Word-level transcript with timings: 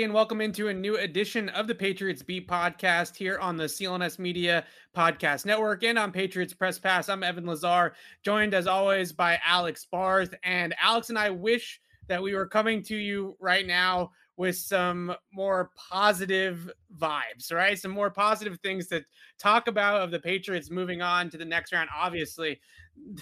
and 0.00 0.14
welcome 0.14 0.40
into 0.40 0.68
a 0.68 0.72
new 0.72 0.96
edition 0.96 1.50
of 1.50 1.66
the 1.66 1.74
Patriots 1.74 2.22
Beat 2.22 2.48
podcast 2.48 3.14
here 3.14 3.38
on 3.38 3.58
the 3.58 3.64
CLNS 3.64 4.18
Media 4.18 4.64
Podcast 4.96 5.44
Network 5.44 5.84
and 5.84 5.98
on 5.98 6.10
Patriots 6.10 6.54
Press 6.54 6.78
Pass. 6.78 7.10
I'm 7.10 7.22
Evan 7.22 7.44
Lazar, 7.44 7.92
joined 8.24 8.54
as 8.54 8.66
always 8.66 9.12
by 9.12 9.38
Alex 9.46 9.86
Barth. 9.92 10.34
And 10.44 10.74
Alex 10.82 11.10
and 11.10 11.18
I 11.18 11.28
wish 11.28 11.78
that 12.08 12.22
we 12.22 12.34
were 12.34 12.46
coming 12.46 12.82
to 12.84 12.96
you 12.96 13.36
right 13.38 13.66
now 13.66 14.12
with 14.38 14.56
some 14.56 15.14
more 15.32 15.70
positive 15.90 16.70
vibes, 16.98 17.52
right? 17.52 17.78
Some 17.78 17.90
more 17.90 18.10
positive 18.10 18.58
things 18.60 18.86
to 18.88 19.04
talk 19.38 19.68
about 19.68 20.00
of 20.00 20.10
the 20.10 20.20
Patriots 20.20 20.70
moving 20.70 21.02
on 21.02 21.28
to 21.30 21.36
the 21.36 21.44
next 21.44 21.70
round. 21.70 21.90
Obviously, 21.94 22.60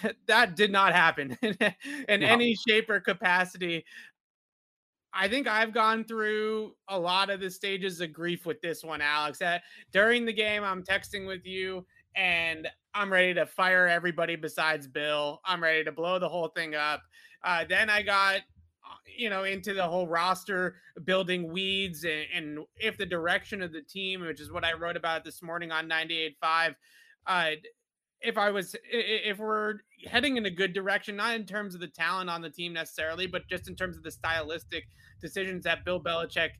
th- 0.01 0.15
that 0.27 0.55
did 0.55 0.71
not 0.71 0.93
happen 0.93 1.37
in, 1.41 1.57
no. 1.59 2.27
any 2.27 2.55
shape 2.67 2.89
or 2.89 2.99
capacity. 2.99 3.83
I 5.13 5.27
think 5.27 5.47
I've 5.47 5.73
gone 5.73 6.05
through 6.05 6.73
a 6.87 6.97
lot 6.97 7.29
of 7.29 7.39
the 7.39 7.51
stages 7.51 7.99
of 8.01 8.13
grief 8.13 8.45
with 8.45 8.61
this 8.61 8.83
one, 8.83 9.01
Alex. 9.01 9.41
Uh, 9.41 9.59
during 9.91 10.25
the 10.25 10.33
game, 10.33 10.63
I'm 10.63 10.83
texting 10.83 11.27
with 11.27 11.45
you 11.45 11.85
and 12.15 12.67
I'm 12.93 13.11
ready 13.11 13.33
to 13.33 13.45
fire 13.45 13.87
everybody 13.87 14.35
besides 14.35 14.87
Bill. 14.87 15.41
I'm 15.45 15.61
ready 15.61 15.83
to 15.83 15.91
blow 15.91 16.19
the 16.19 16.29
whole 16.29 16.49
thing 16.49 16.75
up. 16.75 17.01
Uh, 17.43 17.65
then 17.67 17.89
I 17.89 18.01
got, 18.01 18.35
uh, 18.35 18.95
you 19.17 19.29
know, 19.29 19.43
into 19.43 19.73
the 19.73 19.83
whole 19.83 20.07
roster 20.07 20.75
building 21.03 21.51
weeds 21.51 22.03
and, 22.03 22.25
and, 22.33 22.59
if 22.77 22.97
the 22.97 23.05
direction 23.05 23.61
of 23.61 23.71
the 23.71 23.81
team, 23.81 24.21
which 24.21 24.41
is 24.41 24.51
what 24.51 24.65
I 24.65 24.73
wrote 24.73 24.97
about 24.97 25.23
this 25.23 25.41
morning 25.41 25.71
on 25.71 25.89
98.5, 25.89 26.75
uh, 27.27 27.51
if 28.21 28.37
I 28.37 28.51
was 28.51 28.75
if 28.83 29.37
we're 29.39 29.75
heading 30.07 30.37
in 30.37 30.45
a 30.45 30.51
good 30.51 30.73
direction, 30.73 31.15
not 31.15 31.35
in 31.35 31.45
terms 31.45 31.73
of 31.73 31.81
the 31.81 31.87
talent 31.87 32.29
on 32.29 32.41
the 32.41 32.49
team 32.49 32.73
necessarily, 32.73 33.27
but 33.27 33.47
just 33.49 33.67
in 33.67 33.75
terms 33.75 33.97
of 33.97 34.03
the 34.03 34.11
stylistic 34.11 34.85
decisions 35.19 35.63
that 35.63 35.85
Bill 35.85 36.01
Belichick 36.01 36.51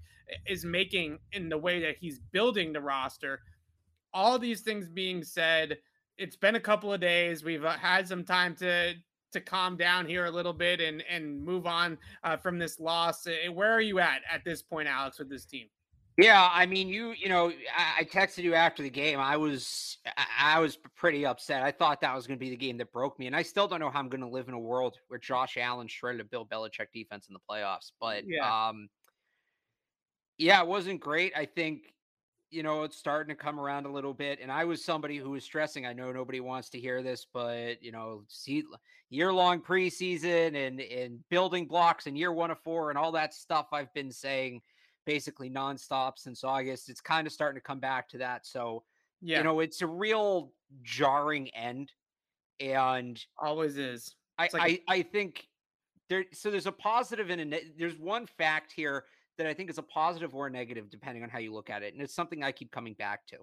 is 0.47 0.65
making 0.65 1.19
in 1.31 1.49
the 1.49 1.57
way 1.57 1.81
that 1.81 1.97
he's 1.99 2.19
building 2.31 2.73
the 2.73 2.81
roster. 2.81 3.41
All 4.13 4.39
these 4.39 4.61
things 4.61 4.89
being 4.89 5.23
said, 5.23 5.77
it's 6.17 6.35
been 6.35 6.55
a 6.55 6.59
couple 6.59 6.93
of 6.93 6.99
days. 6.99 7.43
We've 7.43 7.63
uh, 7.63 7.71
had 7.71 8.07
some 8.07 8.23
time 8.23 8.55
to 8.57 8.93
to 9.31 9.39
calm 9.39 9.77
down 9.77 10.05
here 10.05 10.25
a 10.25 10.31
little 10.31 10.53
bit 10.53 10.81
and 10.81 11.03
and 11.09 11.43
move 11.43 11.65
on 11.65 11.97
uh, 12.23 12.37
from 12.37 12.59
this 12.59 12.79
loss. 12.79 13.27
Where 13.53 13.71
are 13.71 13.81
you 13.81 13.99
at 13.99 14.21
at 14.31 14.43
this 14.43 14.61
point, 14.61 14.87
Alex, 14.87 15.19
with 15.19 15.29
this 15.29 15.45
team? 15.45 15.67
Yeah, 16.21 16.49
I 16.51 16.65
mean, 16.65 16.87
you 16.87 17.13
you 17.17 17.29
know, 17.29 17.51
I, 17.75 17.99
I, 17.99 18.03
texted 18.03 18.43
you 18.43 18.53
after 18.53 18.83
the 18.83 18.89
game. 18.89 19.19
I 19.19 19.37
was 19.37 19.97
I 20.39 20.59
was 20.59 20.77
pretty 20.95 21.25
upset. 21.25 21.63
I 21.63 21.71
thought 21.71 22.01
that 22.01 22.15
was 22.15 22.27
going 22.27 22.37
to 22.37 22.39
be 22.39 22.49
the 22.49 22.57
game 22.57 22.77
that 22.77 22.91
broke 22.91 23.17
me, 23.17 23.27
and 23.27 23.35
I 23.35 23.41
still 23.41 23.67
don't 23.67 23.79
know 23.79 23.89
how 23.89 23.99
I'm 23.99 24.09
going 24.09 24.21
to 24.21 24.27
live 24.27 24.47
in 24.47 24.53
a 24.53 24.59
world 24.59 24.97
where 25.07 25.19
Josh 25.19 25.57
Allen 25.57 25.87
shredded 25.87 26.21
a 26.21 26.25
Bill 26.25 26.45
Belichick 26.45 26.87
defense 26.93 27.27
in 27.27 27.33
the 27.33 27.39
playoffs. 27.49 27.91
But 27.99 28.23
yeah, 28.27 28.69
um, 28.69 28.89
yeah, 30.37 30.61
it 30.61 30.67
wasn't 30.67 30.99
great. 30.99 31.33
I 31.35 31.45
think 31.45 31.93
you 32.49 32.61
know 32.61 32.83
it's 32.83 32.97
starting 32.97 33.35
to 33.35 33.41
come 33.41 33.59
around 33.59 33.85
a 33.85 33.91
little 33.91 34.13
bit, 34.13 34.39
and 34.41 34.51
I 34.51 34.65
was 34.65 34.83
somebody 34.83 35.17
who 35.17 35.31
was 35.31 35.43
stressing. 35.43 35.85
I 35.85 35.93
know 35.93 36.11
nobody 36.11 36.39
wants 36.39 36.69
to 36.71 36.79
hear 36.79 37.01
this, 37.01 37.25
but 37.33 37.81
you 37.81 37.91
know, 37.91 38.23
see, 38.27 38.63
year 39.09 39.33
long 39.33 39.59
preseason 39.61 40.55
and 40.55 40.81
and 40.81 41.19
building 41.29 41.67
blocks 41.67 42.05
and 42.05 42.17
year 42.17 42.31
one 42.31 42.51
of 42.51 42.59
four 42.59 42.89
and 42.89 42.97
all 42.97 43.11
that 43.13 43.33
stuff 43.33 43.67
I've 43.71 43.93
been 43.93 44.11
saying 44.11 44.61
basically 45.05 45.49
nonstop 45.49 46.13
since 46.17 46.43
August. 46.43 46.89
It's 46.89 47.01
kind 47.01 47.27
of 47.27 47.33
starting 47.33 47.59
to 47.59 47.63
come 47.63 47.79
back 47.79 48.09
to 48.09 48.17
that. 48.19 48.45
So, 48.45 48.83
yeah. 49.21 49.37
you 49.37 49.43
know, 49.43 49.59
it's 49.59 49.81
a 49.81 49.87
real 49.87 50.53
jarring 50.83 51.49
end. 51.49 51.91
And 52.59 53.19
always 53.39 53.77
is. 53.77 54.15
I, 54.37 54.49
like 54.53 54.81
I, 54.87 54.95
I 54.95 55.01
think 55.01 55.47
there, 56.09 56.25
so 56.31 56.51
there's 56.51 56.67
a 56.67 56.71
positive 56.71 57.29
and 57.29 57.41
a, 57.41 57.45
ne- 57.45 57.71
there's 57.77 57.97
one 57.97 58.27
fact 58.27 58.71
here 58.71 59.05
that 59.37 59.47
I 59.47 59.53
think 59.53 59.69
is 59.69 59.79
a 59.79 59.83
positive 59.83 60.35
or 60.35 60.47
a 60.47 60.51
negative, 60.51 60.89
depending 60.89 61.23
on 61.23 61.29
how 61.29 61.39
you 61.39 61.53
look 61.53 61.71
at 61.71 61.81
it. 61.81 61.93
And 61.93 62.03
it's 62.03 62.13
something 62.13 62.43
I 62.43 62.51
keep 62.51 62.71
coming 62.71 62.93
back 62.93 63.25
to. 63.27 63.37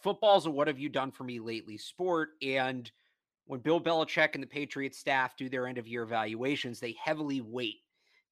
Football's 0.00 0.46
a 0.46 0.50
what 0.50 0.68
have 0.68 0.78
you 0.78 0.88
done 0.88 1.10
for 1.10 1.24
me 1.24 1.40
lately 1.40 1.76
sport. 1.76 2.30
And 2.40 2.88
when 3.46 3.60
Bill 3.60 3.80
Belichick 3.80 4.34
and 4.34 4.42
the 4.42 4.46
Patriots 4.46 4.98
staff 4.98 5.36
do 5.36 5.48
their 5.48 5.66
end 5.66 5.78
of 5.78 5.88
year 5.88 6.04
evaluations, 6.04 6.78
they 6.78 6.94
heavily 7.02 7.40
weight 7.40 7.80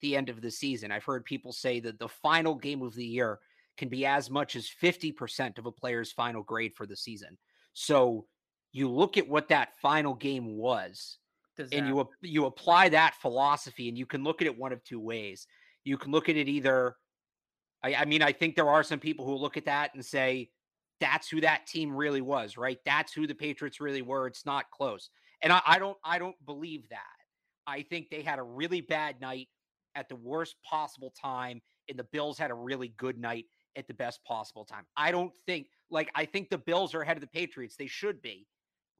the 0.00 0.16
end 0.16 0.28
of 0.28 0.40
the 0.40 0.50
season. 0.50 0.92
I've 0.92 1.04
heard 1.04 1.24
people 1.24 1.52
say 1.52 1.80
that 1.80 1.98
the 1.98 2.08
final 2.08 2.54
game 2.54 2.82
of 2.82 2.94
the 2.94 3.04
year 3.04 3.38
can 3.76 3.88
be 3.88 4.06
as 4.06 4.30
much 4.30 4.56
as 4.56 4.70
50% 4.82 5.58
of 5.58 5.66
a 5.66 5.72
player's 5.72 6.12
final 6.12 6.42
grade 6.42 6.74
for 6.74 6.86
the 6.86 6.96
season. 6.96 7.36
So 7.72 8.26
you 8.72 8.90
look 8.90 9.16
at 9.16 9.28
what 9.28 9.48
that 9.48 9.76
final 9.80 10.14
game 10.14 10.56
was 10.56 11.18
and 11.72 11.88
you 11.88 12.08
you 12.20 12.44
apply 12.44 12.90
that 12.90 13.14
philosophy 13.14 13.88
and 13.88 13.96
you 13.96 14.04
can 14.04 14.22
look 14.22 14.42
at 14.42 14.46
it 14.46 14.58
one 14.58 14.72
of 14.72 14.84
two 14.84 15.00
ways. 15.00 15.46
You 15.84 15.96
can 15.96 16.12
look 16.12 16.28
at 16.28 16.36
it 16.36 16.48
either 16.48 16.96
I, 17.82 17.94
I 17.94 18.04
mean 18.04 18.22
I 18.22 18.32
think 18.32 18.56
there 18.56 18.68
are 18.68 18.82
some 18.82 18.98
people 18.98 19.24
who 19.24 19.36
look 19.36 19.56
at 19.56 19.66
that 19.66 19.94
and 19.94 20.04
say 20.04 20.50
that's 21.00 21.28
who 21.28 21.40
that 21.42 21.66
team 21.66 21.94
really 21.94 22.20
was, 22.20 22.56
right? 22.56 22.78
That's 22.84 23.12
who 23.12 23.26
the 23.26 23.34
Patriots 23.34 23.80
really 23.80 24.02
were. 24.02 24.26
It's 24.26 24.46
not 24.46 24.70
close. 24.70 25.10
And 25.42 25.52
I, 25.52 25.60
I 25.66 25.78
don't 25.78 25.96
I 26.04 26.18
don't 26.18 26.36
believe 26.44 26.88
that. 26.90 27.00
I 27.66 27.82
think 27.82 28.10
they 28.10 28.22
had 28.22 28.38
a 28.38 28.42
really 28.42 28.80
bad 28.80 29.20
night 29.20 29.48
at 29.96 30.08
the 30.08 30.16
worst 30.16 30.54
possible 30.62 31.12
time, 31.20 31.60
and 31.88 31.98
the 31.98 32.04
Bills 32.04 32.38
had 32.38 32.50
a 32.50 32.54
really 32.54 32.94
good 32.96 33.18
night 33.18 33.46
at 33.76 33.88
the 33.88 33.94
best 33.94 34.22
possible 34.24 34.64
time. 34.64 34.84
I 34.96 35.10
don't 35.10 35.32
think, 35.46 35.68
like, 35.90 36.10
I 36.14 36.24
think 36.24 36.50
the 36.50 36.58
Bills 36.58 36.94
are 36.94 37.02
ahead 37.02 37.16
of 37.16 37.20
the 37.20 37.26
Patriots. 37.26 37.76
They 37.76 37.86
should 37.86 38.22
be, 38.22 38.46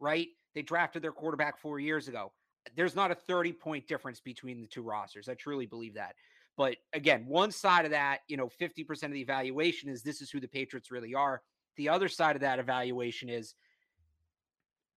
right? 0.01 0.29
They 0.55 0.63
drafted 0.63 1.03
their 1.03 1.13
quarterback 1.13 1.59
four 1.59 1.79
years 1.79 2.09
ago. 2.09 2.33
There's 2.75 2.97
not 2.97 3.11
a 3.11 3.15
30 3.15 3.53
point 3.53 3.87
difference 3.87 4.21
between 4.21 4.61
the 4.61 4.67
two 4.67 4.83
rosters. 4.83 5.29
I 5.29 5.35
truly 5.35 5.67
believe 5.67 5.95
that. 5.95 6.15
But 6.57 6.77
again, 6.93 7.27
one 7.29 7.51
side 7.51 7.85
of 7.85 7.91
that, 7.91 8.21
you 8.29 8.37
know, 8.37 8.49
50% 8.61 9.03
of 9.05 9.13
the 9.13 9.21
evaluation 9.21 9.91
is 9.91 10.03
this 10.03 10.23
is 10.23 10.31
who 10.31 10.41
the 10.41 10.49
Patriots 10.49 10.91
really 10.91 11.15
are. 11.15 11.43
The 11.77 11.91
other 11.91 12.09
side 12.09 12.35
of 12.35 12.41
that 12.41 12.59
evaluation 12.59 13.29
is 13.29 13.55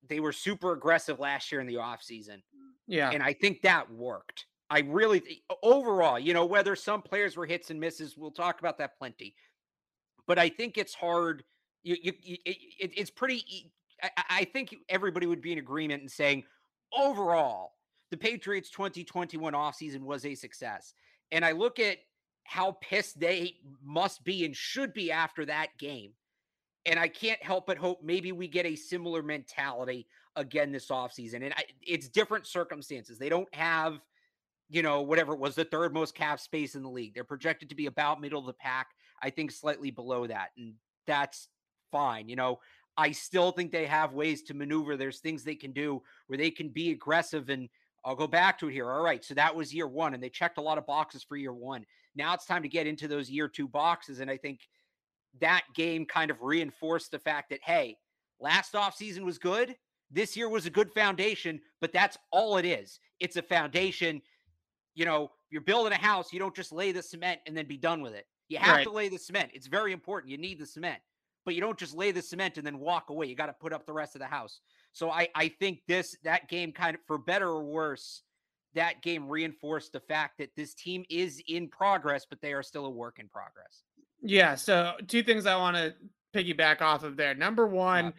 they 0.08 0.22
were 0.22 0.32
super 0.32 0.72
aggressive 0.72 1.20
last 1.20 1.52
year 1.52 1.60
in 1.60 1.68
the 1.68 1.76
offseason. 1.76 2.42
Yeah. 2.88 3.12
And 3.12 3.22
I 3.22 3.34
think 3.34 3.62
that 3.62 3.92
worked. 3.92 4.46
I 4.70 4.80
really 4.82 5.42
overall, 5.64 6.20
you 6.20 6.34
know, 6.34 6.46
whether 6.46 6.76
some 6.76 7.02
players 7.02 7.36
were 7.36 7.46
hits 7.46 7.72
and 7.72 7.80
misses, 7.80 8.18
we'll 8.18 8.32
talk 8.32 8.60
about 8.60 8.78
that 8.78 8.98
plenty. 8.98 9.36
But 10.28 10.38
I 10.38 10.50
think 10.50 10.78
it's 10.78 10.94
hard. 10.94 11.44
You, 11.84 11.98
you, 12.02 12.14
it, 12.46 12.92
it's 12.96 13.10
pretty. 13.10 13.72
I, 14.04 14.10
I 14.30 14.44
think 14.46 14.76
everybody 14.88 15.26
would 15.26 15.42
be 15.42 15.52
in 15.52 15.58
agreement 15.58 16.04
in 16.04 16.08
saying 16.10 16.44
overall, 16.96 17.74
the 18.12 18.18
Patriots 18.18 18.70
2021 18.70 19.54
offseason 19.54 20.02
was 20.02 20.26
a 20.26 20.36
success. 20.36 20.94
And 21.32 21.44
I 21.44 21.52
look 21.52 21.80
at 21.80 21.98
how 22.44 22.78
pissed 22.82 23.20
they 23.20 23.56
must 23.84 24.24
be 24.24 24.46
and 24.46 24.56
should 24.56 24.94
be 24.94 25.12
after 25.12 25.46
that 25.46 25.70
game. 25.78 26.12
And 26.86 27.00
I 27.00 27.08
can't 27.08 27.42
help 27.44 27.68
but 27.68 27.78
hope 27.78 28.02
maybe 28.04 28.32
we 28.32 28.48
get 28.48 28.66
a 28.66 28.76
similar 28.76 29.22
mentality 29.22 30.08
again 30.36 30.72
this 30.72 30.88
offseason. 30.88 31.44
And 31.44 31.54
I, 31.54 31.66
it's 31.82 32.08
different 32.08 32.48
circumstances. 32.48 33.20
They 33.20 33.30
don't 33.30 33.54
have 33.54 34.00
you 34.70 34.82
know, 34.84 35.02
whatever 35.02 35.34
it 35.34 35.40
was, 35.40 35.56
the 35.56 35.66
third 35.66 35.94
most 35.94 36.16
cap 36.16 36.40
space 36.40 36.76
in 36.76 36.84
the 36.84 36.90
league. 36.90 37.14
They're 37.14 37.24
projected 37.24 37.70
to 37.70 37.76
be 37.76 37.88
about 37.88 38.22
middle 38.22 38.40
of 38.40 38.46
the 38.46 38.54
pack. 38.54 38.88
I 39.22 39.30
think 39.30 39.52
slightly 39.52 39.92
below 39.92 40.28
that. 40.28 40.50
And 40.58 40.76
that's 41.08 41.48
fine. 41.92 42.30
You 42.30 42.36
know, 42.36 42.60
I 42.96 43.12
still 43.12 43.52
think 43.52 43.72
they 43.72 43.86
have 43.86 44.14
ways 44.14 44.44
to 44.44 44.54
maneuver. 44.54 44.96
There's 44.96 45.20
things 45.20 45.44
they 45.44 45.56
can 45.56 45.72
do 45.72 46.02
where 46.28 46.38
they 46.38 46.52
can 46.52 46.70
be 46.70 46.92
aggressive. 46.92 47.50
And 47.50 47.70
I'll 48.06 48.16
go 48.16 48.28
back 48.28 48.60
to 48.60 48.70
it 48.70 48.74
here. 48.74 48.92
All 48.92 49.02
right. 49.02 49.24
So 49.24 49.34
that 49.34 49.56
was 49.56 49.74
year 49.74 49.88
one, 49.88 50.14
and 50.14 50.22
they 50.22 50.30
checked 50.30 50.58
a 50.58 50.62
lot 50.62 50.78
of 50.78 50.86
boxes 50.86 51.24
for 51.24 51.36
year 51.36 51.54
one. 51.54 51.86
Now 52.16 52.34
it's 52.34 52.46
time 52.46 52.64
to 52.64 52.70
get 52.70 52.88
into 52.88 53.08
those 53.08 53.30
year 53.30 53.48
two 53.48 53.68
boxes. 53.68 54.20
And 54.20 54.30
I 54.30 54.38
think 54.38 54.62
that 55.42 55.64
game 55.76 56.06
kind 56.06 56.32
of 56.32 56.42
reinforced 56.42 57.12
the 57.12 57.20
fact 57.20 57.50
that, 57.50 57.60
hey, 57.64 57.98
last 58.40 58.74
offseason 58.74 59.24
was 59.24 59.38
good. 59.38 59.76
This 60.12 60.36
year 60.36 60.50
was 60.50 60.66
a 60.66 60.72
good 60.72 60.92
foundation, 60.92 61.62
but 61.82 61.94
that's 61.94 62.18
all 62.32 62.58
it 62.58 62.66
is. 62.66 63.00
It's 63.20 63.36
a 63.36 63.44
foundation. 63.44 64.22
You 65.00 65.06
know, 65.06 65.32
you're 65.50 65.62
building 65.62 65.94
a 65.94 65.98
house, 65.98 66.34
you 66.34 66.40
don't 66.40 66.54
just 66.54 66.74
lay 66.74 66.92
the 66.92 67.02
cement 67.02 67.40
and 67.48 67.56
then 67.56 67.66
be 67.66 67.78
done 67.78 68.02
with 68.02 68.14
it. 68.14 68.26
You 68.50 68.58
have 68.58 68.76
right. 68.76 68.84
to 68.84 68.92
lay 68.92 69.08
the 69.08 69.18
cement. 69.18 69.52
It's 69.54 69.68
very 69.68 69.94
important. 69.94 70.30
You 70.30 70.38
need 70.38 70.60
the 70.60 70.66
cement, 70.66 71.00
but 71.46 71.56
you 71.56 71.62
don't 71.62 71.78
just 71.78 71.96
lay 71.96 72.12
the 72.12 72.22
cement 72.22 72.58
and 72.58 72.68
then 72.68 72.80
walk 72.80 73.10
away. 73.10 73.28
You 73.28 73.36
got 73.36 73.46
to 73.46 73.54
put 73.54 73.72
up 73.72 73.86
the 73.86 73.94
rest 73.94 74.16
of 74.16 74.20
the 74.20 74.28
house. 74.28 74.60
So 74.92 75.10
I, 75.10 75.30
I 75.34 75.48
think 75.48 75.84
this, 75.88 76.18
that 76.26 76.50
game 76.50 76.74
kind 76.74 76.96
of, 76.96 77.02
for 77.08 77.18
better 77.18 77.48
or 77.48 77.64
worse, 77.64 78.24
that 78.76 79.02
game 79.02 79.30
reinforced 79.30 79.94
the 79.94 80.02
fact 80.02 80.40
that 80.40 80.50
this 80.58 80.74
team 80.74 81.06
is 81.10 81.42
in 81.48 81.70
progress, 81.70 82.26
but 82.30 82.42
they 82.42 82.52
are 82.52 82.62
still 82.62 82.86
a 82.86 82.90
work 82.90 83.20
in 83.20 83.30
progress. 83.30 83.84
Yeah. 84.22 84.56
So, 84.56 84.96
two 85.08 85.24
things 85.24 85.46
I 85.46 85.56
want 85.56 85.78
to 85.78 85.94
piggyback 86.36 86.82
off 86.82 87.04
of 87.04 87.16
there. 87.16 87.34
Number 87.34 87.66
one, 87.68 88.14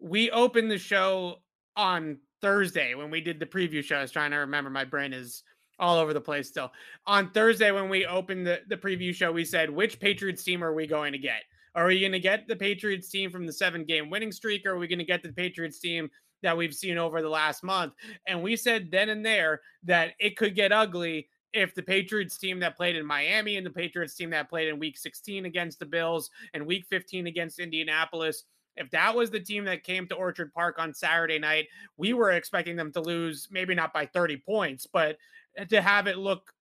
we 0.00 0.30
opened 0.30 0.70
the 0.70 0.78
show 0.78 1.40
on 1.76 2.18
Thursday 2.40 2.94
when 2.94 3.10
we 3.10 3.20
did 3.20 3.40
the 3.40 3.46
preview 3.46 3.82
show. 3.82 3.96
I 3.96 4.02
was 4.02 4.12
trying 4.12 4.30
to 4.30 4.38
remember. 4.38 4.70
My 4.70 4.84
brain 4.84 5.12
is 5.12 5.42
all 5.80 5.98
over 5.98 6.12
the 6.12 6.20
place 6.20 6.48
still. 6.48 6.70
On 7.06 7.30
Thursday, 7.30 7.70
when 7.72 7.88
we 7.88 8.06
opened 8.06 8.46
the, 8.46 8.60
the 8.68 8.76
preview 8.76 9.14
show, 9.14 9.32
we 9.32 9.44
said, 9.44 9.70
which 9.70 9.98
Patriots 9.98 10.44
team 10.44 10.62
are 10.62 10.74
we 10.74 10.86
going 10.86 11.12
to 11.12 11.18
get? 11.18 11.42
Are 11.74 11.86
we 11.86 12.00
going 12.00 12.12
to 12.12 12.20
get 12.20 12.46
the 12.46 12.56
Patriots 12.56 13.08
team 13.08 13.30
from 13.30 13.46
the 13.46 13.52
seven 13.52 13.84
game 13.84 14.10
winning 14.10 14.32
streak, 14.32 14.66
or 14.66 14.70
are 14.70 14.78
we 14.78 14.88
going 14.88 14.98
to 14.98 15.04
get 15.04 15.22
the 15.22 15.32
Patriots 15.32 15.78
team 15.78 16.10
that 16.42 16.56
we've 16.56 16.74
seen 16.74 16.98
over 16.98 17.22
the 17.22 17.28
last 17.28 17.64
month? 17.64 17.94
And 18.26 18.42
we 18.42 18.56
said 18.56 18.90
then 18.90 19.08
and 19.08 19.24
there 19.24 19.60
that 19.84 20.12
it 20.18 20.36
could 20.36 20.54
get 20.54 20.72
ugly 20.72 21.28
if 21.52 21.74
the 21.74 21.82
Patriots 21.82 22.38
team 22.38 22.60
that 22.60 22.76
played 22.76 22.96
in 22.96 23.04
Miami 23.04 23.56
and 23.56 23.66
the 23.66 23.70
Patriots 23.70 24.14
team 24.14 24.30
that 24.30 24.48
played 24.48 24.68
in 24.68 24.78
week 24.78 24.98
16 24.98 25.46
against 25.46 25.78
the 25.78 25.86
Bills 25.86 26.30
and 26.54 26.66
week 26.66 26.86
15 26.88 27.26
against 27.26 27.58
Indianapolis 27.58 28.44
if 28.76 28.90
that 28.90 29.14
was 29.14 29.30
the 29.30 29.40
team 29.40 29.64
that 29.64 29.84
came 29.84 30.06
to 30.08 30.14
Orchard 30.14 30.52
Park 30.54 30.78
on 30.78 30.94
Saturday 30.94 31.38
night, 31.38 31.66
we 31.96 32.12
were 32.12 32.32
expecting 32.32 32.76
them 32.76 32.92
to 32.92 33.00
lose, 33.00 33.48
maybe 33.50 33.74
not 33.74 33.92
by 33.92 34.06
30 34.06 34.38
points, 34.38 34.86
but 34.86 35.18
Uh, 35.58 35.64
to 35.64 35.80
have 35.80 36.06
it 36.06 36.18
look 36.18 36.52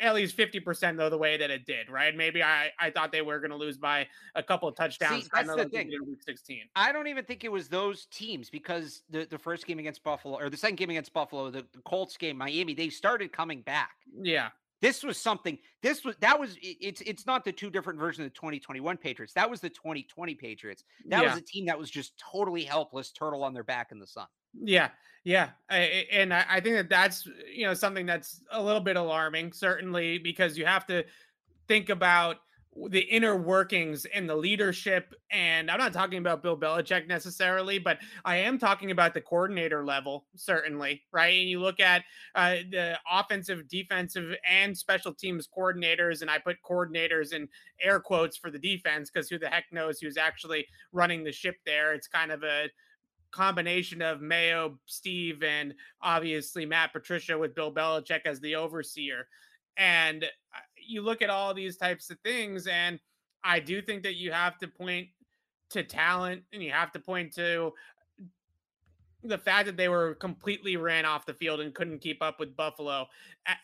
at 0.00 0.14
least 0.14 0.36
50% 0.36 0.96
though 0.96 1.10
the 1.10 1.18
way 1.18 1.36
that 1.36 1.50
it 1.50 1.66
did, 1.66 1.90
right? 1.90 2.16
Maybe 2.16 2.42
I, 2.42 2.70
I 2.78 2.90
thought 2.90 3.10
they 3.10 3.22
were 3.22 3.40
going 3.40 3.50
to 3.50 3.56
lose 3.56 3.76
by 3.76 4.06
a 4.34 4.42
couple 4.42 4.68
of 4.68 4.76
touchdowns. 4.76 5.24
See, 5.24 5.30
that's 5.32 5.48
the 5.48 5.56
like 5.56 5.70
thing. 5.70 5.90
Week 6.06 6.22
16. 6.22 6.62
I 6.76 6.92
don't 6.92 7.08
even 7.08 7.24
think 7.24 7.44
it 7.44 7.50
was 7.50 7.68
those 7.68 8.06
teams 8.06 8.48
because 8.50 9.02
the, 9.10 9.26
the 9.28 9.38
first 9.38 9.66
game 9.66 9.78
against 9.78 10.04
Buffalo 10.04 10.38
or 10.38 10.50
the 10.50 10.56
second 10.56 10.76
game 10.76 10.90
against 10.90 11.12
Buffalo, 11.12 11.50
the, 11.50 11.64
the 11.72 11.80
Colts 11.84 12.16
game, 12.16 12.38
Miami, 12.38 12.74
they 12.74 12.90
started 12.90 13.32
coming 13.32 13.62
back. 13.62 13.96
Yeah. 14.20 14.50
This 14.80 15.02
was 15.02 15.18
something. 15.18 15.58
This 15.82 16.04
was 16.04 16.14
that 16.20 16.38
was 16.38 16.56
it's 16.62 17.00
it's 17.00 17.26
not 17.26 17.44
the 17.44 17.52
two 17.52 17.70
different 17.70 17.98
versions 17.98 18.26
of 18.26 18.32
the 18.32 18.36
2021 18.36 18.96
Patriots. 18.96 19.32
That 19.34 19.50
was 19.50 19.60
the 19.60 19.70
2020 19.70 20.34
Patriots. 20.34 20.84
That 21.06 21.22
yeah. 21.22 21.30
was 21.30 21.38
a 21.38 21.44
team 21.44 21.66
that 21.66 21.78
was 21.78 21.90
just 21.90 22.12
totally 22.18 22.64
helpless, 22.64 23.10
turtle 23.10 23.42
on 23.42 23.54
their 23.54 23.64
back 23.64 23.90
in 23.90 23.98
the 23.98 24.06
sun. 24.06 24.26
Yeah, 24.54 24.90
yeah, 25.24 25.50
I, 25.68 26.06
and 26.10 26.32
I 26.32 26.60
think 26.60 26.76
that 26.76 26.88
that's 26.88 27.28
you 27.52 27.66
know 27.66 27.74
something 27.74 28.06
that's 28.06 28.42
a 28.52 28.62
little 28.62 28.80
bit 28.80 28.96
alarming, 28.96 29.52
certainly 29.52 30.18
because 30.18 30.56
you 30.56 30.64
have 30.64 30.86
to 30.86 31.04
think 31.66 31.90
about 31.90 32.38
the 32.90 33.00
inner 33.00 33.36
workings 33.36 34.04
and 34.06 34.28
the 34.28 34.36
leadership. 34.36 35.14
And 35.30 35.70
I'm 35.70 35.78
not 35.78 35.92
talking 35.92 36.18
about 36.18 36.42
Bill 36.42 36.56
Belichick 36.56 37.06
necessarily, 37.08 37.78
but 37.78 37.98
I 38.24 38.36
am 38.36 38.58
talking 38.58 38.90
about 38.90 39.14
the 39.14 39.20
coordinator 39.20 39.84
level, 39.84 40.26
certainly, 40.36 41.02
right? 41.12 41.38
And 41.40 41.48
you 41.48 41.60
look 41.60 41.80
at 41.80 42.04
uh, 42.34 42.56
the 42.70 42.98
offensive, 43.10 43.68
defensive, 43.68 44.34
and 44.48 44.76
special 44.76 45.12
teams 45.12 45.48
coordinators, 45.48 46.22
and 46.22 46.30
I 46.30 46.38
put 46.38 46.56
coordinators 46.68 47.32
in 47.32 47.48
air 47.82 48.00
quotes 48.00 48.36
for 48.36 48.50
the 48.50 48.58
defense 48.58 49.10
because 49.10 49.28
who 49.28 49.38
the 49.38 49.48
heck 49.48 49.64
knows 49.72 49.98
who's 49.98 50.16
actually 50.16 50.66
running 50.92 51.24
the 51.24 51.32
ship 51.32 51.56
there? 51.66 51.94
It's 51.94 52.08
kind 52.08 52.32
of 52.32 52.42
a 52.42 52.68
combination 53.30 54.02
of 54.02 54.20
Mayo, 54.20 54.78
Steve, 54.86 55.42
and 55.42 55.74
obviously 56.02 56.64
Matt 56.66 56.92
Patricia 56.92 57.36
with 57.36 57.54
Bill 57.54 57.72
Belichick 57.72 58.20
as 58.24 58.40
the 58.40 58.56
overseer. 58.56 59.26
And 59.76 60.24
uh, 60.24 60.58
you 60.88 61.02
look 61.02 61.22
at 61.22 61.30
all 61.30 61.54
these 61.54 61.76
types 61.76 62.10
of 62.10 62.18
things, 62.20 62.66
and 62.66 62.98
I 63.44 63.60
do 63.60 63.80
think 63.82 64.02
that 64.02 64.16
you 64.16 64.32
have 64.32 64.58
to 64.58 64.68
point 64.68 65.08
to 65.70 65.82
talent 65.82 66.42
and 66.52 66.62
you 66.62 66.70
have 66.70 66.92
to 66.92 66.98
point 66.98 67.32
to 67.34 67.72
the 69.24 69.36
fact 69.36 69.66
that 69.66 69.76
they 69.76 69.88
were 69.88 70.14
completely 70.14 70.76
ran 70.76 71.04
off 71.04 71.26
the 71.26 71.34
field 71.34 71.60
and 71.60 71.74
couldn't 71.74 71.98
keep 71.98 72.22
up 72.22 72.38
with 72.38 72.56
Buffalo 72.56 73.06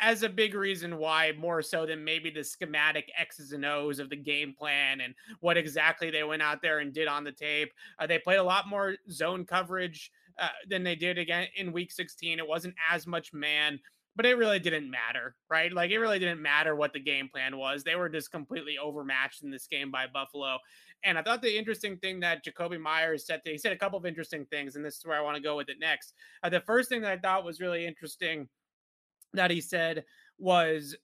as 0.01 0.23
a 0.23 0.29
big 0.29 0.55
reason 0.55 0.99
why, 0.99 1.33
more 1.39 1.63
so 1.63 1.87
than 1.87 2.05
maybe 2.05 2.29
the 2.29 2.43
schematic 2.43 3.11
X's 3.17 3.53
and 3.53 3.65
O's 3.65 4.01
of 4.01 4.11
the 4.11 4.17
game 4.17 4.55
plan 4.59 5.01
and 5.01 5.15
what 5.41 5.57
exactly 5.57 6.11
they 6.11 6.25
went 6.25 6.43
out 6.43 6.61
there 6.61 6.81
and 6.81 6.93
did 6.93 7.07
on 7.07 7.23
the 7.23 7.33
tape. 7.33 7.73
Uh, 7.99 8.07
they 8.07 8.19
played 8.19 8.39
a 8.39 8.43
lot 8.43 8.69
more 8.69 8.97
zone 9.11 9.45
coverage 9.45 10.11
uh, 10.39 10.49
than 10.69 10.83
they 10.83 10.97
did 10.97 11.19
again 11.19 11.47
in 11.57 11.73
week 11.73 11.93
16. 11.93 12.39
It 12.39 12.49
wasn't 12.49 12.75
as 12.91 13.07
much 13.07 13.33
man 13.33 13.79
but 14.17 14.27
it 14.27 14.37
really 14.37 14.59
didn't 14.59 14.91
matter, 14.91 15.35
right? 15.51 15.73
Like 15.73 15.91
it 15.91 15.99
really 15.99 16.19
didn't 16.19 16.41
matter 16.41 16.77
what 16.77 16.93
the 16.93 17.01
game 17.01 17.29
plan 17.29 17.57
was. 17.57 17.83
They 17.83 17.97
were 17.97 18.09
just 18.09 18.31
completely 18.31 18.79
overmatched 18.79 19.43
in 19.43 19.51
this 19.51 19.67
game 19.67 19.91
by 19.91 20.07
Buffalo. 20.07 20.59
And 21.03 21.19
I 21.19 21.23
thought 21.23 21.43
the 21.43 21.57
interesting 21.57 21.99
thing 21.99 22.21
that 22.21 22.45
Jakobi 22.45 22.81
Meyers 22.81 23.27
said, 23.27 23.41
he 23.45 23.59
said 23.59 23.73
a 23.73 23.79
couple 23.79 23.99
of 23.99 24.07
interesting 24.07 24.47
things, 24.47 24.77
and 24.77 24.85
this 24.85 24.99
is 24.99 25.05
where 25.05 25.19
I 25.19 25.23
want 25.23 25.37
to 25.37 25.43
go 25.43 25.57
with 25.57 25.69
it 25.69 25.81
next. 25.81 26.15
Uh, 26.43 26.49
the 26.49 26.61
first 26.61 26.89
thing 26.89 27.03
that 27.03 27.13
I 27.13 27.19
thought 27.19 27.45
was 27.45 27.61
really 27.61 27.87
interesting 27.87 28.49
that 29.33 29.51
he 29.51 29.61
said 29.61 30.05
was 30.39 30.97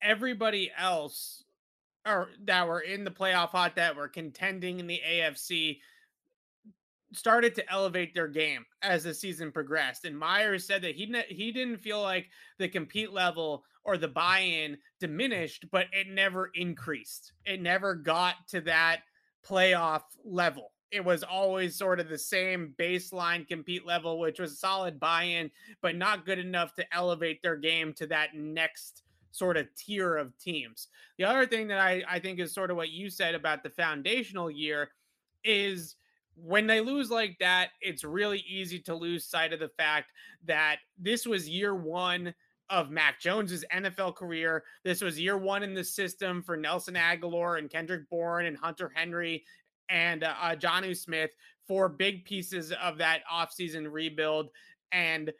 everybody 0.00 0.70
else 0.78 1.44
or 2.06 2.28
that 2.44 2.68
were 2.68 2.80
in 2.80 3.02
the 3.02 3.10
playoff 3.10 3.48
hot 3.48 3.74
that 3.76 3.96
were 3.96 4.08
contending 4.08 4.78
in 4.78 4.86
the 4.86 5.00
AFC 5.06 5.80
started 7.12 7.54
to 7.54 7.72
elevate 7.72 8.14
their 8.14 8.28
game 8.28 8.64
as 8.82 9.04
the 9.04 9.14
season 9.14 9.52
progressed. 9.52 10.04
And 10.04 10.18
Meyers 10.18 10.66
said 10.66 10.82
that 10.82 10.94
he 10.94 11.06
ne- 11.06 11.26
he 11.28 11.52
didn't 11.52 11.78
feel 11.78 12.02
like 12.02 12.28
the 12.58 12.68
compete 12.68 13.12
level 13.12 13.64
or 13.84 13.96
the 13.96 14.08
buy-in 14.08 14.76
diminished, 14.98 15.66
but 15.70 15.86
it 15.92 16.08
never 16.08 16.50
increased. 16.54 17.32
It 17.44 17.62
never 17.62 17.94
got 17.94 18.34
to 18.48 18.60
that 18.62 19.02
playoff 19.46 20.02
level. 20.24 20.72
It 20.90 21.04
was 21.04 21.22
always 21.22 21.76
sort 21.76 22.00
of 22.00 22.08
the 22.08 22.18
same 22.18 22.74
baseline 22.78 23.46
compete 23.46 23.86
level, 23.86 24.18
which 24.18 24.40
was 24.40 24.58
solid 24.58 24.98
buy-in, 24.98 25.50
but 25.82 25.96
not 25.96 26.26
good 26.26 26.38
enough 26.38 26.74
to 26.74 26.94
elevate 26.94 27.42
their 27.42 27.56
game 27.56 27.92
to 27.94 28.06
that 28.08 28.34
next 28.34 29.02
sort 29.30 29.56
of 29.56 29.66
tier 29.76 30.16
of 30.16 30.36
teams. 30.38 30.88
The 31.18 31.24
other 31.24 31.46
thing 31.46 31.68
that 31.68 31.78
I, 31.78 32.02
I 32.08 32.18
think 32.18 32.40
is 32.40 32.54
sort 32.54 32.70
of 32.70 32.76
what 32.76 32.90
you 32.90 33.10
said 33.10 33.34
about 33.34 33.62
the 33.62 33.70
foundational 33.70 34.50
year 34.50 34.90
is 35.44 35.96
when 36.36 36.66
they 36.66 36.80
lose 36.80 37.10
like 37.10 37.36
that, 37.40 37.70
it's 37.80 38.04
really 38.04 38.44
easy 38.46 38.78
to 38.80 38.94
lose 38.94 39.24
sight 39.24 39.52
of 39.52 39.60
the 39.60 39.70
fact 39.70 40.12
that 40.44 40.76
this 40.98 41.26
was 41.26 41.48
year 41.48 41.74
one 41.74 42.34
of 42.68 42.90
Mac 42.90 43.20
Jones's 43.20 43.64
NFL 43.72 44.16
career. 44.16 44.64
This 44.84 45.00
was 45.00 45.18
year 45.18 45.38
one 45.38 45.62
in 45.62 45.74
the 45.74 45.84
system 45.84 46.42
for 46.42 46.56
Nelson 46.56 46.94
Agholor 46.94 47.58
and 47.58 47.70
Kendrick 47.70 48.08
Bourne 48.10 48.46
and 48.46 48.56
Hunter 48.56 48.92
Henry 48.94 49.44
and 49.88 50.24
uh, 50.24 50.34
uh, 50.40 50.94
Smith 50.94 51.30
for 51.66 51.88
big 51.88 52.24
pieces 52.24 52.72
of 52.82 52.98
that 52.98 53.22
offseason 53.32 53.90
rebuild. 53.90 54.50
And 54.92 55.32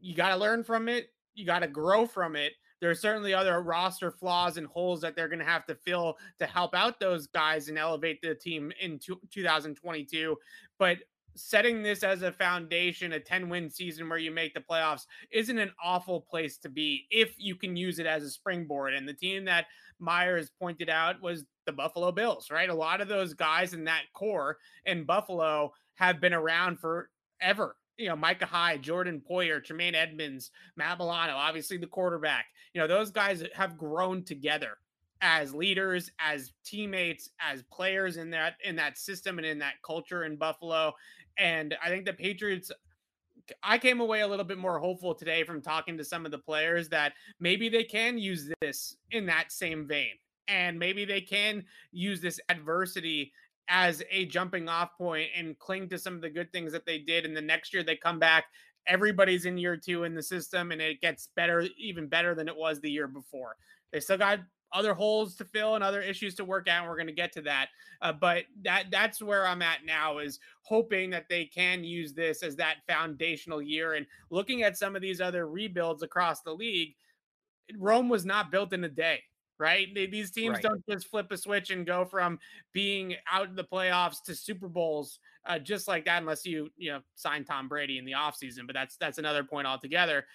you 0.00 0.14
got 0.14 0.30
to 0.30 0.36
learn 0.36 0.64
from 0.64 0.88
it. 0.88 1.08
You 1.34 1.44
got 1.44 1.60
to 1.60 1.68
grow 1.68 2.06
from 2.06 2.36
it 2.36 2.52
there 2.80 2.90
are 2.90 2.94
certainly 2.94 3.34
other 3.34 3.60
roster 3.62 4.10
flaws 4.10 4.56
and 4.56 4.66
holes 4.66 5.00
that 5.00 5.16
they're 5.16 5.28
going 5.28 5.38
to 5.38 5.44
have 5.44 5.66
to 5.66 5.74
fill 5.74 6.16
to 6.38 6.46
help 6.46 6.74
out 6.74 7.00
those 7.00 7.26
guys 7.26 7.68
and 7.68 7.78
elevate 7.78 8.20
the 8.22 8.34
team 8.34 8.72
in 8.80 8.98
2022. 9.30 10.36
But 10.78 10.98
setting 11.34 11.82
this 11.82 12.02
as 12.02 12.22
a 12.22 12.32
foundation, 12.32 13.12
a 13.12 13.20
10 13.20 13.48
win 13.48 13.70
season 13.70 14.08
where 14.08 14.18
you 14.18 14.30
make 14.30 14.54
the 14.54 14.60
playoffs, 14.60 15.06
isn't 15.30 15.58
an 15.58 15.72
awful 15.82 16.20
place 16.20 16.58
to 16.58 16.68
be 16.68 17.06
if 17.10 17.34
you 17.38 17.54
can 17.54 17.76
use 17.76 17.98
it 17.98 18.06
as 18.06 18.22
a 18.22 18.30
springboard. 18.30 18.94
And 18.94 19.08
the 19.08 19.14
team 19.14 19.44
that 19.44 19.66
Meyers 19.98 20.50
pointed 20.60 20.88
out 20.88 21.20
was 21.20 21.44
the 21.66 21.72
Buffalo 21.72 22.12
Bills, 22.12 22.50
right? 22.50 22.70
A 22.70 22.74
lot 22.74 23.00
of 23.00 23.08
those 23.08 23.34
guys 23.34 23.74
in 23.74 23.84
that 23.84 24.04
core 24.14 24.58
in 24.84 25.04
Buffalo 25.04 25.72
have 25.94 26.20
been 26.20 26.34
around 26.34 26.78
forever 26.78 27.76
you 27.98 28.08
know, 28.08 28.16
Micah 28.16 28.46
Hyde, 28.46 28.82
Jordan 28.82 29.20
Poyer, 29.28 29.62
Tremaine 29.62 29.94
Edmunds, 29.94 30.50
Matt 30.76 30.98
Milano, 30.98 31.34
obviously 31.34 31.76
the 31.76 31.86
quarterback. 31.86 32.46
You 32.72 32.80
know, 32.80 32.86
those 32.86 33.10
guys 33.10 33.44
have 33.54 33.76
grown 33.76 34.22
together 34.22 34.78
as 35.20 35.52
leaders, 35.52 36.10
as 36.20 36.52
teammates, 36.64 37.30
as 37.40 37.62
players 37.64 38.16
in 38.16 38.30
that 38.30 38.54
in 38.64 38.76
that 38.76 38.96
system 38.96 39.38
and 39.38 39.46
in 39.46 39.58
that 39.58 39.74
culture 39.84 40.24
in 40.24 40.36
Buffalo. 40.36 40.92
And 41.36 41.76
I 41.82 41.88
think 41.88 42.04
the 42.04 42.12
Patriots 42.12 42.70
I 43.62 43.78
came 43.78 44.00
away 44.00 44.20
a 44.20 44.28
little 44.28 44.44
bit 44.44 44.58
more 44.58 44.78
hopeful 44.78 45.14
today 45.14 45.42
from 45.42 45.62
talking 45.62 45.96
to 45.98 46.04
some 46.04 46.24
of 46.24 46.30
the 46.30 46.38
players 46.38 46.88
that 46.90 47.14
maybe 47.40 47.68
they 47.68 47.84
can 47.84 48.18
use 48.18 48.50
this 48.60 48.96
in 49.10 49.26
that 49.26 49.52
same 49.52 49.86
vein. 49.86 50.12
And 50.48 50.78
maybe 50.78 51.04
they 51.04 51.20
can 51.20 51.64
use 51.92 52.20
this 52.20 52.40
adversity 52.48 53.32
as 53.68 54.02
a 54.10 54.24
jumping 54.26 54.68
off 54.68 54.96
point 54.96 55.28
and 55.36 55.58
cling 55.58 55.88
to 55.88 55.98
some 55.98 56.14
of 56.14 56.22
the 56.22 56.30
good 56.30 56.50
things 56.52 56.72
that 56.72 56.86
they 56.86 56.98
did. 56.98 57.24
And 57.24 57.36
the 57.36 57.40
next 57.40 57.72
year 57.72 57.82
they 57.82 57.96
come 57.96 58.18
back, 58.18 58.46
everybody's 58.86 59.44
in 59.44 59.58
year 59.58 59.76
two 59.76 60.04
in 60.04 60.14
the 60.14 60.22
system, 60.22 60.72
and 60.72 60.80
it 60.80 61.00
gets 61.00 61.28
better, 61.36 61.66
even 61.76 62.08
better 62.08 62.34
than 62.34 62.48
it 62.48 62.56
was 62.56 62.80
the 62.80 62.90
year 62.90 63.06
before. 63.06 63.56
They 63.92 64.00
still 64.00 64.18
got 64.18 64.40
other 64.72 64.94
holes 64.94 65.34
to 65.36 65.44
fill 65.44 65.74
and 65.74 65.84
other 65.84 66.02
issues 66.02 66.34
to 66.34 66.44
work 66.44 66.68
out. 66.68 66.82
And 66.82 66.88
we're 66.88 66.96
going 66.96 67.06
to 67.06 67.12
get 67.12 67.32
to 67.32 67.42
that. 67.42 67.68
Uh, 68.02 68.12
but 68.12 68.44
that 68.62 68.84
that's 68.90 69.22
where 69.22 69.46
I'm 69.46 69.62
at 69.62 69.84
now 69.84 70.18
is 70.18 70.40
hoping 70.62 71.10
that 71.10 71.28
they 71.28 71.46
can 71.46 71.84
use 71.84 72.12
this 72.12 72.42
as 72.42 72.56
that 72.56 72.76
foundational 72.86 73.62
year 73.62 73.94
and 73.94 74.06
looking 74.30 74.62
at 74.62 74.76
some 74.76 74.94
of 74.94 75.02
these 75.02 75.20
other 75.20 75.48
rebuilds 75.48 76.02
across 76.02 76.42
the 76.42 76.52
league. 76.52 76.94
Rome 77.76 78.08
was 78.08 78.24
not 78.24 78.50
built 78.50 78.72
in 78.72 78.84
a 78.84 78.88
day 78.88 79.22
right? 79.58 79.92
These 79.94 80.30
teams 80.30 80.54
right. 80.54 80.62
don't 80.62 80.84
just 80.88 81.08
flip 81.08 81.30
a 81.30 81.36
switch 81.36 81.70
and 81.70 81.86
go 81.86 82.04
from 82.04 82.38
being 82.72 83.16
out 83.30 83.48
in 83.48 83.56
the 83.56 83.64
playoffs 83.64 84.22
to 84.24 84.34
Super 84.34 84.68
Bowls 84.68 85.18
uh, 85.46 85.58
just 85.58 85.88
like 85.88 86.04
that, 86.04 86.20
unless 86.20 86.46
you 86.46 86.70
you 86.76 86.92
know 86.92 87.00
sign 87.14 87.44
Tom 87.44 87.68
Brady 87.68 87.98
in 87.98 88.04
the 88.04 88.12
offseason. 88.12 88.66
But 88.66 88.74
that's 88.74 88.96
that's 88.96 89.18
another 89.18 89.42
point 89.42 89.66
altogether. 89.66 90.26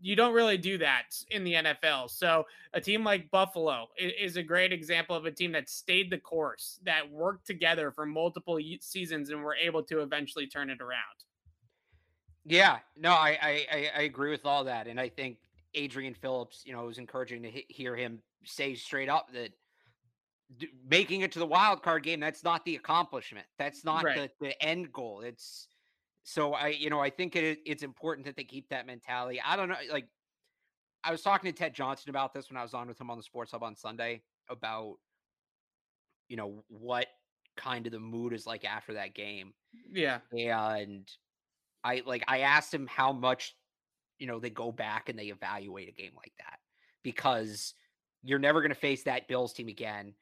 You 0.00 0.16
don't 0.16 0.34
really 0.34 0.58
do 0.58 0.78
that 0.78 1.04
in 1.30 1.44
the 1.44 1.54
NFL. 1.54 2.10
So 2.10 2.44
a 2.72 2.80
team 2.80 3.04
like 3.04 3.30
Buffalo 3.30 3.86
is 3.96 4.36
a 4.36 4.42
great 4.42 4.72
example 4.72 5.14
of 5.14 5.26
a 5.26 5.30
team 5.30 5.52
that 5.52 5.70
stayed 5.70 6.10
the 6.10 6.18
course, 6.18 6.80
that 6.82 7.08
worked 7.08 7.46
together 7.46 7.92
for 7.92 8.04
multiple 8.04 8.58
seasons, 8.80 9.30
and 9.30 9.44
were 9.44 9.54
able 9.54 9.82
to 9.84 10.00
eventually 10.00 10.48
turn 10.48 10.70
it 10.70 10.80
around. 10.80 10.98
Yeah, 12.44 12.78
no, 12.96 13.10
I 13.10 13.38
I, 13.40 13.90
I 13.96 14.02
agree 14.02 14.30
with 14.30 14.44
all 14.44 14.64
that, 14.64 14.88
and 14.88 14.98
I 14.98 15.08
think 15.08 15.38
Adrian 15.74 16.14
Phillips, 16.14 16.62
you 16.64 16.72
know, 16.72 16.82
it 16.82 16.86
was 16.86 16.98
encouraging 16.98 17.42
to 17.42 17.50
hear 17.50 17.96
him 17.96 18.20
say 18.44 18.74
straight 18.74 19.08
up 19.08 19.32
that 19.32 19.50
making 20.88 21.22
it 21.22 21.32
to 21.32 21.38
the 21.38 21.46
wild 21.46 21.82
card 21.82 22.02
game 22.02 22.20
that's 22.20 22.44
not 22.44 22.64
the 22.64 22.76
accomplishment. 22.76 23.46
That's 23.58 23.84
not 23.84 24.04
right. 24.04 24.30
the, 24.40 24.48
the 24.48 24.62
end 24.62 24.92
goal. 24.92 25.22
It's 25.22 25.68
so 26.24 26.54
I 26.54 26.68
you 26.68 26.90
know 26.90 27.00
I 27.00 27.10
think 27.10 27.36
it, 27.36 27.58
it's 27.64 27.82
important 27.82 28.26
that 28.26 28.36
they 28.36 28.44
keep 28.44 28.68
that 28.68 28.86
mentality. 28.86 29.40
I 29.44 29.56
don't 29.56 29.68
know 29.68 29.76
like 29.90 30.06
I 31.04 31.10
was 31.10 31.22
talking 31.22 31.50
to 31.50 31.56
Ted 31.56 31.74
Johnson 31.74 32.10
about 32.10 32.32
this 32.32 32.48
when 32.48 32.56
I 32.56 32.62
was 32.62 32.74
on 32.74 32.86
with 32.86 33.00
him 33.00 33.10
on 33.10 33.16
the 33.16 33.24
Sports 33.24 33.52
Hub 33.52 33.62
on 33.62 33.74
Sunday 33.74 34.22
about 34.48 34.96
you 36.28 36.36
know 36.36 36.64
what 36.68 37.06
kind 37.56 37.86
of 37.86 37.92
the 37.92 38.00
mood 38.00 38.32
is 38.32 38.46
like 38.46 38.64
after 38.64 38.94
that 38.94 39.14
game. 39.14 39.52
Yeah. 39.90 40.18
And 40.32 41.10
I 41.84 42.02
like 42.06 42.24
I 42.28 42.40
asked 42.40 42.72
him 42.72 42.86
how 42.86 43.12
much 43.12 43.56
you 44.18 44.26
know 44.26 44.38
they 44.38 44.50
go 44.50 44.70
back 44.70 45.08
and 45.08 45.18
they 45.18 45.26
evaluate 45.26 45.88
a 45.88 45.92
game 45.92 46.12
like 46.16 46.32
that 46.38 46.58
because 47.02 47.74
you're 48.22 48.38
never 48.38 48.60
going 48.60 48.70
to 48.70 48.74
face 48.74 49.02
that 49.04 49.28
Bills 49.28 49.52
team 49.52 49.68
again. 49.68 50.14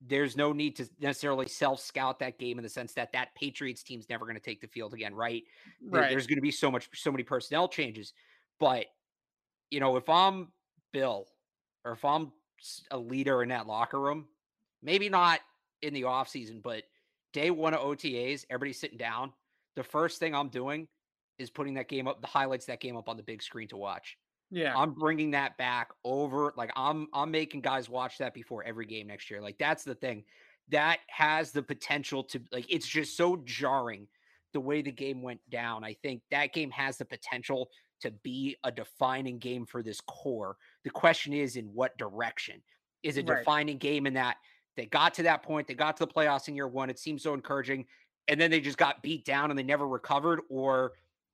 There's 0.00 0.36
no 0.36 0.52
need 0.52 0.76
to 0.76 0.88
necessarily 1.00 1.48
self 1.48 1.80
scout 1.80 2.18
that 2.20 2.38
game 2.38 2.58
in 2.58 2.62
the 2.62 2.68
sense 2.68 2.92
that 2.94 3.12
that 3.12 3.34
Patriots 3.34 3.82
team's 3.82 4.08
never 4.08 4.24
going 4.24 4.36
to 4.36 4.42
take 4.42 4.60
the 4.60 4.68
field 4.68 4.94
again, 4.94 5.14
right? 5.14 5.42
right? 5.88 6.10
There's 6.10 6.26
going 6.26 6.36
to 6.36 6.42
be 6.42 6.50
so 6.50 6.70
much, 6.70 6.88
so 6.94 7.10
many 7.10 7.22
personnel 7.22 7.68
changes. 7.68 8.12
But, 8.60 8.86
you 9.70 9.80
know, 9.80 9.96
if 9.96 10.08
I'm 10.08 10.48
Bill 10.92 11.26
or 11.84 11.92
if 11.92 12.04
I'm 12.04 12.32
a 12.90 12.98
leader 12.98 13.42
in 13.42 13.48
that 13.50 13.66
locker 13.66 14.00
room, 14.00 14.26
maybe 14.82 15.08
not 15.08 15.40
in 15.82 15.94
the 15.94 16.02
offseason, 16.02 16.62
but 16.62 16.84
day 17.32 17.50
one 17.50 17.74
of 17.74 17.80
OTAs, 17.80 18.44
everybody's 18.48 18.80
sitting 18.80 18.98
down. 18.98 19.32
The 19.76 19.82
first 19.82 20.18
thing 20.18 20.34
I'm 20.34 20.48
doing 20.48 20.88
is 21.38 21.50
putting 21.50 21.74
that 21.74 21.88
game 21.88 22.08
up, 22.08 22.20
the 22.20 22.26
highlights 22.26 22.66
that 22.66 22.80
game 22.80 22.96
up 22.96 23.08
on 23.08 23.16
the 23.16 23.22
big 23.22 23.42
screen 23.42 23.68
to 23.68 23.76
watch. 23.76 24.16
Yeah. 24.50 24.76
I'm 24.76 24.92
bringing 24.92 25.32
that 25.32 25.56
back 25.56 25.90
over 26.04 26.52
like 26.56 26.70
I'm 26.76 27.08
I'm 27.12 27.30
making 27.30 27.62
guys 27.62 27.88
watch 27.88 28.18
that 28.18 28.34
before 28.34 28.64
every 28.64 28.86
game 28.86 29.08
next 29.08 29.30
year. 29.30 29.40
Like 29.40 29.58
that's 29.58 29.84
the 29.84 29.94
thing. 29.94 30.24
That 30.70 30.98
has 31.08 31.52
the 31.52 31.62
potential 31.62 32.24
to 32.24 32.40
like 32.52 32.66
it's 32.68 32.86
just 32.86 33.16
so 33.16 33.36
jarring 33.44 34.06
the 34.52 34.60
way 34.60 34.82
the 34.82 34.92
game 34.92 35.22
went 35.22 35.40
down. 35.50 35.84
I 35.84 35.94
think 36.02 36.22
that 36.30 36.52
game 36.52 36.70
has 36.70 36.96
the 36.96 37.04
potential 37.04 37.68
to 38.00 38.10
be 38.10 38.56
a 38.64 38.70
defining 38.70 39.38
game 39.38 39.66
for 39.66 39.82
this 39.82 40.00
core. 40.00 40.56
The 40.84 40.90
question 40.90 41.32
is 41.32 41.56
in 41.56 41.66
what 41.66 41.96
direction? 41.98 42.62
Is 43.02 43.18
a 43.18 43.22
right. 43.22 43.38
defining 43.38 43.78
game 43.78 44.06
in 44.06 44.14
that 44.14 44.36
they 44.76 44.86
got 44.86 45.14
to 45.14 45.22
that 45.24 45.42
point, 45.42 45.66
they 45.66 45.74
got 45.74 45.96
to 45.98 46.06
the 46.06 46.12
playoffs 46.12 46.48
in 46.48 46.56
year 46.56 46.68
1, 46.68 46.90
it 46.90 46.98
seems 46.98 47.22
so 47.22 47.34
encouraging 47.34 47.86
and 48.28 48.40
then 48.40 48.50
they 48.50 48.60
just 48.60 48.78
got 48.78 49.02
beat 49.02 49.24
down 49.24 49.50
and 49.50 49.58
they 49.58 49.62
never 49.62 49.86
recovered 49.86 50.40
or 50.48 50.92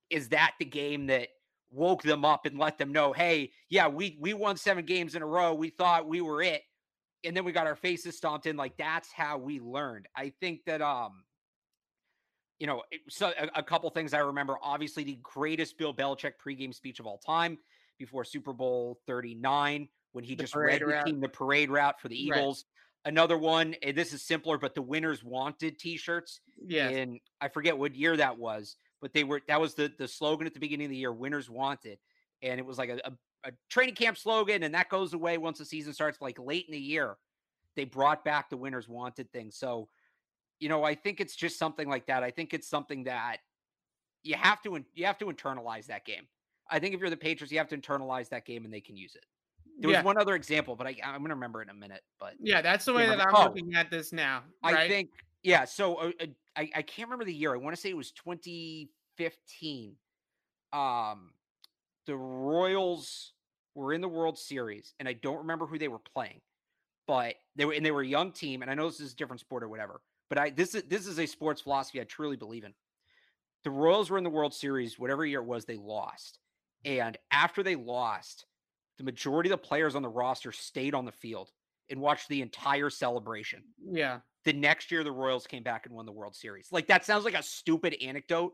is 0.09 0.29
that 0.29 0.53
the 0.59 0.65
game 0.65 1.07
that 1.07 1.29
woke 1.73 2.03
them 2.03 2.23
up 2.23 2.45
and 2.45 2.57
let 2.57 2.77
them 2.77 2.91
know, 2.91 3.13
hey, 3.13 3.51
yeah, 3.69 3.87
we 3.87 4.17
we 4.19 4.33
won 4.33 4.57
seven 4.57 4.85
games 4.85 5.15
in 5.15 5.21
a 5.21 5.25
row. 5.25 5.53
We 5.53 5.69
thought 5.69 6.07
we 6.07 6.21
were 6.21 6.41
it. 6.41 6.61
And 7.25 7.35
then 7.35 7.45
we 7.45 7.51
got 7.51 7.67
our 7.67 7.75
faces 7.75 8.17
stomped 8.17 8.45
in. 8.45 8.57
Like 8.57 8.77
that's 8.77 9.11
how 9.11 9.37
we 9.37 9.59
learned. 9.59 10.07
I 10.15 10.33
think 10.41 10.65
that 10.65 10.81
um, 10.81 11.23
you 12.59 12.67
know, 12.67 12.83
so 13.09 13.33
a, 13.39 13.59
a 13.59 13.63
couple 13.63 13.89
things 13.89 14.13
I 14.13 14.19
remember. 14.19 14.57
Obviously, 14.61 15.03
the 15.03 15.19
greatest 15.21 15.77
Bill 15.77 15.93
Belichick 15.93 16.33
pregame 16.45 16.73
speech 16.73 16.99
of 16.99 17.05
all 17.05 17.17
time 17.17 17.57
before 17.97 18.23
Super 18.23 18.53
Bowl 18.53 18.99
39, 19.07 19.87
when 20.11 20.23
he 20.23 20.35
the 20.35 20.43
just 20.43 20.55
read 20.55 20.81
the 20.81 21.01
team 21.05 21.19
the 21.19 21.29
parade 21.29 21.69
route 21.69 21.99
for 21.99 22.09
the 22.09 22.21
Eagles. 22.21 22.65
Right. 23.05 23.11
Another 23.11 23.37
one, 23.37 23.75
and 23.83 23.97
this 23.97 24.13
is 24.13 24.21
simpler, 24.21 24.57
but 24.57 24.75
the 24.75 24.81
winners 24.81 25.23
wanted 25.23 25.77
t-shirts. 25.77 26.39
Yeah. 26.65 26.87
And 26.87 27.19
I 27.41 27.49
forget 27.49 27.77
what 27.77 27.95
year 27.95 28.15
that 28.15 28.37
was 28.37 28.77
but 29.03 29.11
they 29.11 29.25
were 29.25 29.41
that 29.49 29.59
was 29.59 29.73
the 29.75 29.91
the 29.99 30.07
slogan 30.07 30.47
at 30.47 30.53
the 30.53 30.59
beginning 30.61 30.85
of 30.85 30.89
the 30.89 30.95
year 30.95 31.11
winners 31.11 31.49
wanted 31.49 31.99
and 32.41 32.57
it 32.57 32.65
was 32.65 32.77
like 32.77 32.89
a, 32.89 32.99
a, 33.03 33.11
a, 33.49 33.51
training 33.69 33.93
camp 33.93 34.17
slogan 34.17 34.63
and 34.63 34.73
that 34.73 34.87
goes 34.87 35.13
away 35.13 35.37
once 35.37 35.57
the 35.57 35.65
season 35.65 35.93
starts 35.93 36.21
like 36.21 36.39
late 36.39 36.65
in 36.67 36.71
the 36.71 36.79
year 36.79 37.17
they 37.75 37.83
brought 37.83 38.23
back 38.23 38.49
the 38.49 38.57
winners 38.57 38.87
wanted 38.87 39.29
thing. 39.31 39.51
So 39.51 39.89
you 40.59 40.69
know 40.69 40.83
i 40.83 40.95
think 40.95 41.19
it's 41.19 41.35
just 41.35 41.59
something 41.59 41.89
like 41.89 42.07
that. 42.07 42.23
I 42.23 42.31
think 42.31 42.53
it's 42.53 42.69
something 42.69 43.03
that 43.03 43.37
you 44.23 44.35
have 44.35 44.61
to 44.61 44.79
you 44.93 45.05
have 45.05 45.17
to 45.17 45.25
internalize 45.25 45.87
that 45.87 46.05
game. 46.05 46.25
I 46.71 46.79
think 46.79 46.95
if 46.95 47.01
you're 47.01 47.09
the 47.09 47.17
patriots 47.17 47.51
you 47.51 47.57
have 47.57 47.67
to 47.67 47.77
internalize 47.77 48.29
that 48.29 48.45
game 48.45 48.63
and 48.63 48.73
they 48.73 48.81
can 48.81 48.95
use 48.95 49.15
it. 49.15 49.25
There 49.79 49.91
yeah. 49.91 49.97
was 49.97 50.05
one 50.05 50.17
other 50.17 50.35
example 50.35 50.77
but 50.77 50.87
I, 50.87 50.95
i'm 51.03 51.17
going 51.17 51.29
to 51.29 51.35
remember 51.35 51.61
in 51.61 51.69
a 51.69 51.73
minute 51.73 52.03
but 52.19 52.35
yeah 52.39 52.61
that's 52.61 52.85
the 52.85 52.93
way 52.93 53.07
that 53.07 53.19
i'm 53.19 53.35
oh, 53.35 53.45
looking 53.45 53.73
at 53.73 53.89
this 53.89 54.13
now 54.13 54.43
right? 54.63 54.75
i 54.75 54.87
think 54.87 55.09
yeah 55.43 55.65
so 55.65 55.95
uh, 55.95 56.11
uh 56.21 56.25
I, 56.55 56.69
I 56.75 56.81
can't 56.81 57.07
remember 57.07 57.25
the 57.25 57.33
year. 57.33 57.53
I 57.53 57.57
want 57.57 57.75
to 57.75 57.81
say 57.81 57.89
it 57.89 57.97
was 57.97 58.11
2015. 58.11 59.95
Um, 60.71 61.31
the 62.05 62.15
Royals 62.15 63.33
were 63.75 63.93
in 63.93 64.01
the 64.01 64.07
World 64.07 64.37
Series, 64.37 64.93
and 64.99 65.07
I 65.07 65.13
don't 65.13 65.39
remember 65.39 65.65
who 65.65 65.79
they 65.79 65.87
were 65.87 65.99
playing, 65.99 66.41
but 67.07 67.35
they 67.55 67.65
were 67.65 67.73
and 67.73 67.85
they 67.85 67.91
were 67.91 68.01
a 68.01 68.07
young 68.07 68.31
team. 68.31 68.61
And 68.61 68.69
I 68.69 68.75
know 68.75 68.87
this 68.89 68.99
is 68.99 69.13
a 69.13 69.15
different 69.15 69.39
sport 69.39 69.63
or 69.63 69.69
whatever, 69.69 70.01
but 70.29 70.37
I 70.37 70.49
this 70.49 70.75
is 70.75 70.83
this 70.83 71.07
is 71.07 71.19
a 71.19 71.25
sports 71.25 71.61
philosophy 71.61 72.01
I 72.01 72.05
truly 72.05 72.35
believe 72.35 72.63
in. 72.63 72.73
The 73.63 73.71
Royals 73.71 74.09
were 74.09 74.17
in 74.17 74.23
the 74.23 74.29
World 74.29 74.53
Series, 74.53 74.99
whatever 74.99 75.25
year 75.25 75.39
it 75.39 75.45
was, 75.45 75.65
they 75.65 75.77
lost. 75.77 76.39
And 76.83 77.17
after 77.31 77.63
they 77.63 77.77
lost, 77.77 78.45
the 78.97 79.05
majority 79.05 79.49
of 79.49 79.61
the 79.61 79.65
players 79.65 79.95
on 79.95 80.01
the 80.01 80.09
roster 80.09 80.51
stayed 80.51 80.93
on 80.93 81.05
the 81.05 81.13
field 81.13 81.49
and 81.89 82.01
watched 82.01 82.27
the 82.27 82.41
entire 82.41 82.89
celebration. 82.89 83.63
Yeah. 83.81 84.19
The 84.45 84.53
next 84.53 84.91
year, 84.91 85.03
the 85.03 85.11
Royals 85.11 85.47
came 85.47 85.63
back 85.63 85.85
and 85.85 85.95
won 85.95 86.05
the 86.05 86.11
World 86.11 86.35
Series. 86.35 86.67
Like 86.71 86.87
that 86.87 87.05
sounds 87.05 87.25
like 87.25 87.33
a 87.33 87.43
stupid 87.43 87.95
anecdote. 88.01 88.53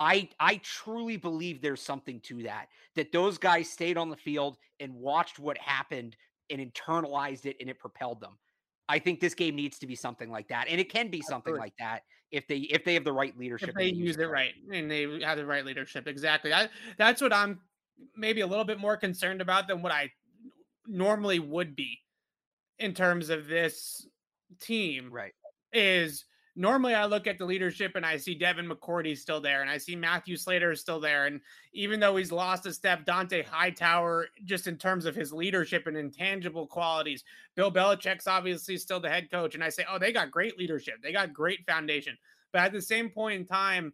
I 0.00 0.28
I 0.40 0.60
truly 0.64 1.16
believe 1.16 1.60
there's 1.60 1.82
something 1.82 2.20
to 2.20 2.42
that. 2.44 2.68
That 2.96 3.12
those 3.12 3.38
guys 3.38 3.68
stayed 3.68 3.96
on 3.96 4.10
the 4.10 4.16
field 4.16 4.56
and 4.80 4.94
watched 4.94 5.38
what 5.38 5.58
happened 5.58 6.16
and 6.50 6.60
internalized 6.60 7.46
it, 7.46 7.56
and 7.60 7.68
it 7.70 7.78
propelled 7.78 8.20
them. 8.20 8.38
I 8.88 8.98
think 8.98 9.20
this 9.20 9.34
game 9.34 9.54
needs 9.54 9.78
to 9.78 9.86
be 9.86 9.94
something 9.94 10.30
like 10.30 10.48
that, 10.48 10.66
and 10.68 10.80
it 10.80 10.90
can 10.90 11.08
be 11.08 11.22
something 11.22 11.56
like 11.56 11.74
that 11.78 12.02
if 12.30 12.48
they 12.48 12.56
if 12.58 12.84
they 12.84 12.94
have 12.94 13.04
the 13.04 13.12
right 13.12 13.38
leadership. 13.38 13.70
If 13.70 13.74
they 13.74 13.88
use 13.88 14.16
it 14.16 14.28
right 14.28 14.54
and 14.72 14.90
they 14.90 15.20
have 15.20 15.38
the 15.38 15.46
right 15.46 15.64
leadership, 15.64 16.08
exactly. 16.08 16.52
I, 16.52 16.68
that's 16.96 17.20
what 17.20 17.32
I'm 17.32 17.60
maybe 18.16 18.40
a 18.40 18.46
little 18.46 18.64
bit 18.64 18.78
more 18.80 18.96
concerned 18.96 19.40
about 19.40 19.68
than 19.68 19.82
what 19.82 19.92
I 19.92 20.10
normally 20.86 21.38
would 21.38 21.76
be 21.76 21.98
in 22.78 22.94
terms 22.94 23.30
of 23.30 23.46
this 23.46 24.06
team 24.60 25.10
right 25.10 25.32
is 25.72 26.24
normally 26.54 26.94
I 26.94 27.06
look 27.06 27.26
at 27.26 27.38
the 27.38 27.44
leadership 27.44 27.92
and 27.94 28.04
I 28.04 28.16
see 28.16 28.34
Devin 28.34 28.68
McCourty 28.68 29.16
still 29.16 29.40
there 29.40 29.62
and 29.62 29.70
I 29.70 29.78
see 29.78 29.96
Matthew 29.96 30.36
Slater 30.36 30.72
is 30.72 30.80
still 30.80 31.00
there. 31.00 31.26
And 31.26 31.40
even 31.72 31.98
though 32.00 32.16
he's 32.16 32.32
lost 32.32 32.66
a 32.66 32.72
step, 32.72 33.06
Dont'a 33.06 33.44
Hightower, 33.44 34.28
just 34.44 34.66
in 34.66 34.76
terms 34.76 35.06
of 35.06 35.14
his 35.14 35.32
leadership 35.32 35.86
and 35.86 35.96
intangible 35.96 36.66
qualities, 36.66 37.24
Bill 37.56 37.72
Belichick's 37.72 38.26
obviously 38.26 38.76
still 38.76 39.00
the 39.00 39.08
head 39.08 39.30
coach. 39.30 39.54
And 39.54 39.64
I 39.64 39.70
say, 39.70 39.84
oh, 39.90 39.98
they 39.98 40.12
got 40.12 40.30
great 40.30 40.58
leadership. 40.58 40.96
They 41.02 41.12
got 41.12 41.32
great 41.32 41.66
foundation. 41.66 42.18
But 42.52 42.62
at 42.62 42.72
the 42.72 42.82
same 42.82 43.08
point 43.08 43.40
in 43.40 43.46
time, 43.46 43.92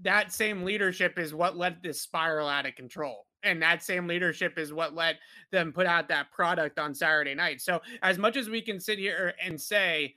that 0.00 0.32
same 0.32 0.62
leadership 0.62 1.18
is 1.18 1.34
what 1.34 1.56
let 1.56 1.82
this 1.82 2.00
spiral 2.00 2.48
out 2.48 2.66
of 2.66 2.74
control 2.74 3.25
and 3.46 3.62
that 3.62 3.82
same 3.82 4.06
leadership 4.06 4.58
is 4.58 4.72
what 4.72 4.94
let 4.94 5.16
them 5.52 5.72
put 5.72 5.86
out 5.86 6.08
that 6.08 6.30
product 6.32 6.78
on 6.78 6.94
Saturday 6.94 7.34
night. 7.34 7.60
So, 7.60 7.80
as 8.02 8.18
much 8.18 8.36
as 8.36 8.50
we 8.50 8.60
can 8.60 8.80
sit 8.80 8.98
here 8.98 9.34
and 9.42 9.60
say, 9.60 10.14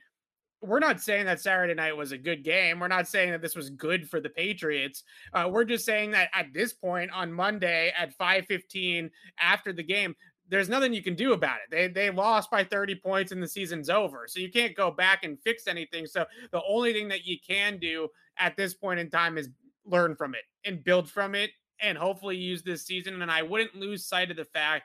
we're 0.62 0.78
not 0.78 1.00
saying 1.00 1.24
that 1.24 1.40
Saturday 1.40 1.72
night 1.74 1.96
was 1.96 2.12
a 2.12 2.18
good 2.18 2.44
game. 2.44 2.80
We're 2.80 2.88
not 2.88 3.08
saying 3.08 3.30
that 3.30 3.40
this 3.40 3.56
was 3.56 3.70
good 3.70 4.08
for 4.10 4.20
the 4.20 4.28
Patriots. 4.28 5.04
Uh, 5.32 5.48
we're 5.50 5.64
just 5.64 5.86
saying 5.86 6.10
that 6.10 6.28
at 6.34 6.52
this 6.52 6.74
point 6.74 7.10
on 7.12 7.32
Monday 7.32 7.92
at 7.96 8.16
5:15 8.18 9.10
after 9.38 9.72
the 9.72 9.82
game, 9.82 10.14
there's 10.48 10.68
nothing 10.68 10.92
you 10.92 11.02
can 11.02 11.14
do 11.14 11.32
about 11.32 11.58
it. 11.64 11.70
They 11.70 11.88
they 11.88 12.10
lost 12.10 12.50
by 12.50 12.64
30 12.64 12.96
points 12.96 13.32
and 13.32 13.42
the 13.42 13.48
season's 13.48 13.88
over. 13.88 14.26
So 14.28 14.40
you 14.40 14.50
can't 14.50 14.76
go 14.76 14.90
back 14.90 15.24
and 15.24 15.40
fix 15.40 15.66
anything. 15.66 16.06
So 16.06 16.26
the 16.50 16.62
only 16.68 16.92
thing 16.92 17.08
that 17.08 17.24
you 17.24 17.38
can 17.46 17.78
do 17.78 18.08
at 18.36 18.56
this 18.56 18.74
point 18.74 19.00
in 19.00 19.08
time 19.08 19.38
is 19.38 19.48
learn 19.86 20.14
from 20.14 20.34
it 20.34 20.42
and 20.64 20.84
build 20.84 21.08
from 21.08 21.34
it 21.34 21.50
and 21.82 21.96
hopefully 21.96 22.36
use 22.36 22.62
this 22.62 22.84
season. 22.84 23.22
And 23.22 23.30
I 23.30 23.42
wouldn't 23.42 23.74
lose 23.74 24.06
sight 24.06 24.30
of 24.30 24.36
the 24.36 24.44
fact, 24.44 24.84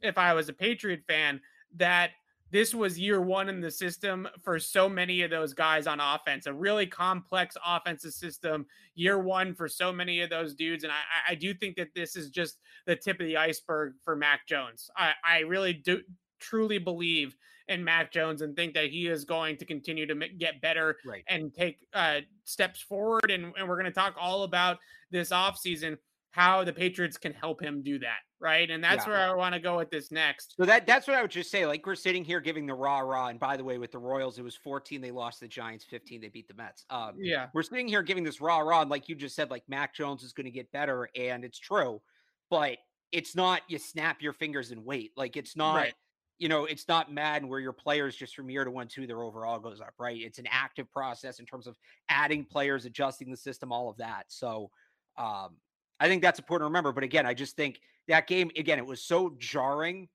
if 0.00 0.18
I 0.18 0.34
was 0.34 0.48
a 0.48 0.52
Patriot 0.52 1.02
fan, 1.06 1.40
that 1.76 2.10
this 2.50 2.74
was 2.74 2.98
year 2.98 3.20
one 3.20 3.48
in 3.48 3.60
the 3.60 3.70
system 3.70 4.28
for 4.42 4.58
so 4.58 4.88
many 4.88 5.22
of 5.22 5.30
those 5.30 5.54
guys 5.54 5.86
on 5.86 6.00
offense. 6.00 6.46
A 6.46 6.52
really 6.52 6.86
complex 6.86 7.56
offensive 7.64 8.12
system, 8.12 8.66
year 8.94 9.18
one 9.18 9.54
for 9.54 9.68
so 9.68 9.92
many 9.92 10.20
of 10.20 10.30
those 10.30 10.54
dudes. 10.54 10.82
And 10.82 10.92
I, 10.92 11.32
I 11.32 11.34
do 11.36 11.54
think 11.54 11.76
that 11.76 11.94
this 11.94 12.16
is 12.16 12.30
just 12.30 12.58
the 12.86 12.96
tip 12.96 13.20
of 13.20 13.26
the 13.26 13.36
iceberg 13.36 13.94
for 14.04 14.16
Mac 14.16 14.46
Jones. 14.48 14.90
I, 14.96 15.12
I 15.24 15.38
really 15.40 15.74
do 15.74 16.00
truly 16.40 16.78
believe 16.78 17.36
in 17.68 17.84
Mac 17.84 18.10
Jones 18.10 18.42
and 18.42 18.56
think 18.56 18.74
that 18.74 18.90
he 18.90 19.06
is 19.06 19.24
going 19.24 19.56
to 19.58 19.64
continue 19.64 20.04
to 20.06 20.28
get 20.36 20.60
better 20.60 20.96
right. 21.06 21.22
and 21.28 21.54
take 21.54 21.78
uh, 21.94 22.20
steps 22.44 22.80
forward. 22.80 23.30
And, 23.30 23.52
and 23.56 23.68
we're 23.68 23.76
going 23.76 23.84
to 23.84 23.92
talk 23.92 24.16
all 24.18 24.42
about 24.42 24.78
this 25.12 25.30
offseason 25.30 25.96
how 26.32 26.62
the 26.62 26.72
Patriots 26.72 27.16
can 27.16 27.32
help 27.32 27.60
him 27.60 27.82
do 27.82 27.98
that, 27.98 28.18
right? 28.38 28.70
And 28.70 28.82
that's 28.82 29.04
yeah. 29.04 29.12
where 29.12 29.30
I 29.30 29.34
want 29.34 29.54
to 29.54 29.60
go 29.60 29.76
with 29.76 29.90
this 29.90 30.12
next. 30.12 30.54
So 30.56 30.64
that 30.64 30.86
that's 30.86 31.08
what 31.08 31.16
I 31.16 31.22
would 31.22 31.30
just 31.30 31.50
say. 31.50 31.66
Like 31.66 31.84
we're 31.84 31.96
sitting 31.96 32.24
here 32.24 32.40
giving 32.40 32.66
the 32.66 32.74
rah 32.74 33.00
rah. 33.00 33.28
And 33.28 33.40
by 33.40 33.56
the 33.56 33.64
way, 33.64 33.78
with 33.78 33.90
the 33.90 33.98
Royals, 33.98 34.38
it 34.38 34.42
was 34.42 34.54
14 34.56 35.00
they 35.00 35.10
lost 35.10 35.40
the 35.40 35.48
Giants, 35.48 35.84
15 35.84 36.20
they 36.20 36.28
beat 36.28 36.46
the 36.46 36.54
Mets. 36.54 36.84
Um, 36.88 37.14
yeah, 37.18 37.48
we're 37.52 37.62
sitting 37.62 37.88
here 37.88 38.02
giving 38.02 38.22
this 38.22 38.40
rah 38.40 38.58
rah, 38.58 38.82
and 38.82 38.90
like 38.90 39.08
you 39.08 39.16
just 39.16 39.34
said, 39.34 39.50
like 39.50 39.64
Mac 39.68 39.94
Jones 39.94 40.22
is 40.22 40.32
going 40.32 40.44
to 40.44 40.52
get 40.52 40.70
better, 40.70 41.08
and 41.16 41.44
it's 41.44 41.58
true, 41.58 42.00
but 42.48 42.78
it's 43.10 43.34
not 43.34 43.62
you 43.68 43.78
snap 43.78 44.22
your 44.22 44.32
fingers 44.32 44.70
and 44.70 44.84
wait. 44.84 45.12
Like 45.16 45.36
it's 45.36 45.56
not. 45.56 45.74
Right. 45.74 45.94
You 46.38 46.48
know, 46.48 46.64
it's 46.64 46.88
not 46.88 47.12
Madden 47.12 47.50
where 47.50 47.60
your 47.60 47.74
players 47.74 48.16
just 48.16 48.34
from 48.34 48.48
year 48.48 48.64
to 48.64 48.70
one, 48.70 48.88
two, 48.88 49.06
their 49.06 49.22
overall 49.22 49.58
goes 49.58 49.82
up, 49.82 49.92
right? 49.98 50.16
It's 50.18 50.38
an 50.38 50.46
active 50.50 50.90
process 50.90 51.38
in 51.38 51.44
terms 51.44 51.66
of 51.66 51.76
adding 52.08 52.46
players, 52.46 52.86
adjusting 52.86 53.30
the 53.30 53.36
system, 53.36 53.72
all 53.72 53.90
of 53.90 53.98
that. 53.98 54.24
So, 54.28 54.70
um, 55.18 55.56
I 56.00 56.08
think 56.08 56.22
that's 56.22 56.38
important 56.38 56.62
to 56.62 56.70
remember. 56.70 56.92
But 56.92 57.04
again, 57.04 57.26
I 57.26 57.34
just 57.34 57.56
think 57.56 57.80
that 58.08 58.26
game, 58.26 58.50
again, 58.56 58.78
it 58.78 58.86
was 58.86 59.04
so 59.04 59.34
jarring. 59.38 60.08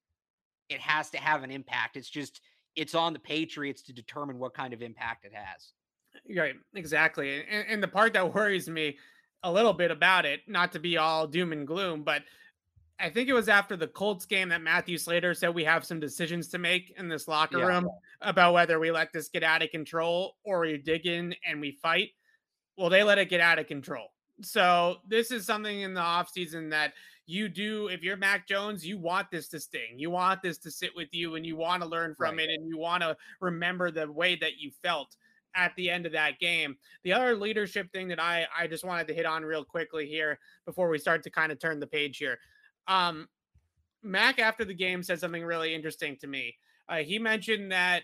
It 0.70 0.80
has 0.82 1.12
to 1.12 1.18
have 1.18 1.44
an 1.44 1.52
impact. 1.52 1.96
It's 1.96 2.10
just, 2.10 2.42
it's 2.76 2.96
on 2.96 3.14
the 3.14 3.20
Patriots 3.20 3.84
to 3.84 3.94
determine 3.94 4.40
what 4.40 4.54
kind 4.54 4.74
of 4.74 4.82
impact 4.82 5.26
it 5.26 5.34
has. 5.34 5.72
Right, 6.36 6.56
exactly. 6.74 7.44
And, 7.50 7.66
and 7.70 7.84
the 7.84 7.88
part 7.88 8.14
that 8.14 8.34
worries 8.34 8.68
me 8.68 8.98
a 9.44 9.52
little 9.52 9.74
bit 9.74 9.92
about 9.92 10.26
it, 10.26 10.42
not 10.48 10.72
to 10.72 10.80
be 10.80 10.98
all 10.98 11.28
doom 11.28 11.52
and 11.52 11.68
gloom, 11.68 12.04
but 12.04 12.24
I 13.00 13.10
think 13.10 13.30
it 13.30 13.34
was 13.34 13.50
after 13.50 13.76
the 13.76 13.88
Colts 13.88 14.26
game 14.26 14.50
that 14.50 14.62
Matthew 14.62 14.98
Slater 14.98 15.34
said 15.34 15.54
we 15.54 15.66
have 15.66 15.86
some 15.86 16.00
decisions 16.00 16.48
to 16.50 16.58
make 16.58 16.94
in 16.98 17.10
this 17.10 17.28
locker 17.28 17.60
yeah. 17.60 17.66
room 17.66 17.90
about 18.22 18.54
whether 18.54 18.80
we 18.80 18.90
let 18.90 19.12
this 19.14 19.28
get 19.28 19.44
out 19.44 19.62
of 19.62 19.70
control 19.70 20.38
or 20.44 20.62
we 20.62 20.78
dig 20.78 21.06
in 21.06 21.36
and 21.48 21.60
we 21.60 21.72
fight. 21.72 22.12
Well, 22.78 22.90
they 22.90 23.04
let 23.04 23.18
it 23.18 23.30
get 23.30 23.42
out 23.42 23.60
of 23.60 23.68
control. 23.68 24.08
So 24.42 24.98
this 25.08 25.32
is 25.32 25.46
something 25.46 25.82
in 25.82 25.94
the 25.94 26.02
offseason 26.02 26.70
that 26.72 26.94
you 27.28 27.50
do 27.50 27.88
if 27.88 28.04
you're 28.04 28.18
Mac 28.18 28.48
Jones, 28.48 28.86
you 28.86 28.98
want 28.98 29.32
this 29.32 29.48
to 29.50 29.60
sting. 29.60 29.98
You 29.98 30.12
want 30.12 30.42
this 30.42 30.58
to 30.60 30.72
sit 30.72 30.92
with 30.96 31.10
you 31.12 31.36
and 31.36 31.46
you 31.46 31.56
want 31.56 31.82
to 31.82 31.90
learn 31.90 32.14
from 32.14 32.38
right. 32.38 32.50
it 32.50 32.54
and 32.54 32.68
you 32.68 32.78
want 32.78 33.02
to 33.02 33.18
remember 33.42 33.90
the 33.92 34.12
way 34.12 34.36
that 34.36 34.58
you 34.58 34.72
felt 34.84 35.16
at 35.56 35.74
the 35.76 35.90
end 35.90 36.06
of 36.06 36.12
that 36.12 36.40
game. 36.40 36.76
The 37.04 37.14
other 37.14 37.36
leadership 37.36 37.92
thing 37.92 38.10
that 38.10 38.22
I 38.22 38.46
I 38.58 38.68
just 38.68 38.84
wanted 38.84 39.08
to 39.08 39.14
hit 39.14 39.26
on 39.26 39.44
real 39.44 39.64
quickly 39.64 40.06
here 40.06 40.40
before 40.66 40.90
we 40.90 41.00
start 41.00 41.24
to 41.24 41.30
kind 41.30 41.52
of 41.52 41.60
turn 41.60 41.80
the 41.80 41.88
page 41.88 42.18
here. 42.18 42.38
Um 42.88 43.28
Mac 44.04 44.38
after 44.38 44.64
the 44.64 44.74
game 44.76 45.02
said 45.02 45.20
something 45.20 45.44
really 45.44 45.74
interesting 45.74 46.16
to 46.18 46.28
me. 46.28 46.56
Uh, 46.88 46.98
he 46.98 47.18
mentioned 47.18 47.72
that 47.72 48.04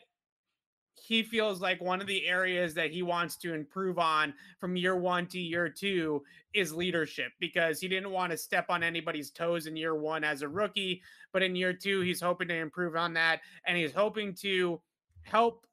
he 0.93 1.23
feels 1.23 1.61
like 1.61 1.81
one 1.81 2.01
of 2.01 2.07
the 2.07 2.27
areas 2.27 2.73
that 2.73 2.91
he 2.91 3.01
wants 3.01 3.35
to 3.37 3.53
improve 3.53 3.97
on 3.97 4.33
from 4.59 4.75
year 4.75 4.95
one 4.95 5.25
to 5.27 5.39
year 5.39 5.69
two 5.69 6.23
is 6.53 6.73
leadership 6.73 7.31
because 7.39 7.79
he 7.79 7.87
didn't 7.87 8.11
want 8.11 8.31
to 8.31 8.37
step 8.37 8.65
on 8.69 8.83
anybody's 8.83 9.31
toes 9.31 9.67
in 9.67 9.75
year 9.75 9.95
one 9.95 10.23
as 10.23 10.41
a 10.41 10.47
rookie. 10.47 11.01
But 11.33 11.43
in 11.43 11.55
year 11.55 11.73
two, 11.73 12.01
he's 12.01 12.21
hoping 12.21 12.47
to 12.49 12.55
improve 12.55 12.95
on 12.95 13.13
that 13.13 13.41
and 13.65 13.77
he's 13.77 13.93
hoping 13.93 14.33
to 14.35 14.81
help 15.23 15.65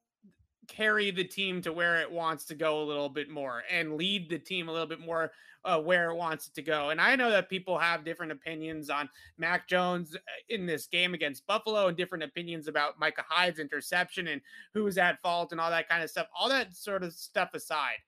carry 0.68 1.10
the 1.10 1.24
team 1.24 1.60
to 1.62 1.72
where 1.72 2.00
it 2.00 2.10
wants 2.10 2.44
to 2.44 2.54
go 2.54 2.82
a 2.82 2.84
little 2.84 3.08
bit 3.08 3.28
more 3.30 3.62
and 3.70 3.96
lead 3.96 4.28
the 4.28 4.38
team 4.38 4.68
a 4.68 4.72
little 4.72 4.86
bit 4.86 5.00
more 5.00 5.32
uh, 5.64 5.78
where 5.80 6.10
it 6.10 6.16
wants 6.16 6.46
it 6.46 6.54
to 6.54 6.62
go. 6.62 6.90
And 6.90 7.00
I 7.00 7.16
know 7.16 7.30
that 7.30 7.50
people 7.50 7.78
have 7.78 8.04
different 8.04 8.32
opinions 8.32 8.90
on 8.90 9.08
Mac 9.38 9.68
Jones 9.68 10.14
uh, 10.14 10.18
in 10.48 10.66
this 10.66 10.86
game 10.86 11.14
against 11.14 11.46
Buffalo 11.46 11.88
and 11.88 11.96
different 11.96 12.24
opinions 12.24 12.68
about 12.68 12.98
Micah 12.98 13.24
Hyde's 13.28 13.58
interception 13.58 14.28
and 14.28 14.40
who's 14.72 14.98
at 14.98 15.20
fault 15.20 15.52
and 15.52 15.60
all 15.60 15.70
that 15.70 15.88
kind 15.88 16.02
of 16.02 16.10
stuff. 16.10 16.28
All 16.38 16.48
that 16.48 16.76
sort 16.76 17.02
of 17.02 17.12
stuff 17.12 17.54
aside, 17.54 17.98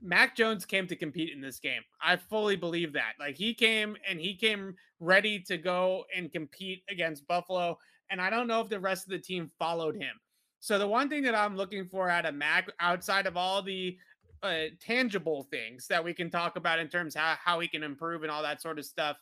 Mac 0.00 0.36
Jones 0.36 0.64
came 0.64 0.86
to 0.86 0.96
compete 0.96 1.32
in 1.34 1.40
this 1.40 1.58
game. 1.58 1.82
I 2.00 2.16
fully 2.16 2.56
believe 2.56 2.92
that. 2.92 3.14
Like 3.18 3.36
he 3.36 3.52
came 3.52 3.96
and 4.08 4.20
he 4.20 4.34
came 4.34 4.74
ready 5.00 5.40
to 5.40 5.58
go 5.58 6.04
and 6.14 6.32
compete 6.32 6.82
against 6.88 7.26
Buffalo. 7.26 7.78
And 8.10 8.20
I 8.20 8.30
don't 8.30 8.46
know 8.46 8.60
if 8.60 8.68
the 8.68 8.78
rest 8.78 9.04
of 9.04 9.10
the 9.10 9.18
team 9.18 9.50
followed 9.58 9.96
him. 9.96 10.20
So 10.60 10.78
the 10.78 10.88
one 10.88 11.08
thing 11.08 11.22
that 11.24 11.34
I'm 11.34 11.56
looking 11.56 11.86
for 11.86 12.08
out 12.08 12.26
of 12.26 12.34
Mac, 12.34 12.70
outside 12.80 13.26
of 13.26 13.36
all 13.36 13.62
the 13.62 13.96
uh, 14.42 14.64
tangible 14.80 15.44
things 15.50 15.86
that 15.88 16.02
we 16.02 16.12
can 16.12 16.30
talk 16.30 16.56
about 16.56 16.78
in 16.78 16.88
terms 16.88 17.14
how, 17.14 17.36
how 17.42 17.60
he 17.60 17.68
can 17.68 17.82
improve 17.82 18.22
and 18.22 18.30
all 18.30 18.42
that 18.42 18.60
sort 18.60 18.78
of 18.78 18.84
stuff, 18.84 19.16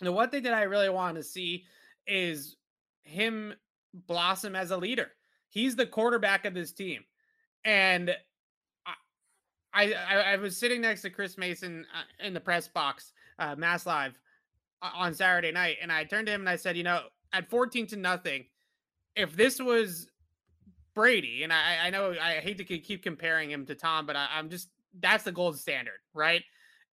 the 0.00 0.12
one 0.12 0.30
thing 0.30 0.42
that 0.44 0.54
I 0.54 0.62
really 0.62 0.88
want 0.88 1.16
to 1.16 1.22
see 1.22 1.64
is 2.06 2.56
him 3.02 3.54
blossom 4.06 4.56
as 4.56 4.70
a 4.70 4.76
leader. 4.76 5.10
He's 5.48 5.76
the 5.76 5.86
quarterback 5.86 6.46
of 6.46 6.54
this 6.54 6.72
team, 6.72 7.04
and 7.64 8.16
I 9.74 9.92
I, 9.92 10.16
I 10.32 10.36
was 10.36 10.56
sitting 10.56 10.80
next 10.80 11.02
to 11.02 11.10
Chris 11.10 11.36
Mason 11.36 11.84
uh, 11.94 12.26
in 12.26 12.32
the 12.32 12.40
press 12.40 12.68
box, 12.68 13.12
uh, 13.38 13.54
Mass 13.56 13.84
Live, 13.84 14.18
on 14.80 15.14
Saturday 15.14 15.52
night, 15.52 15.76
and 15.82 15.92
I 15.92 16.04
turned 16.04 16.26
to 16.26 16.32
him 16.32 16.40
and 16.40 16.48
I 16.48 16.56
said, 16.56 16.76
you 16.76 16.84
know, 16.84 17.02
at 17.32 17.50
fourteen 17.50 17.86
to 17.88 17.96
nothing, 17.96 18.46
if 19.14 19.36
this 19.36 19.60
was 19.60 20.08
Brady, 20.94 21.42
and 21.42 21.52
I, 21.52 21.86
I 21.86 21.90
know 21.90 22.14
I 22.20 22.34
hate 22.34 22.58
to 22.58 22.64
keep 22.64 23.02
comparing 23.02 23.50
him 23.50 23.66
to 23.66 23.74
Tom, 23.74 24.06
but 24.06 24.16
I, 24.16 24.28
I'm 24.34 24.50
just 24.50 24.68
that's 25.00 25.24
the 25.24 25.32
gold 25.32 25.58
standard, 25.58 25.98
right? 26.14 26.42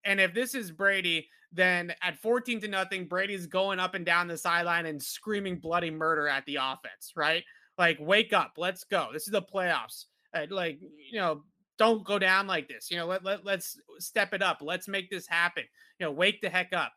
And 0.05 0.19
if 0.19 0.33
this 0.33 0.55
is 0.55 0.71
Brady, 0.71 1.27
then 1.51 1.93
at 2.01 2.17
14 2.17 2.61
to 2.61 2.67
nothing, 2.67 3.05
Brady's 3.05 3.47
going 3.47 3.79
up 3.79 3.95
and 3.95 4.05
down 4.05 4.27
the 4.27 4.37
sideline 4.37 4.85
and 4.85 5.01
screaming 5.01 5.57
bloody 5.59 5.91
murder 5.91 6.27
at 6.27 6.45
the 6.45 6.57
offense, 6.57 7.13
right? 7.15 7.43
Like, 7.77 7.97
wake 7.99 8.33
up, 8.33 8.53
let's 8.57 8.83
go. 8.83 9.09
This 9.11 9.23
is 9.23 9.31
the 9.31 9.41
playoffs. 9.41 10.05
Uh, 10.33 10.45
like, 10.49 10.79
you 11.11 11.19
know, 11.19 11.43
don't 11.77 12.03
go 12.03 12.19
down 12.19 12.45
like 12.45 12.67
this. 12.67 12.91
You 12.91 12.97
know, 12.97 13.07
let, 13.07 13.23
let, 13.23 13.45
let's 13.45 13.79
step 13.99 14.33
it 14.33 14.41
up. 14.41 14.59
Let's 14.61 14.87
make 14.87 15.09
this 15.09 15.27
happen. 15.27 15.63
You 15.97 16.05
know, 16.05 16.11
wake 16.11 16.41
the 16.41 16.49
heck 16.49 16.73
up. 16.73 16.93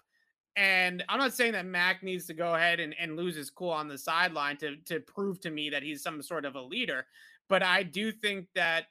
And 0.56 1.02
I'm 1.08 1.18
not 1.18 1.32
saying 1.32 1.52
that 1.52 1.64
Mac 1.64 2.02
needs 2.02 2.26
to 2.26 2.34
go 2.34 2.54
ahead 2.54 2.78
and, 2.78 2.94
and 3.00 3.16
lose 3.16 3.36
his 3.36 3.50
cool 3.50 3.70
on 3.70 3.88
the 3.88 3.96
sideline 3.96 4.58
to, 4.58 4.76
to 4.86 5.00
prove 5.00 5.40
to 5.40 5.50
me 5.50 5.70
that 5.70 5.82
he's 5.82 6.02
some 6.02 6.20
sort 6.22 6.44
of 6.44 6.56
a 6.56 6.60
leader. 6.60 7.06
But 7.48 7.62
I 7.62 7.82
do 7.82 8.12
think 8.12 8.48
that 8.54 8.86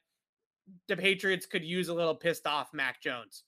the 0.88 0.97
Patriots 0.97 1.45
could 1.45 1.63
use 1.63 1.89
a 1.89 1.93
little 1.93 2.15
pissed 2.15 2.47
off 2.47 2.74
Mac 2.74 3.02
Jones. 3.02 3.43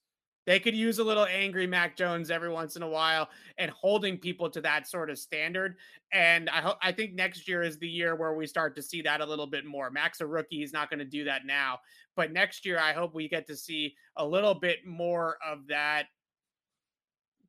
They 0.45 0.59
could 0.59 0.75
use 0.75 0.99
a 0.99 1.03
little 1.03 1.25
angry 1.25 1.67
Mac 1.67 1.95
Jones 1.95 2.29
every 2.29 2.49
once 2.49 2.75
in 2.75 2.83
a 2.83 2.87
while 2.87 3.29
and 3.57 3.71
holding 3.71 4.17
people 4.17 4.49
to 4.49 4.61
that 4.61 4.87
sort 4.87 5.09
of 5.09 5.17
standard. 5.17 5.77
And 6.11 6.49
I 6.49 6.61
hope 6.61 6.77
I 6.81 6.91
think 6.91 7.13
next 7.13 7.47
year 7.47 7.63
is 7.63 7.77
the 7.77 7.87
year 7.87 8.15
where 8.15 8.33
we 8.33 8.45
start 8.45 8.75
to 8.75 8.81
see 8.81 9.01
that 9.03 9.21
a 9.21 9.25
little 9.25 9.47
bit 9.47 9.65
more. 9.65 9.89
Mac's 9.89 10.21
a 10.21 10.27
rookie; 10.27 10.57
he's 10.57 10.73
not 10.73 10.89
going 10.89 10.99
to 10.99 11.05
do 11.05 11.23
that 11.23 11.45
now. 11.45 11.79
But 12.15 12.33
next 12.33 12.65
year, 12.65 12.77
I 12.77 12.91
hope 12.91 13.15
we 13.15 13.29
get 13.29 13.47
to 13.47 13.55
see 13.55 13.95
a 14.17 14.25
little 14.25 14.53
bit 14.53 14.79
more 14.85 15.37
of 15.47 15.65
that 15.67 16.07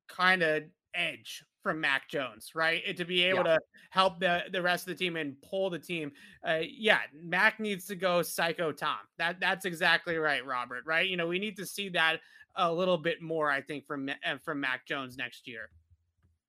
kind 0.09 0.43
of 0.43 0.65
edge 0.95 1.45
from 1.63 1.81
Mac 1.81 2.09
Jones, 2.09 2.53
right? 2.55 2.83
It, 2.87 2.97
to 2.99 3.05
be 3.05 3.25
able 3.25 3.45
yeah. 3.45 3.57
to 3.57 3.61
help 3.91 4.21
the 4.21 4.43
the 4.53 4.63
rest 4.63 4.87
of 4.87 4.97
the 4.97 5.05
team 5.05 5.17
and 5.17 5.35
pull 5.43 5.71
the 5.71 5.79
team. 5.79 6.13
Uh, 6.47 6.61
yeah, 6.63 7.01
Mac 7.23 7.59
needs 7.59 7.87
to 7.87 7.97
go 7.97 8.23
psycho 8.23 8.71
Tom. 8.71 8.99
That 9.19 9.41
that's 9.41 9.65
exactly 9.65 10.17
right, 10.17 10.45
Robert. 10.45 10.85
Right? 10.87 11.09
You 11.09 11.17
know, 11.17 11.27
we 11.27 11.39
need 11.39 11.57
to 11.57 11.67
see 11.67 11.89
that 11.91 12.21
a 12.57 12.73
little 12.73 12.99
bit 12.99 13.23
more. 13.23 13.51
I 13.51 13.61
think 13.61 13.87
from 13.87 14.09
uh, 14.09 14.37
from 14.45 14.61
Mac 14.61 14.87
Jones 14.87 15.17
next 15.17 15.49
year. 15.49 15.71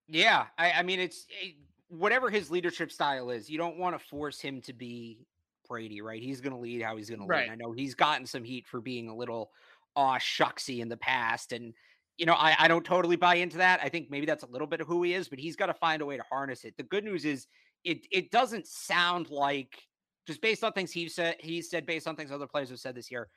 Yeah, 0.08 0.46
I, 0.58 0.72
I 0.74 0.84
mean, 0.84 1.00
it's 1.00 1.26
it, 1.41 1.48
eh, 1.48 1.52
whatever 1.88 2.30
his 2.30 2.52
leadership 2.52 2.91
style 2.91 3.30
is. 3.30 3.50
You 3.50 3.58
don't 3.58 3.78
want 3.78 3.98
to 3.98 4.06
force 4.06 4.39
him 4.39 4.62
to 4.62 4.74
be 4.74 5.26
Brady, 5.68 6.02
right? 6.02 6.22
He's 6.22 6.41
going 6.41 6.54
to 6.54 6.60
lead 6.60 6.82
how 6.82 6.98
he's 6.98 7.10
going 7.10 7.22
to 7.22 7.26
lead. 7.26 7.50
I 7.50 7.56
know 7.56 7.72
he's 7.72 7.96
gotten 7.96 8.26
some 8.26 8.44
heat 8.44 8.68
for 8.68 8.82
being 8.82 9.10
a 9.10 9.15
little 9.15 9.52
aw 9.96 10.18
shucksy 10.18 10.80
in 10.80 10.89
the 10.89 10.98
past 10.98 11.54
and 11.54 11.74
you 12.17 12.25
know, 12.25 12.34
I, 12.34 12.56
I 12.58 12.67
don't 12.67 12.86
totally 12.86 13.15
buy 13.15 13.36
into 13.36 13.58
that. 13.58 13.80
I 13.84 13.89
think 13.89 14.10
maybe 14.10 14.25
that's 14.25 14.43
a 14.43 14.47
little 14.47 14.67
bit 14.67 14.82
of 14.82 14.88
who 14.88 15.04
he 15.04 15.13
is, 15.13 15.28
but 15.28 15.39
he's 15.39 15.56
got 15.56 15.67
to 15.67 15.73
find 15.73 16.01
a 16.01 16.06
way 16.06 16.17
to 16.17 16.23
harness 16.30 16.63
it. 16.63 16.75
The 16.78 16.84
good 16.84 17.04
news 17.04 17.25
is 17.25 17.47
it 17.84 18.08
it 18.12 18.32
doesn't 18.32 18.67
sound 18.67 19.30
like 19.30 19.75
just 20.25 20.41
based 20.41 20.63
on 20.63 20.71
things 20.71 20.91
he 20.91 21.10
said 21.10 21.36
he 21.39 21.62
said 21.62 21.86
based 21.86 22.08
on 22.08 22.15
things 22.15 22.32
other 22.32 22.47
players 22.47 22.69
have 22.69 22.80
said 22.80 22.95
this 22.95 23.12
year, 23.12 23.28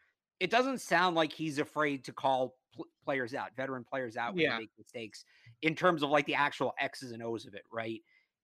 it 0.41 0.51
doesn't 0.51 0.81
sound 0.81 1.17
like 1.17 1.33
he's 1.33 1.59
afraid 1.59 2.05
to 2.05 2.13
call 2.13 2.55
pl- 2.75 2.87
players 3.05 3.35
out, 3.35 3.51
veteran 3.57 3.85
players 3.85 4.17
out 4.17 4.35
when 4.35 4.45
yeah. 4.45 4.53
they 4.53 4.61
make 4.61 4.71
mistakes 4.79 5.25
in 5.63 5.75
terms 5.75 6.03
of 6.03 6.11
like 6.11 6.27
the 6.27 6.35
actual 6.35 6.73
X's 6.79 7.13
and 7.13 7.23
O's 7.23 7.47
of 7.47 7.55
it, 7.55 7.65
right? 7.73 8.01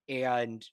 And 0.09 0.65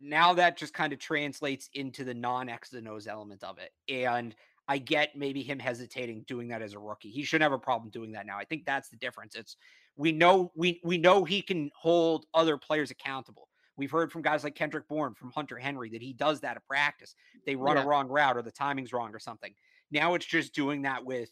now 0.00 0.32
that 0.34 0.56
just 0.56 0.72
kind 0.72 0.92
of 0.92 0.98
translates 0.98 1.68
into 1.74 2.04
the 2.04 2.14
non 2.14 2.48
X's 2.48 2.74
and 2.74 2.88
O's 2.88 3.06
element 3.06 3.42
of 3.42 3.58
it. 3.58 3.72
And 3.92 4.34
I 4.70 4.78
get 4.78 5.16
maybe 5.16 5.42
him 5.42 5.58
hesitating 5.58 6.22
doing 6.28 6.46
that 6.48 6.62
as 6.62 6.74
a 6.74 6.78
rookie. 6.78 7.10
He 7.10 7.24
shouldn't 7.24 7.42
have 7.50 7.52
a 7.52 7.58
problem 7.58 7.90
doing 7.90 8.12
that 8.12 8.24
now. 8.24 8.38
I 8.38 8.44
think 8.44 8.64
that's 8.64 8.88
the 8.88 8.96
difference. 8.96 9.34
It's 9.34 9.56
we 9.96 10.12
know 10.12 10.52
we 10.54 10.80
we 10.84 10.96
know 10.96 11.24
he 11.24 11.42
can 11.42 11.72
hold 11.76 12.26
other 12.34 12.56
players 12.56 12.92
accountable. 12.92 13.48
We've 13.76 13.90
heard 13.90 14.12
from 14.12 14.22
guys 14.22 14.44
like 14.44 14.54
Kendrick 14.54 14.86
Bourne, 14.86 15.14
from 15.14 15.32
Hunter 15.32 15.58
Henry, 15.58 15.90
that 15.90 16.02
he 16.02 16.12
does 16.12 16.38
that 16.42 16.56
at 16.56 16.64
practice. 16.68 17.16
They 17.46 17.56
run 17.56 17.76
Yeah. 17.76 17.82
a 17.82 17.86
wrong 17.86 18.06
route 18.08 18.36
or 18.36 18.42
the 18.42 18.52
timing's 18.52 18.92
wrong 18.92 19.12
or 19.12 19.18
something. 19.18 19.52
Now 19.90 20.14
it's 20.14 20.24
just 20.26 20.54
doing 20.54 20.82
that 20.82 21.04
with 21.04 21.30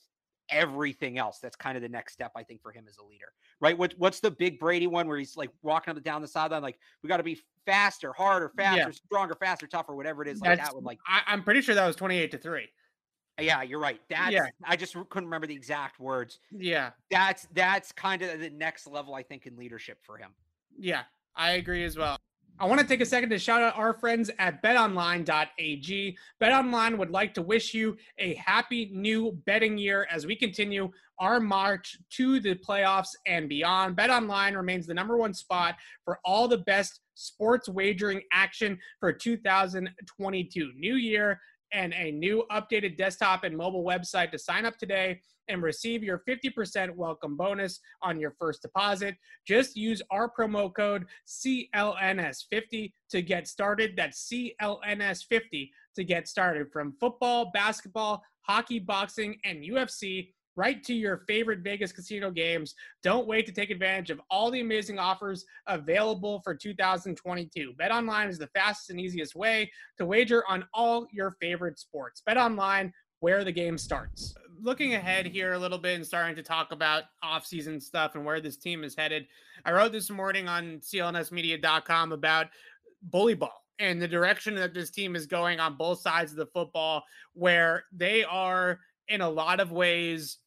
everything 0.51 1.17
else. 1.19 1.39
That's 1.39 1.55
kind 1.57 1.77
of 1.77 1.83
the 1.83 1.89
next 1.89 2.15
step, 2.15 2.33
I 2.35 2.43
think, 2.43 2.61
for 2.63 2.73
him 2.73 2.87
as 2.89 2.97
a 2.99 3.05
leader, 3.05 3.33
right? 3.61 3.77
What, 3.79 3.95
what's 3.99 4.19
the 4.21 4.31
big 4.31 4.59
Brady 4.59 4.87
one 4.87 5.07
where 5.07 5.19
he's 5.19 5.37
like 5.37 5.51
walking 5.63 5.91
up 5.93 5.97
and 5.97 6.05
down 6.05 6.23
the 6.23 6.29
sideline, 6.29 6.63
like 6.63 6.79
we 7.03 7.09
got 7.09 7.19
to 7.19 7.23
be 7.23 7.39
faster, 7.67 8.13
harder, 8.13 8.49
faster, 8.57 8.79
Yeah. 8.81 8.91
stronger, 8.91 9.37
faster, 9.39 9.67
tougher, 9.67 9.95
whatever 9.95 10.23
it 10.23 10.29
is. 10.29 10.41
Like 10.41 10.51
That's- 10.53 10.69
that 10.69 10.75
one, 10.75 10.85
like 10.85 10.99
I, 11.07 11.21
I'm 11.27 11.45
pretty 11.45 11.61
sure 11.61 11.75
that 11.75 11.87
was 11.87 11.97
28 11.97 12.31
to 12.33 12.39
three. 12.39 12.67
Yeah, 13.39 13.63
you're 13.63 13.81
right. 13.81 14.01
That's 14.09 14.33
Yeah. 14.33 14.47
I 14.65 14.77
just 14.77 14.95
couldn't 15.11 15.27
remember 15.27 15.47
the 15.47 15.55
exact 15.55 16.01
words. 16.01 16.41
Yeah, 16.51 16.91
That's 17.11 17.47
that's 17.53 17.93
kind 17.93 18.23
of 18.23 18.41
the 18.41 18.51
next 18.51 18.87
level, 18.87 19.15
I 19.15 19.23
think, 19.23 19.47
in 19.47 19.57
leadership 19.57 19.99
for 20.03 20.17
him. 20.19 20.31
yeah, 20.79 21.03
I 21.37 21.53
agree 21.53 21.85
as 21.85 21.97
well. 21.97 22.17
I 22.61 22.67
want 22.67 22.81
to 22.81 22.87
take 22.89 23.01
a 23.01 23.07
second 23.07 23.31
to 23.31 23.39
shout 23.39 23.63
out 23.63 23.77
our 23.77 23.95
friends 23.95 24.33
at 24.41 24.61
betonline.ag. 24.65 26.19
BetOnline 26.43 26.99
would 26.99 27.11
like 27.11 27.33
to 27.35 27.43
wish 27.43 27.73
you 27.73 27.97
a 28.19 28.35
happy 28.35 28.91
new 28.93 29.31
betting 29.47 29.79
year 29.79 30.09
as 30.11 30.27
we 30.27 30.35
continue 30.35 30.91
our 31.21 31.39
march 31.39 31.99
to 32.11 32.41
the 32.41 32.57
playoffs 32.57 33.11
and 33.27 33.49
beyond. 33.49 33.97
BetOnline 33.97 34.57
remains 34.57 34.89
the 34.89 34.95
number 34.95 35.17
one 35.17 35.33
spot 35.35 35.77
for 36.05 36.19
all 36.25 36.49
the 36.49 36.59
best 36.59 37.01
sports 37.15 37.69
wagering 37.69 38.23
action 38.33 38.77
for 38.99 39.13
2022. 39.13 40.73
New 40.77 40.95
year 40.97 41.41
and 41.73 41.95
a 41.95 42.11
new 42.11 42.45
updated 42.51 42.97
desktop 42.97 43.45
and 43.45 43.57
mobile 43.57 43.85
website 43.85 44.31
to 44.33 44.39
sign 44.39 44.65
up 44.65 44.79
today 44.79 45.21
and 45.49 45.63
receive 45.63 46.03
your 46.03 46.23
50% 46.29 46.95
welcome 46.95 47.37
bonus 47.37 47.81
on 48.03 48.21
your 48.21 48.33
first 48.39 48.63
deposit. 48.63 49.17
Just 49.47 49.77
use 49.77 50.03
our 50.11 50.31
promo 50.31 50.73
code 50.75 51.07
CLNS50 51.27 52.93
to 53.11 53.23
get 53.23 53.49
started. 53.49 53.95
That's 53.97 54.31
CLNS50 54.31 55.71
to 55.97 56.05
get 56.05 56.29
started 56.29 56.71
from 56.73 56.95
football, 57.01 57.51
basketball, 57.53 58.23
hockey, 58.43 58.79
boxing, 58.79 59.37
and 59.45 59.63
UFC 59.63 60.33
right 60.59 60.83
to 60.83 60.93
your 60.93 61.23
favorite 61.29 61.61
Vegas 61.61 61.93
casino 61.93 62.33
games. 62.33 62.75
Don't 63.05 63.29
wait 63.29 63.47
to 63.47 63.53
take 63.53 63.71
advantage 63.71 64.11
of 64.11 64.21
all 64.29 64.51
the 64.51 64.61
amazing 64.61 64.99
offers 64.99 65.45
available 65.69 66.41
for 66.43 66.53
2022. 66.53 67.75
Bet 67.79 67.93
online 67.93 68.29
is 68.29 68.39
the 68.39 68.49
fastest 68.49 68.91
and 68.91 69.01
easiest 69.01 69.37
way 69.37 69.71
to 69.99 70.05
wager 70.05 70.43
on 70.49 70.65
all 70.75 71.07
your 71.13 71.37
favorite 71.41 71.79
sports. 71.79 72.23
Bet 72.27 72.37
online 72.37 72.93
where 73.21 73.45
the 73.45 73.53
game 73.53 73.79
starts. 73.79 74.35
Looking 74.61 74.95
ahead 74.95 75.27
here 75.27 75.53
a 75.53 75.59
little 75.59 75.79
bit 75.79 75.95
and 75.95 76.05
starting 76.05 76.35
to 76.35 76.43
talk 76.43 76.73
about 76.73 77.05
offseason 77.25 77.81
stuff 77.81 78.17
and 78.17 78.25
where 78.25 78.41
this 78.41 78.57
team 78.57 78.83
is 78.83 78.97
headed. 78.97 79.27
I 79.65 79.71
wrote 79.71 79.93
this 79.93 80.11
morning 80.11 80.49
on 80.49 80.81
clnsmedia.com 80.81 82.11
about 82.11 82.47
bully 83.03 83.35
ball 83.35 83.65
and 83.79 84.03
the 84.03 84.09
direction 84.09 84.57
that 84.57 84.75
this 84.75 84.91
team 84.91 85.15
is 85.15 85.27
going 85.27 85.61
on 85.61 85.77
both 85.77 86.01
sides 86.01 86.33
of 86.33 86.37
the 86.37 86.47
football, 86.47 87.05
where 87.35 87.85
they 87.93 88.25
are 88.25 88.81
in 89.07 89.21
a 89.21 89.29
lot 89.29 89.61
of 89.61 89.71
ways 89.71 90.39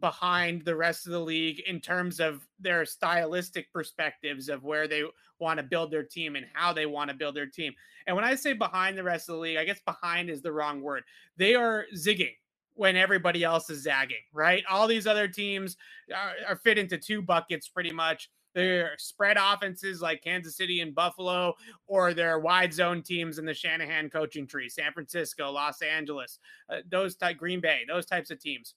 behind 0.00 0.64
the 0.64 0.76
rest 0.76 1.06
of 1.06 1.12
the 1.12 1.20
league 1.20 1.60
in 1.66 1.80
terms 1.80 2.20
of 2.20 2.46
their 2.58 2.84
stylistic 2.84 3.72
perspectives 3.72 4.48
of 4.48 4.64
where 4.64 4.88
they 4.88 5.04
want 5.38 5.58
to 5.58 5.62
build 5.62 5.90
their 5.90 6.02
team 6.02 6.36
and 6.36 6.46
how 6.52 6.72
they 6.72 6.86
want 6.86 7.10
to 7.10 7.16
build 7.16 7.34
their 7.34 7.46
team. 7.46 7.72
And 8.06 8.16
when 8.16 8.24
I 8.24 8.34
say 8.34 8.52
behind 8.52 8.98
the 8.98 9.02
rest 9.02 9.28
of 9.28 9.36
the 9.36 9.40
league, 9.40 9.58
I 9.58 9.64
guess 9.64 9.80
behind 9.80 10.30
is 10.30 10.42
the 10.42 10.52
wrong 10.52 10.80
word. 10.80 11.04
They 11.36 11.54
are 11.54 11.86
zigging 11.94 12.34
when 12.74 12.96
everybody 12.96 13.44
else 13.44 13.70
is 13.70 13.82
zagging, 13.82 14.16
right? 14.32 14.64
All 14.68 14.88
these 14.88 15.06
other 15.06 15.28
teams 15.28 15.76
are, 16.14 16.32
are 16.48 16.56
fit 16.56 16.78
into 16.78 16.98
two 16.98 17.22
buckets 17.22 17.68
pretty 17.68 17.92
much. 17.92 18.30
They're 18.54 18.92
spread 18.98 19.36
offenses 19.36 20.00
like 20.00 20.22
Kansas 20.22 20.56
City 20.56 20.80
and 20.80 20.94
Buffalo, 20.94 21.54
or 21.88 22.14
they're 22.14 22.38
wide 22.38 22.72
zone 22.72 23.02
teams 23.02 23.38
in 23.38 23.44
the 23.44 23.54
Shanahan 23.54 24.10
coaching 24.10 24.46
tree, 24.46 24.68
San 24.68 24.92
Francisco, 24.92 25.50
Los 25.50 25.82
Angeles, 25.82 26.38
uh, 26.70 26.78
those 26.88 27.16
type, 27.16 27.36
Green 27.36 27.60
Bay, 27.60 27.80
those 27.88 28.06
types 28.06 28.30
of 28.30 28.38
teams. 28.38 28.74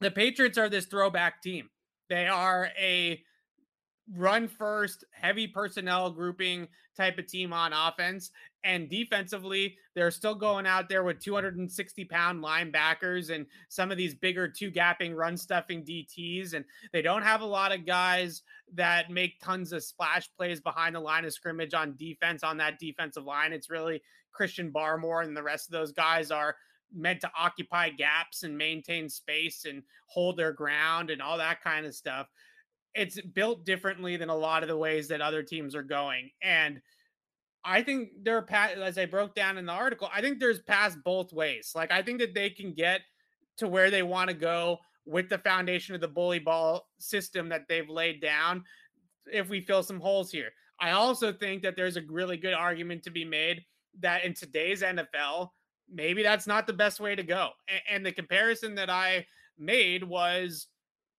The 0.00 0.10
Patriots 0.10 0.58
are 0.58 0.68
this 0.68 0.86
throwback 0.86 1.42
team. 1.42 1.68
They 2.08 2.26
are 2.26 2.70
a 2.78 3.22
run 4.16 4.48
first, 4.48 5.04
heavy 5.12 5.46
personnel 5.46 6.10
grouping 6.10 6.66
type 6.96 7.18
of 7.18 7.26
team 7.26 7.52
on 7.52 7.72
offense. 7.72 8.30
And 8.64 8.88
defensively, 8.90 9.76
they're 9.94 10.10
still 10.10 10.34
going 10.34 10.66
out 10.66 10.88
there 10.88 11.04
with 11.04 11.20
260 11.20 12.04
pound 12.06 12.42
linebackers 12.42 13.30
and 13.34 13.46
some 13.68 13.90
of 13.90 13.96
these 13.96 14.14
bigger 14.14 14.48
two 14.48 14.70
gapping 14.70 15.14
run 15.14 15.36
stuffing 15.36 15.84
DTs. 15.84 16.54
And 16.54 16.64
they 16.92 17.02
don't 17.02 17.22
have 17.22 17.40
a 17.40 17.46
lot 17.46 17.72
of 17.72 17.86
guys 17.86 18.42
that 18.74 19.10
make 19.10 19.40
tons 19.40 19.72
of 19.72 19.82
splash 19.82 20.28
plays 20.36 20.60
behind 20.60 20.94
the 20.94 21.00
line 21.00 21.24
of 21.24 21.32
scrimmage 21.32 21.74
on 21.74 21.96
defense 21.96 22.42
on 22.42 22.56
that 22.58 22.78
defensive 22.78 23.24
line. 23.24 23.52
It's 23.52 23.70
really 23.70 24.02
Christian 24.32 24.72
Barmore 24.72 25.24
and 25.24 25.36
the 25.36 25.42
rest 25.42 25.68
of 25.68 25.72
those 25.72 25.92
guys 25.92 26.30
are 26.30 26.56
meant 26.94 27.20
to 27.20 27.30
occupy 27.38 27.90
gaps 27.90 28.42
and 28.42 28.56
maintain 28.56 29.08
space 29.08 29.64
and 29.64 29.82
hold 30.06 30.36
their 30.36 30.52
ground 30.52 31.10
and 31.10 31.22
all 31.22 31.38
that 31.38 31.62
kind 31.62 31.86
of 31.86 31.94
stuff. 31.94 32.28
It's 32.94 33.20
built 33.20 33.64
differently 33.64 34.16
than 34.16 34.30
a 34.30 34.34
lot 34.34 34.62
of 34.62 34.68
the 34.68 34.76
ways 34.76 35.08
that 35.08 35.20
other 35.20 35.42
teams 35.42 35.74
are 35.74 35.82
going. 35.82 36.30
And 36.42 36.80
I 37.64 37.82
think 37.82 38.10
they're 38.22 38.44
as 38.52 38.98
I 38.98 39.06
broke 39.06 39.34
down 39.34 39.58
in 39.58 39.66
the 39.66 39.72
article, 39.72 40.08
I 40.14 40.20
think 40.20 40.40
there's 40.40 40.60
paths 40.60 40.96
both 41.04 41.32
ways. 41.32 41.72
Like 41.74 41.92
I 41.92 42.02
think 42.02 42.20
that 42.20 42.34
they 42.34 42.50
can 42.50 42.72
get 42.72 43.02
to 43.58 43.68
where 43.68 43.90
they 43.90 44.02
want 44.02 44.28
to 44.28 44.34
go 44.34 44.78
with 45.06 45.28
the 45.28 45.38
foundation 45.38 45.94
of 45.94 46.00
the 46.00 46.08
bully 46.08 46.38
ball 46.38 46.88
system 46.98 47.48
that 47.50 47.62
they've 47.68 47.88
laid 47.88 48.20
down 48.20 48.64
if 49.32 49.48
we 49.48 49.60
fill 49.60 49.82
some 49.82 50.00
holes 50.00 50.30
here. 50.30 50.50
I 50.80 50.92
also 50.92 51.32
think 51.32 51.62
that 51.62 51.76
there's 51.76 51.96
a 51.96 52.02
really 52.08 52.38
good 52.38 52.54
argument 52.54 53.02
to 53.04 53.10
be 53.10 53.24
made 53.24 53.62
that 54.00 54.24
in 54.24 54.34
today's 54.34 54.82
NFL, 54.82 55.50
maybe 55.92 56.22
that's 56.22 56.46
not 56.46 56.66
the 56.66 56.72
best 56.72 57.00
way 57.00 57.14
to 57.14 57.22
go. 57.22 57.50
And, 57.68 57.80
and 57.90 58.06
the 58.06 58.12
comparison 58.12 58.74
that 58.76 58.90
I 58.90 59.26
made 59.58 60.04
was 60.04 60.68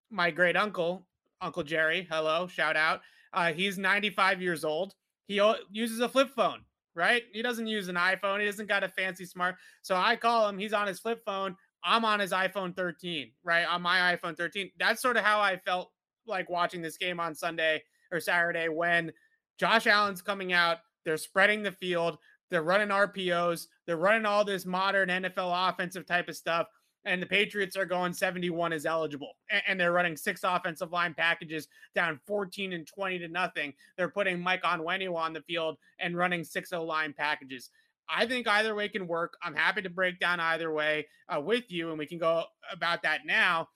my 0.09 0.31
great 0.31 0.57
uncle, 0.57 1.07
Uncle 1.41 1.63
Jerry. 1.63 2.07
Hello, 2.09 2.47
shout 2.47 2.75
out. 2.75 3.01
Uh, 3.33 3.53
he's 3.53 3.77
95 3.77 4.41
years 4.41 4.63
old. 4.63 4.93
He 5.27 5.41
uses 5.71 5.99
a 5.99 6.09
flip 6.09 6.29
phone, 6.35 6.59
right? 6.95 7.23
He 7.31 7.41
doesn't 7.41 7.67
use 7.67 7.87
an 7.87 7.95
iPhone. 7.95 8.39
He 8.39 8.45
doesn't 8.45 8.67
got 8.67 8.83
a 8.83 8.89
fancy 8.89 9.25
smart. 9.25 9.55
So 9.81 9.95
I 9.95 10.15
call 10.15 10.49
him. 10.49 10.57
He's 10.57 10.73
on 10.73 10.87
his 10.87 10.99
flip 10.99 11.21
phone. 11.25 11.55
I'm 11.83 12.05
on 12.05 12.19
his 12.19 12.31
iPhone 12.31 12.75
13, 12.75 13.31
right? 13.43 13.63
On 13.63 13.81
my 13.81 14.15
iPhone 14.15 14.37
13. 14.37 14.71
That's 14.77 15.01
sort 15.01 15.17
of 15.17 15.23
how 15.23 15.39
I 15.39 15.57
felt 15.57 15.91
like 16.27 16.49
watching 16.49 16.81
this 16.81 16.97
game 16.97 17.19
on 17.19 17.33
Sunday 17.33 17.81
or 18.11 18.19
Saturday 18.19 18.67
when 18.67 19.11
Josh 19.57 19.87
Allen's 19.87 20.21
coming 20.21 20.53
out. 20.53 20.79
They're 21.05 21.17
spreading 21.17 21.63
the 21.63 21.71
field. 21.71 22.17
They're 22.51 22.61
running 22.61 22.89
RPOs. 22.89 23.67
They're 23.87 23.97
running 23.97 24.25
all 24.25 24.45
this 24.45 24.65
modern 24.65 25.09
NFL 25.09 25.69
offensive 25.69 26.05
type 26.05 26.27
of 26.29 26.35
stuff. 26.35 26.67
And 27.05 27.19
the 27.19 27.25
Patriots 27.25 27.75
are 27.75 27.85
going 27.85 28.13
71 28.13 28.73
is 28.73 28.85
eligible. 28.85 29.31
And, 29.67 29.79
they're 29.79 29.93
running 29.93 30.15
six 30.15 30.41
offensive 30.43 30.91
line 30.91 31.15
packages 31.15 31.67
down 31.95 32.19
14 32.27 32.73
and 32.73 32.85
20 32.85 33.19
to 33.19 33.27
nothing. 33.27 33.73
They're 33.97 34.09
putting 34.09 34.39
Mike 34.39 34.61
Onwenu 34.61 35.15
on 35.15 35.33
the 35.33 35.41
field 35.41 35.77
and 35.99 36.15
running 36.15 36.43
6 36.43 36.69
0 36.69 36.83
line 36.83 37.13
packages. 37.17 37.71
I 38.07 38.27
think 38.27 38.47
either 38.47 38.75
way 38.75 38.89
can 38.89 39.07
work. 39.07 39.35
I'm 39.41 39.55
happy 39.55 39.81
to 39.81 39.89
break 39.89 40.19
down 40.19 40.39
either 40.39 40.71
way 40.71 41.07
uh, 41.29 41.39
with 41.39 41.71
you, 41.71 41.89
and 41.89 41.97
we 41.97 42.05
can 42.05 42.19
go 42.19 42.43
about 42.71 43.01
that 43.03 43.21
now. 43.25 43.69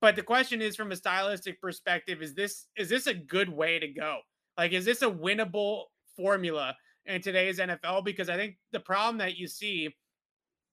But 0.00 0.16
the 0.16 0.22
question 0.22 0.60
is, 0.60 0.76
from 0.76 0.92
a 0.92 0.96
stylistic 0.96 1.60
perspective, 1.60 2.20
is 2.22 2.34
this 2.34 2.66
is 2.76 2.88
this 2.90 3.06
a 3.06 3.14
good 3.14 3.48
way 3.48 3.78
to 3.78 3.88
go? 3.88 4.18
Like, 4.58 4.72
is 4.72 4.84
this 4.84 5.02
a 5.02 5.10
winnable 5.10 5.84
formula 6.14 6.76
in 7.06 7.22
today's 7.22 7.58
NFL? 7.58 8.04
Because 8.04 8.28
I 8.28 8.36
think 8.36 8.56
the 8.72 8.80
problem 8.80 9.18
that 9.18 9.36
you 9.36 9.46
see 9.46 9.94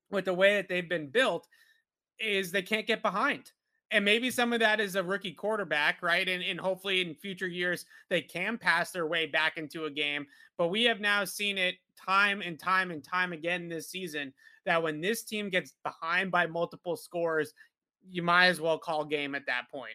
with 0.09 0.25
the 0.25 0.33
way 0.33 0.55
that 0.55 0.67
they've 0.67 0.87
been 0.87 1.09
built 1.09 1.47
is 2.19 2.51
they 2.51 2.61
can't 2.61 2.87
get 2.87 3.01
behind. 3.01 3.51
And 3.91 4.05
maybe 4.05 4.31
some 4.31 4.53
of 4.53 4.61
that 4.61 4.79
is 4.79 4.95
a 4.95 5.03
rookie 5.03 5.33
quarterback, 5.33 6.01
right? 6.01 6.27
And, 6.27 6.41
and 6.41 6.59
hopefully 6.59 7.01
in 7.01 7.13
future 7.13 7.47
years, 7.47 7.85
they 8.09 8.21
can 8.21 8.57
pass 8.57 8.91
their 8.91 9.05
way 9.05 9.25
back 9.25 9.57
into 9.57 9.85
a 9.85 9.91
game. 9.91 10.25
But 10.57 10.69
we 10.69 10.83
have 10.85 11.01
now 11.01 11.25
seen 11.25 11.57
it 11.57 11.75
time 11.97 12.41
and 12.41 12.57
time 12.57 12.91
and 12.91 13.03
time 13.03 13.33
again 13.33 13.67
this 13.67 13.89
season 13.89 14.33
that 14.65 14.81
when 14.81 15.01
this 15.01 15.23
team 15.23 15.49
gets 15.49 15.73
behind 15.83 16.31
by 16.31 16.47
multiple 16.47 16.95
scores, 16.95 17.53
you 18.09 18.23
might 18.23 18.47
as 18.47 18.61
well 18.61 18.77
call 18.77 19.03
game 19.03 19.35
at 19.35 19.45
that 19.47 19.69
point. 19.69 19.93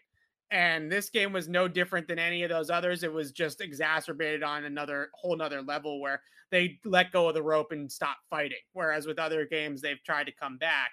And 0.50 0.90
this 0.90 1.10
game 1.10 1.32
was 1.32 1.48
no 1.48 1.66
different 1.66 2.06
than 2.06 2.18
any 2.18 2.42
of 2.44 2.50
those 2.50 2.70
others. 2.70 3.02
It 3.02 3.12
was 3.12 3.32
just 3.32 3.60
exacerbated 3.60 4.42
on 4.42 4.64
another 4.64 5.10
whole 5.14 5.36
nother 5.36 5.60
level 5.60 6.00
where 6.00 6.22
they 6.50 6.78
let 6.84 7.12
go 7.12 7.28
of 7.28 7.34
the 7.34 7.42
rope 7.42 7.72
and 7.72 7.90
stop 7.90 8.18
fighting. 8.30 8.58
Whereas 8.72 9.06
with 9.06 9.18
other 9.18 9.44
games, 9.44 9.80
they've 9.80 10.02
tried 10.04 10.24
to 10.24 10.32
come 10.32 10.56
back. 10.58 10.90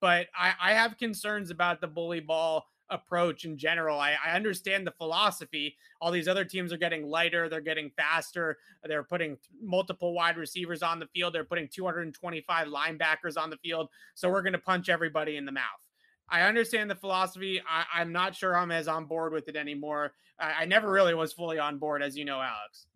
But 0.00 0.28
I, 0.36 0.54
I 0.60 0.72
have 0.72 0.96
concerns 0.96 1.50
about 1.50 1.80
the 1.80 1.86
bully 1.86 2.20
ball 2.20 2.66
approach 2.90 3.44
in 3.44 3.56
general. 3.56 3.98
I, 3.98 4.16
I, 4.24 4.32
understand 4.32 4.86
the 4.86 4.92
philosophy. 4.92 5.76
All 6.00 6.10
these 6.10 6.28
other 6.28 6.44
teams 6.44 6.72
are 6.72 6.76
getting 6.76 7.06
lighter, 7.06 7.48
they're 7.48 7.60
getting 7.60 7.90
faster, 7.96 8.58
they're 8.84 9.02
putting 9.02 9.38
multiple 9.62 10.12
wide 10.14 10.36
receivers 10.36 10.82
on 10.82 10.98
the 10.98 11.06
field, 11.06 11.34
they're 11.34 11.44
putting 11.44 11.68
225 11.68 12.68
linebackers 12.68 13.38
on 13.38 13.48
the 13.48 13.56
field. 13.56 13.88
So 14.14 14.30
we're 14.30 14.42
going 14.42 14.52
to 14.52 14.58
punch 14.58 14.88
everybody 14.88 15.36
in 15.36 15.46
the 15.46 15.52
mouth. 15.52 15.83
I 16.28 16.42
understand 16.42 16.90
the 16.90 16.94
philosophy. 16.94 17.60
I, 17.68 18.00
am 18.00 18.12
not 18.12 18.34
sure 18.34 18.56
I'm 18.56 18.70
as 18.70 18.88
on 18.88 19.04
board 19.04 19.32
with 19.32 19.48
it 19.48 19.56
anymore. 19.56 20.12
I, 20.38 20.62
I 20.62 20.64
never 20.64 20.90
really 20.90 21.14
was 21.14 21.32
fully 21.32 21.58
on 21.58 21.78
board, 21.78 22.02
as 22.02 22.16
you 22.16 22.24
know, 22.24 22.40
Alex. 22.40 22.86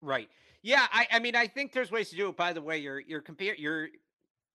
Right. 0.00 0.28
Yeah, 0.62 0.86
I, 0.92 1.06
I 1.12 1.18
mean, 1.18 1.34
I 1.36 1.46
think 1.46 1.72
there's 1.72 1.90
ways 1.90 2.10
to 2.10 2.16
do 2.16 2.28
it. 2.28 2.36
By 2.36 2.52
the 2.52 2.62
way, 2.62 2.78
you're 2.78 3.00
you're 3.00 3.20
compare 3.20 3.54
you're. 3.56 3.88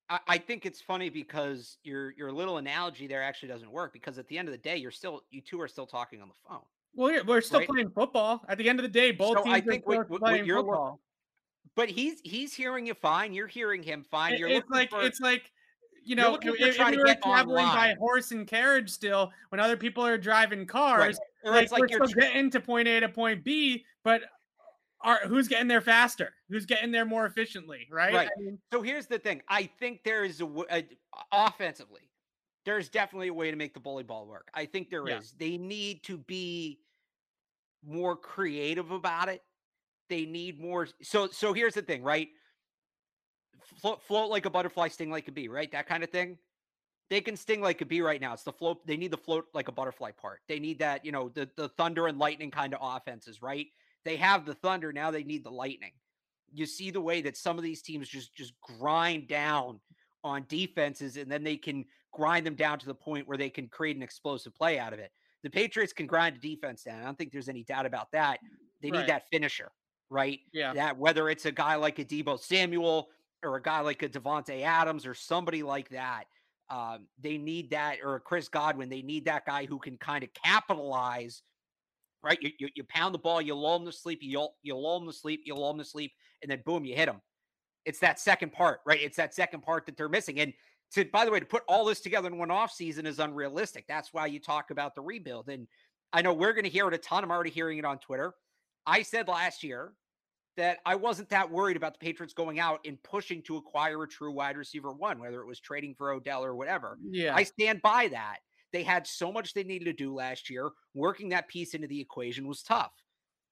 I, 0.10 0.20
I 0.28 0.38
think 0.38 0.66
it's 0.66 0.82
funny 0.82 1.10
because 1.10 1.78
your 1.84 2.12
your 2.12 2.32
little 2.32 2.58
analogy 2.58 3.08
there 3.08 3.22
actually 3.22 3.50
doesn't 3.50 3.72
work 3.72 3.92
because 3.92 4.18
at 4.18 4.28
the 4.28 4.38
end 4.38 4.48
of 4.48 4.54
the 4.54 4.58
day, 4.58 4.78
you're 4.78 4.92
still 4.92 5.24
you 5.32 5.42
two 5.42 5.60
are 5.60 5.68
still 5.68 5.86
talking 5.88 6.22
on 6.22 6.30
the 6.30 6.34
phone. 6.48 6.62
Well, 6.96 7.12
yeah, 7.12 7.22
we're 7.26 7.42
still 7.42 7.60
Right. 7.60 7.68
playing 7.68 7.90
football. 7.92 8.44
At 8.48 8.58
the 8.58 8.70
end 8.70 8.80
of 8.80 8.84
the 8.84 8.90
day, 8.90 9.12
both 9.12 9.38
So 9.38 9.44
teams 9.44 9.56
I 9.56 9.58
are 9.58 9.62
think 9.62 9.84
still 9.84 9.98
what- 9.98 10.10
what- 10.10 10.22
playing 10.22 10.46
you're 10.46 10.60
football. 10.60 11.02
But 11.76 11.90
he's 11.90 12.22
he's 12.24 12.54
hearing 12.54 12.88
you 12.88 12.94
fine. 12.94 13.34
You're 13.34 13.48
hearing 13.48 13.84
him 13.84 14.04
fine. 14.10 14.38
You're 14.38 14.50
it's 14.50 14.70
like 14.70 14.90
for, 14.90 15.02
it's 15.02 15.20
like 15.20 15.52
you 16.08 16.16
know, 16.16 16.36
if, 16.42 16.60
if 16.60 16.76
trying 16.78 16.92
we 16.92 16.98
were 16.98 17.16
traveling 17.22 17.66
by 17.66 17.96
horse 18.00 18.32
and 18.32 18.48
carriage 18.48 18.90
still, 18.90 19.32
when 19.50 19.60
other 19.60 19.76
people 19.76 20.06
are 20.06 20.18
driving 20.18 20.66
cars, 20.66 21.20
or 21.44 21.52
like, 21.52 21.64
it's 21.64 21.72
like 21.72 21.82
we're 21.82 21.88
you're 21.90 22.08
still 22.08 22.22
getting 22.22 22.50
to 22.52 22.60
point 22.60 22.88
A 22.88 23.02
to 23.02 23.10
point 23.10 23.44
B, 23.44 23.86
but 24.04 24.22
are 25.02 25.20
who's 25.28 25.48
getting 25.48 25.68
there 25.68 25.82
faster? 25.82 26.34
Who's 26.50 26.66
getting 26.66 26.92
there 26.92 27.06
more 27.06 27.26
efficiently? 27.26 27.88
Right? 27.92 28.14
Right. 28.14 28.30
I 28.36 28.42
mean, 28.42 28.58
So 28.72 28.82
here's 28.82 29.06
the 29.08 29.20
thing. 29.20 29.42
I 29.50 29.70
think 29.80 30.04
there 30.04 30.24
is 30.24 30.38
a, 30.38 30.46
w- 30.46 30.66
a- 30.72 30.88
offensively, 31.32 32.10
there's 32.66 32.90
definitely 32.90 33.28
a 33.28 33.34
way 33.34 33.52
to 33.52 33.58
make 33.58 33.74
the 33.74 33.80
bully 33.80 34.04
ball 34.04 34.26
work. 34.26 34.48
I 34.54 34.66
think 34.66 34.90
there 34.90 35.08
is. 35.08 35.34
Yeah. 35.40 35.50
They 35.50 35.58
need 35.58 36.04
to 36.04 36.18
be 36.18 36.80
more 37.86 38.16
creative 38.16 38.92
about 38.92 39.30
it. 39.30 39.44
They 40.10 40.26
need 40.26 40.60
more. 40.60 40.88
So 41.02 41.28
so 41.28 41.54
here's 41.54 41.74
the 41.74 41.82
thing, 41.82 42.02
right? 42.02 42.30
Float, 43.76 44.02
float 44.04 44.30
like 44.30 44.46
a 44.46 44.50
butterfly, 44.50 44.88
sting 44.88 45.12
like 45.12 45.28
a 45.28 45.32
bee, 45.32 45.48
right? 45.48 45.72
That 45.72 45.88
kind 45.88 46.04
of 46.04 46.10
thing. 46.10 46.38
They 47.10 47.22
can 47.22 47.38
sting 47.38 47.62
like 47.62 47.82
a 47.82 47.86
bee 47.86 48.02
right 48.02 48.20
now. 48.20 48.34
It's 48.34 48.44
the 48.44 48.52
float. 48.52 48.86
They 48.86 48.98
need 48.98 49.12
the 49.12 49.18
float 49.18 49.46
like 49.54 49.68
a 49.68 49.72
butterfly 49.72 50.12
part. 50.12 50.42
They 50.48 50.60
need 50.60 50.80
that, 50.80 51.06
you 51.06 51.12
know, 51.12 51.30
the 51.30 51.50
the 51.56 51.70
thunder 51.70 52.08
and 52.08 52.18
lightning 52.18 52.52
kind 52.52 52.74
of 52.74 52.80
offenses, 52.82 53.42
right? 53.42 53.68
They 54.04 54.18
have 54.18 54.46
the 54.46 54.56
thunder 54.56 54.92
now. 54.92 55.12
They 55.12 55.24
need 55.24 55.44
the 55.44 55.52
lightning 55.52 55.92
you 56.52 56.66
see 56.66 56.92
the 56.92 57.02
way 57.02 57.22
that 57.22 57.38
some 57.38 57.58
of 57.58 57.64
these 57.64 57.82
teams 57.82 58.08
just 58.08 58.34
just 58.36 58.54
grind 58.62 59.28
down 59.28 59.80
on 60.24 60.46
defenses 60.48 61.18
and 61.18 61.32
then 61.32 61.44
they 61.44 61.58
can 61.58 61.86
grind 62.12 62.46
them 62.46 62.56
down 62.56 62.80
to 62.80 62.86
the 62.86 62.96
point 62.96 63.28
where 63.28 63.38
they 63.38 63.50
can 63.50 63.68
create 63.68 63.96
an 63.96 64.04
explosive 64.04 64.54
play 64.56 64.80
out 64.80 64.94
of 64.94 65.00
it. 65.00 65.12
The 65.44 65.50
Patriots 65.50 65.94
can 65.94 66.08
grind 66.08 66.36
a 66.38 66.40
defense 66.40 66.84
down. 66.84 67.02
I 67.02 67.06
don't 67.06 67.18
think 67.18 67.32
there's 67.32 67.50
any 67.50 67.64
doubt 67.64 67.86
about 67.86 68.12
that. 68.12 68.40
They 68.82 68.90
Right. 68.90 69.02
need 69.02 69.10
that 69.10 69.30
finisher, 69.30 69.72
right? 70.10 70.40
yeah. 70.52 70.74
That 70.74 70.98
whether 70.98 71.30
it's 71.30 71.46
a 71.46 71.52
guy 71.52 71.76
like 71.76 72.00
a 72.00 72.06
Deebo 72.06 72.40
Samuel 72.40 73.10
or 73.44 73.56
a 73.56 73.62
guy 73.62 73.80
like 73.82 74.04
a 74.04 74.10
Davante 74.10 74.64
Adams 74.64 75.06
or 75.06 75.14
somebody 75.14 75.64
like 75.64 75.90
that, 75.90 76.26
um, 76.70 77.08
they 77.20 77.38
need 77.38 77.70
that 77.72 77.98
or 78.04 78.16
a 78.16 78.20
Chris 78.20 78.50
Godwin. 78.50 78.90
They 78.90 79.02
need 79.02 79.26
that 79.26 79.46
guy 79.46 79.66
who 79.66 79.80
can 79.80 79.98
kind 79.98 80.24
of 80.24 80.30
capitalize. 80.34 81.42
Right, 82.24 82.40
you, 82.42 82.50
you, 82.60 82.68
you 82.76 82.84
pound 82.84 83.14
the 83.14 83.20
ball, 83.20 83.42
you 83.42 83.54
lull 83.54 83.78
them 83.78 83.86
to 83.86 83.92
sleep, 83.92 84.20
you 84.22 84.48
you 84.64 84.76
lull 84.76 85.00
them 85.00 85.08
to 85.08 85.14
sleep, 85.14 85.44
you 85.46 85.56
lull 85.56 85.72
them 85.72 85.84
to 85.84 85.90
sleep, 85.90 86.12
and 86.42 86.52
then 86.52 86.62
boom, 86.66 86.84
you 86.84 86.96
hit 86.96 87.06
them. 87.06 87.22
It's 87.86 88.00
that 88.00 88.20
second 88.20 88.52
part, 88.52 88.80
right? 88.86 89.00
It's 89.02 89.18
that 89.18 89.36
second 89.36 89.62
part 89.62 89.86
that 89.86 89.96
they're 89.96 90.10
missing. 90.10 90.40
And 90.40 90.52
to 90.94 91.06
by 91.06 91.26
the 91.26 91.32
way, 91.32 91.40
to 91.40 91.46
put 91.46 91.64
all 91.68 91.86
this 91.86 92.02
together 92.02 92.28
in 92.28 92.38
one 92.38 92.52
off 92.52 92.72
season 92.72 93.06
is 93.06 93.20
unrealistic. 93.20 93.86
That's 93.88 94.14
why 94.14 94.26
you 94.26 94.40
talk 94.40 94.72
about 94.72 94.96
the 94.96 95.02
rebuild. 95.02 95.48
And 95.48 95.68
I 96.12 96.22
know 96.22 96.34
we're 96.34 96.54
going 96.54 96.64
to 96.64 96.70
hear 96.70 96.88
it 96.88 96.94
a 96.94 96.98
ton. 96.98 97.24
I'm 97.24 97.32
already 97.32 97.52
hearing 97.52 97.78
it 97.78 97.86
on 97.86 98.00
Twitter. 98.00 98.34
I 98.86 99.04
said 99.04 99.28
last 99.28 99.64
year 99.64 99.94
that 100.58 100.80
I 100.86 100.96
wasn't 100.96 101.30
that 101.30 101.50
worried 101.50 101.78
about 101.78 101.94
the 101.94 102.00
Patriots 102.00 102.34
going 102.34 102.60
out 102.60 102.80
and 102.86 103.02
pushing 103.04 103.42
to 103.44 103.58
acquire 103.58 104.04
a 104.04 104.08
true 104.08 104.32
wide 104.32 104.58
receiver 104.58 104.92
one, 104.92 105.20
whether 105.20 105.40
it 105.42 105.48
was 105.48 105.60
trading 105.60 105.96
for 105.96 106.12
Odell 106.12 106.44
or 106.44 106.56
whatever. 106.56 106.98
Yeah. 107.10 107.36
I 107.36 107.44
stand 107.44 107.82
by 107.82 108.10
that. 108.10 108.40
They 108.74 108.84
had 108.84 109.08
so 109.08 109.32
much 109.32 109.54
they 109.54 109.64
needed 109.64 109.86
to 109.86 109.94
do 109.94 110.14
last 110.14 110.50
year. 110.50 110.72
Working 110.94 111.30
that 111.30 111.48
piece 111.48 111.74
into 111.74 111.88
the 111.88 112.02
equation 112.02 112.48
was 112.48 112.64
tough. 112.64 112.92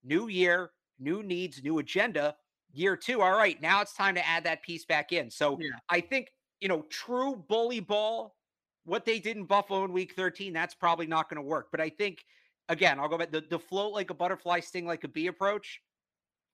New 0.03 0.27
year, 0.27 0.71
new 0.99 1.23
needs, 1.23 1.63
new 1.63 1.79
agenda. 1.79 2.35
Year 2.73 2.97
two, 2.97 3.21
all 3.21 3.37
right, 3.37 3.61
now 3.61 3.81
it's 3.81 3.93
time 3.95 4.15
to 4.15 4.27
add 4.27 4.43
that 4.43 4.61
piece 4.61 4.83
back 4.85 5.13
in. 5.13 5.31
So 5.31 5.57
Yeah. 5.61 5.69
I 5.89 6.01
think, 6.01 6.31
you 6.59 6.67
know, 6.67 6.81
true 6.89 7.35
bully 7.47 7.79
ball, 7.79 8.35
what 8.83 9.05
they 9.05 9.19
did 9.19 9.37
in 9.37 9.45
Buffalo 9.45 9.85
in 9.85 9.93
week 9.93 10.13
13, 10.15 10.51
that's 10.51 10.75
probably 10.75 11.07
not 11.07 11.29
going 11.29 11.41
to 11.41 11.47
work. 11.47 11.67
But 11.71 11.79
I 11.79 11.89
think, 11.89 12.25
again, 12.67 12.99
I'll 12.99 13.07
go 13.07 13.17
back 13.17 13.31
the, 13.31 13.41
the 13.49 13.59
float 13.59 13.93
like 13.93 14.09
a 14.09 14.13
butterfly, 14.13 14.59
sting 14.59 14.85
like 14.85 15.03
a 15.05 15.07
bee 15.07 15.27
approach. 15.27 15.81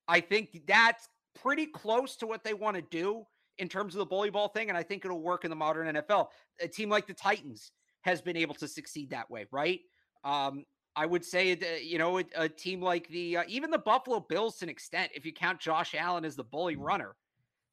I 0.08 0.20
think 0.20 0.64
that's 0.68 1.08
pretty 1.42 1.66
close 1.66 2.16
to 2.18 2.28
what 2.28 2.44
they 2.44 2.54
want 2.54 2.76
to 2.76 2.82
do 2.82 3.26
in 3.58 3.68
terms 3.68 3.96
of 3.96 4.00
the 4.00 4.06
bully 4.06 4.30
ball 4.30 4.48
thing. 4.48 4.70
And 4.70 4.78
I 4.78 4.84
think 4.84 5.06
it'll 5.06 5.22
work 5.22 5.44
in 5.44 5.50
the 5.50 5.56
modern 5.56 5.96
NFL. 5.96 6.28
A 6.60 6.68
team 6.68 6.90
like 6.90 7.08
the 7.08 7.14
Titans 7.14 7.72
has 8.02 8.22
been 8.22 8.38
able 8.38 8.56
to 8.56 8.68
succeed 8.68 9.12
that 9.12 9.30
way, 9.30 9.46
right? 9.52 9.80
Um, 10.24 10.66
I 10.96 11.06
would 11.06 11.24
say, 11.24 11.56
that, 11.56 11.86
you 11.86 11.98
know, 11.98 12.20
a, 12.20 12.26
a 12.36 12.50
team 12.50 12.82
like 12.82 13.08
the, 13.08 13.38
uh, 13.38 13.44
even 13.48 13.72
the 13.72 13.78
Buffalo 13.78 14.20
Bills 14.20 14.58
to 14.58 14.66
an 14.66 14.70
extent, 14.70 15.12
if 15.16 15.26
you 15.26 15.32
count 15.32 15.60
Josh 15.60 15.96
Allen 15.96 16.26
as 16.26 16.36
the 16.36 16.44
bully 16.44 16.76
runner, 16.76 17.16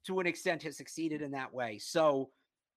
to 0.06 0.20
an 0.20 0.26
extent 0.26 0.62
has 0.62 0.76
succeeded 0.76 1.22
in 1.22 1.32
that 1.32 1.52
way. 1.52 1.78
So, 1.78 2.30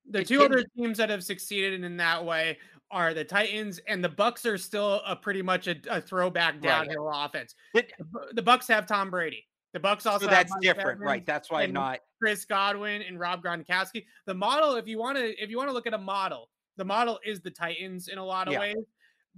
the 0.09 0.23
two 0.23 0.43
other 0.43 0.63
teams 0.77 0.97
that 0.97 1.09
have 1.09 1.23
succeeded 1.23 1.83
in 1.83 1.97
that 1.97 2.23
way 2.23 2.57
are 2.89 3.13
the 3.13 3.23
Titans 3.23 3.79
and 3.87 4.03
the 4.03 4.09
Bucs 4.09 4.45
are 4.45 4.57
still 4.57 5.01
a 5.05 5.15
pretty 5.15 5.41
much 5.41 5.67
a, 5.67 5.75
a 5.89 6.01
throwback 6.01 6.55
Right. 6.55 6.61
downhill 6.63 7.09
offense. 7.13 7.55
It- 7.73 7.93
The 8.33 8.43
Bucs 8.43 8.67
have 8.67 8.85
Tom 8.85 9.09
Brady. 9.09 9.47
The 9.73 9.79
Bucs 9.79 10.05
also 10.05 10.25
so 10.25 10.31
that's 10.31 10.51
different, 10.61 10.99
right? 10.99 11.25
That's 11.25 11.49
why 11.49 11.63
I'm 11.63 11.71
not. 11.71 11.99
Chris 12.21 12.43
Godwin 12.43 13.01
and 13.03 13.17
Rob 13.19 13.41
Gronkowski. 13.41 14.05
The 14.25 14.33
model, 14.33 14.75
if 14.75 14.85
you 14.87 14.99
want 14.99 15.17
to, 15.17 15.41
if 15.41 15.49
you 15.49 15.55
want 15.57 15.69
to 15.69 15.73
look 15.73 15.87
at 15.87 15.93
a 15.93 15.97
model, 15.97 16.49
the 16.75 16.83
model 16.83 17.19
is 17.25 17.39
the 17.39 17.51
Titans 17.51 18.09
in 18.09 18.17
a 18.17 18.25
lot 18.25 18.47
of 18.47 18.53
Yeah. 18.53 18.59
ways. 18.59 18.75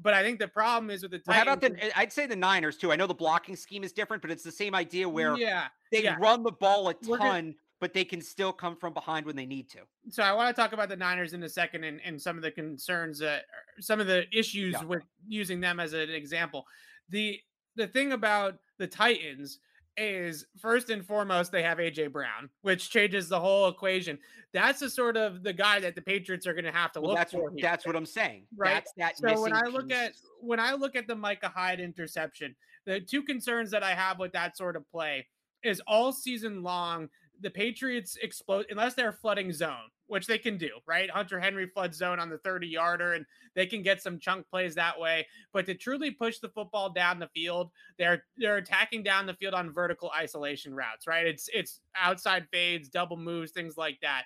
But 0.02 0.16
I 0.16 0.24
think 0.24 0.40
the 0.40 0.48
problem 0.48 0.90
is 0.90 1.04
with 1.04 1.12
the 1.12 1.22
Well, 1.28 1.36
how 1.38 1.44
about 1.44 1.62
the? 1.62 1.96
I'd 1.98 2.12
say 2.12 2.26
the 2.26 2.36
Niners 2.36 2.78
too. 2.78 2.92
I 2.92 2.96
know 2.96 3.06
the 3.06 3.14
blocking 3.14 3.56
scheme 3.56 3.84
is 3.84 3.94
different, 3.94 4.24
but 4.24 4.32
it's 4.32 4.42
the 4.42 4.52
same 4.52 4.74
idea 4.74 5.08
where 5.08 5.38
yeah. 5.38 5.68
they 5.92 6.04
yeah. 6.04 6.16
run 6.20 6.42
the 6.42 6.52
ball 6.52 6.90
a 6.90 6.96
ton, 6.96 7.20
gonna- 7.20 7.54
but 7.84 7.94
they 7.94 8.06
can 8.06 8.22
still 8.22 8.54
come 8.54 8.78
from 8.78 8.94
behind 8.94 9.26
when 9.26 9.36
they 9.36 9.46
need 9.46 9.68
to. 9.70 9.80
so 10.08 10.24
I 10.24 10.32
want 10.32 10.56
to 10.56 10.62
talk 10.62 10.72
about 10.72 10.88
the 10.88 10.96
Niners 10.96 11.34
in 11.34 11.44
a 11.44 11.50
second 11.50 11.84
and, 11.84 12.00
and 12.06 12.20
some 12.20 12.38
of 12.38 12.42
the 12.42 12.50
concerns 12.50 13.20
that 13.20 13.42
er, 13.42 13.82
some 13.82 14.00
of 14.00 14.08
the 14.08 14.24
issues 14.32 14.72
Yeah. 14.72 14.86
with 14.86 15.04
using 15.28 15.60
them 15.60 15.82
as 15.82 15.92
an 15.92 16.10
example. 16.10 16.66
The 17.10 17.42
the 17.76 17.86
thing 17.88 18.14
about 18.14 18.58
the 18.78 18.88
Titans 18.88 19.60
is 19.98 20.46
first 20.62 20.92
and 20.92 21.06
foremost 21.06 21.52
they 21.52 21.62
have 21.62 21.78
AJ 21.80 22.14
Brown, 22.14 22.50
which 22.62 22.90
changes 22.90 23.28
the 23.28 23.38
whole 23.42 23.68
equation. 23.68 24.18
That's 24.54 24.80
the 24.80 24.90
sort 24.90 25.18
of 25.18 25.44
the 25.44 25.52
guy 25.52 25.82
that 25.82 25.94
the 25.96 26.02
Patriots 26.02 26.48
are 26.48 26.54
going 26.54 26.64
to 26.64 26.72
have 26.72 26.94
to 26.94 27.02
Well, 27.02 27.10
look 27.10 27.18
that's 27.18 27.34
for. 27.34 27.50
what 27.52 27.62
that's 27.62 27.86
what 27.86 27.98
I'm 27.98 28.06
saying. 28.06 28.46
Right. 28.56 28.76
That's 28.76 28.94
that. 28.96 29.18
So 29.18 29.42
when 29.42 29.52
I 29.52 29.64
look 29.70 29.90
piece. 29.90 29.98
at 29.98 30.14
when 30.40 30.62
I 30.62 30.72
look 30.72 30.96
at 30.96 31.06
the 31.06 31.16
Micah 31.18 31.52
Hyde 31.54 31.82
interception, 31.82 32.56
the 32.86 33.02
two 33.02 33.24
concerns 33.24 33.72
that 33.72 33.84
I 33.84 33.94
have 33.94 34.20
with 34.20 34.32
that 34.32 34.56
sort 34.56 34.78
of 34.78 34.90
play 34.90 35.28
is 35.64 35.82
all 35.86 36.14
season 36.14 36.64
long 36.64 37.10
the 37.44 37.50
Patriots 37.50 38.18
explode 38.22 38.66
unless 38.70 38.94
they're 38.94 39.12
flooding 39.12 39.52
zone, 39.52 39.92
which 40.08 40.26
they 40.26 40.38
can 40.38 40.58
do, 40.58 40.70
right? 40.88 41.10
Hunter 41.12 41.40
Henry 41.40 41.68
flood 41.68 41.94
zone 41.94 42.20
on 42.20 42.30
the 42.30 42.38
30 42.40 42.68
yarder 42.68 43.14
and 43.14 43.26
they 43.54 43.66
can 43.66 43.84
get 43.84 44.02
some 44.02 44.18
chunk 44.18 44.50
plays 44.50 44.74
that 44.76 44.98
way. 44.98 45.28
But 45.52 45.66
to 45.66 45.76
truly 45.76 46.10
push 46.10 46.40
the 46.40 46.50
football 46.50 46.90
down 46.90 47.20
the 47.20 47.28
field, 47.28 47.72
they're 48.00 48.24
they're 48.38 48.58
attacking 48.58 49.04
down 49.04 49.26
the 49.26 49.34
field 49.36 49.54
on 49.54 49.74
vertical 49.74 50.12
isolation 50.18 50.74
routes, 50.74 51.06
right? 51.06 51.28
It's 51.28 51.50
it's 51.54 51.82
outside 51.96 52.48
fades, 52.52 52.90
double 52.90 53.18
moves, 53.18 53.52
things 53.52 53.78
like 53.78 54.00
that. 54.02 54.24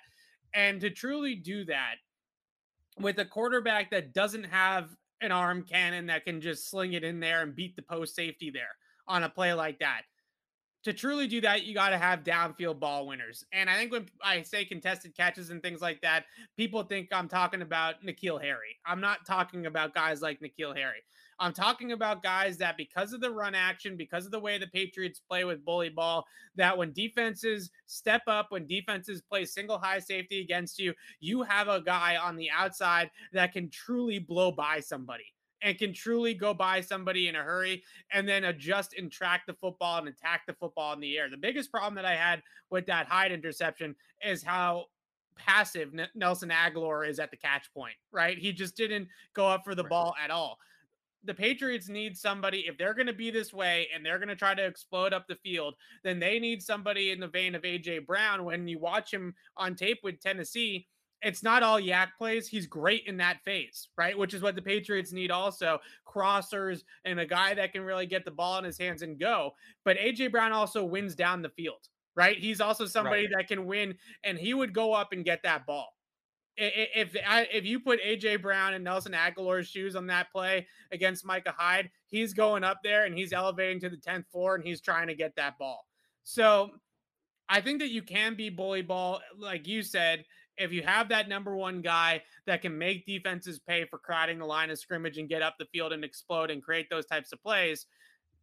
And 0.54 0.80
to 0.80 0.88
truly 0.88 1.34
do 1.34 1.64
that 1.66 1.96
with 2.98 3.18
a 3.18 3.24
quarterback 3.24 3.90
that 3.90 4.14
doesn't 4.14 4.44
have 4.44 4.90
an 5.20 5.32
arm 5.32 5.64
cannon 5.64 6.06
that 6.06 6.24
can 6.24 6.40
just 6.40 6.70
sling 6.70 6.92
it 6.92 7.02
in 7.02 7.18
there 7.18 7.42
and 7.42 7.54
beat 7.54 7.74
the 7.74 7.82
post 7.82 8.14
safety 8.14 8.50
there 8.50 8.76
on 9.08 9.24
a 9.24 9.28
play 9.28 9.52
like 9.52 9.80
that. 9.80 10.02
To 10.84 10.92
truly 10.92 11.26
do 11.26 11.40
that, 11.40 11.64
you 11.64 11.74
got 11.74 11.90
to 11.90 11.98
have 11.98 12.22
downfield 12.22 12.78
ball 12.78 13.06
winners. 13.06 13.44
And 13.52 13.68
I 13.68 13.76
think 13.76 13.90
when 13.90 14.06
I 14.22 14.42
say 14.42 14.64
contested 14.64 15.16
catches 15.16 15.50
and 15.50 15.60
things 15.60 15.82
like 15.82 16.00
that, 16.02 16.24
people 16.56 16.84
think 16.84 17.08
I'm 17.12 17.28
talking 17.28 17.62
about 17.62 17.96
N'Keal 18.04 18.40
Harry. 18.40 18.76
I'm 18.86 19.00
not 19.00 19.26
talking 19.26 19.66
about 19.66 19.92
guys 19.92 20.22
like 20.22 20.40
N'Keal 20.40 20.76
Harry. 20.76 21.02
I'm 21.40 21.52
talking 21.52 21.92
about 21.92 22.22
guys 22.22 22.58
that 22.58 22.76
because 22.76 23.12
of 23.12 23.20
the 23.20 23.30
run 23.30 23.54
action, 23.54 23.96
because 23.96 24.24
of 24.24 24.32
the 24.32 24.40
way 24.40 24.58
the 24.58 24.66
Patriots 24.66 25.20
play 25.20 25.44
with 25.44 25.64
bully 25.64 25.88
ball, 25.88 26.26
that 26.56 26.76
when 26.76 26.92
defenses 26.92 27.70
step 27.86 28.22
up, 28.26 28.46
when 28.50 28.66
defenses 28.66 29.22
play 29.22 29.44
single 29.44 29.78
high 29.78 30.00
safety 30.00 30.40
against 30.40 30.78
you, 30.78 30.94
you 31.20 31.42
have 31.42 31.68
a 31.68 31.80
guy 31.80 32.16
on 32.16 32.36
the 32.36 32.50
outside 32.50 33.10
that 33.32 33.52
can 33.52 33.70
truly 33.70 34.18
blow 34.18 34.50
by 34.50 34.80
somebody 34.80 35.26
and 35.62 35.78
can 35.78 35.92
truly 35.92 36.34
go 36.34 36.54
by 36.54 36.80
somebody 36.80 37.28
in 37.28 37.36
a 37.36 37.42
hurry 37.42 37.82
and 38.12 38.28
then 38.28 38.44
adjust 38.44 38.94
and 38.94 39.10
track 39.10 39.42
the 39.46 39.54
football 39.54 39.98
and 39.98 40.08
attack 40.08 40.42
the 40.46 40.52
football 40.54 40.92
in 40.92 41.00
the 41.00 41.18
air. 41.18 41.28
The 41.28 41.36
biggest 41.36 41.70
problem 41.70 41.94
that 41.96 42.04
I 42.04 42.14
had 42.14 42.42
with 42.70 42.86
that 42.86 43.06
Hyde 43.06 43.32
interception 43.32 43.96
is 44.24 44.42
how 44.42 44.86
passive 45.36 45.90
N- 45.96 46.08
Nelson 46.14 46.50
Agholor 46.50 47.08
is 47.08 47.18
at 47.18 47.30
the 47.30 47.36
catch 47.36 47.72
point, 47.72 47.94
right? 48.12 48.38
He 48.38 48.52
just 48.52 48.76
didn't 48.76 49.08
go 49.34 49.46
up 49.46 49.64
for 49.64 49.74
the 49.74 49.82
Right. 49.84 49.90
ball 49.90 50.14
at 50.22 50.30
all. 50.30 50.58
The 51.24 51.34
Patriots 51.34 51.88
need 51.88 52.16
somebody, 52.16 52.66
if 52.68 52.78
they're 52.78 52.94
going 52.94 53.08
to 53.08 53.12
be 53.12 53.30
this 53.30 53.52
way 53.52 53.88
and 53.92 54.06
they're 54.06 54.18
going 54.18 54.28
to 54.28 54.36
try 54.36 54.54
to 54.54 54.64
explode 54.64 55.12
up 55.12 55.26
the 55.26 55.34
field, 55.36 55.74
then 56.04 56.20
they 56.20 56.38
need 56.38 56.62
somebody 56.62 57.10
in 57.10 57.18
the 57.18 57.26
vein 57.26 57.54
of 57.56 57.62
AJ 57.62 58.06
Brown. 58.06 58.44
When 58.44 58.68
you 58.68 58.78
watch 58.78 59.12
him 59.12 59.34
on 59.56 59.74
tape 59.74 59.98
with 60.04 60.20
Tennessee, 60.20 60.86
it's 61.22 61.42
not 61.42 61.62
all 61.62 61.80
YAC 61.80 62.08
plays. 62.16 62.46
He's 62.46 62.66
great 62.66 63.06
in 63.06 63.16
that 63.16 63.42
phase, 63.44 63.88
right? 63.96 64.16
Which 64.16 64.34
is 64.34 64.42
what 64.42 64.54
the 64.54 64.62
Patriots 64.62 65.12
need 65.12 65.30
also 65.30 65.80
crossers 66.06 66.82
and 67.04 67.18
a 67.18 67.26
guy 67.26 67.54
that 67.54 67.72
can 67.72 67.82
really 67.82 68.06
get 68.06 68.24
the 68.24 68.30
ball 68.30 68.58
in 68.58 68.64
his 68.64 68.78
hands 68.78 69.02
and 69.02 69.18
go. 69.18 69.52
But 69.84 69.98
AJ 69.98 70.30
Brown 70.30 70.52
also 70.52 70.84
wins 70.84 71.14
down 71.14 71.42
the 71.42 71.48
field, 71.50 71.88
right? 72.14 72.38
He's 72.38 72.60
also 72.60 72.86
somebody 72.86 73.22
right. 73.22 73.32
that 73.36 73.48
can 73.48 73.66
win 73.66 73.96
and 74.22 74.38
he 74.38 74.54
would 74.54 74.72
go 74.72 74.92
up 74.92 75.12
and 75.12 75.24
get 75.24 75.42
that 75.42 75.66
ball. 75.66 75.94
If 76.60 77.14
if 77.14 77.64
you 77.64 77.78
put 77.78 78.02
AJ 78.02 78.42
Brown 78.42 78.74
and 78.74 78.82
Nelson 78.82 79.12
Agholor's 79.12 79.68
shoes 79.68 79.94
on 79.94 80.08
that 80.08 80.32
play 80.32 80.66
against 80.90 81.24
Micah 81.24 81.54
Hyde, 81.56 81.88
he's 82.08 82.34
going 82.34 82.64
up 82.64 82.80
there 82.82 83.04
and 83.04 83.16
he's 83.16 83.32
elevating 83.32 83.78
to 83.80 83.88
the 83.88 83.96
10th 83.96 84.26
floor 84.32 84.56
and 84.56 84.64
he's 84.64 84.80
trying 84.80 85.06
to 85.06 85.14
get 85.14 85.36
that 85.36 85.56
ball. 85.56 85.86
So 86.24 86.72
I 87.48 87.60
think 87.60 87.78
that 87.78 87.90
you 87.90 88.02
can 88.02 88.34
be 88.34 88.50
bully 88.50 88.82
ball, 88.82 89.20
like 89.38 89.66
you 89.66 89.82
said, 89.82 90.24
if 90.58 90.72
you 90.72 90.82
have 90.82 91.08
that 91.08 91.28
number 91.28 91.56
one 91.56 91.80
guy 91.80 92.22
that 92.46 92.62
can 92.62 92.76
make 92.76 93.06
defenses 93.06 93.58
pay 93.58 93.84
for 93.84 93.98
crowding 93.98 94.38
the 94.38 94.44
line 94.44 94.70
of 94.70 94.78
scrimmage 94.78 95.18
and 95.18 95.28
get 95.28 95.42
up 95.42 95.54
the 95.58 95.66
field 95.66 95.92
and 95.92 96.04
explode 96.04 96.50
and 96.50 96.62
create 96.62 96.88
those 96.90 97.06
types 97.06 97.32
of 97.32 97.42
plays, 97.42 97.86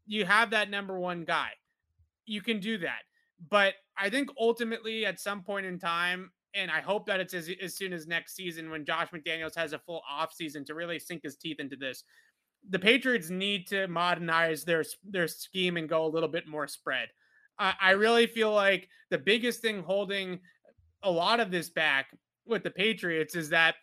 you 0.08 0.26
have 0.26 0.50
that 0.52 0.70
number 0.70 1.00
one 1.00 1.26
guy. 1.26 1.50
You 2.26 2.42
can 2.42 2.60
do 2.60 2.78
that. 2.80 3.02
But 3.50 3.74
I 3.98 4.10
think 4.10 4.30
ultimately 4.40 5.06
at 5.06 5.20
some 5.20 5.44
point 5.44 5.66
in 5.66 5.78
time, 5.78 6.32
and 6.54 6.72
I 6.72 6.80
hope 6.80 7.06
that 7.08 7.20
it's 7.20 7.34
as, 7.34 7.50
as 7.62 7.76
soon 7.76 7.92
as 7.92 8.08
next 8.08 8.36
season 8.36 8.70
when 8.70 8.86
Josh 8.86 9.10
McDaniels 9.10 9.56
has 9.56 9.74
a 9.74 9.80
full 9.80 10.02
offseason 10.12 10.66
to 10.68 10.74
really 10.74 11.00
sink 11.00 11.24
his 11.24 11.36
teeth 11.36 11.60
into 11.60 11.76
this. 11.76 12.04
The 12.70 12.80
Patriots 12.80 13.30
need 13.30 13.68
to 13.68 13.88
modernize 13.88 14.64
their 14.64 14.84
their 15.04 15.28
scheme 15.28 15.78
and 15.78 15.88
go 15.88 16.06
a 16.06 16.08
little 16.08 16.30
bit 16.30 16.48
more 16.48 16.68
spread. 16.68 17.10
I 17.58 17.92
really 17.92 18.28
feel 18.28 18.52
like 18.52 18.90
the 19.10 19.18
biggest 19.18 19.62
thing 19.62 19.82
holding 19.82 20.42
a 21.06 21.12
lot 21.12 21.40
of 21.40 21.52
this 21.52 21.70
back 21.70 22.08
with 22.46 22.64
the 22.64 22.72
Patriots 22.72 23.36
is 23.36 23.50
that 23.50 23.76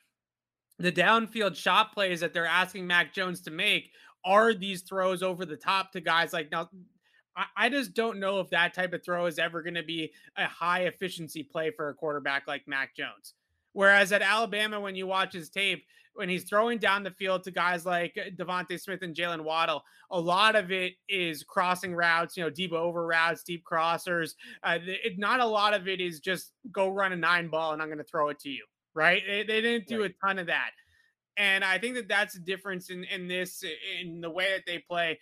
the 0.79 0.93
downfield 0.93 1.57
shot 1.57 1.95
plays 1.95 2.21
that 2.21 2.35
they're 2.35 2.45
asking 2.45 2.87
Mac 2.87 3.15
Jones 3.15 3.41
to 3.43 3.51
make 3.51 3.91
are 4.25 4.53
these 4.53 4.83
throws 4.83 5.23
over 5.23 5.47
the 5.47 5.57
top 5.57 5.93
to 5.93 6.01
guys 6.01 6.33
like 6.33 6.51
now. 6.51 6.69
I 7.57 7.71
just 7.71 7.95
don't 7.95 8.21
know 8.21 8.41
if 8.41 8.51
that 8.51 8.75
type 8.75 8.93
of 8.93 9.03
throw 9.03 9.25
is 9.25 9.39
ever 9.39 9.63
going 9.63 9.75
to 9.75 9.83
be 9.83 10.13
a 10.37 10.45
high 10.45 10.81
efficiency 10.81 11.43
play 11.43 11.71
for 11.71 11.89
a 11.89 11.95
quarterback 11.95 12.47
like 12.47 12.69
Mac 12.69 12.95
Jones. 12.95 13.33
Whereas 13.73 14.13
at 14.13 14.21
Alabama, 14.21 14.79
when 14.79 14.97
you 14.97 15.07
watch 15.07 15.33
his 15.33 15.49
tape, 15.49 15.87
when 16.15 16.29
he's 16.29 16.45
throwing 16.45 16.79
down 16.79 17.03
the 17.03 17.11
field 17.11 17.43
to 17.45 17.51
guys 17.51 17.87
like 17.87 18.17
uh, 18.19 18.31
DeVonta 18.37 18.79
Smith 18.79 19.03
and 19.03 19.15
Jaylen 19.15 19.43
Waddle, 19.43 19.83
a 20.11 20.21
lot 20.21 20.57
of 20.57 20.71
it 20.71 20.95
is 21.09 21.43
crossing 21.43 21.95
routes, 21.95 22.37
you 22.37 22.43
know, 22.43 22.51
deep 22.51 22.73
over 22.73 23.07
routes, 23.07 23.43
deep 23.43 23.65
crossers. 23.65 24.35
Uh, 24.63 24.79
it, 24.83 25.19
not 25.19 25.41
a 25.41 25.47
lot 25.47 25.75
of 25.75 25.89
it 25.89 26.01
is 26.01 26.21
just 26.21 26.53
go 26.71 26.89
run 26.89 27.13
a 27.13 27.17
nine 27.17 27.49
ball 27.49 27.73
and 27.73 27.81
I'm 27.81 27.89
going 27.89 27.99
to 27.99 28.05
throw 28.05 28.29
it 28.29 28.39
to 28.41 28.51
you, 28.51 28.65
right? 28.95 29.23
They, 29.27 29.43
they 29.43 29.61
didn't 29.61 29.87
do 29.87 30.03
right. 30.03 30.11
a 30.11 30.27
ton 30.27 30.39
of 30.39 30.47
that. 30.49 30.71
And 31.37 31.65
I 31.65 31.79
think 31.79 31.95
that 31.95 32.09
that's 32.09 32.37
a 32.37 32.41
difference 32.41 32.91
in, 32.91 33.05
in 33.05 33.27
this, 33.27 33.65
in 34.01 34.21
the 34.21 34.31
way 34.31 34.51
that 34.53 34.65
they 34.67 34.79
play. 34.79 35.19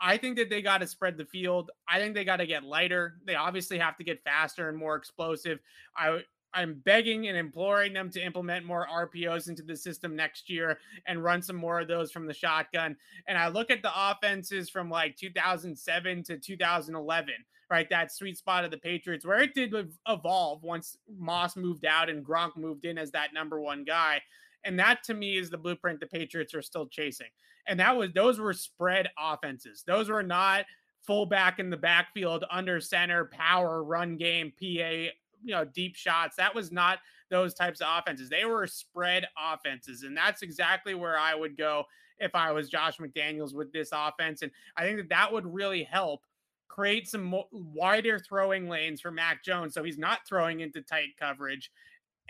I 0.00 0.16
think 0.16 0.36
that 0.38 0.50
they 0.50 0.62
got 0.62 0.78
to 0.78 0.86
spread 0.86 1.16
the 1.16 1.26
field. 1.26 1.70
I 1.88 1.98
think 1.98 2.14
they 2.14 2.24
got 2.24 2.36
to 2.36 2.46
get 2.46 2.64
lighter. 2.64 3.14
They 3.24 3.36
obviously 3.36 3.78
have 3.78 3.96
to 3.98 4.04
get 4.04 4.22
faster 4.24 4.68
and 4.68 4.76
more 4.76 4.96
explosive. 4.96 5.60
I 5.96 6.20
I'm 6.54 6.74
begging 6.84 7.28
and 7.28 7.36
imploring 7.36 7.92
them 7.92 8.10
to 8.10 8.24
implement 8.24 8.66
more 8.66 8.86
RPOs 8.86 9.48
into 9.48 9.62
the 9.62 9.76
system 9.76 10.14
next 10.14 10.50
year 10.50 10.78
and 11.06 11.24
run 11.24 11.42
some 11.42 11.56
more 11.56 11.80
of 11.80 11.88
those 11.88 12.12
from 12.12 12.26
the 12.26 12.34
shotgun. 12.34 12.96
And 13.26 13.38
I 13.38 13.48
look 13.48 13.70
at 13.70 13.82
the 13.82 13.92
offenses 13.94 14.68
from 14.68 14.90
like 14.90 15.16
2007 15.16 16.22
to 16.24 16.38
2011, 16.38 17.34
right? 17.70 17.88
That 17.88 18.12
sweet 18.12 18.36
spot 18.36 18.64
of 18.64 18.70
the 18.70 18.78
Patriots 18.78 19.24
where 19.24 19.40
it 19.40 19.54
did 19.54 19.74
evolve 20.08 20.62
once 20.62 20.96
Moss 21.18 21.56
moved 21.56 21.84
out 21.86 22.10
and 22.10 22.24
Gronk 22.24 22.56
moved 22.56 22.84
in 22.84 22.98
as 22.98 23.10
that 23.12 23.32
number 23.32 23.60
one 23.60 23.84
guy. 23.84 24.20
And 24.64 24.78
that 24.78 25.02
to 25.04 25.14
me 25.14 25.38
is 25.38 25.50
the 25.50 25.58
blueprint 25.58 26.00
the 26.00 26.06
Patriots 26.06 26.54
are 26.54 26.62
still 26.62 26.86
chasing. 26.86 27.28
And 27.66 27.80
that 27.80 27.96
was 27.96 28.12
those 28.12 28.38
were 28.38 28.52
spread 28.52 29.08
offenses. 29.18 29.84
Those 29.86 30.08
were 30.08 30.22
not 30.22 30.66
fullback 31.00 31.58
in 31.58 31.70
the 31.70 31.76
backfield, 31.76 32.44
under 32.50 32.80
center, 32.80 33.24
power, 33.26 33.82
run 33.82 34.16
game, 34.16 34.52
PA 34.60 35.10
you 35.44 35.54
know 35.54 35.64
deep 35.64 35.96
shots. 35.96 36.36
That 36.36 36.54
was 36.54 36.72
not 36.72 36.98
those 37.30 37.54
types 37.54 37.80
of 37.80 37.88
offenses. 37.90 38.28
They 38.28 38.44
were 38.44 38.66
spread 38.66 39.26
offenses, 39.38 40.02
and 40.02 40.16
that's 40.16 40.42
exactly 40.42 40.94
where 40.94 41.18
I 41.18 41.34
would 41.34 41.56
go 41.56 41.84
if 42.18 42.34
I 42.34 42.52
was 42.52 42.68
Josh 42.68 42.98
McDaniels 42.98 43.54
with 43.54 43.72
this 43.72 43.90
offense. 43.92 44.42
And 44.42 44.52
I 44.76 44.84
think 44.84 44.98
that 44.98 45.08
that 45.08 45.32
would 45.32 45.46
really 45.46 45.82
help 45.82 46.20
create 46.68 47.08
some 47.08 47.22
more, 47.22 47.46
wider 47.52 48.18
throwing 48.18 48.68
lanes 48.68 49.00
for 49.00 49.10
Mac 49.10 49.44
Jones, 49.44 49.74
so 49.74 49.82
he's 49.82 49.98
not 49.98 50.20
throwing 50.28 50.60
into 50.60 50.80
tight 50.82 51.16
coverage. 51.18 51.70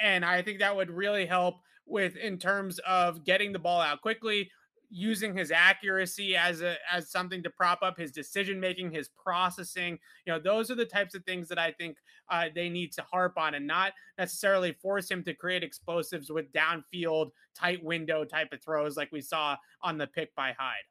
And 0.01 0.25
I 0.25 0.43
think 0.43 0.59
that 0.59 0.75
would 0.75 0.91
really 0.91 1.27
help 1.27 1.61
with 1.87 2.17
in 2.17 2.39
terms 2.39 2.79
of 2.81 3.25
getting 3.25 3.53
the 3.53 3.59
ball 3.59 3.81
out 3.81 4.01
quickly, 4.01 4.51
using 4.95 5.35
his 5.35 5.51
accuracy 5.51 6.37
as 6.37 6.61
a 6.61 6.77
as 6.91 7.11
something 7.11 7.43
to 7.43 7.51
prop 7.51 7.83
up 7.83 7.99
his 7.99 8.13
decision 8.13 8.61
making, 8.61 8.93
his 8.93 9.09
processing. 9.09 9.99
You 10.27 10.35
know, 10.35 10.39
those 10.39 10.71
are 10.71 10.75
the 10.75 10.85
types 10.85 11.15
of 11.15 11.25
things 11.25 11.49
that 11.49 11.59
I 11.59 11.73
think 11.73 11.97
uh, 12.31 12.49
they 12.55 12.69
need 12.69 12.93
to 12.93 13.03
harp 13.03 13.39
on, 13.39 13.55
and 13.55 13.67
not 13.67 13.93
necessarily 14.19 14.73
force 14.73 15.11
him 15.11 15.25
to 15.25 15.35
create 15.35 15.63
explosives 15.63 16.31
with 16.31 16.53
downfield 16.53 17.31
tight 17.55 17.83
window 17.83 18.25
type 18.25 18.53
of 18.53 18.63
throws 18.63 18.97
like 18.97 19.11
we 19.11 19.23
saw 19.23 19.57
on 19.83 19.97
the 19.97 20.07
pick 20.07 20.35
by 20.35 20.53
Hyde. 20.59 20.85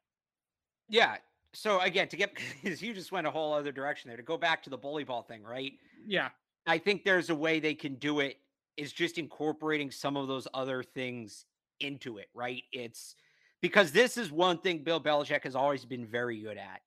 Yeah. 0.88 1.16
So 1.54 1.80
again, 1.80 2.08
to 2.08 2.16
get 2.16 2.34
because 2.62 2.82
you 2.82 2.92
just 2.92 3.12
went 3.12 3.26
a 3.26 3.30
whole 3.30 3.54
other 3.54 3.72
direction 3.72 4.08
there. 4.08 4.16
To 4.16 4.22
go 4.22 4.36
back 4.36 4.62
to 4.64 4.70
the 4.70 4.78
bully 4.78 5.04
ball 5.04 5.22
thing, 5.22 5.44
right? 5.44 5.72
Yeah. 6.04 6.30
I 6.66 6.78
think 6.78 7.04
there's 7.04 7.30
a 7.30 7.34
way 7.34 7.60
they 7.60 7.74
can 7.74 7.94
do 7.96 8.20
it. 8.20 8.38
Is 8.76 8.92
just 8.92 9.18
incorporating 9.18 9.90
some 9.90 10.16
of 10.16 10.28
those 10.28 10.48
other 10.54 10.82
things 10.82 11.44
into 11.80 12.16
it, 12.16 12.28
right? 12.34 12.62
It's 12.72 13.16
because 13.62 13.92
this 13.92 14.18
is 14.18 14.30
one 14.30 14.58
thing 14.58 14.82
Bill 14.82 15.00
Belichick 15.00 15.44
has 15.44 15.56
always 15.56 15.84
been 15.84 16.04
very 16.04 16.40
good 16.40 16.58
at. 16.58 16.82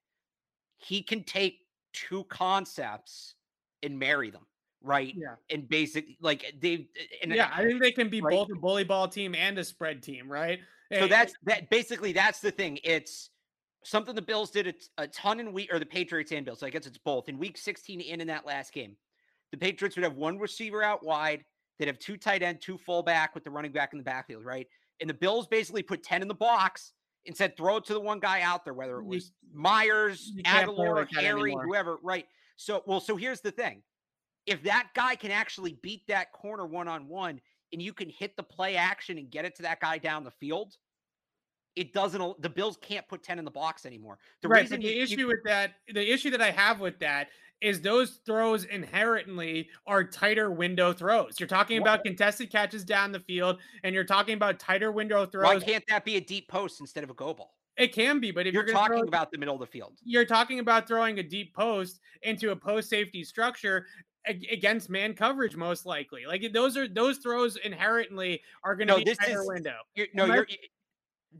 He 0.77 1.01
can 1.01 1.23
take 1.23 1.61
two 1.93 2.25
concepts 2.25 3.35
and 3.81 3.97
marry 3.97 4.29
them, 4.29 4.45
right? 4.83 5.13
Yeah. 5.15 5.35
And 5.49 5.67
basic 5.67 6.05
like 6.21 6.53
they 6.59 6.87
and 7.23 7.33
yeah, 7.33 7.49
I 7.55 7.63
think 7.63 7.81
they 7.81 7.91
can 7.91 8.09
be 8.09 8.21
right? 8.21 8.31
both 8.31 8.49
a 8.51 8.55
bully 8.55 8.83
ball 8.83 9.07
team 9.07 9.33
and 9.33 9.57
a 9.57 9.63
spread 9.63 10.03
team, 10.03 10.29
right? 10.29 10.59
So 10.93 11.05
eh, 11.05 11.07
that's 11.07 11.33
that 11.45 11.69
basically 11.69 12.11
that's 12.11 12.41
the 12.41 12.51
thing. 12.51 12.77
It's 12.83 13.31
something 13.85 14.13
the 14.13 14.21
Bills 14.21 14.51
did 14.51 14.67
a, 14.67 15.03
a 15.03 15.07
ton 15.07 15.39
in 15.39 15.53
week 15.53 15.73
or 15.73 15.79
the 15.79 15.85
Patriots 15.85 16.31
and 16.31 16.45
Bills. 16.45 16.59
So 16.59 16.67
I 16.67 16.69
guess 16.69 16.85
it's 16.85 16.97
both. 16.97 17.29
In 17.29 17.37
week 17.37 17.57
16 17.57 18.01
and 18.01 18.21
in 18.21 18.27
that 18.27 18.45
last 18.45 18.73
game, 18.73 18.95
the 19.51 19.57
Patriots 19.57 19.95
would 19.95 20.03
have 20.03 20.15
one 20.15 20.37
receiver 20.37 20.83
out 20.83 21.03
wide. 21.05 21.43
They'd 21.77 21.87
have 21.87 21.99
two 21.99 22.17
tight 22.17 22.41
end, 22.41 22.61
two 22.61 22.77
fullback 22.77 23.35
with 23.35 23.43
the 23.43 23.49
running 23.49 23.71
back 23.71 23.93
in 23.93 23.97
the 23.97 24.03
backfield, 24.03 24.43
right? 24.43 24.67
And 25.01 25.09
the 25.09 25.13
Bills 25.13 25.47
basically 25.47 25.83
put 25.83 26.03
10 26.03 26.21
in 26.21 26.27
the 26.27 26.33
box 26.33 26.93
and 27.27 27.35
said, 27.35 27.57
throw 27.57 27.77
it 27.77 27.85
to 27.85 27.93
the 27.93 27.99
one 27.99 28.19
guy 28.19 28.41
out 28.41 28.63
there, 28.63 28.73
whether 28.73 28.99
it 28.99 29.05
was 29.05 29.31
Meyers, 29.53 30.31
Agholor, 30.43 31.11
Harry, 31.13 31.53
whoever, 31.53 31.97
right? 32.03 32.25
So, 32.55 32.83
well, 32.85 32.99
so 32.99 33.15
here's 33.15 33.41
the 33.41 33.51
thing. 33.51 33.81
If 34.45 34.63
that 34.63 34.89
guy 34.93 35.15
can 35.15 35.31
actually 35.31 35.77
beat 35.81 36.03
that 36.07 36.31
corner 36.31 36.65
one 36.65 36.87
on 36.87 37.07
one 37.07 37.41
and 37.73 37.81
you 37.81 37.93
can 37.93 38.09
hit 38.09 38.37
the 38.37 38.43
play 38.43 38.75
action 38.75 39.17
and 39.17 39.29
get 39.29 39.43
it 39.43 39.55
to 39.55 39.63
that 39.63 39.79
guy 39.79 39.97
down 39.97 40.23
the 40.23 40.31
field, 40.31 40.75
it 41.75 41.93
doesn't 41.93 42.41
the 42.41 42.49
bills 42.49 42.77
can't 42.81 43.07
put 43.07 43.21
10 43.21 43.39
in 43.39 43.45
the 43.45 43.51
box 43.51 43.85
anymore 43.85 44.17
the 44.41 44.47
right, 44.47 44.61
reason 44.61 44.79
the 44.79 44.87
you, 44.87 45.03
issue 45.03 45.19
you, 45.19 45.27
with 45.27 45.43
that 45.43 45.75
the 45.93 46.13
issue 46.13 46.29
that 46.29 46.41
i 46.41 46.49
have 46.49 46.79
with 46.79 46.97
that 46.99 47.27
is 47.61 47.81
those 47.81 48.19
throws 48.25 48.65
inherently 48.65 49.69
are 49.87 50.03
tighter 50.03 50.51
window 50.51 50.93
throws. 50.93 51.39
You're 51.39 51.47
talking 51.47 51.79
about 51.79 52.03
contested 52.03 52.51
catches 52.51 52.83
down 52.83 53.11
the 53.11 53.19
field, 53.19 53.59
and 53.83 53.95
you're 53.95 54.03
talking 54.03 54.35
about 54.35 54.59
tighter 54.59 54.91
window 54.91 55.25
throws. 55.25 55.45
Why 55.45 55.59
can't 55.59 55.83
that 55.87 56.05
be 56.05 56.17
a 56.17 56.21
deep 56.21 56.47
post 56.47 56.79
instead 56.79 57.03
of 57.03 57.09
a 57.09 57.13
go 57.13 57.33
ball? 57.33 57.55
It 57.77 57.93
can 57.93 58.19
be, 58.19 58.31
but 58.31 58.47
if 58.47 58.53
you're, 58.53 58.65
you're 58.65 58.73
talking 58.73 58.99
throw, 58.99 59.07
about 59.07 59.31
the 59.31 59.37
middle 59.37 59.55
of 59.55 59.59
the 59.59 59.67
field, 59.67 59.93
you're 60.03 60.25
talking 60.25 60.59
about 60.59 60.87
throwing 60.87 61.19
a 61.19 61.23
deep 61.23 61.53
post 61.53 61.99
into 62.21 62.51
a 62.51 62.55
post 62.55 62.89
safety 62.89 63.23
structure 63.23 63.85
against 64.27 64.89
man 64.89 65.13
coverage, 65.13 65.55
most 65.55 65.85
likely. 65.85 66.25
Like 66.25 66.51
those 66.53 66.77
are 66.77 66.87
those 66.87 67.17
throws 67.17 67.57
inherently 67.57 68.41
are 68.63 68.75
going 68.75 68.87
to 68.87 68.97
no, 68.97 69.03
be 69.03 69.15
tighter 69.15 69.41
is, 69.41 69.47
window. 69.47 69.77
You're, 69.93 70.07
no, 70.13 70.25
you're 70.25 70.47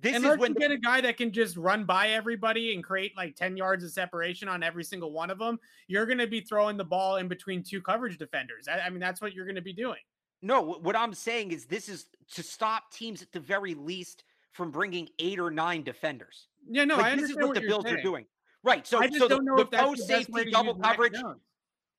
this 0.01 0.15
Unless 0.15 0.33
is 0.33 0.39
when 0.39 0.53
you 0.53 0.59
get 0.59 0.71
a 0.71 0.77
guy 0.77 1.01
that 1.01 1.17
can 1.17 1.31
just 1.31 1.55
run 1.57 1.85
by 1.85 2.09
everybody 2.09 2.73
and 2.73 2.83
create 2.83 3.15
like 3.15 3.35
10 3.35 3.55
yards 3.55 3.83
of 3.83 3.91
separation 3.91 4.47
on 4.47 4.63
every 4.63 4.83
single 4.83 5.11
one 5.11 5.29
of 5.29 5.39
them, 5.39 5.59
you're 5.87 6.05
going 6.05 6.17
to 6.17 6.27
be 6.27 6.41
throwing 6.41 6.77
the 6.77 6.83
ball 6.83 7.17
in 7.17 7.27
between 7.27 7.63
two 7.63 7.81
coverage 7.81 8.17
defenders. 8.17 8.67
I, 8.67 8.79
I 8.79 8.89
mean, 8.89 8.99
that's 8.99 9.21
what 9.21 9.33
you're 9.33 9.45
going 9.45 9.55
to 9.55 9.61
be 9.61 9.73
doing. 9.73 9.99
No, 10.41 10.61
what 10.61 10.95
I'm 10.95 11.13
saying 11.13 11.51
is 11.51 11.65
this 11.65 11.87
is 11.87 12.07
to 12.33 12.43
stop 12.43 12.91
teams 12.91 13.21
at 13.21 13.31
the 13.31 13.39
very 13.39 13.73
least 13.73 14.23
from 14.51 14.69
bringing 14.69 15.09
eight 15.19 15.39
or 15.39 15.49
nine 15.49 15.83
defenders. 15.83 16.47
Yeah, 16.69 16.85
no, 16.85 16.97
like, 16.97 17.19
this 17.19 17.29
is 17.29 17.35
what, 17.35 17.47
what 17.47 17.55
the 17.55 17.61
Bills 17.61 17.83
saying. 17.85 17.99
are 17.99 18.01
doing. 18.01 18.25
Right. 18.63 18.85
So, 18.85 18.99
I 18.99 19.07
just 19.07 19.19
so 19.19 19.27
don't 19.27 19.45
the, 19.45 19.51
know 19.51 19.55
the 19.57 19.63
if 19.63 19.69
that's 19.71 19.83
post 19.83 20.07
safety 20.07 20.51
double 20.51 20.75
coverage. 20.75 21.15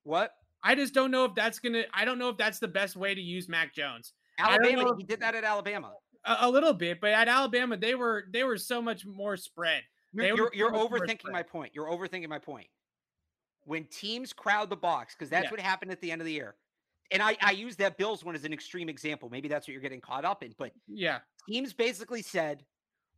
What? 0.05 0.33
I 0.63 0.75
just 0.75 0.95
don't 0.95 1.11
know 1.11 1.25
if 1.25 1.35
that's 1.35 1.59
gonna. 1.61 1.85
I 1.95 2.05
don't 2.05 2.19
know 2.19 2.29
if 2.29 2.37
that's 2.37 2.59
the 2.59 2.69
best 2.69 2.97
way 2.97 3.15
to 3.15 3.21
use 3.21 3.49
Mac 3.49 3.75
Jones. 3.75 4.13
Alabama, 4.39 4.95
he 4.97 5.05
did 5.05 5.21
that 5.21 5.35
at 5.35 5.45
Alabama 5.45 5.93
a, 6.27 6.37
a, 6.43 6.51
little 6.51 6.73
bit, 6.73 7.01
but 7.01 7.11
at 7.11 7.29
Alabama 7.29 7.77
they 7.77 7.95
were 7.95 8.25
they 8.33 8.45
were 8.45 8.59
so 8.59 8.83
much 8.83 9.07
more 9.07 9.37
spread. 9.37 9.83
You're, 10.13 10.37
you're, 10.37 10.51
you're 10.55 10.73
overthinking 10.73 11.31
my 11.31 11.43
point. 11.43 11.73
You're 11.75 11.89
overthinking 11.89 12.29
my 12.29 12.39
point. 12.39 12.67
When 13.65 13.85
teams 13.85 14.33
crowd 14.33 14.71
the 14.71 14.77
box, 14.77 15.15
because 15.15 15.29
that's 15.29 15.45
yeah. 15.45 15.51
what 15.51 15.61
happened 15.61 15.91
at 15.91 16.01
the 16.01 16.11
end 16.11 16.21
of 16.21 16.27
the 16.27 16.33
year. 16.33 16.55
and 17.11 17.23
I, 17.23 17.37
I 17.41 17.51
use 17.51 17.77
that 17.77 17.99
Bills 17.99 18.25
one 18.25 18.35
as 18.35 18.45
an 18.45 18.53
extreme 18.53 18.89
example. 18.89 19.29
Maybe 19.29 19.49
that's 19.49 19.67
what 19.67 19.73
you're 19.73 19.83
getting 19.83 20.01
caught 20.01 20.25
up 20.25 20.43
in. 20.43 20.55
But 20.59 20.73
yeah, 20.89 21.19
teams 21.49 21.73
basically 21.73 22.23
said, 22.23 22.65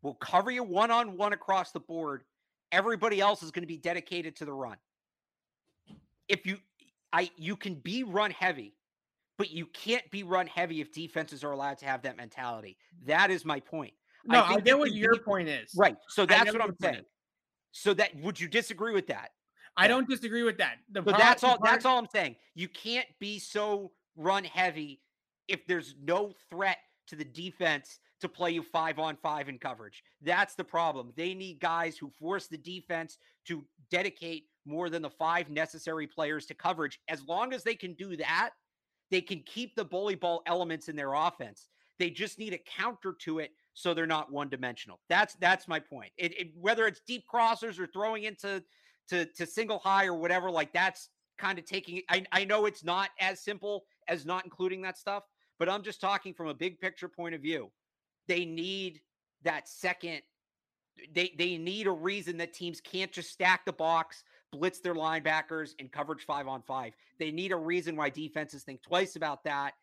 we'll 0.03 0.15
cover 0.15 0.51
you 0.51 0.65
one 0.65 0.91
on 0.91 1.17
one 1.17 1.33
across 1.33 1.71
the 1.73 1.81
board. 1.81 2.25
Everybody 2.73 3.21
else 3.21 3.43
is 3.43 3.51
going 3.51 3.63
to 3.63 3.69
be 3.69 3.77
dedicated 3.77 4.37
to 4.37 4.45
the 4.45 4.53
run. 4.53 4.77
If 6.29 6.47
you 6.47 6.59
I 7.13 7.31
you 7.37 7.57
can 7.57 7.75
be 7.75 8.03
run 8.03 8.31
heavy, 8.31 8.75
but 9.39 9.51
you 9.51 9.66
can't 9.66 10.09
be 10.11 10.24
run 10.24 10.47
heavy 10.49 10.80
if 10.80 10.93
defenses 10.93 11.45
are 11.45 11.53
allowed 11.53 11.78
to 11.78 11.86
have 11.86 12.03
that 12.03 12.16
mentality. 12.16 12.76
That 13.07 13.30
is 13.30 13.45
my 13.45 13.61
point. 13.61 13.95
No, 14.26 14.41
I, 14.41 14.55
I 14.55 14.61
get 14.61 14.78
what 14.78 14.93
your 14.93 15.16
point 15.18 15.49
is. 15.49 15.72
Right. 15.76 15.97
So 16.09 16.26
that's 16.26 16.53
what 16.53 16.62
I'm 16.62 16.76
saying. 16.80 17.05
So 17.70 17.95
that 17.95 18.14
would 18.16 18.39
you 18.39 18.49
disagree 18.49 18.93
with 18.93 19.07
that? 19.07 19.30
I 19.76 19.86
don't 19.86 20.09
disagree 20.09 20.43
with 20.43 20.59
that. 20.59 20.78
The 20.91 21.03
but 21.03 21.16
that's 21.16 21.45
all. 21.45 21.57
Part, 21.57 21.70
that's 21.70 21.84
all 21.84 21.99
I'm 21.99 22.09
saying. 22.12 22.34
You 22.57 22.68
can't 22.68 23.07
be 23.20 23.39
so 23.39 23.93
run 24.16 24.43
heavy 24.43 25.01
if 25.47 25.64
there's 25.66 25.95
no 26.03 26.34
threat 26.51 26.78
to 27.07 27.16
the 27.16 27.24
defense 27.24 28.01
to 28.20 28.28
play 28.28 28.51
you 28.51 28.62
five 28.64 28.99
on 28.99 29.16
five 29.16 29.49
in 29.49 29.57
coverage. 29.59 30.03
That's 30.20 30.57
the 30.57 30.64
problem. 30.64 31.12
They 31.16 31.32
need 31.32 31.61
guys 31.61 31.97
who 31.97 32.11
force 32.18 32.49
the 32.49 32.59
defense 32.59 33.18
to 33.47 33.64
dedicate 33.91 34.47
more 34.66 34.91
than 34.91 35.03
the 35.03 35.11
five 35.11 35.49
necessary 35.49 36.09
players 36.09 36.45
to 36.47 36.55
coverage. 36.55 36.99
As 37.09 37.22
long 37.22 37.53
as 37.53 37.62
they 37.62 37.76
can 37.76 37.95
do 37.95 38.16
that, 38.16 38.51
they 39.11 39.21
can 39.21 39.43
keep 39.47 39.75
the 39.75 39.85
bully 39.85 40.15
ball 40.15 40.43
elements 40.47 40.89
in 40.89 40.97
their 40.97 41.15
offense. 41.15 41.69
They 41.99 42.11
just 42.11 42.39
need 42.39 42.53
a 42.53 42.59
counter 42.59 43.15
to 43.21 43.41
it 43.41 43.51
so 43.75 43.95
they're 43.95 44.07
not 44.07 44.31
one 44.31 44.49
dimensional. 44.49 45.01
That's 45.09 45.35
that's 45.37 45.69
my 45.69 45.81
point. 45.81 46.13
It, 46.17 46.39
it, 46.39 46.49
whether 46.59 46.87
it's 46.87 47.01
deep 47.07 47.25
crossers 47.33 47.79
or 47.79 47.87
throwing 47.87 48.25
into 48.25 48.63
to 49.09 49.25
to 49.25 49.47
single 49.47 49.79
high 49.79 50.07
or 50.07 50.15
whatever, 50.15 50.51
like 50.51 50.73
that's 50.73 51.09
kind 51.39 51.59
of 51.59 51.65
taking. 51.65 52.03
I 52.09 52.25
I 52.33 52.45
know 52.45 52.67
it's 52.67 52.85
not 52.85 53.11
as 53.21 53.41
simple 53.41 53.85
as 54.09 54.27
not 54.27 54.45
including 54.45 54.83
that 54.83 54.99
stuff, 54.99 55.25
but 55.59 55.69
I'm 55.69 55.83
just 55.83 56.01
talking 56.01 56.35
from 56.35 56.49
a 56.49 56.55
big 56.55 56.81
picture 56.81 57.09
point 57.09 57.35
of 57.35 57.41
view. 57.41 57.71
They 58.27 58.45
need 58.45 59.01
that 59.43 59.69
second. 59.69 60.23
They 61.15 61.33
they 61.39 61.57
need 61.57 61.87
a 61.87 61.93
reason 61.93 62.37
that 62.39 62.53
teams 62.53 62.81
can't 62.81 63.13
just 63.13 63.31
stack 63.31 63.65
the 63.65 63.73
box, 63.73 64.25
blitz 64.53 64.81
their 64.81 64.95
linebackers, 64.95 65.75
and 65.79 65.93
coverage 65.93 66.25
five 66.25 66.49
on 66.49 66.63
five. 66.63 66.95
They 67.19 67.31
need 67.31 67.53
a 67.53 67.57
reason 67.57 67.97
why 67.97 68.11
defenses 68.11 68.63
think 68.63 68.83
twice 68.83 69.17
about 69.17 69.45
that, 69.45 69.75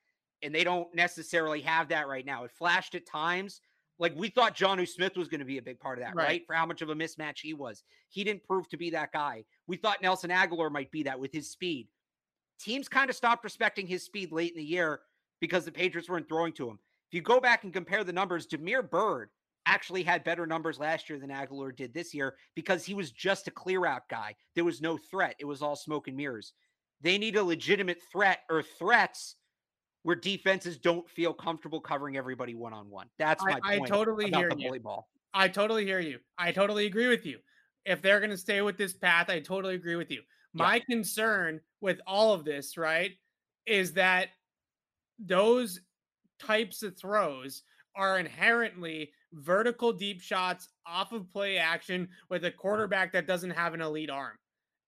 and 0.41 0.53
they 0.53 0.63
don't 0.63 0.93
necessarily 0.95 1.61
have 1.61 1.89
that 1.89 2.07
right 2.07 2.25
now. 2.25 2.43
It 2.43 2.51
flashed 2.51 2.95
at 2.95 3.05
times, 3.05 3.61
like 3.99 4.15
we 4.15 4.29
thought 4.29 4.55
Jonnu 4.55 4.87
Smith 4.87 5.15
was 5.15 5.27
going 5.27 5.39
to 5.39 5.45
be 5.45 5.57
a 5.57 5.61
big 5.61 5.79
part 5.79 5.97
of 5.97 6.03
that, 6.03 6.15
right. 6.15 6.27
right. 6.27 6.41
For 6.47 6.53
how 6.53 6.65
much 6.65 6.81
of 6.81 6.89
a 6.89 6.95
mismatch 6.95 7.39
he 7.41 7.53
was. 7.53 7.83
He 8.09 8.23
didn't 8.23 8.43
prove 8.43 8.67
to 8.69 8.77
be 8.77 8.89
that 8.91 9.11
guy. 9.11 9.45
We 9.67 9.77
thought 9.77 10.01
Nelson 10.01 10.29
Agholor 10.29 10.71
might 10.71 10.91
be 10.91 11.03
that 11.03 11.19
with 11.19 11.31
his 11.31 11.49
speed. 11.49 11.87
Teams 12.59 12.87
kind 12.87 13.09
of 13.09 13.15
stopped 13.15 13.43
respecting 13.43 13.87
his 13.87 14.03
speed 14.03 14.31
late 14.31 14.51
in 14.51 14.57
the 14.57 14.63
year 14.63 15.01
because 15.41 15.65
the 15.65 15.71
Patriots 15.71 16.09
weren't 16.09 16.27
throwing 16.27 16.53
to 16.53 16.69
him. 16.69 16.79
If 17.09 17.13
you 17.13 17.21
go 17.21 17.39
back 17.39 17.63
and 17.63 17.73
compare 17.73 18.03
the 18.03 18.13
numbers, 18.13 18.45
Damiere 18.45 18.81
Byrd 18.81 19.29
actually 19.65 20.03
had 20.03 20.23
better 20.23 20.45
numbers 20.45 20.79
last 20.79 21.09
year 21.09 21.19
than 21.19 21.29
Agholor 21.29 21.75
did 21.75 21.93
this 21.93 22.13
year 22.13 22.35
because 22.55 22.85
he 22.85 22.93
was 22.93 23.11
just 23.11 23.47
a 23.47 23.51
clear 23.51 23.85
out 23.85 24.07
guy. 24.09 24.35
There 24.53 24.63
was 24.63 24.81
no 24.81 24.97
threat. 24.97 25.35
It 25.39 25.45
was 25.45 25.61
all 25.61 25.75
smoke 25.75 26.07
and 26.07 26.17
mirrors. 26.17 26.53
They 27.01 27.17
need 27.17 27.35
a 27.35 27.43
legitimate 27.43 27.99
threat 28.11 28.39
or 28.49 28.63
threats 28.63 29.35
where 30.03 30.15
defenses 30.15 30.77
don't 30.77 31.09
feel 31.09 31.33
comfortable 31.33 31.81
covering 31.81 32.15
everybody 32.15 32.53
one 32.53 32.73
on 32.73 32.89
one. 32.89 33.07
That's 33.17 33.43
my 33.43 33.59
I, 33.63 33.77
point. 33.79 33.91
I 33.91 33.95
totally 33.95 34.29
hear 34.31 34.51
you. 34.55 34.79
Ball. 34.79 35.07
I 35.33 35.47
totally 35.47 35.85
hear 35.85 35.99
you. 35.99 36.19
I 36.37 36.51
totally 36.51 36.85
agree 36.85 37.07
with 37.07 37.25
you. 37.25 37.39
If 37.85 38.01
they're 38.01 38.19
going 38.19 38.31
to 38.31 38.37
stay 38.37 38.61
with 38.61 38.77
this 38.77 38.93
path, 38.93 39.29
I 39.29 39.39
totally 39.39 39.75
agree 39.75 39.95
with 39.95 40.11
you. 40.11 40.21
My 40.53 40.75
yeah. 40.75 40.83
concern 40.89 41.59
with 41.81 41.99
all 42.07 42.33
of 42.33 42.45
this, 42.45 42.77
right, 42.77 43.11
is 43.65 43.93
that 43.93 44.29
those 45.19 45.81
types 46.39 46.83
of 46.83 46.97
throws 46.97 47.63
are 47.95 48.19
inherently 48.19 49.11
vertical 49.35 49.91
deep 49.91 50.21
shots 50.21 50.69
off 50.85 51.11
of 51.11 51.31
play 51.31 51.57
action 51.57 52.07
with 52.29 52.45
a 52.45 52.51
quarterback 52.51 53.11
that 53.13 53.27
doesn't 53.27 53.51
have 53.51 53.73
an 53.73 53.81
elite 53.81 54.09
arm. 54.09 54.37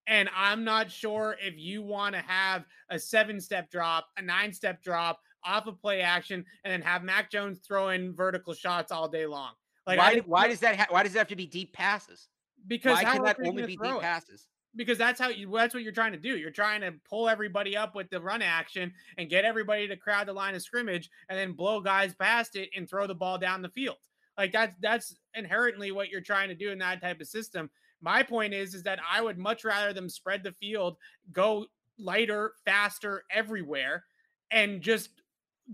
And 0.08 0.30
I'm 0.36 0.64
not 0.64 0.89
sure 0.89 1.36
if 1.41 1.58
you 1.58 1.82
want 1.82 2.16
to 2.16 2.22
have 2.22 2.66
a 2.89 2.98
seven 2.98 3.41
step 3.41 3.70
drop, 3.70 4.08
a 4.18 4.22
nine 4.22 4.54
step 4.54 4.82
drop 4.82 5.20
off 5.43 5.68
of 5.68 5.80
play 5.82 6.02
action, 6.02 6.45
and 6.64 6.72
then 6.72 6.82
have 6.82 7.04
Mac 7.04 7.30
Jones 7.30 7.60
throw 7.60 7.89
in 7.89 8.16
vertical 8.16 8.54
shots 8.54 8.91
all 8.91 9.10
day 9.10 9.26
long. 9.26 9.52
Like, 9.86 10.00
why, 10.00 10.22
why 10.26 10.48
does 10.48 10.60
that 10.62 10.78
ha- 10.78 10.88
why 10.89 11.04
does 11.04 11.14
it 11.14 11.18
have 11.18 11.28
to 11.28 11.36
be 11.36 11.45
deep 11.45 11.74
passes? 11.74 12.30
Because 12.68 12.98
why 12.98 13.04
can 13.04 13.24
that 13.24 13.38
only 13.45 13.66
be 13.66 13.76
deep 13.76 13.82
it? 13.84 14.02
passes? 14.02 14.48
Because 14.76 14.98
that's 14.98 15.20
how 15.20 15.30
you 15.30 15.52
that's 15.52 15.74
what 15.74 15.84
you're 15.84 15.91
trying 15.91 16.14
to 16.14 16.18
do. 16.18 16.38
You're 16.38 16.52
trying 16.52 16.82
to 16.82 16.93
pull 17.10 17.28
everybody 17.28 17.76
up 17.76 17.93
with 17.93 18.10
the 18.10 18.22
run 18.22 18.41
action 18.41 18.93
and 19.18 19.30
get 19.30 19.43
everybody 19.43 19.88
to 19.88 19.98
crowd 19.98 20.28
the 20.28 20.34
line 20.34 20.56
of 20.56 20.62
scrimmage 20.62 21.10
and 21.30 21.38
then 21.38 21.52
blow 21.54 21.82
guys 21.82 22.14
past 22.16 22.56
it 22.56 22.70
and 22.76 22.89
throw 22.89 23.08
the 23.08 23.16
ball 23.16 23.38
down 23.38 23.62
the 23.62 23.70
field. 23.70 23.98
Like 24.38 24.52
that's 24.52 24.76
that's 24.82 25.16
inherently 25.34 25.92
what 25.92 26.10
you're 26.10 26.22
trying 26.22 26.50
to 26.50 26.56
do 26.56 26.72
in 26.72 26.80
that 26.80 27.02
type 27.02 27.22
of 27.22 27.28
system. 27.28 27.70
My 28.02 28.22
point 28.22 28.54
is, 28.54 28.76
is 28.76 28.84
that 28.84 29.00
I 29.10 29.22
would 29.22 29.38
much 29.38 29.64
rather 29.64 29.92
them 29.94 30.10
spread 30.10 30.44
the 30.44 30.52
field, 30.52 30.98
go 31.34 31.66
lighter, 31.98 32.54
faster 32.64 33.24
everywhere, 33.32 34.04
and 34.52 34.82
just 34.82 35.10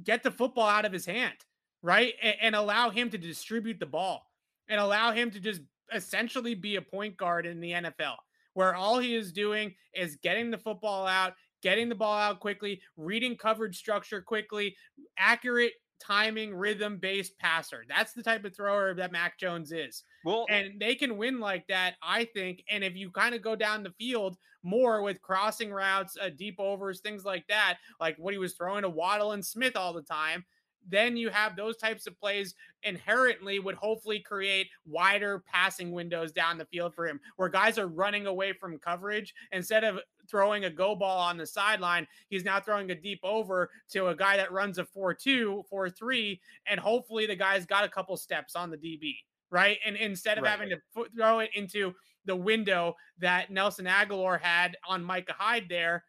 get 0.04 0.24
the 0.24 0.32
football 0.32 0.68
out 0.68 0.86
of 0.86 0.94
his 0.94 1.06
hand, 1.06 1.36
right? 1.82 2.14
And, 2.22 2.36
and 2.42 2.56
allow 2.56 2.90
him 2.90 3.10
to 3.10 3.18
distribute 3.18 3.80
the 3.80 3.86
ball 3.86 4.32
and 4.70 4.80
allow 4.80 5.12
him 5.12 5.32
to 5.32 5.40
just 5.40 5.62
essentially 5.94 6.56
be 6.56 6.78
a 6.78 6.82
point 6.82 7.18
guard 7.18 7.46
in 7.46 7.60
the 7.60 7.72
NFL, 7.72 8.16
where 8.54 8.74
all 8.74 9.00
he 9.00 9.16
is 9.16 9.34
doing 9.34 9.76
is 9.94 10.16
getting 10.18 10.50
the 10.50 10.58
football 10.58 11.06
out, 11.06 11.34
getting 11.62 11.90
the 11.90 11.96
ball 11.96 12.18
out 12.18 12.40
quickly, 12.40 12.82
reading 12.98 13.36
coverage 13.36 13.78
structure 13.78 14.22
quickly, 14.22 14.76
accurate 15.18 15.74
timing, 16.06 16.54
rhythm 16.54 16.98
based 16.98 17.38
passer. 17.40 17.84
That's 17.88 18.14
the 18.14 18.24
type 18.24 18.46
of 18.46 18.56
thrower 18.56 18.94
that 18.96 19.12
Mac 19.12 19.40
Jones 19.40 19.72
is. 19.72 20.04
Well, 20.26 20.46
and 20.50 20.80
they 20.80 20.96
can 20.96 21.18
win 21.18 21.40
like 21.40 21.68
that, 21.68 21.96
I 22.02 22.26
think. 22.26 22.64
And 22.70 22.84
if 22.84 22.96
you 22.96 23.12
kind 23.12 23.36
of 23.36 23.42
go 23.42 23.56
down 23.56 23.84
the 23.84 23.92
field 23.92 24.38
more 24.64 25.02
with 25.02 25.22
crossing 25.22 25.72
routes, 25.72 26.18
uh, 26.22 26.30
deep 26.30 26.56
overs, 26.60 27.02
things 27.02 27.26
like 27.26 27.46
that, 27.48 27.78
like 28.00 28.16
what 28.18 28.34
he 28.34 28.38
was 28.38 28.54
throwing 28.54 28.84
to 28.84 28.90
Waddle 28.90 29.34
and 29.34 29.46
Smith 29.46 29.76
all 29.76 29.94
the 29.94 30.02
time, 30.02 30.46
then 30.88 31.16
you 31.16 31.30
have 31.30 31.56
those 31.56 31.78
types 31.78 32.08
of 32.08 32.20
plays 32.20 32.56
inherently 32.84 33.60
would 33.60 33.76
hopefully 33.76 34.20
create 34.20 34.68
wider 34.86 35.44
passing 35.52 35.92
windows 35.92 36.32
down 36.32 36.58
the 36.58 36.66
field 36.66 36.94
for 36.94 37.08
him 37.08 37.20
where 37.38 37.50
guys 37.50 37.78
are 37.78 37.88
running 37.88 38.26
away 38.28 38.54
from 38.54 38.78
coverage 38.78 39.34
instead 39.52 39.84
of 39.84 40.00
throwing 40.30 40.66
a 40.66 40.70
go 40.70 40.96
ball 40.96 41.20
on 41.20 41.38
the 41.38 41.46
sideline 41.46 42.08
he's 42.30 42.44
now 42.44 42.60
throwing 42.60 42.92
a 42.92 42.96
deep 42.96 43.20
over 43.24 43.70
to 43.90 44.08
a 44.08 44.16
guy 44.16 44.38
that 44.38 44.52
runs 44.52 44.78
a 44.78 44.84
4-2 44.84 45.64
4-3 45.72 46.40
and 46.68 46.80
hopefully 46.80 47.26
the 47.26 47.36
guy's 47.36 47.66
got 47.66 47.84
a 47.84 47.90
couple 47.90 48.16
steps 48.18 48.56
on 48.56 48.70
the 48.70 48.78
DB 48.78 49.16
right 49.52 49.78
and 49.86 49.96
instead 49.96 50.38
of 50.38 50.44
right. 50.44 50.52
having 50.52 50.70
to 50.70 50.78
throw 51.16 51.40
it 51.40 51.50
into 51.56 51.94
the 52.26 52.36
window 52.36 52.96
that 53.20 53.52
Nelson 53.52 53.86
Agholor 53.86 54.40
had 54.40 54.78
on 54.88 55.04
Micah 55.04 55.36
Hyde 55.38 55.66
there 55.70 56.04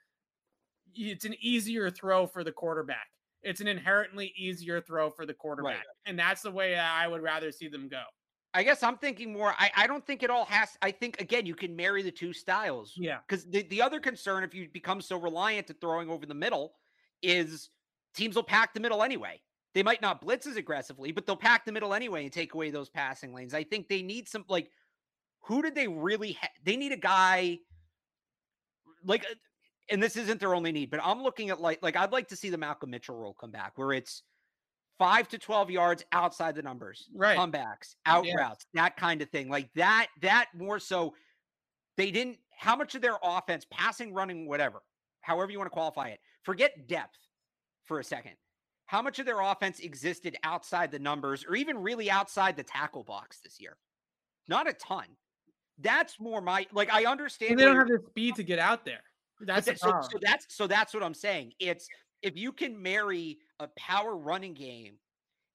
it's 0.94 1.24
an 1.24 1.34
easier 1.40 1.90
throw 1.90 2.26
for 2.26 2.44
the 2.44 2.52
quarterback 2.52 3.08
it's 3.44 3.60
an 3.60 3.68
inherently 3.68 4.32
easier 4.36 4.80
throw 4.80 5.10
for 5.10 5.26
the 5.26 5.34
quarterback. 5.34 5.76
Right. 5.76 5.84
And 6.06 6.18
that's 6.18 6.42
the 6.42 6.50
way 6.50 6.76
I 6.76 7.06
would 7.06 7.22
rather 7.22 7.52
see 7.52 7.68
them 7.68 7.88
go. 7.88 8.02
I 8.54 8.62
guess 8.62 8.84
I'm 8.84 8.96
thinking 8.96 9.32
more. 9.32 9.52
I, 9.58 9.70
I 9.76 9.86
don't 9.88 10.06
think 10.06 10.22
it 10.22 10.30
all 10.30 10.44
has. 10.44 10.78
I 10.80 10.92
think 10.92 11.20
again, 11.20 11.44
you 11.44 11.56
can 11.56 11.74
marry 11.74 12.02
the 12.02 12.12
two 12.12 12.32
styles. 12.32 12.92
Yeah. 12.96 13.18
Because 13.26 13.44
the, 13.44 13.62
the 13.64 13.82
other 13.82 13.98
concern, 13.98 14.44
if 14.44 14.54
you 14.54 14.68
become 14.72 15.00
so 15.00 15.18
reliant 15.18 15.66
to 15.66 15.74
throwing 15.74 16.08
over 16.08 16.24
the 16.24 16.34
middle, 16.34 16.74
is 17.20 17.70
teams 18.14 18.36
will 18.36 18.44
pack 18.44 18.72
the 18.72 18.80
middle 18.80 19.02
anyway. 19.02 19.40
They 19.74 19.82
might 19.82 20.00
not 20.00 20.20
blitz 20.20 20.46
as 20.46 20.56
aggressively, 20.56 21.10
but 21.10 21.26
they'll 21.26 21.36
pack 21.36 21.64
the 21.64 21.72
middle 21.72 21.94
anyway 21.94 22.22
and 22.22 22.32
take 22.32 22.54
away 22.54 22.70
those 22.70 22.88
passing 22.88 23.34
lanes. 23.34 23.54
I 23.54 23.64
think 23.64 23.88
they 23.88 24.02
need 24.02 24.28
some 24.28 24.44
like 24.48 24.70
who 25.42 25.60
did 25.60 25.74
they 25.74 25.88
really? 25.88 26.32
Ha- 26.40 26.48
they 26.64 26.76
need 26.76 26.92
a 26.92 26.96
guy 26.96 27.58
like 29.04 29.24
uh, 29.24 29.34
and 29.90 30.02
this 30.02 30.16
isn't 30.16 30.38
their 30.38 30.54
only 30.54 30.70
need, 30.70 30.90
but 30.90 31.00
I'm 31.02 31.22
looking 31.22 31.50
at 31.50 31.60
like 31.60 31.82
like 31.82 31.96
I'd 31.96 32.12
like 32.12 32.28
to 32.28 32.36
see 32.36 32.50
the 32.50 32.58
Malcolm 32.58 32.90
Mitchell 32.90 33.16
role 33.16 33.34
come 33.34 33.50
back 33.50 33.72
where 33.76 33.92
it's 33.92 34.22
five 34.98 35.28
to 35.28 35.38
12 35.38 35.70
yards 35.70 36.04
outside 36.12 36.54
the 36.54 36.62
numbers, 36.62 37.08
right? 37.14 37.38
Comebacks, 37.38 37.96
out 38.06 38.24
yeah. 38.24 38.34
routes, 38.36 38.66
that 38.74 38.96
kind 38.96 39.22
of 39.22 39.28
thing. 39.30 39.48
Like 39.48 39.70
that, 39.74 40.08
that 40.22 40.46
more 40.54 40.78
so 40.78 41.14
they 41.96 42.10
didn't 42.10 42.38
how 42.56 42.76
much 42.76 42.94
of 42.94 43.02
their 43.02 43.16
offense, 43.22 43.66
passing, 43.70 44.14
running, 44.14 44.46
whatever, 44.46 44.82
however 45.20 45.50
you 45.50 45.58
want 45.58 45.66
to 45.66 45.74
qualify 45.74 46.08
it, 46.08 46.20
forget 46.42 46.86
depth 46.86 47.18
for 47.84 47.98
a 47.98 48.04
second. 48.04 48.32
How 48.86 49.02
much 49.02 49.18
of 49.18 49.26
their 49.26 49.40
offense 49.40 49.80
existed 49.80 50.36
outside 50.44 50.90
the 50.90 50.98
numbers 50.98 51.44
or 51.48 51.56
even 51.56 51.78
really 51.78 52.10
outside 52.10 52.56
the 52.56 52.62
tackle 52.62 53.02
box 53.02 53.40
this 53.40 53.60
year? 53.60 53.76
Not 54.46 54.68
a 54.68 54.72
ton. 54.74 55.06
That's 55.78 56.20
more 56.20 56.40
my 56.40 56.66
like 56.72 56.92
I 56.92 57.04
understand. 57.06 57.58
they 57.58 57.64
don't 57.64 57.76
have 57.76 57.88
the 57.88 58.02
speed 58.10 58.36
to 58.36 58.44
get 58.44 58.58
out 58.58 58.84
there. 58.84 59.02
That's 59.40 59.66
that, 59.66 59.80
so, 59.80 60.00
so 60.02 60.18
that's 60.20 60.46
so 60.48 60.66
that's 60.66 60.94
what 60.94 61.02
I'm 61.02 61.14
saying. 61.14 61.52
It's 61.58 61.88
if 62.24 62.36
you 62.36 62.50
can 62.50 62.82
marry 62.82 63.38
a 63.60 63.68
power 63.76 64.16
running 64.16 64.54
game 64.54 64.94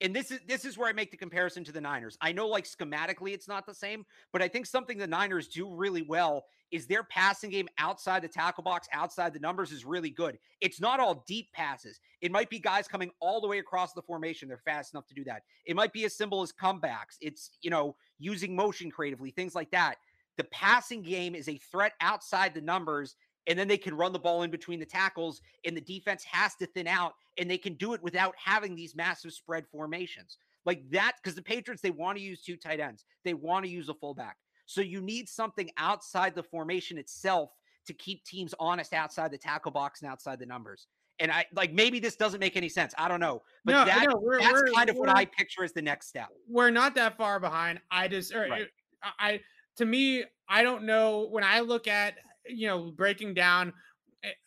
and 0.01 0.15
this 0.15 0.31
is 0.31 0.39
this 0.47 0.65
is 0.65 0.77
where 0.77 0.87
I 0.87 0.93
make 0.93 1.11
the 1.11 1.17
comparison 1.17 1.63
to 1.65 1.71
the 1.71 1.81
Niners. 1.81 2.17
I 2.21 2.31
know 2.31 2.47
like 2.47 2.65
schematically 2.65 3.33
it's 3.33 3.47
not 3.47 3.65
the 3.65 3.73
same, 3.73 4.05
but 4.31 4.41
I 4.41 4.47
think 4.47 4.65
something 4.65 4.97
the 4.97 5.07
Niners 5.07 5.47
do 5.47 5.73
really 5.73 6.03
well 6.03 6.45
is 6.71 6.85
their 6.85 7.03
passing 7.03 7.49
game 7.49 7.67
outside 7.79 8.21
the 8.21 8.27
tackle 8.27 8.63
box, 8.63 8.87
outside 8.93 9.33
the 9.33 9.39
numbers 9.39 9.71
is 9.71 9.85
really 9.85 10.11
good. 10.11 10.37
It's 10.61 10.79
not 10.79 10.99
all 10.99 11.23
deep 11.27 11.51
passes. 11.51 11.99
It 12.21 12.31
might 12.31 12.49
be 12.49 12.59
guys 12.59 12.87
coming 12.87 13.11
all 13.19 13.41
the 13.41 13.47
way 13.47 13.57
across 13.57 13.93
the 13.93 14.03
formation. 14.03 14.47
They're 14.47 14.59
fast 14.59 14.93
enough 14.93 15.07
to 15.07 15.15
do 15.15 15.23
that. 15.25 15.41
It 15.65 15.75
might 15.75 15.93
be 15.93 16.05
as 16.05 16.15
simple 16.15 16.43
as 16.43 16.53
comebacks. 16.53 17.17
It's, 17.21 17.57
you 17.63 17.71
know, 17.71 17.95
using 18.19 18.55
motion 18.55 18.91
creatively, 18.91 19.31
things 19.31 19.55
like 19.55 19.71
that. 19.71 19.95
The 20.37 20.43
passing 20.45 21.01
game 21.01 21.33
is 21.33 21.49
a 21.49 21.57
threat 21.57 21.93
outside 22.01 22.53
the 22.53 22.61
numbers 22.61 23.15
and 23.49 23.57
then 23.57 23.67
they 23.67 23.77
can 23.77 23.95
run 23.95 24.13
the 24.13 24.19
ball 24.19 24.43
in 24.43 24.51
between 24.51 24.79
the 24.79 24.85
tackles 24.85 25.41
and 25.65 25.75
the 25.75 25.81
defense 25.81 26.23
has 26.23 26.55
to 26.55 26.65
thin 26.67 26.87
out 26.87 27.13
and 27.37 27.49
they 27.49 27.57
can 27.57 27.73
do 27.73 27.93
it 27.93 28.01
without 28.01 28.33
having 28.37 28.75
these 28.75 28.95
massive 28.95 29.33
spread 29.33 29.65
formations 29.67 30.37
like 30.65 30.87
that 30.89 31.13
because 31.21 31.35
the 31.35 31.41
patriots 31.41 31.81
they 31.81 31.91
want 31.91 32.17
to 32.17 32.23
use 32.23 32.41
two 32.41 32.55
tight 32.55 32.79
ends 32.79 33.03
they 33.25 33.33
want 33.33 33.65
to 33.65 33.71
use 33.71 33.89
a 33.89 33.93
fullback 33.93 34.37
so 34.65 34.81
you 34.81 35.01
need 35.01 35.27
something 35.27 35.69
outside 35.77 36.35
the 36.35 36.43
formation 36.43 36.97
itself 36.97 37.49
to 37.85 37.93
keep 37.93 38.23
teams 38.23 38.53
honest 38.59 38.93
outside 38.93 39.31
the 39.31 39.37
tackle 39.37 39.71
box 39.71 40.01
and 40.01 40.11
outside 40.11 40.39
the 40.39 40.45
numbers 40.45 40.87
and 41.19 41.31
I 41.31 41.45
like 41.53 41.73
maybe 41.73 41.99
this 41.99 42.15
doesn't 42.15 42.39
make 42.39 42.55
any 42.55 42.69
sense. 42.69 42.93
I 42.97 43.09
don't 43.09 43.19
know, 43.19 43.41
but 43.65 43.73
no, 43.73 43.85
that, 43.85 44.07
no, 44.07 44.15
we're, 44.21 44.39
that's 44.39 44.53
we're, 44.53 44.71
kind 44.71 44.89
of 44.89 44.95
what 44.95 45.09
I 45.09 45.25
picture 45.25 45.65
as 45.65 45.73
the 45.73 45.81
next 45.81 46.07
step. 46.07 46.29
We're 46.47 46.69
not 46.69 46.95
that 46.95 47.17
far 47.17 47.39
behind. 47.41 47.81
I 47.91 48.07
just, 48.07 48.33
or, 48.33 48.47
right. 48.49 48.61
Er, 48.61 49.11
I, 49.19 49.41
to 49.77 49.85
me, 49.85 50.23
I 50.47 50.63
don't 50.63 50.83
know 50.83 51.27
when 51.29 51.43
I 51.43 51.59
look 51.59 51.87
at 51.87 52.15
you 52.49 52.67
know, 52.67 52.91
breaking 52.91 53.33
down 53.33 53.73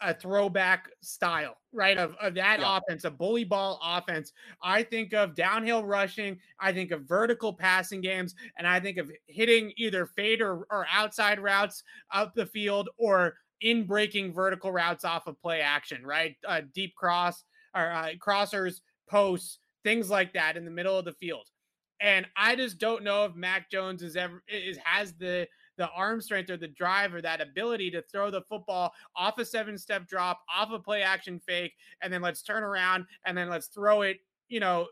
a 0.00 0.12
throwback 0.12 0.90
style, 1.00 1.56
right? 1.72 1.96
Of, 1.96 2.14
of 2.20 2.34
that 2.34 2.60
yeah. 2.60 2.76
offense, 2.76 3.04
a 3.04 3.10
bully 3.10 3.44
ball 3.44 3.80
offense. 3.82 4.32
I 4.62 4.82
think 4.82 5.14
of 5.14 5.34
downhill 5.34 5.84
rushing, 5.84 6.38
I 6.60 6.72
think 6.72 6.90
of 6.90 7.08
vertical 7.08 7.52
passing 7.52 8.00
games, 8.00 8.34
and 8.58 8.66
I 8.66 8.80
think 8.80 8.98
of 8.98 9.10
hitting 9.26 9.72
either 9.76 10.06
fade 10.06 10.42
or, 10.42 10.66
or 10.70 10.86
outside 10.92 11.40
routes 11.40 11.82
up 12.12 12.34
the 12.34 12.46
field 12.46 12.90
or 12.98 13.34
in 13.62 13.86
breaking 13.86 14.32
vertical 14.32 14.72
routes 14.72 15.04
off 15.04 15.26
of 15.26 15.40
play 15.40 15.60
action, 15.60 16.04
right? 16.04 16.36
Uh, 16.46 16.62
deep 16.74 16.94
cross 16.94 17.44
or 17.74 17.90
uh, 17.90 18.10
crossers, 18.20 18.80
posts, 19.08 19.58
things 19.84 20.10
like 20.10 20.32
that 20.34 20.56
in 20.56 20.64
the 20.64 20.70
middle 20.70 20.98
of 20.98 21.04
the 21.04 21.12
field. 21.12 21.48
And 22.00 22.26
I 22.36 22.56
just 22.56 22.78
don't 22.78 23.04
know 23.04 23.24
if 23.24 23.34
Mac 23.34 23.70
Jones 23.70 24.02
is 24.02 24.16
ever 24.16 24.42
is 24.48 24.76
has 24.84 25.12
the 25.12 25.46
the 25.76 25.88
arm 25.90 26.20
strength 26.20 26.50
or 26.50 26.56
the 26.56 26.68
drive 26.68 27.14
or 27.14 27.22
that 27.22 27.40
ability 27.40 27.90
to 27.90 28.02
throw 28.02 28.30
the 28.30 28.42
football 28.42 28.92
off 29.16 29.38
a 29.38 29.44
seven 29.44 29.78
step 29.78 30.06
drop, 30.06 30.40
off 30.54 30.70
a 30.72 30.78
play 30.78 31.02
action 31.02 31.40
fake, 31.46 31.72
and 32.02 32.12
then 32.12 32.22
let's 32.22 32.42
turn 32.42 32.62
around 32.62 33.06
and 33.24 33.36
then 33.36 33.48
let's 33.48 33.68
throw 33.68 34.02
it, 34.02 34.18
you 34.48 34.60
know, 34.60 34.86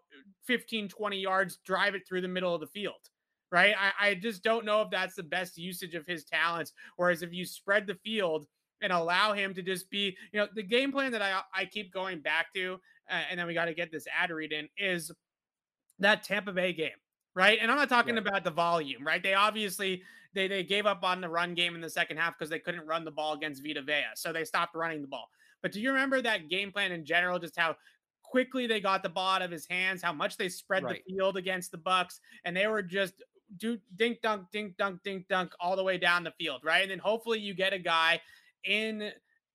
15, 0.47 0.89
20 0.89 1.19
yards, 1.19 1.59
drive 1.65 1.95
it 1.95 2.07
through 2.07 2.21
the 2.21 2.29
middle 2.29 2.55
of 2.55 2.61
the 2.61 2.67
field. 2.67 3.11
Right. 3.53 3.75
I, 3.77 4.11
I 4.11 4.15
just 4.15 4.45
don't 4.45 4.65
know 4.65 4.81
if 4.83 4.91
that's 4.91 5.17
the 5.17 5.25
best 5.25 5.59
usage 5.59 5.97
of 5.97 6.07
his 6.07 6.25
talents. 6.25 6.73
Whereas 6.97 7.23
if 7.23 7.33
you 7.33 7.45
spread 7.45 7.87
the 7.87 7.97
field 7.97 8.47
and 8.81 8.93
allow 8.93 9.33
him 9.33 9.55
to 9.55 9.63
just 9.63 9.91
be, 9.91 10.17
you 10.33 10.39
know, 10.39 10.47
the 10.55 10.63
game 10.63 10.93
plan 10.93 11.11
that 11.13 11.21
I, 11.21 11.41
I 11.53 11.65
keep 11.65 11.93
going 11.93 12.21
back 12.21 12.55
to, 12.55 12.79
uh, 13.11 13.23
and 13.29 13.39
then 13.39 13.49
we 13.49 13.55
got 13.55 13.65
to 13.65 13.75
get 13.75 13.91
this 13.91 14.07
ad 14.17 14.31
read 14.31 14.53
in 14.53 14.69
is 14.79 15.11
that 15.99 16.23
Tampa 16.23 16.53
Bay 16.53 16.73
game 16.73 16.91
right? 17.35 17.59
And 17.61 17.71
I'm 17.71 17.77
not 17.77 17.89
talking 17.89 18.15
right. 18.15 18.27
about 18.27 18.45
the 18.45 18.51
volume, 18.51 19.07
right? 19.07 19.23
They 19.23 19.35
obviously 19.35 20.03
they 20.35 20.49
they 20.49 20.63
gave 20.63 20.87
up 20.87 21.03
on 21.03 21.21
the 21.21 21.29
run 21.29 21.55
game 21.55 21.75
in 21.75 21.81
the 21.81 21.91
second 21.91 22.17
half 22.17 22.39
because 22.39 22.51
they 22.51 22.59
couldn't 22.59 22.87
run 22.87 23.05
the 23.05 23.11
ball 23.11 23.35
against 23.35 23.63
Vita 23.65 23.83
Vea, 23.83 24.05
so 24.15 24.33
they 24.33 24.45
stopped 24.45 24.75
running 24.75 25.03
the 25.03 25.09
ball. 25.09 25.29
But 25.63 25.73
do 25.73 25.81
you 25.81 25.91
remember 25.91 26.23
that 26.23 26.49
game 26.49 26.73
plan 26.73 26.93
in 26.93 27.05
general? 27.05 27.39
Just 27.39 27.59
how 27.59 27.77
quickly 28.23 28.67
they 28.67 28.81
got 28.81 29.03
the 29.03 29.09
ball 29.09 29.35
out 29.35 29.43
of 29.43 29.51
his 29.51 29.67
hands, 29.67 30.03
how 30.03 30.13
much 30.13 30.37
they 30.37 30.49
spread 30.49 30.85
right. 30.85 31.03
the 31.07 31.15
field 31.15 31.37
against 31.37 31.73
the 31.73 31.79
Bucs, 31.79 32.21
and 32.45 32.57
they 32.57 32.67
were 32.67 32.83
just 32.83 33.15
do 33.57 33.79
dink 33.97 34.21
dunk, 34.23 34.47
dink 34.53 34.77
dunk, 34.77 35.03
dink 35.03 35.27
dunk 35.29 35.53
all 35.61 35.77
the 35.77 35.83
way 35.85 35.99
down 35.99 36.25
the 36.25 36.33
field, 36.33 36.61
right? 36.65 36.83
And 36.83 36.91
then 36.91 36.99
hopefully 36.99 37.41
you 37.41 37.55
get 37.55 37.73
a 37.73 37.79
guy 37.79 38.21
in 38.65 39.11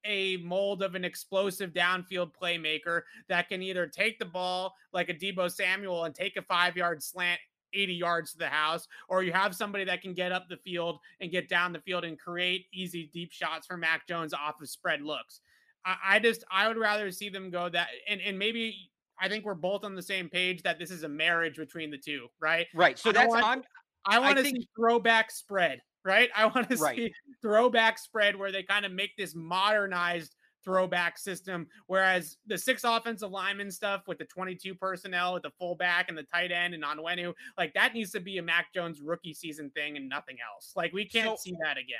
a 0.06 0.38
mold 0.38 0.84
of 0.84 0.96
an 0.96 1.04
explosive 1.04 1.72
downfield 1.72 2.32
playmaker 2.40 3.02
that 3.28 3.50
can 3.50 3.62
either 3.62 3.88
take 3.88 4.20
the 4.20 4.26
ball 4.26 4.76
like 4.94 5.10
a 5.10 5.14
Deebo 5.14 5.52
Samuel 5.52 6.04
and 6.04 6.14
take 6.14 6.38
a 6.38 6.42
five 6.42 6.78
yard 6.78 7.02
slant 7.02 7.40
80 7.74 7.94
yards 7.94 8.32
to 8.34 8.38
the 8.38 8.48
house, 8.48 8.88
or 9.10 9.24
you 9.24 9.34
have 9.34 9.56
somebody 9.56 9.84
that 9.86 10.02
can 10.02 10.14
get 10.14 10.32
up 10.32 10.48
the 10.50 10.58
field 10.58 11.00
and 11.20 11.32
get 11.32 11.50
down 11.50 11.74
the 11.74 11.80
field 11.80 12.04
and 12.04 12.20
create 12.20 12.66
easy 12.74 13.10
deep 13.14 13.32
shots 13.32 13.68
for 13.68 13.78
Mac 13.78 14.08
Jones 14.08 14.34
off 14.34 14.62
of 14.62 14.70
spread 14.70 15.02
looks. 15.02 15.42
I, 15.86 15.96
I 16.04 16.20
just 16.20 16.44
I 16.52 16.68
would 16.68 16.78
rather 16.78 17.12
see 17.12 17.30
them 17.30 17.50
go 17.50 17.70
that 17.70 17.88
and 18.10 18.22
and 18.22 18.38
maybe 18.38 18.90
I 19.20 19.30
think 19.30 19.46
we're 19.46 19.54
both 19.54 19.84
on 19.84 19.96
the 19.96 20.02
same 20.02 20.30
page 20.30 20.64
that 20.64 20.80
this 20.80 20.92
is 20.92 21.04
a 21.04 21.10
marriage 21.10 21.58
between 21.58 21.90
the 21.90 21.98
two, 21.98 22.28
right? 22.40 22.68
Right. 22.74 23.00
So 23.00 23.12
that's 23.12 23.30
want, 23.30 23.66
i 24.06 24.20
want 24.20 24.38
to 24.38 24.44
think... 24.44 24.58
see 24.58 24.68
throwback 24.76 25.32
spread, 25.32 25.82
right? 26.04 26.30
I 26.36 26.46
want 26.48 26.70
to 26.70 26.76
right. 26.78 26.98
see 26.98 27.14
throwback 27.42 27.98
spread 27.98 28.36
where 28.36 28.52
they 28.52 28.64
kind 28.64 28.86
of 28.86 28.92
make 28.92 29.16
this 29.18 29.34
modernized 29.36 30.36
throwback 30.66 31.18
system. 31.18 31.68
Whereas 31.88 32.38
the 32.48 32.58
six 32.58 32.84
offensive 32.84 33.32
lineman 33.32 33.72
stuff 33.72 34.02
with 34.08 34.18
the 34.18 34.26
22 34.26 34.76
personnel, 34.76 35.36
with 35.36 35.44
the 35.44 35.52
fullback 35.58 36.10
and 36.10 36.18
the 36.18 36.24
tight 36.24 36.52
end 36.52 36.74
and 36.74 36.84
Onwenu, 36.84 37.34
like 37.58 37.74
that 37.76 37.94
needs 37.94 38.12
to 38.12 38.20
be 38.20 38.40
a 38.40 38.44
Mac 38.44 38.74
Jones 38.74 39.00
rookie 39.02 39.34
season 39.34 39.70
thing 39.70 39.96
and 39.96 40.10
nothing 40.10 40.38
else. 40.54 40.74
Like 40.76 40.92
we 40.92 41.06
can't 41.06 41.38
so, 41.40 41.44
see 41.44 41.56
that 41.64 41.78
again. 41.78 41.98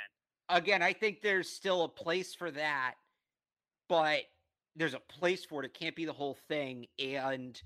Again, 0.48 0.82
I 0.82 0.92
think 0.92 1.22
there's 1.22 1.48
still 1.48 1.84
a 1.84 1.88
place 1.88 2.34
for 2.34 2.50
that, 2.50 2.94
but 3.88 4.22
there's 4.74 4.94
a 4.94 5.00
place 5.00 5.44
for 5.44 5.62
it. 5.62 5.66
It 5.66 5.74
can't 5.74 5.96
be 5.96 6.04
the 6.04 6.12
whole 6.12 6.36
thing. 6.48 6.86
And 6.98 7.60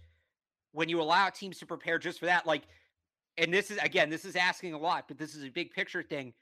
when 0.73 0.89
you 0.89 1.01
allow 1.01 1.29
teams 1.29 1.59
to 1.59 1.67
prepare 1.67 1.99
just 1.99 2.21
for 2.21 2.27
that, 2.27 2.47
like, 2.47 2.63
and 3.37 3.53
this 3.53 3.71
is 3.71 3.79
again, 3.79 4.11
this 4.11 4.25
is 4.25 4.37
asking 4.37 4.75
a 4.75 4.79
lot, 4.79 5.07
but 5.09 5.19
this 5.19 5.35
is 5.35 5.45
a 5.45 5.51
big 5.51 5.73
picture 5.73 6.03
thing. 6.03 6.33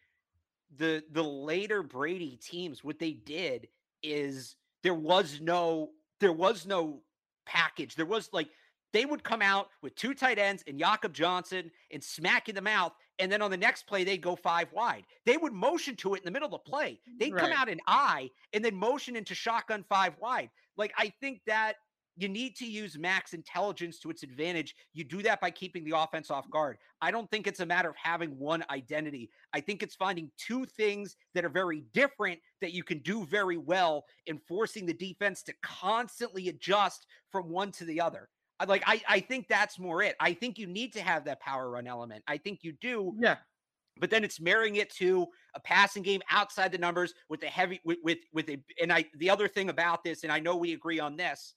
The 0.77 1.03
the 1.13 1.23
later 1.23 1.83
Brady 1.83 2.37
teams, 2.37 2.85
what 2.85 2.99
they 2.99 3.13
did 3.13 3.69
is 4.03 4.57
there 4.83 4.95
was 4.95 5.41
no 5.41 5.91
there 6.21 6.33
was 6.33 6.67
no 6.67 7.01
package. 7.47 7.95
There 7.95 8.07
was 8.07 8.29
like 8.33 8.49
they 8.93 9.05
would 9.05 9.23
come 9.23 9.43
out 9.43 9.69
with 9.83 9.95
two 9.95 10.15
tight 10.15 10.39
ends 10.39 10.65
and 10.67 10.79
Jakob 10.79 11.13
Johnson 11.13 11.71
and 11.93 12.03
smack 12.03 12.49
in 12.49 12.55
the 12.55 12.63
mouth. 12.63 12.93
And 13.19 13.31
then 13.31 13.43
on 13.43 13.51
the 13.51 13.57
next 13.57 13.87
play, 13.87 14.05
they'd 14.05 14.23
go 14.23 14.37
five 14.37 14.73
wide. 14.73 15.05
They 15.27 15.37
would 15.37 15.53
motion 15.53 15.97
to 15.97 16.15
it 16.15 16.19
in 16.19 16.25
the 16.25 16.31
middle 16.31 16.47
of 16.47 16.53
the 16.53 16.71
play. 16.71 17.01
They'd 17.19 17.33
right. 17.33 17.43
come 17.43 17.53
out 17.53 17.69
in 17.69 17.81
I 17.87 18.31
and 18.53 18.65
then 18.65 18.77
motion 18.77 19.17
into 19.17 19.35
shotgun 19.35 19.85
five 19.89 20.17
wide. 20.21 20.51
Like 20.77 20.93
I 20.97 21.13
think 21.21 21.41
that 21.47 21.75
you 22.19 22.29
need 22.29 22.57
to 22.57 22.67
use 22.67 22.99
Mac's 22.99 23.33
intelligence 23.33 24.01
to 24.01 24.11
its 24.11 24.25
advantage. 24.25 24.75
You 24.93 25.05
do 25.05 25.23
that 25.23 25.41
by 25.41 25.51
keeping 25.51 25.85
the 25.85 25.97
offense 25.97 26.31
off 26.31 26.51
guard. 26.51 26.79
I 27.01 27.13
don't 27.13 27.31
think 27.31 27.47
it's 27.47 27.61
a 27.61 27.67
matter 27.67 27.89
of 27.89 27.97
having 27.97 28.37
one 28.39 28.65
identity. 28.71 29.31
I 29.53 29.61
think 29.61 29.83
it's 29.83 29.95
finding 29.95 30.31
two 30.37 30.65
things 30.65 31.17
that 31.35 31.45
are 31.45 31.49
very 31.49 31.85
different 31.95 32.41
that 32.61 32.73
you 32.73 32.83
can 32.83 32.99
do 32.99 33.25
very 33.25 33.57
well 33.57 34.05
and 34.27 34.41
forcing 34.49 34.85
the 34.85 34.95
defense 34.95 35.43
to 35.45 35.55
constantly 35.63 36.49
adjust 36.49 37.07
from 37.31 37.49
one 37.49 37.71
to 37.73 37.85
the 37.85 38.01
other. 38.01 38.29
Like 38.67 38.83
I, 38.85 39.01
I 39.09 39.21
think 39.21 39.47
that's 39.47 39.79
more 39.79 40.03
it. 40.03 40.17
I 40.19 40.33
think 40.33 40.59
you 40.59 40.67
need 40.67 40.93
to 40.95 41.01
have 41.01 41.25
that 41.27 41.41
power 41.41 41.71
run 41.71 41.87
element. 41.87 42.25
I 42.27 42.37
think 42.37 42.61
you 42.63 42.73
do. 42.73 43.15
Yeah 43.17 43.37
but 44.01 44.11
then 44.11 44.25
it's 44.25 44.41
marrying 44.41 44.77
it 44.77 44.91
to 44.91 45.27
a 45.55 45.61
passing 45.61 46.03
game 46.03 46.21
outside 46.31 46.73
the 46.73 46.79
numbers 46.79 47.15
with 47.29 47.43
a 47.43 47.47
heavy 47.47 47.81
with 47.85 47.99
with 48.03 48.19
with 48.33 48.49
a 48.49 48.63
and 48.81 48.93
I 48.93 49.05
the 49.17 49.31
other 49.31 49.49
thing 49.49 49.71
about 49.71 50.05
this 50.05 50.23
and 50.23 50.33
I 50.33 50.39
know 50.39 50.57
we 50.57 50.73
agree 50.73 51.01
on 51.01 51.17
this 51.17 51.55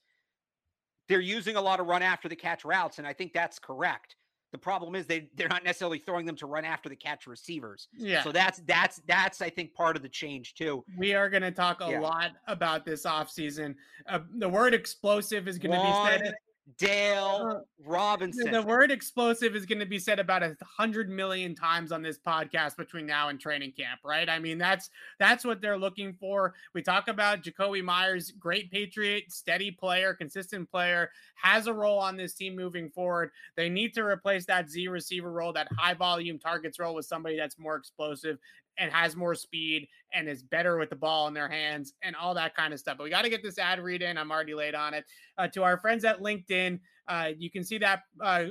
they're 1.08 1.20
using 1.20 1.56
a 1.56 1.60
lot 1.60 1.80
of 1.80 1.86
run 1.86 2.02
after 2.02 2.28
the 2.28 2.36
catch 2.36 2.64
routes, 2.64 2.98
and 2.98 3.06
I 3.06 3.12
think 3.12 3.32
that's 3.32 3.58
correct. 3.58 4.16
The 4.52 4.58
problem 4.58 4.94
is 4.94 5.06
they 5.06 5.30
they're 5.34 5.48
not 5.48 5.64
necessarily 5.64 5.98
throwing 5.98 6.26
them 6.26 6.36
to 6.36 6.46
run 6.46 6.64
after 6.66 6.90
the 6.90 6.96
catch 6.96 7.26
receivers. 7.26 7.88
Yeah. 7.96 8.22
So 8.22 8.32
that's 8.32 8.60
that's 8.66 9.00
that's 9.08 9.40
I 9.40 9.48
think 9.48 9.72
part 9.72 9.96
of 9.96 10.02
the 10.02 10.10
change 10.10 10.54
too. 10.54 10.84
We 10.98 11.14
are 11.14 11.30
going 11.30 11.42
to 11.42 11.50
talk 11.50 11.80
a 11.80 11.90
yeah. 11.90 12.00
lot 12.00 12.32
about 12.46 12.84
this 12.84 13.06
offseason. 13.06 13.74
Uh, 14.06 14.20
the 14.36 14.48
word 14.48 14.74
explosive 14.74 15.48
is 15.48 15.58
going 15.58 15.72
to 15.72 15.84
be 15.84 16.10
said 16.10 16.34
Dale 16.78 17.60
uh, 17.60 17.60
Robinson. 17.84 18.50
The 18.50 18.62
word 18.62 18.90
explosive 18.90 19.56
is 19.56 19.66
going 19.66 19.78
to 19.78 19.86
be 19.86 19.98
said 19.98 20.18
about 20.18 20.42
a 20.42 20.56
hundred 20.64 21.08
million 21.08 21.54
times 21.54 21.92
on 21.92 22.02
this 22.02 22.18
podcast 22.18 22.76
between 22.76 23.06
now 23.06 23.28
and 23.28 23.40
training 23.40 23.72
camp, 23.72 24.00
right? 24.04 24.28
I 24.28 24.38
mean, 24.38 24.58
that's 24.58 24.90
that's 25.18 25.44
what 25.44 25.60
they're 25.60 25.78
looking 25.78 26.14
for. 26.14 26.54
We 26.74 26.82
talk 26.82 27.08
about 27.08 27.42
Jakobi 27.42 27.82
Meyers, 27.82 28.30
great 28.32 28.70
Patriot, 28.70 29.30
steady 29.30 29.70
player, 29.70 30.14
consistent 30.14 30.70
player, 30.70 31.10
has 31.34 31.66
a 31.66 31.74
role 31.74 31.98
on 31.98 32.16
this 32.16 32.34
team 32.34 32.56
moving 32.56 32.90
forward. 32.90 33.30
They 33.56 33.68
need 33.68 33.94
to 33.94 34.02
replace 34.02 34.46
that 34.46 34.70
Z 34.70 34.88
receiver 34.88 35.32
role, 35.32 35.52
that 35.52 35.68
high 35.76 35.94
volume 35.94 36.38
targets 36.38 36.78
role 36.78 36.94
with 36.94 37.06
somebody 37.06 37.36
that's 37.36 37.58
more 37.58 37.76
explosive 37.76 38.38
and 38.78 38.90
has 38.92 39.16
more 39.16 39.34
speed 39.34 39.88
and 40.14 40.28
is 40.28 40.42
better 40.42 40.78
with 40.78 40.90
the 40.90 40.96
ball 40.96 41.28
in 41.28 41.34
their 41.34 41.48
hands 41.48 41.94
and 42.02 42.16
all 42.16 42.34
that 42.34 42.56
kind 42.56 42.72
of 42.72 42.80
stuff. 42.80 42.98
But 42.98 43.04
we 43.04 43.10
got 43.10 43.22
to 43.22 43.30
get 43.30 43.42
this 43.42 43.58
ad 43.58 43.80
read 43.80 44.02
in. 44.02 44.18
I'm 44.18 44.30
already 44.30 44.54
late 44.54 44.74
on 44.74 44.94
it. 44.94 45.04
Uh, 45.38 45.48
to 45.48 45.62
our 45.62 45.78
friends 45.78 46.04
at 46.04 46.20
LinkedIn, 46.20 46.80
uh, 47.08 47.30
you 47.36 47.50
can 47.50 47.64
see 47.64 47.78
that 47.78 48.02
uh, 48.20 48.46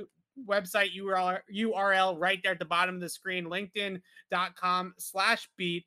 website 0.48 0.96
URL, 0.96 1.38
URL 1.54 2.18
right 2.18 2.40
there 2.42 2.52
at 2.52 2.58
the 2.58 2.64
bottom 2.64 2.96
of 2.96 3.00
the 3.00 3.08
screen, 3.08 3.46
linkedin.com 3.46 4.94
slash 4.98 5.48
beat. 5.56 5.84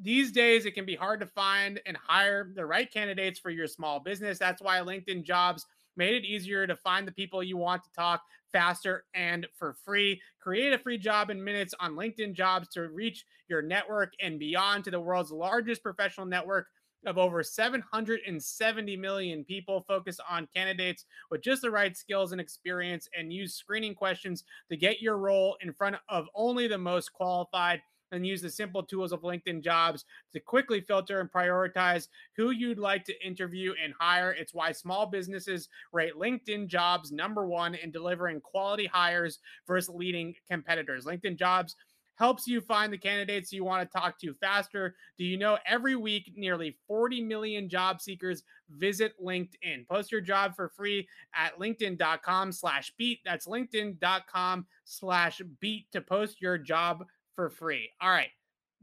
These 0.00 0.30
days, 0.30 0.64
it 0.64 0.74
can 0.74 0.86
be 0.86 0.94
hard 0.94 1.20
to 1.20 1.26
find 1.26 1.80
and 1.84 1.96
hire 1.96 2.52
the 2.54 2.64
right 2.64 2.90
candidates 2.90 3.38
for 3.38 3.50
your 3.50 3.66
small 3.66 3.98
business. 3.98 4.38
That's 4.38 4.62
why 4.62 4.78
LinkedIn 4.78 5.24
jobs 5.24 5.66
made 5.96 6.14
it 6.14 6.24
easier 6.24 6.66
to 6.66 6.76
find 6.76 7.06
the 7.06 7.12
people 7.12 7.42
you 7.42 7.56
want 7.56 7.82
to 7.82 7.90
talk 7.92 8.22
faster 8.52 9.04
and 9.14 9.46
for 9.54 9.74
free. 9.84 10.20
Create 10.40 10.72
a 10.72 10.78
free 10.78 10.98
job 10.98 11.30
in 11.30 11.42
minutes 11.42 11.74
on 11.80 11.94
LinkedIn 11.94 12.34
Jobs 12.34 12.68
to 12.68 12.88
reach 12.88 13.24
your 13.48 13.62
network 13.62 14.12
and 14.20 14.38
beyond 14.38 14.84
to 14.84 14.90
the 14.90 15.00
world's 15.00 15.30
largest 15.30 15.82
professional 15.82 16.26
network 16.26 16.66
of 17.06 17.18
over 17.18 17.42
770 17.42 18.96
million 18.96 19.44
people 19.44 19.84
focus 19.86 20.18
on 20.28 20.48
candidates 20.54 21.04
with 21.30 21.42
just 21.42 21.62
the 21.62 21.70
right 21.70 21.96
skills 21.96 22.32
and 22.32 22.40
experience 22.40 23.08
and 23.16 23.32
use 23.32 23.54
screening 23.54 23.94
questions 23.94 24.44
to 24.70 24.76
get 24.76 25.00
your 25.00 25.16
role 25.16 25.56
in 25.60 25.72
front 25.72 25.96
of 26.08 26.26
only 26.34 26.66
the 26.66 26.78
most 26.78 27.12
qualified 27.12 27.80
and 28.12 28.26
use 28.26 28.42
the 28.42 28.50
simple 28.50 28.82
tools 28.82 29.12
of 29.12 29.22
LinkedIn 29.22 29.62
jobs 29.62 30.04
to 30.32 30.40
quickly 30.40 30.80
filter 30.80 31.20
and 31.20 31.30
prioritize 31.30 32.08
who 32.36 32.50
you'd 32.50 32.78
like 32.78 33.04
to 33.04 33.26
interview 33.26 33.74
and 33.82 33.94
hire. 33.98 34.32
It's 34.32 34.54
why 34.54 34.72
small 34.72 35.06
businesses 35.06 35.68
rate 35.92 36.14
LinkedIn 36.14 36.68
jobs 36.68 37.12
number 37.12 37.46
one 37.46 37.74
in 37.74 37.90
delivering 37.90 38.40
quality 38.40 38.86
hires 38.86 39.38
versus 39.66 39.94
leading 39.94 40.34
competitors. 40.50 41.04
LinkedIn 41.04 41.38
jobs 41.38 41.76
helps 42.18 42.48
you 42.48 42.60
find 42.60 42.92
the 42.92 42.98
candidates 42.98 43.52
you 43.52 43.64
want 43.64 43.88
to 43.88 43.98
talk 43.98 44.18
to 44.18 44.34
faster. 44.34 44.96
Do 45.16 45.24
you 45.24 45.38
know 45.38 45.56
every 45.64 45.94
week 45.94 46.32
nearly 46.36 46.76
40 46.88 47.22
million 47.22 47.68
job 47.68 48.00
seekers 48.00 48.42
visit 48.70 49.14
LinkedIn? 49.22 49.86
Post 49.88 50.10
your 50.10 50.20
job 50.20 50.56
for 50.56 50.68
free 50.68 51.06
at 51.34 51.58
linkedin.com 51.58 52.52
slash 52.52 52.92
beat. 52.98 53.20
That's 53.24 53.46
linkedin.com 53.46 54.66
slash 54.84 55.40
beat 55.60 55.90
to 55.92 56.00
post 56.00 56.42
your 56.42 56.58
job 56.58 57.04
for 57.38 57.48
free. 57.48 57.88
All 58.00 58.10
right. 58.10 58.30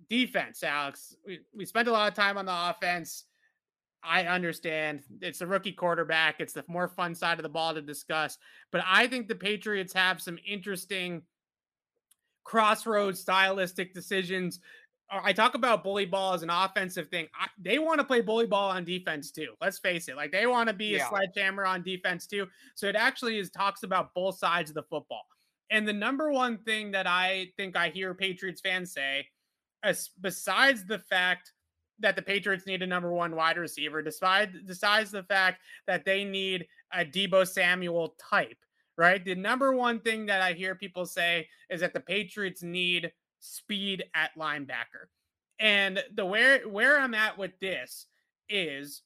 Defense, 0.10 0.64
Alex. 0.64 1.14
We, 1.28 1.40
we 1.54 1.66
spent 1.66 1.90
a 1.90 1.92
lot 1.92 2.08
of 2.08 2.14
time 2.14 2.38
on 2.38 2.46
the 2.46 2.70
offense. 2.70 3.26
I 4.02 4.24
understand 4.24 5.02
it's 5.20 5.40
the 5.40 5.48
rookie 5.48 5.74
quarterback. 5.74 6.36
It's 6.40 6.54
the 6.54 6.64
more 6.70 6.88
fun 6.88 7.16
side 7.16 7.38
of 7.38 7.44
the 7.44 7.50
ball 7.50 7.74
to 7.74 7.82
discuss. 7.82 8.38
But 8.72 8.82
I 8.88 9.08
think 9.08 9.28
the 9.28 9.36
Patriots 9.36 9.92
have 9.92 10.22
some 10.22 10.40
interesting 10.48 11.24
crossroads 12.46 13.20
stylistic 13.20 13.94
decisions. 13.94 14.62
Uh, 15.12 15.20
I 15.22 15.34
talk 15.34 15.56
about 15.56 15.84
bully 15.84 16.06
ball 16.06 16.34
as 16.34 16.42
an 16.42 16.50
offensive 16.50 17.10
thing. 17.10 17.28
I, 17.38 17.48
they 17.60 17.78
want 17.78 18.00
to 18.00 18.06
play 18.06 18.22
bully 18.22 18.46
ball 18.46 18.70
on 18.70 18.86
defense 18.86 19.32
too. 19.32 19.50
Let's 19.60 19.80
face 19.80 20.08
it. 20.08 20.16
Like 20.16 20.32
they 20.32 20.48
want 20.48 20.70
to 20.70 20.74
be 20.74 20.96
yeah. 20.96 21.08
a 21.08 21.10
sledgehammer 21.10 21.66
on 21.66 21.84
defense 21.84 22.26
too. 22.26 22.48
So 22.76 22.88
it 22.88 22.96
actually 22.96 23.38
is 23.38 23.50
talks 23.50 23.84
about 23.84 24.14
both 24.14 24.38
sides 24.38 24.70
of 24.70 24.76
the 24.76 24.84
football. 24.84 25.26
And 25.72 25.88
the 25.88 25.94
number 25.94 26.32
one 26.32 26.58
thing 26.60 26.92
that 26.92 27.08
I 27.08 27.52
think 27.58 27.76
I 27.76 27.90
hear 27.90 28.14
Patriots 28.14 28.62
fans 28.62 28.94
say, 28.94 29.28
as, 29.84 30.10
besides 30.22 30.86
the 30.86 31.00
fact 31.00 31.52
that 32.00 32.16
the 32.16 32.22
Patriots 32.22 32.66
need 32.66 32.82
a 32.82 32.88
number 32.88 33.12
one 33.12 33.36
wide 33.36 33.58
receiver, 33.58 34.02
despite 34.02 34.68
besides 34.68 35.12
the 35.12 35.24
fact 35.24 35.62
that 35.88 36.06
they 36.06 36.24
need 36.24 36.68
a 36.94 37.06
Deebo 37.06 37.48
Samuel 37.48 38.16
type, 38.30 38.58
right? 38.98 39.24
The 39.24 39.36
number 39.36 39.74
one 39.74 40.00
thing 40.00 40.26
that 40.26 40.42
I 40.42 40.54
hear 40.54 40.76
people 40.76 41.06
say 41.06 41.48
is 41.70 41.82
that 41.82 41.94
the 41.94 42.00
Patriots 42.00 42.62
need 42.62 43.12
speed 43.40 44.04
at 44.14 44.32
linebacker. 44.38 45.08
And 45.60 46.04
the 46.14 46.26
where 46.26 46.68
where 46.68 47.00
I'm 47.00 47.14
at 47.14 47.38
with 47.38 47.58
this 47.60 48.08
is 48.50 49.02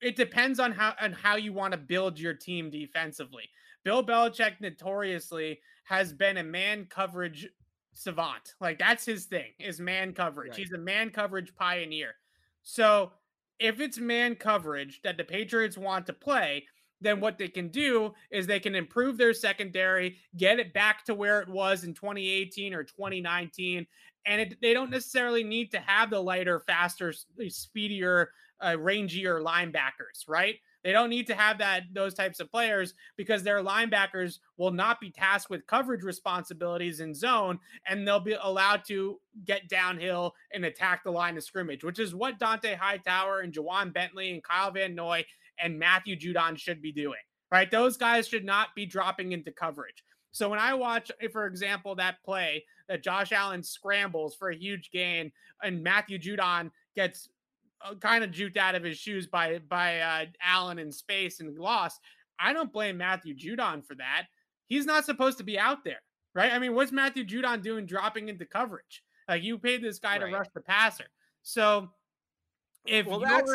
it 0.00 0.16
depends 0.16 0.58
on 0.58 0.72
how 0.72 0.94
on 1.00 1.12
how 1.12 1.36
you 1.36 1.52
want 1.52 1.72
to 1.72 1.78
build 1.78 2.18
your 2.18 2.34
team 2.34 2.70
defensively. 2.70 3.48
Bill 3.84 4.04
Belichick 4.04 4.60
notoriously 4.60 5.60
has 5.84 6.12
been 6.12 6.36
a 6.38 6.44
man 6.44 6.86
coverage 6.88 7.48
savant. 7.92 8.54
Like 8.60 8.78
that's 8.78 9.04
his 9.04 9.26
thing 9.26 9.52
is 9.58 9.80
man 9.80 10.12
coverage. 10.12 10.50
Right. 10.50 10.58
He's 10.58 10.72
a 10.72 10.78
man 10.78 11.10
coverage 11.10 11.54
pioneer. 11.54 12.14
So 12.62 13.12
if 13.58 13.80
it's 13.80 13.98
man 13.98 14.34
coverage 14.34 15.00
that 15.02 15.16
the 15.16 15.24
Patriots 15.24 15.78
want 15.78 16.06
to 16.06 16.12
play, 16.12 16.64
then 17.00 17.20
what 17.20 17.36
they 17.36 17.48
can 17.48 17.68
do 17.68 18.14
is 18.30 18.46
they 18.46 18.60
can 18.60 18.74
improve 18.74 19.18
their 19.18 19.34
secondary, 19.34 20.18
get 20.36 20.60
it 20.60 20.72
back 20.72 21.04
to 21.04 21.14
where 21.14 21.40
it 21.40 21.48
was 21.48 21.84
in 21.84 21.94
2018 21.94 22.72
or 22.74 22.84
2019. 22.84 23.86
And 24.24 24.40
it, 24.40 24.58
they 24.62 24.72
don't 24.72 24.90
necessarily 24.90 25.42
need 25.42 25.72
to 25.72 25.80
have 25.80 26.10
the 26.10 26.20
lighter, 26.20 26.60
faster, 26.60 27.12
speedier, 27.48 28.30
uh, 28.60 28.76
rangier 28.76 29.42
linebackers, 29.44 30.28
right? 30.28 30.56
They 30.82 30.92
don't 30.92 31.10
need 31.10 31.26
to 31.28 31.34
have 31.34 31.58
that 31.58 31.84
those 31.92 32.14
types 32.14 32.40
of 32.40 32.50
players 32.50 32.94
because 33.16 33.42
their 33.42 33.62
linebackers 33.62 34.38
will 34.56 34.72
not 34.72 35.00
be 35.00 35.10
tasked 35.10 35.50
with 35.50 35.66
coverage 35.66 36.02
responsibilities 36.02 37.00
in 37.00 37.14
zone 37.14 37.60
and 37.86 38.06
they'll 38.06 38.20
be 38.20 38.36
allowed 38.40 38.84
to 38.86 39.20
get 39.44 39.68
downhill 39.68 40.34
and 40.52 40.64
attack 40.64 41.04
the 41.04 41.10
line 41.10 41.36
of 41.36 41.44
scrimmage, 41.44 41.84
which 41.84 41.98
is 41.98 42.14
what 42.14 42.38
Dont'a 42.38 42.76
Hightower 42.76 43.40
and 43.40 43.52
Ja'Whaun 43.52 43.92
Bentley 43.92 44.32
and 44.32 44.42
Kyle 44.42 44.70
Van 44.70 44.94
Noy 44.94 45.24
and 45.58 45.78
Matthew 45.78 46.16
Judon 46.16 46.58
should 46.58 46.82
be 46.82 46.92
doing. 46.92 47.20
Right? 47.50 47.70
Those 47.70 47.96
guys 47.96 48.26
should 48.26 48.44
not 48.44 48.74
be 48.74 48.86
dropping 48.86 49.32
into 49.32 49.52
coverage. 49.52 50.02
So 50.32 50.48
when 50.48 50.58
I 50.58 50.72
watch, 50.72 51.12
eh, 51.20 51.28
for 51.30 51.46
example, 51.46 51.94
that 51.96 52.22
play 52.24 52.64
that 52.88 53.02
Josh 53.02 53.32
Allen 53.32 53.62
scrambles 53.62 54.34
for 54.34 54.50
a 54.50 54.56
huge 54.56 54.90
gain 54.90 55.30
and 55.62 55.82
Matthew 55.82 56.18
Judon 56.18 56.70
gets 56.96 57.28
kind 58.00 58.24
of 58.24 58.30
juked 58.30 58.56
out 58.56 58.74
of 58.74 58.82
his 58.82 58.98
shoes 58.98 59.26
by 59.26 59.58
by 59.68 60.00
uh, 60.00 60.24
Allen 60.42 60.78
in 60.78 60.92
space 60.92 61.40
and 61.40 61.58
lost. 61.58 62.00
I 62.38 62.52
don't 62.52 62.72
blame 62.72 62.96
Matthew 62.96 63.34
Judon 63.34 63.84
for 63.84 63.94
that. 63.96 64.26
He's 64.66 64.86
not 64.86 65.04
supposed 65.04 65.38
to 65.38 65.44
be 65.44 65.58
out 65.58 65.84
there, 65.84 66.02
right? 66.34 66.52
I 66.52 66.58
mean, 66.58 66.74
what's 66.74 66.92
Matthew 66.92 67.24
Judon 67.24 67.62
doing 67.62 67.86
dropping 67.86 68.28
into 68.28 68.46
coverage? 68.46 69.02
Like 69.28 69.42
you 69.42 69.58
paid 69.58 69.82
this 69.82 69.98
guy 69.98 70.18
right. 70.18 70.30
to 70.30 70.36
rush 70.36 70.46
the 70.54 70.60
passer. 70.60 71.06
So 71.42 71.90
if 72.86 73.06
well, 73.06 73.20
that's 73.20 73.50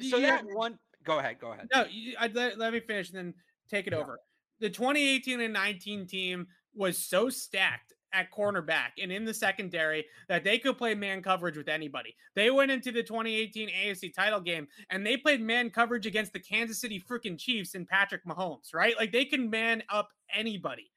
so 0.00 0.18
yeah, 0.18 0.42
that 0.42 0.44
one. 0.46 0.78
Go 1.04 1.18
ahead. 1.18 1.38
Go 1.40 1.52
ahead. 1.52 1.68
No, 1.74 1.86
you, 1.90 2.14
I, 2.18 2.28
let, 2.28 2.58
let 2.58 2.72
me 2.72 2.80
finish 2.80 3.08
and 3.10 3.18
then 3.18 3.34
take 3.70 3.86
it 3.86 3.92
yeah. 3.92 4.00
over. 4.00 4.20
The 4.60 4.68
2018 4.68 5.40
and 5.40 5.54
19 5.54 6.06
team 6.06 6.46
was 6.74 6.98
so 6.98 7.30
stacked 7.30 7.94
at 8.12 8.32
cornerback 8.32 8.92
and 9.00 9.12
in 9.12 9.24
the 9.24 9.34
secondary 9.34 10.04
that 10.28 10.44
they 10.44 10.58
could 10.58 10.78
play 10.78 10.94
man 10.94 11.22
coverage 11.22 11.56
with 11.56 11.68
anybody. 11.68 12.14
They 12.34 12.50
went 12.50 12.70
into 12.70 12.92
the 12.92 13.02
2018 13.02 13.68
AFC 13.68 14.14
title 14.14 14.40
game 14.40 14.68
and 14.90 15.06
they 15.06 15.16
played 15.16 15.40
man 15.40 15.70
coverage 15.70 16.06
against 16.06 16.32
the 16.32 16.40
Kansas 16.40 16.80
City 16.80 17.02
freaking 17.08 17.38
Chiefs 17.38 17.74
and 17.74 17.86
Patrick 17.86 18.24
Mahomes, 18.24 18.74
right? 18.74 18.96
Like 18.96 19.12
they 19.12 19.24
can 19.24 19.50
man 19.50 19.82
up 19.90 20.10
anybody 20.34 20.90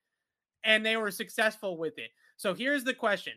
and 0.64 0.86
they 0.86 0.98
were 0.98 1.12
successful 1.12 1.78
with 1.78 1.98
it. 1.98 2.12
So 2.38 2.54
here's 2.54 2.84
the 2.84 2.94
question. 2.94 3.34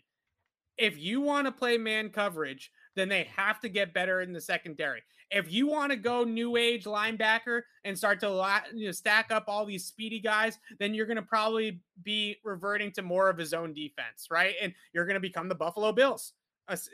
If 0.77 0.99
you 0.99 1.21
want 1.21 1.47
to 1.47 1.53
play 1.53 1.79
man 1.79 2.11
coverage, 2.11 2.71
then 2.95 3.09
they 3.09 3.29
have 3.37 3.61
to 3.61 3.69
get 3.69 3.95
better 3.95 4.21
in 4.21 4.33
the 4.33 4.41
secondary. 4.41 5.03
If 5.31 5.53
you 5.53 5.67
want 5.67 5.91
to 5.91 5.97
go 5.97 6.25
new 6.25 6.57
age 6.57 6.85
linebacker 6.85 7.63
and 7.85 7.97
start 7.97 8.21
to 8.21 8.63
you 8.75 8.87
know, 8.87 8.93
stack 8.93 9.31
up 9.31 9.45
all 9.49 9.67
these 9.67 9.85
speedy 9.85 10.21
guys, 10.21 10.59
then 10.79 10.95
you're 10.95 11.07
going 11.07 11.17
to 11.17 11.23
probably 11.23 11.81
be 12.03 12.37
reverting 12.45 12.93
to 12.93 13.03
more 13.03 13.29
of 13.29 13.39
a 13.39 13.47
zone 13.47 13.73
defense, 13.73 14.29
right? 14.31 14.55
And 14.61 14.73
you're 14.93 15.07
going 15.07 15.15
to 15.15 15.21
become 15.21 15.49
the 15.49 15.55
Buffalo 15.55 15.93
Bills. 15.93 16.35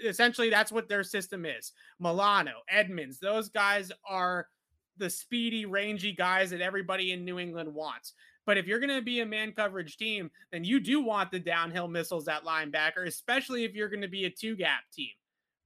Essentially, 0.04 0.50
that's 0.50 0.72
what 0.72 0.88
their 0.88 1.04
system 1.04 1.44
is. 1.44 1.72
Milano, 1.98 2.52
Edmunds, 2.68 3.20
those 3.20 3.48
guys 3.48 3.92
are 4.08 4.48
the 4.96 5.10
speedy, 5.10 5.64
rangy 5.64 6.12
guys 6.12 6.50
that 6.50 6.60
everybody 6.60 7.12
in 7.12 7.24
New 7.24 7.38
England 7.38 7.72
wants. 7.72 8.14
But 8.46 8.58
if 8.58 8.66
you're 8.66 8.80
going 8.80 8.94
to 8.94 9.02
be 9.02 9.20
a 9.20 9.26
man 9.26 9.52
coverage 9.52 9.96
team, 9.96 10.30
then 10.50 10.64
you 10.64 10.80
do 10.80 11.00
want 11.00 11.30
the 11.30 11.38
downhill 11.38 11.88
missiles 11.88 12.26
at 12.26 12.44
linebacker, 12.44 13.06
especially 13.06 13.64
if 13.64 13.74
you're 13.74 13.88
going 13.88 14.02
to 14.02 14.08
be 14.08 14.24
a 14.24 14.30
two 14.30 14.56
gap 14.56 14.80
team, 14.92 15.10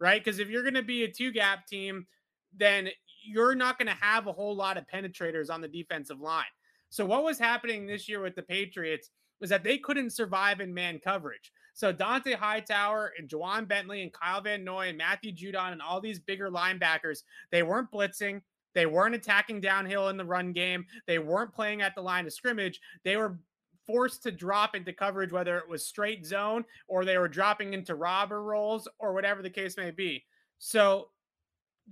right? 0.04 0.22
Because 0.22 0.38
if 0.38 0.50
you're 0.50 0.62
going 0.62 0.74
to 0.74 0.82
be 0.82 1.04
a 1.04 1.10
two 1.10 1.32
gap 1.32 1.66
team, 1.66 2.06
then 2.54 2.90
you're 3.24 3.54
not 3.54 3.78
going 3.78 3.88
to 3.88 4.04
have 4.04 4.26
a 4.26 4.32
whole 4.32 4.54
lot 4.54 4.76
of 4.76 4.84
penetrators 4.86 5.50
on 5.50 5.62
the 5.62 5.68
defensive 5.68 6.20
line. 6.20 6.44
So 6.90 7.06
what 7.06 7.24
was 7.24 7.38
happening 7.38 7.86
this 7.86 8.06
year 8.06 8.20
with 8.20 8.36
the 8.36 8.42
Patriots 8.42 9.10
was 9.40 9.48
that 9.48 9.64
they 9.64 9.78
couldn't 9.78 10.10
survive 10.10 10.60
in 10.60 10.74
man 10.74 11.00
coverage. 11.02 11.52
So 11.72 11.90
Dont'a 11.90 12.34
Hightower 12.34 13.14
and 13.18 13.28
Ja'Whaun 13.30 13.66
Bentley 13.66 14.02
and 14.02 14.12
Kyle 14.12 14.42
Van 14.42 14.62
Noy 14.62 14.90
and 14.90 14.98
Matthew 14.98 15.32
Judon 15.32 15.72
and 15.72 15.80
all 15.80 16.02
these 16.02 16.20
bigger 16.20 16.50
linebackers, 16.50 17.22
they 17.50 17.62
weren't 17.62 17.90
blitzing. 17.90 18.42
They 18.74 18.84
weren't 18.84 19.14
attacking 19.14 19.62
downhill 19.62 20.08
in 20.10 20.18
the 20.18 20.24
run 20.24 20.52
game. 20.52 20.84
They 21.06 21.18
weren't 21.18 21.54
playing 21.54 21.80
at 21.80 21.94
the 21.94 22.02
line 22.02 22.26
of 22.26 22.32
scrimmage. 22.34 22.78
They 23.04 23.16
were 23.16 23.38
forced 23.86 24.22
to 24.24 24.30
drop 24.30 24.74
into 24.74 24.92
coverage, 24.92 25.32
whether 25.32 25.58
it 25.58 25.68
was 25.68 25.86
straight 25.86 26.24
zone 26.24 26.64
or 26.88 27.04
they 27.04 27.18
were 27.18 27.28
dropping 27.28 27.74
into 27.74 27.94
robber 27.94 28.42
rolls 28.42 28.88
or 28.98 29.12
whatever 29.12 29.42
the 29.42 29.50
case 29.50 29.76
may 29.76 29.90
be. 29.90 30.24
So 30.58 31.08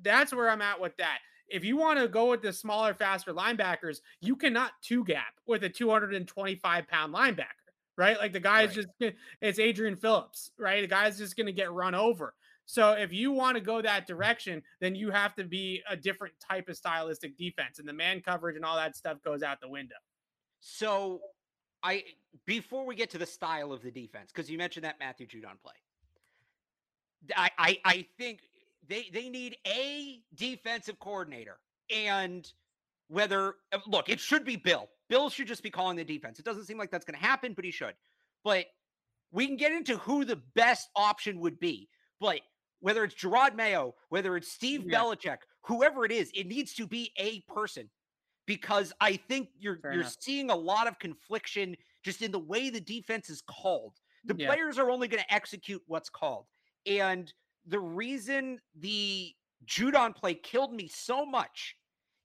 that's 0.01 0.35
where 0.35 0.49
I'm 0.49 0.63
at 0.63 0.81
with 0.81 0.97
that. 0.97 1.19
If 1.49 1.65
you 1.65 1.77
want 1.77 1.99
to 1.99 2.09
go 2.09 2.31
with 2.31 2.43
the 2.43 2.53
smaller, 2.53 2.95
faster 2.95 3.35
linebackers, 3.35 3.99
you 4.21 4.37
cannot 4.37 4.73
two 4.83 5.05
gap 5.05 5.35
with 5.47 5.65
a 5.65 5.69
225 5.69 6.89
pound 6.89 7.15
linebacker, 7.15 7.45
right? 7.99 8.19
Like 8.19 8.33
the 8.33 8.41
guy's 8.41 8.77
right. 8.77 8.87
just, 9.01 9.15
it's 9.43 9.59
Adrian 9.59 9.97
Phillips, 9.97 10.53
right? 10.59 10.81
The 10.81 10.87
guy's 10.87 11.19
just 11.19 11.37
going 11.37 11.47
to 11.47 11.53
get 11.53 11.73
run 11.73 11.95
over. 11.95 12.35
So 12.65 12.93
if 12.93 13.13
you 13.13 13.33
want 13.33 13.57
to 13.57 13.61
go 13.61 13.83
that 13.83 14.07
direction, 14.07 14.63
then 14.81 14.95
you 14.95 15.11
have 15.11 15.35
to 15.35 15.45
be 15.45 15.83
a 15.91 15.97
different 15.97 16.35
type 16.41 16.69
of 16.69 16.77
stylistic 16.77 17.37
defense, 17.37 17.79
and 17.79 17.89
the 17.89 17.93
man 17.93 18.23
coverage 18.23 18.57
and 18.57 18.65
all 18.65 18.77
that 18.77 18.97
stuff 18.97 19.19
goes 19.23 19.43
out 19.43 19.61
the 19.61 19.69
window. 19.69 19.97
So 20.61 21.21
I 21.83 22.05
before 22.47 22.85
we 22.85 22.95
get 22.95 23.11
to 23.11 23.19
the 23.19 23.27
style 23.27 23.73
of 23.73 23.83
the 23.83 23.91
defense, 23.91 24.31
because 24.35 24.51
you 24.51 24.59
mentioned 24.59 24.85
that 24.85 24.99
Matthew 24.99 25.27
Judon 25.27 25.61
play. 25.63 25.75
I, 27.37 27.51
I 27.59 27.79
I 27.85 28.07
think 28.19 28.41
they 28.89 29.09
they 29.13 29.29
need 29.29 29.57
a 29.67 30.21
defensive 30.35 30.99
coordinator 30.99 31.59
and 31.95 32.51
whether 33.09 33.57
uh, 33.73 33.79
look, 33.87 34.09
it 34.09 34.21
should 34.21 34.45
be 34.45 34.57
Bill. 34.57 34.89
Bill 35.09 35.29
should 35.29 35.47
just 35.47 35.63
be 35.63 35.71
calling 35.71 35.97
the 35.97 36.05
defense. 36.05 36.39
It 36.39 36.45
doesn't 36.45 36.65
seem 36.65 36.79
like 36.79 36.91
that's 36.91 37.05
going 37.05 37.19
to 37.19 37.25
happen, 37.25 37.53
but 37.53 37.65
he 37.65 37.71
should. 37.71 37.95
But 38.45 38.67
we 39.31 39.47
can 39.47 39.57
get 39.57 39.73
into 39.73 39.99
who 39.99 40.25
the 40.25 40.41
best 40.55 40.89
option 40.97 41.39
would 41.41 41.61
be. 41.61 41.89
But 42.21 42.41
whether 42.81 43.05
it's 43.05 43.15
Jerod 43.15 43.55
Mayo, 43.55 43.95
whether 44.09 44.37
it's 44.37 44.51
Steve 44.51 44.85
yeah. 44.87 44.99
Belichick, 44.99 45.39
whoever 45.63 46.05
it 46.05 46.13
is, 46.13 46.31
it 46.35 46.47
needs 46.47 46.75
to 46.75 46.87
be 46.87 47.13
a 47.19 47.41
person 47.53 47.91
because 48.47 48.93
I 49.01 49.17
think 49.17 49.49
you're 49.59 49.79
Fair 49.79 49.93
you're 49.93 50.01
enough. 50.03 50.17
seeing 50.21 50.51
a 50.51 50.57
lot 50.57 50.87
of 50.87 50.99
confliction 50.99 51.77
just 52.03 52.23
in 52.23 52.31
the 52.31 52.39
way 52.39 52.71
the 52.71 52.81
defense 52.81 53.31
is 53.31 53.43
called. 53.43 53.95
The 54.25 54.35
yeah. 54.37 54.49
players 54.49 54.79
are 54.79 54.91
only 54.91 55.09
going 55.09 55.23
to 55.23 55.35
execute 55.35 55.83
what's 55.87 56.09
called. 56.09 56.47
And 56.87 57.33
the 57.67 57.79
reason 57.79 58.61
the 58.75 59.33
Judon 59.67 60.15
play 60.15 60.35
killed 60.35 60.73
me 60.73 60.89
so 60.89 61.25
much 61.25 61.77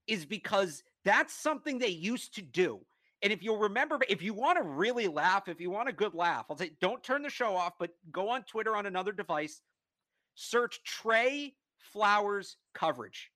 is 0.07 0.25
because 0.25 0.83
that's 1.05 1.33
something 1.33 1.77
they 1.77 1.87
used 1.87 2.33
to 2.35 2.41
do. 2.41 2.79
And 3.23 3.33
if 3.33 3.41
you'll 3.41 3.57
remember, 3.57 3.99
if 4.09 4.21
you 4.21 4.33
want 4.33 4.57
to 4.57 4.63
really 4.63 5.07
laugh, 5.07 5.47
if 5.47 5.59
you 5.59 5.71
want 5.71 5.89
a 5.89 5.93
good 5.93 6.13
laugh, 6.13 6.45
I'll 6.49 6.57
say 6.57 6.71
don't 6.81 7.03
turn 7.03 7.23
the 7.23 7.29
show 7.29 7.55
off, 7.55 7.73
but 7.79 7.91
go 8.11 8.29
on 8.29 8.43
Twitter 8.43 8.75
on 8.75 8.85
another 8.85 9.11
device, 9.11 9.61
search 10.35 10.83
Trey 10.83 11.55
Flowers 11.77 12.57
coverage. 12.73 13.31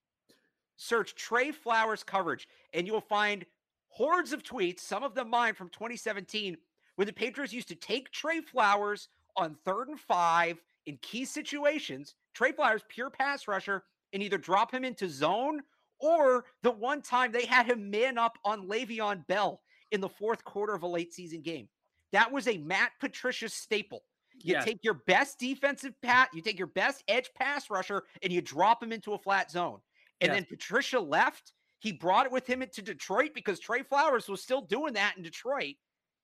Search 0.81 1.13
Trey 1.13 1.51
Flowers 1.51 2.03
coverage, 2.03 2.47
and 2.73 2.87
you'll 2.87 3.01
find 3.01 3.45
hordes 3.89 4.33
of 4.33 4.41
tweets, 4.41 4.79
some 4.79 5.03
of 5.03 5.13
them 5.13 5.29
mine 5.29 5.53
from 5.53 5.69
2017, 5.69 6.57
where 6.95 7.05
the 7.05 7.13
Patriots 7.13 7.53
used 7.53 7.67
to 7.67 7.75
take 7.75 8.09
Trey 8.09 8.41
Flowers 8.41 9.09
on 9.37 9.55
third 9.63 9.89
and 9.89 9.99
five 9.99 10.59
in 10.87 10.97
key 11.03 11.23
situations. 11.23 12.15
Trey 12.33 12.51
Flowers, 12.51 12.81
pure 12.89 13.11
pass 13.11 13.47
rusher, 13.47 13.83
and 14.11 14.23
either 14.23 14.39
drop 14.39 14.73
him 14.73 14.83
into 14.83 15.07
zone 15.07 15.61
or 15.99 16.45
the 16.63 16.71
one 16.71 17.03
time 17.03 17.31
they 17.31 17.45
had 17.45 17.67
him 17.67 17.91
man 17.91 18.17
up 18.17 18.39
on 18.43 18.67
Le'Veon 18.67 19.27
Bell 19.27 19.61
in 19.91 20.01
the 20.01 20.09
fourth 20.09 20.43
quarter 20.43 20.73
of 20.73 20.81
a 20.81 20.87
late 20.87 21.13
season 21.13 21.41
game. 21.41 21.69
That 22.11 22.31
was 22.31 22.47
a 22.47 22.57
Matt 22.57 22.93
Patricia 22.99 23.49
staple. 23.49 24.01
You 24.33 24.53
yes. 24.53 24.65
take 24.65 24.79
your 24.83 24.95
best 24.95 25.37
defensive 25.37 25.93
pat, 26.01 26.29
you 26.33 26.41
take 26.41 26.57
your 26.57 26.67
best 26.67 27.03
edge 27.07 27.29
pass 27.35 27.69
rusher, 27.69 28.05
and 28.23 28.33
you 28.33 28.41
drop 28.41 28.81
him 28.81 28.91
into 28.91 29.13
a 29.13 29.19
flat 29.19 29.51
zone. 29.51 29.79
And 30.21 30.29
yes. 30.29 30.35
then 30.35 30.45
Patricia 30.45 30.99
left. 30.99 31.53
He 31.79 31.91
brought 31.91 32.27
it 32.27 32.31
with 32.31 32.47
him 32.47 32.61
into 32.61 32.81
Detroit 32.81 33.31
because 33.33 33.59
Trey 33.59 33.81
Flowers 33.81 34.29
was 34.29 34.41
still 34.41 34.61
doing 34.61 34.93
that 34.93 35.17
in 35.17 35.23
Detroit. 35.23 35.75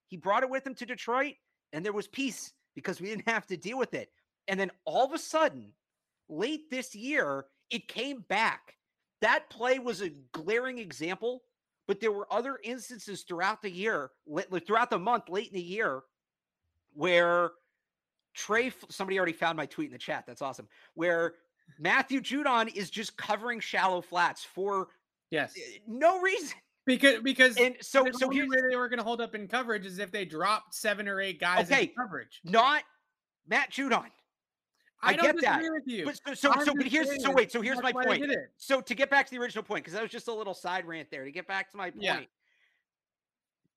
He 0.08 0.16
brought 0.16 0.44
it 0.44 0.50
with 0.50 0.66
him 0.66 0.76
to 0.76 0.86
Detroit, 0.86 1.34
and 1.74 1.84
there 1.84 1.94
was 1.94 2.08
peace 2.08 2.54
because 2.76 3.02
we 3.02 3.08
didn't 3.08 3.28
have 3.28 3.48
to 3.48 3.58
deal 3.58 3.78
with 3.78 3.96
it. 3.96 4.10
And 4.48 4.60
then 4.60 4.72
all 4.86 5.06
of 5.06 5.14
a 5.14 5.18
sudden, 5.18 5.74
late 6.30 6.70
this 6.70 6.96
year, 6.96 7.46
it 7.72 7.88
came 7.88 8.24
back. 8.30 8.76
That 9.22 9.50
play 9.50 9.80
was 9.80 10.02
a 10.02 10.12
glaring 10.32 10.78
example, 10.78 11.42
but 11.88 12.00
there 12.00 12.12
were 12.12 12.32
other 12.32 12.60
instances 12.64 13.24
throughout 13.24 13.62
the 13.64 13.72
year, 13.72 14.12
throughout 14.66 14.92
the 14.92 15.00
month, 15.00 15.28
late 15.28 15.48
in 15.48 15.56
the 15.56 15.62
year, 15.62 16.04
where 16.94 17.52
Trey, 18.36 18.72
somebody 18.90 19.18
already 19.18 19.34
found 19.34 19.58
my 19.58 19.66
tweet 19.66 19.88
in 19.88 19.94
the 19.94 19.98
chat. 19.98 20.26
That's 20.28 20.44
awesome. 20.44 20.68
Where 20.94 21.34
Matthew 21.80 22.22
Judon 22.22 22.74
is 22.76 22.90
just 22.90 23.18
covering 23.18 23.60
shallow 23.60 24.02
flats 24.02 24.44
for 24.44 24.88
yes 25.32 25.54
eh, 25.58 25.80
no 25.88 26.20
reason. 26.22 26.58
Because 26.86 27.22
because 27.22 27.58
and 27.58 27.76
so 27.82 28.06
the 28.06 28.14
so 28.14 28.28
only 28.28 28.44
way 28.44 28.58
they 28.70 28.78
were 28.78 28.88
going 28.88 29.00
to 29.00 29.04
hold 29.04 29.20
up 29.20 29.36
in 29.36 29.48
coverage 29.48 29.86
is 29.86 30.00
if 30.00 30.10
they 30.10 30.24
dropped 30.24 30.74
seven 30.74 31.08
or 31.08 31.20
eight 31.20 31.38
guys 31.38 31.70
okay, 31.70 31.84
in 31.84 31.90
coverage. 31.90 32.40
Not 32.46 32.84
Matt 33.46 33.72
Judon. 33.72 34.06
I, 35.04 35.12
I 35.12 35.14
get 35.14 35.36
that. 35.42 35.62
With 35.62 35.84
you. 35.86 36.06
But 36.06 36.18
so 36.18 36.34
so, 36.34 36.54
so 36.64 36.74
but 36.74 36.86
here's 36.86 37.22
so 37.22 37.32
wait, 37.32 37.52
so 37.52 37.62
here's 37.62 37.82
my 37.82 37.92
point. 37.92 38.26
So 38.58 38.80
to 38.80 38.96
get 38.96 39.10
back 39.10 39.26
to 39.28 39.32
the 39.32 39.42
original 39.42 39.64
point, 39.64 39.84
because 39.84 39.94
that 39.94 40.02
was 40.02 40.12
just 40.12 40.30
a 40.30 40.34
little 40.34 40.54
side 40.54 40.86
rant 40.86 41.12
there. 41.12 41.26
To 41.26 41.32
get 41.32 41.46
back 41.46 41.70
to 41.72 41.78
my 41.78 41.92
point, 41.92 42.04
yeah. 42.04 42.20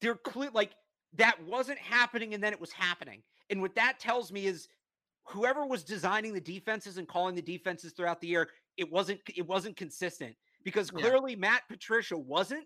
they're 0.01 0.15
clear 0.15 0.51
like 0.55 0.71
that 1.15 1.43
wasn't 1.45 1.79
happening 1.79 2.35
and 2.35 2.43
then 2.43 2.53
it 2.53 2.61
was 2.61 2.73
happening. 2.73 3.23
And 3.51 3.61
what 3.61 3.75
that 3.75 3.99
tells 3.99 4.31
me 4.31 4.47
is 4.47 4.69
whoever 5.31 5.65
was 5.65 5.85
designing 5.85 6.35
the 6.35 6.41
defenses 6.41 6.99
and 6.99 7.09
calling 7.09 7.35
the 7.35 7.43
defenses 7.43 7.93
throughout 7.93 8.21
the 8.21 8.27
year, 8.27 8.49
it 8.77 8.91
wasn't 8.91 9.21
it 9.35 9.47
wasn't 9.47 9.77
consistent 9.77 10.35
because 10.65 10.91
clearly 10.91 11.33
yeah. 11.33 11.39
Matt 11.39 11.63
Patricia 11.69 12.17
wasn't, 12.17 12.65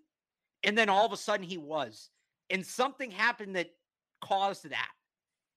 and 0.62 0.76
then 0.76 0.88
all 0.88 1.06
of 1.06 1.12
a 1.12 1.16
sudden 1.16 1.46
he 1.46 1.58
was, 1.58 2.10
and 2.50 2.64
something 2.64 3.10
happened 3.10 3.56
that 3.56 3.70
caused 4.20 4.68
that. 4.70 4.90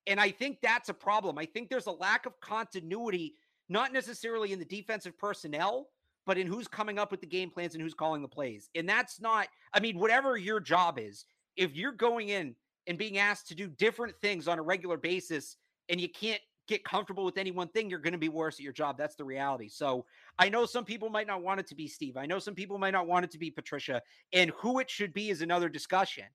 And 0.05 0.19
I 0.19 0.31
think 0.31 0.59
that's 0.61 0.89
a 0.89 0.93
problem. 0.93 1.37
I 1.37 1.45
think 1.45 1.69
there's 1.69 1.87
a 1.87 1.91
lack 1.91 2.25
of 2.25 2.39
continuity, 2.39 3.35
not 3.67 3.91
necessarily 3.91 4.53
in 4.53 4.59
the 4.59 4.65
defensive 4.65 5.17
personnel, 5.17 5.89
but 6.25 6.37
in 6.37 6.47
who's 6.47 6.67
coming 6.67 6.97
up 6.97 7.11
with 7.11 7.21
the 7.21 7.27
game 7.27 7.49
plans 7.49 7.73
and 7.73 7.81
who's 7.81 7.93
calling 7.93 8.21
the 8.21 8.27
plays. 8.27 8.69
And 8.75 8.87
that's 8.87 9.19
not, 9.19 9.47
I 9.73 9.79
mean, 9.79 9.97
whatever 9.99 10.37
your 10.37 10.59
job 10.59 10.97
is, 10.97 11.25
if 11.57 11.75
you're 11.75 11.91
going 11.91 12.29
in 12.29 12.55
and 12.87 12.97
being 12.97 13.17
asked 13.17 13.47
to 13.49 13.55
do 13.55 13.67
different 13.67 14.15
things 14.21 14.47
on 14.47 14.59
a 14.59 14.61
regular 14.61 14.97
basis 14.97 15.57
and 15.89 15.99
you 15.99 16.09
can't 16.09 16.41
get 16.67 16.83
comfortable 16.83 17.23
with 17.25 17.37
any 17.37 17.51
one 17.51 17.67
thing, 17.69 17.89
you're 17.89 17.99
going 17.99 18.13
to 18.13 18.19
be 18.19 18.29
worse 18.29 18.55
at 18.55 18.61
your 18.61 18.73
job. 18.73 18.97
That's 18.97 19.15
the 19.15 19.23
reality. 19.23 19.69
So 19.69 20.05
I 20.37 20.49
know 20.49 20.65
some 20.65 20.85
people 20.85 21.09
might 21.09 21.27
not 21.27 21.41
want 21.41 21.59
it 21.59 21.67
to 21.67 21.75
be 21.75 21.87
Steve. 21.87 22.17
I 22.17 22.25
know 22.25 22.39
some 22.39 22.55
people 22.55 22.77
might 22.77 22.91
not 22.91 23.07
want 23.07 23.25
it 23.25 23.31
to 23.31 23.37
be 23.37 23.49
Patricia. 23.49 24.01
And 24.33 24.51
who 24.59 24.79
it 24.79 24.89
should 24.89 25.13
be 25.13 25.29
is 25.29 25.41
another 25.41 25.69
discussion. 25.69 26.25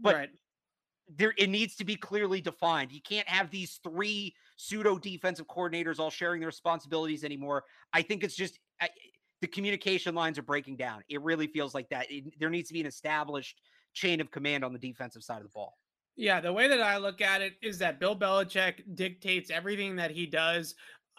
But 0.00 0.14
right. 0.14 0.30
there 1.16 1.34
it 1.36 1.50
needs 1.50 1.76
to 1.76 1.84
be 1.84 1.96
clearly 1.96 2.40
defined. 2.40 2.92
You 2.92 3.02
can't 3.02 3.28
have 3.28 3.50
these 3.50 3.80
three 3.82 4.34
pseudo 4.56 4.98
defensive 4.98 5.46
coordinators 5.48 5.98
all 5.98 6.10
sharing 6.10 6.40
their 6.40 6.48
responsibilities 6.48 7.24
anymore. 7.24 7.64
I 7.92 8.02
think 8.02 8.24
it's 8.24 8.36
just 8.36 8.58
I, 8.80 8.88
the 9.42 9.48
communication 9.48 10.14
lines 10.14 10.38
are 10.38 10.42
breaking 10.42 10.76
down. 10.76 11.02
It 11.08 11.20
really 11.20 11.48
feels 11.48 11.74
like 11.74 11.88
that. 11.90 12.10
It, 12.10 12.38
there 12.38 12.48
needs 12.48 12.68
to 12.68 12.74
be 12.74 12.80
an 12.80 12.86
established 12.86 13.60
chain 13.92 14.20
of 14.20 14.30
command 14.30 14.64
on 14.64 14.72
the 14.72 14.78
defensive 14.78 15.22
side 15.22 15.38
of 15.38 15.42
the 15.42 15.50
ball. 15.50 15.76
Yeah, 16.16 16.40
the 16.40 16.52
way 16.52 16.68
that 16.68 16.80
I 16.82 16.98
look 16.98 17.20
at 17.20 17.40
it 17.40 17.54
is 17.62 17.78
that 17.78 17.98
Bill 17.98 18.16
Belichick 18.18 18.82
dictates 18.94 19.50
everything 19.50 19.96
that 19.96 20.10
he 20.10 20.26
does 20.26 20.74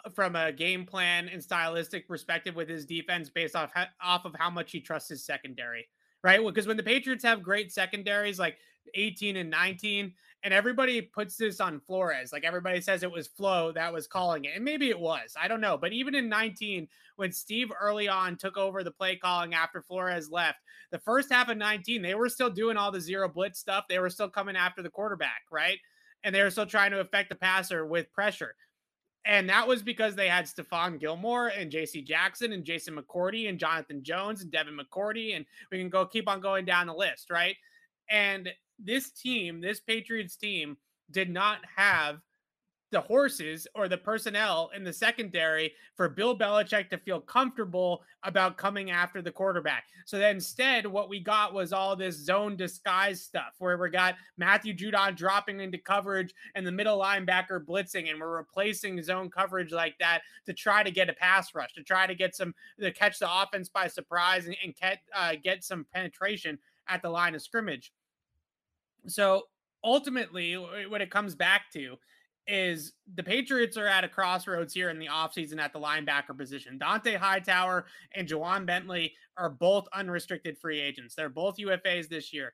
uh, 0.06 0.10
from 0.10 0.36
a 0.36 0.52
game 0.52 0.86
plan 0.86 1.28
and 1.30 1.44
stylistic 1.44 2.08
perspective 2.08 2.56
with 2.56 2.70
his 2.70 2.86
defense 2.86 3.30
based 3.30 3.56
off 3.56 3.72
off 4.02 4.26
of 4.26 4.36
how 4.38 4.50
much 4.50 4.72
he 4.72 4.80
trusts 4.80 5.10
his 5.10 5.26
secondary, 5.26 5.88
right? 6.24 6.46
Because 6.46 6.68
when 6.68 6.78
the 6.78 6.84
Patriots 6.84 7.24
have 7.24 7.42
great 7.42 7.72
secondaries 7.72 8.38
like 8.38 8.58
18 8.94 9.38
and 9.38 9.50
19, 9.50 10.14
and 10.44 10.54
everybody 10.54 11.02
puts 11.02 11.38
this 11.38 11.62
on 11.62 11.80
Flores. 11.80 12.34
Like 12.34 12.44
everybody 12.44 12.82
says 12.82 13.02
it 13.02 13.12
was 13.12 13.28
Flo 13.28 13.72
that 13.72 13.94
was 13.94 14.08
calling 14.08 14.44
it. 14.44 14.52
And 14.56 14.66
maybe 14.66 14.90
it 14.90 15.00
was. 15.00 15.36
I 15.42 15.48
don't 15.48 15.62
know. 15.62 15.78
But 15.78 15.94
even 15.94 16.16
in 16.16 16.28
19, 16.28 16.88
when 17.16 17.32
Steve 17.32 17.72
early 17.80 18.10
on 18.10 18.36
took 18.36 18.58
over 18.58 18.84
the 18.84 18.92
play 18.92 19.16
calling 19.16 19.54
after 19.54 19.82
Flores 19.82 20.30
left, 20.30 20.60
the 20.92 21.00
first 21.00 21.32
half 21.32 21.48
of 21.48 21.58
19, 21.58 22.02
they 22.02 22.16
were 22.16 22.28
still 22.28 22.50
doing 22.50 22.76
all 22.76 22.92
the 22.92 23.00
zero 23.00 23.30
blitz 23.30 23.60
stuff. 23.60 23.86
They 23.88 24.00
were 24.00 24.10
still 24.10 24.30
coming 24.30 24.58
after 24.58 24.82
the 24.82 24.90
quarterback, 24.90 25.44
right? 25.50 25.80
And 26.26 26.36
they 26.36 26.44
were 26.44 26.52
still 26.52 26.66
trying 26.66 26.92
to 26.92 27.00
affect 27.00 27.30
the 27.30 27.36
passer 27.36 27.86
with 27.86 28.12
pressure. 28.12 28.56
And 29.26 29.48
that 29.48 29.66
was 29.66 29.82
because 29.82 30.16
they 30.16 30.28
had 30.28 30.46
Stephon 30.46 31.00
Gilmore 31.00 31.48
and 31.48 31.72
JC 31.72 32.06
Jackson 32.06 32.52
and 32.52 32.66
Jason 32.66 32.98
McCourty 32.98 33.48
and 33.48 33.58
Jonathan 33.58 34.04
Jones 34.04 34.42
and 34.42 34.52
Devin 34.52 34.78
McCourty. 34.78 35.38
And 35.38 35.46
we 35.72 35.80
can 35.80 35.88
go 35.88 36.06
keep 36.06 36.28
on 36.28 36.42
going 36.42 36.66
down 36.66 36.88
the 36.88 36.94
list, 36.94 37.30
right? 37.30 37.56
And 38.10 38.52
this 38.80 39.12
team, 39.12 39.62
this 39.62 39.80
Patriots 39.80 40.36
team, 40.36 40.78
did 41.12 41.30
not 41.30 41.60
have 41.76 42.20
the 42.94 43.02
horses 43.02 43.68
or 43.74 43.90
the 43.90 43.98
personnel 43.98 44.70
in 44.76 44.84
the 44.84 44.94
secondary 44.94 45.74
for 45.96 46.08
Bill 46.08 46.38
Belichick 46.38 46.92
to 46.92 46.98
feel 47.00 47.20
comfortable 47.20 48.04
about 48.22 48.56
coming 48.56 48.92
after 48.92 49.20
the 49.20 49.32
quarterback. 49.32 49.86
So 50.06 50.20
then 50.20 50.36
instead, 50.36 50.86
what 50.86 51.10
we 51.10 51.20
got 51.20 51.56
was 51.56 51.74
all 51.74 51.96
this 51.96 52.16
zone 52.24 52.56
disguise 52.56 53.20
stuff 53.20 53.56
where 53.58 53.80
we 53.80 53.90
got 53.90 54.16
Matthew 54.38 54.76
Judon 54.76 55.18
dropping 55.18 55.60
into 55.60 55.80
coverage 55.80 56.36
and 56.54 56.68
the 56.68 56.72
middle 56.72 57.00
linebacker 57.00 57.66
blitzing, 57.66 58.12
and 58.12 58.20
we're 58.20 58.38
replacing 58.38 59.02
zone 59.02 59.32
coverage 59.32 59.72
like 59.72 59.98
that 60.00 60.22
to 60.46 60.54
try 60.54 60.84
to 60.84 60.92
get 60.92 61.10
a 61.10 61.14
pass 61.14 61.56
rush, 61.56 61.74
to 61.74 61.84
try 61.84 62.06
to 62.06 62.14
get 62.14 62.36
some 62.36 62.54
to 62.80 62.92
catch 62.92 63.18
the 63.18 63.42
offense 63.42 63.70
by 63.70 63.88
surprise 63.88 64.46
and, 64.46 64.56
and 64.64 64.76
get, 64.76 65.00
uh, 65.16 65.34
get 65.44 65.64
some 65.64 65.88
penetration 65.92 66.60
at 66.88 67.02
the 67.02 67.10
line 67.10 67.34
of 67.34 67.42
scrimmage. 67.42 67.92
So 69.08 69.44
ultimately, 69.84 70.56
what 70.56 71.02
it 71.02 71.12
comes 71.12 71.36
back 71.36 71.72
to 71.74 71.98
is 72.46 72.94
the 73.16 73.24
Patriots 73.24 73.78
are 73.78 73.88
at 73.88 74.04
a 74.04 74.10
crossroads 74.10 74.74
here 74.74 74.90
in 74.90 75.00
the 75.00 75.08
offseason 75.08 75.60
at 75.60 75.72
the 75.72 75.80
linebacker 75.80 76.38
position. 76.38 76.78
Dont'a 76.78 77.16
Hightower 77.16 77.86
and 78.16 78.28
Ja'Whaun 78.28 78.66
Bentley 78.66 79.14
are 79.38 79.50
both 79.50 79.88
unrestricted 79.94 80.58
free 80.58 80.80
agents. 80.82 81.16
They're 81.16 81.30
both 81.30 81.58
UFAs 81.58 82.10
this 82.10 82.34
year. 82.34 82.54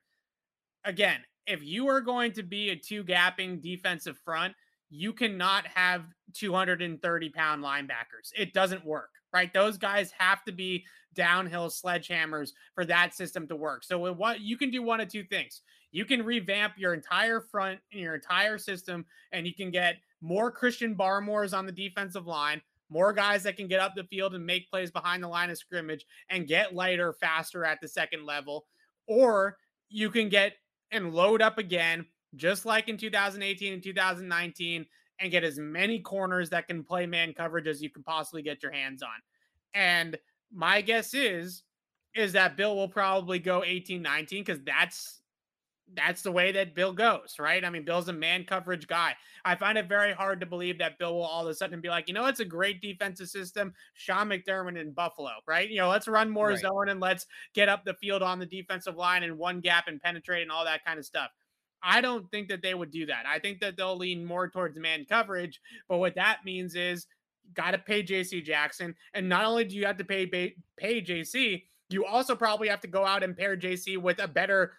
Again, 0.84 1.20
if 1.46 1.62
you 1.62 1.88
are 1.88 2.00
going 2.00 2.32
to 2.32 2.42
be 2.42 2.70
a 2.70 2.76
two 2.76 3.02
gapping 3.02 3.60
defensive 3.60 4.16
front, 4.24 4.54
you 4.90 5.12
cannot 5.12 5.66
have 5.66 6.04
230 6.34 7.28
pound 7.30 7.62
linebackers. 7.62 8.30
It 8.36 8.52
doesn't 8.52 8.84
work, 8.84 9.10
right? 9.32 9.52
Those 9.52 9.76
guys 9.76 10.12
have 10.18 10.44
to 10.44 10.52
be 10.52 10.84
downhill 11.14 11.68
sledgehammers 11.68 12.50
for 12.74 12.84
that 12.84 13.14
system 13.14 13.48
to 13.48 13.56
work. 13.56 13.82
So 13.84 14.12
what 14.12 14.40
you 14.40 14.56
can 14.56 14.70
do 14.70 14.82
one 14.82 15.00
of 15.00 15.08
two 15.08 15.24
things. 15.24 15.62
You 15.92 16.04
can 16.04 16.24
revamp 16.24 16.74
your 16.76 16.94
entire 16.94 17.40
front, 17.40 17.80
and 17.92 18.00
your 18.00 18.14
entire 18.14 18.58
system, 18.58 19.04
and 19.32 19.46
you 19.46 19.54
can 19.54 19.70
get 19.70 19.96
more 20.20 20.50
Christian 20.50 20.94
Barmores 20.94 21.56
on 21.56 21.66
the 21.66 21.72
defensive 21.72 22.26
line, 22.26 22.60
more 22.88 23.12
guys 23.12 23.42
that 23.44 23.56
can 23.56 23.68
get 23.68 23.80
up 23.80 23.94
the 23.94 24.04
field 24.04 24.34
and 24.34 24.44
make 24.44 24.70
plays 24.70 24.90
behind 24.90 25.22
the 25.22 25.28
line 25.28 25.50
of 25.50 25.58
scrimmage 25.58 26.04
and 26.28 26.48
get 26.48 26.74
lighter 26.74 27.12
faster 27.12 27.64
at 27.64 27.80
the 27.80 27.88
second 27.88 28.24
level, 28.24 28.66
or 29.06 29.56
you 29.88 30.10
can 30.10 30.28
get 30.28 30.54
and 30.92 31.14
load 31.14 31.40
up 31.40 31.58
again, 31.58 32.04
just 32.36 32.66
like 32.66 32.88
in 32.88 32.96
2018 32.96 33.72
and 33.72 33.82
2019, 33.82 34.86
and 35.20 35.30
get 35.30 35.44
as 35.44 35.58
many 35.58 36.00
corners 36.00 36.50
that 36.50 36.66
can 36.66 36.82
play 36.82 37.06
man 37.06 37.32
coverage 37.32 37.66
as 37.66 37.82
you 37.82 37.90
can 37.90 38.02
possibly 38.02 38.42
get 38.42 38.62
your 38.62 38.72
hands 38.72 39.02
on. 39.02 39.10
And 39.74 40.18
my 40.52 40.80
guess 40.80 41.14
is 41.14 41.62
is 42.14 42.32
that 42.32 42.56
Bill 42.56 42.74
will 42.74 42.88
probably 42.88 43.38
go 43.38 43.62
18 43.64 44.02
19 44.02 44.42
because 44.44 44.60
that's 44.64 45.19
that's 45.94 46.22
the 46.22 46.32
way 46.32 46.52
that 46.52 46.74
Bill 46.74 46.92
goes, 46.92 47.36
right? 47.38 47.64
I 47.64 47.70
mean, 47.70 47.84
Bill's 47.84 48.08
a 48.08 48.12
man 48.12 48.44
coverage 48.44 48.86
guy. 48.86 49.14
I 49.44 49.54
find 49.54 49.76
it 49.78 49.88
very 49.88 50.12
hard 50.12 50.40
to 50.40 50.46
believe 50.46 50.78
that 50.78 50.98
Bill 50.98 51.14
will 51.14 51.22
all 51.22 51.42
of 51.42 51.48
a 51.48 51.54
sudden 51.54 51.80
be 51.80 51.88
like, 51.88 52.08
you 52.08 52.14
know, 52.14 52.26
it's 52.26 52.40
a 52.40 52.44
great 52.44 52.80
defensive 52.80 53.28
system. 53.28 53.74
Sean 53.94 54.28
McDermott 54.28 54.80
in 54.80 54.92
Buffalo, 54.92 55.30
right? 55.46 55.68
You 55.68 55.78
know, 55.78 55.88
let's 55.88 56.08
run 56.08 56.30
more 56.30 56.48
right. 56.48 56.58
zone 56.58 56.88
and 56.88 57.00
let's 57.00 57.26
get 57.54 57.68
up 57.68 57.84
the 57.84 57.94
field 57.94 58.22
on 58.22 58.38
the 58.38 58.46
defensive 58.46 58.96
line 58.96 59.22
and 59.22 59.38
one 59.38 59.60
gap 59.60 59.88
and 59.88 60.00
penetrate 60.00 60.42
and 60.42 60.52
all 60.52 60.64
that 60.64 60.84
kind 60.84 60.98
of 60.98 61.04
stuff. 61.04 61.30
I 61.82 62.00
don't 62.00 62.30
think 62.30 62.48
that 62.48 62.62
they 62.62 62.74
would 62.74 62.90
do 62.90 63.06
that. 63.06 63.24
I 63.26 63.38
think 63.38 63.60
that 63.60 63.76
they'll 63.76 63.96
lean 63.96 64.24
more 64.24 64.48
towards 64.48 64.78
man 64.78 65.06
coverage. 65.08 65.60
But 65.88 65.98
what 65.98 66.14
that 66.16 66.44
means 66.44 66.74
is 66.74 67.06
got 67.54 67.70
to 67.72 67.78
pay 67.78 68.02
JC 68.02 68.44
Jackson. 68.44 68.94
And 69.14 69.28
not 69.28 69.44
only 69.44 69.64
do 69.64 69.76
you 69.76 69.86
have 69.86 69.96
to 69.96 70.04
pay, 70.04 70.26
pay, 70.26 70.54
pay 70.76 71.00
JC, 71.00 71.64
you 71.88 72.04
also 72.04 72.36
probably 72.36 72.68
have 72.68 72.80
to 72.80 72.88
go 72.88 73.04
out 73.04 73.22
and 73.22 73.36
pair 73.36 73.56
JC 73.56 73.98
with 73.98 74.22
a 74.22 74.28
better 74.28 74.72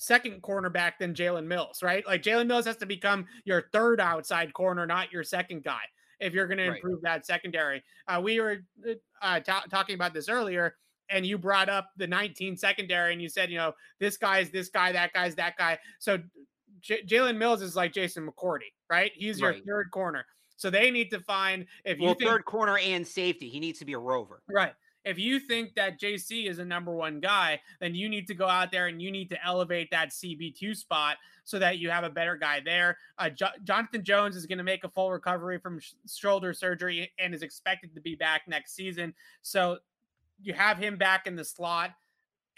second 0.00 0.40
cornerback 0.40 0.92
than 0.98 1.14
Jalen 1.14 1.46
Mills, 1.46 1.82
right? 1.82 2.04
Like 2.06 2.22
Jalen 2.22 2.46
Mills 2.46 2.64
has 2.64 2.76
to 2.78 2.86
become 2.86 3.26
your 3.44 3.64
third 3.70 4.00
outside 4.00 4.52
corner, 4.54 4.86
not 4.86 5.12
your 5.12 5.22
second 5.22 5.62
guy, 5.62 5.82
if 6.18 6.32
you're 6.32 6.46
going 6.46 6.58
to 6.58 6.74
improve 6.74 7.00
right. 7.02 7.18
that 7.18 7.26
secondary. 7.26 7.84
Uh, 8.08 8.18
we 8.24 8.40
were 8.40 8.58
uh, 9.20 9.40
t- 9.40 9.52
talking 9.70 9.94
about 9.94 10.14
this 10.14 10.30
earlier, 10.30 10.74
and 11.10 11.26
you 11.26 11.36
brought 11.36 11.68
up 11.68 11.90
the 11.98 12.06
19 12.06 12.56
secondary, 12.56 13.12
and 13.12 13.20
you 13.20 13.28
said, 13.28 13.50
you 13.50 13.58
know, 13.58 13.72
this 14.00 14.16
guy's 14.16 14.50
this 14.50 14.70
guy, 14.70 14.90
that 14.90 15.12
guy's 15.12 15.34
that 15.34 15.56
guy. 15.58 15.78
So 15.98 16.18
J- 16.80 17.04
Jalen 17.04 17.36
Mills 17.36 17.60
is 17.60 17.76
like 17.76 17.92
Jason 17.92 18.26
McCourty, 18.26 18.72
right? 18.88 19.12
He's 19.14 19.38
your 19.38 19.50
right. 19.50 19.62
third 19.66 19.90
corner. 19.90 20.24
So 20.56 20.70
they 20.70 20.90
need 20.90 21.10
to 21.10 21.20
find 21.20 21.66
if 21.84 21.98
well, 21.98 22.10
you 22.10 22.14
think, 22.14 22.30
third 22.30 22.44
corner 22.46 22.78
and 22.78 23.06
safety. 23.06 23.50
He 23.50 23.60
needs 23.60 23.78
to 23.80 23.84
be 23.84 23.92
a 23.92 23.98
rover, 23.98 24.42
right? 24.48 24.72
If 25.04 25.18
you 25.18 25.40
think 25.40 25.74
that 25.74 25.98
JC 25.98 26.48
is 26.48 26.58
a 26.58 26.64
number 26.64 26.92
one 26.92 27.20
guy, 27.20 27.60
then 27.80 27.94
you 27.94 28.08
need 28.08 28.26
to 28.26 28.34
go 28.34 28.46
out 28.46 28.70
there 28.70 28.86
and 28.86 29.00
you 29.00 29.10
need 29.10 29.30
to 29.30 29.44
elevate 29.44 29.90
that 29.90 30.10
CB2 30.10 30.76
spot 30.76 31.16
so 31.44 31.58
that 31.58 31.78
you 31.78 31.90
have 31.90 32.04
a 32.04 32.10
better 32.10 32.36
guy 32.36 32.60
there. 32.64 32.98
Uh, 33.18 33.30
jo- 33.30 33.46
Jonathan 33.64 34.04
Jones 34.04 34.36
is 34.36 34.46
going 34.46 34.58
to 34.58 34.64
make 34.64 34.84
a 34.84 34.88
full 34.88 35.10
recovery 35.10 35.58
from 35.58 35.80
sh- 35.80 35.94
shoulder 36.06 36.52
surgery 36.52 37.10
and 37.18 37.34
is 37.34 37.42
expected 37.42 37.94
to 37.94 38.00
be 38.00 38.14
back 38.14 38.42
next 38.46 38.74
season. 38.74 39.14
So 39.42 39.78
you 40.42 40.52
have 40.52 40.76
him 40.76 40.96
back 40.96 41.26
in 41.26 41.34
the 41.34 41.44
slot 41.44 41.92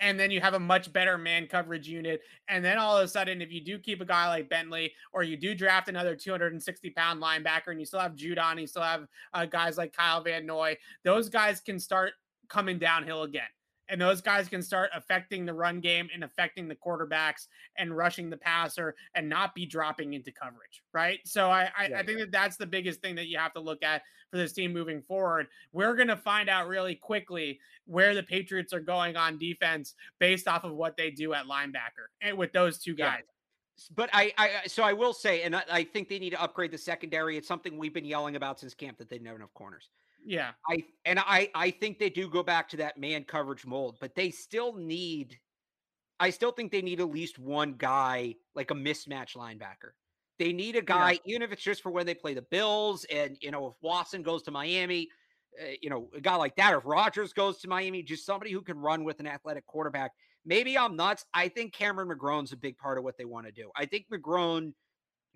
and 0.02 0.18
then 0.18 0.30
you 0.30 0.40
have 0.40 0.54
a 0.54 0.58
much 0.58 0.92
better 0.92 1.16
man 1.16 1.46
coverage 1.46 1.88
unit. 1.88 2.22
And 2.48 2.64
then 2.64 2.76
all 2.76 2.98
of 2.98 3.04
a 3.04 3.08
sudden, 3.08 3.40
if 3.40 3.52
you 3.52 3.60
do 3.60 3.78
keep 3.78 4.00
a 4.00 4.04
guy 4.04 4.28
like 4.28 4.48
Bentley, 4.48 4.92
or 5.12 5.22
you 5.22 5.36
do 5.36 5.54
draft 5.54 5.88
another 5.88 6.16
260 6.16 6.90
pound 6.90 7.22
linebacker, 7.22 7.68
and 7.68 7.78
you 7.78 7.86
still 7.86 8.00
have 8.00 8.16
Judon, 8.16 8.60
you 8.60 8.66
still 8.66 8.82
have 8.82 9.06
uh, 9.32 9.46
guys 9.46 9.78
like 9.78 9.96
Kyle 9.96 10.20
Van 10.20 10.44
Noy, 10.44 10.76
those 11.04 11.28
guys 11.28 11.60
can 11.60 11.78
start 11.78 12.14
coming 12.52 12.78
downhill 12.78 13.22
again. 13.22 13.48
And 13.88 14.00
those 14.00 14.20
guys 14.20 14.48
can 14.48 14.62
start 14.62 14.90
affecting 14.94 15.44
the 15.44 15.52
run 15.52 15.80
game 15.80 16.08
and 16.14 16.22
affecting 16.24 16.68
the 16.68 16.76
quarterbacks 16.76 17.48
and 17.76 17.94
rushing 17.94 18.30
the 18.30 18.36
passer 18.36 18.94
and 19.14 19.28
not 19.28 19.54
be 19.54 19.66
dropping 19.66 20.14
into 20.14 20.32
coverage, 20.32 20.82
right? 20.94 21.18
So 21.24 21.50
I, 21.50 21.70
I, 21.76 21.88
yeah, 21.88 21.98
I 21.98 22.02
think 22.02 22.18
that 22.20 22.30
that's 22.30 22.56
the 22.56 22.66
biggest 22.66 23.00
thing 23.00 23.16
that 23.16 23.26
you 23.26 23.38
have 23.38 23.52
to 23.54 23.60
look 23.60 23.82
at 23.82 24.02
for 24.30 24.38
this 24.38 24.52
team 24.52 24.72
moving 24.72 25.02
forward. 25.02 25.48
We're 25.72 25.94
going 25.94 26.08
to 26.08 26.16
find 26.16 26.48
out 26.48 26.68
really 26.68 26.94
quickly 26.94 27.58
where 27.86 28.14
the 28.14 28.22
Patriots 28.22 28.72
are 28.72 28.80
going 28.80 29.16
on 29.16 29.36
defense 29.36 29.94
based 30.18 30.48
off 30.48 30.64
of 30.64 30.72
what 30.72 30.96
they 30.96 31.10
do 31.10 31.34
at 31.34 31.46
linebacker 31.46 32.08
and 32.22 32.38
with 32.38 32.52
those 32.52 32.78
two 32.78 32.94
guys. 32.94 33.18
Yeah. 33.18 33.94
But 33.94 34.10
I, 34.12 34.32
I, 34.38 34.50
so 34.68 34.84
I 34.84 34.92
will 34.92 35.12
say, 35.12 35.42
and 35.42 35.56
I, 35.56 35.64
I 35.70 35.84
think 35.84 36.08
they 36.08 36.18
need 36.18 36.30
to 36.30 36.42
upgrade 36.42 36.70
the 36.70 36.78
secondary. 36.78 37.36
It's 37.36 37.48
something 37.48 37.76
we've 37.76 37.92
been 37.92 38.04
yelling 38.04 38.36
about 38.36 38.60
since 38.60 38.74
camp 38.74 38.98
that 38.98 39.10
they 39.10 39.18
don't 39.18 39.26
have 39.26 39.36
enough 39.36 39.52
corners. 39.54 39.90
Yeah. 40.24 40.50
I 40.68 40.84
and 41.04 41.18
I 41.18 41.50
I 41.54 41.70
think 41.70 41.98
they 41.98 42.10
do 42.10 42.28
go 42.28 42.42
back 42.42 42.68
to 42.70 42.76
that 42.78 42.98
man 42.98 43.24
coverage 43.24 43.66
mold, 43.66 43.96
but 44.00 44.14
they 44.14 44.30
still 44.30 44.74
need 44.74 45.38
I 46.20 46.30
still 46.30 46.52
think 46.52 46.70
they 46.70 46.82
need 46.82 47.00
at 47.00 47.10
least 47.10 47.38
one 47.38 47.74
guy 47.74 48.36
like 48.54 48.70
a 48.70 48.74
mismatch 48.74 49.36
linebacker. 49.36 49.90
They 50.38 50.52
need 50.52 50.76
a 50.76 50.82
guy, 50.82 51.12
yeah. 51.12 51.18
even 51.26 51.42
if 51.42 51.52
it's 51.52 51.62
just 51.62 51.82
for 51.82 51.90
when 51.90 52.06
they 52.06 52.14
play 52.14 52.34
the 52.34 52.42
Bills, 52.42 53.04
and 53.12 53.36
you 53.40 53.50
know 53.50 53.66
if 53.66 53.74
Watson 53.82 54.22
goes 54.22 54.42
to 54.44 54.50
Miami, 54.50 55.08
uh, 55.60 55.72
you 55.80 55.90
know 55.90 56.08
a 56.16 56.20
guy 56.20 56.36
like 56.36 56.56
that. 56.56 56.74
If 56.74 56.84
Rodgers 56.84 57.32
goes 57.32 57.58
to 57.58 57.68
Miami, 57.68 58.02
just 58.02 58.24
somebody 58.24 58.52
who 58.52 58.62
can 58.62 58.78
run 58.78 59.04
with 59.04 59.20
an 59.20 59.26
athletic 59.26 59.66
quarterback. 59.66 60.12
Maybe 60.44 60.76
I'm 60.76 60.96
nuts. 60.96 61.24
I 61.34 61.48
think 61.48 61.72
Cameron 61.72 62.08
McGrone's 62.08 62.52
a 62.52 62.56
big 62.56 62.76
part 62.78 62.98
of 62.98 63.04
what 63.04 63.16
they 63.16 63.24
want 63.24 63.46
to 63.46 63.52
do. 63.52 63.70
I 63.76 63.86
think 63.86 64.06
McGrone 64.12 64.72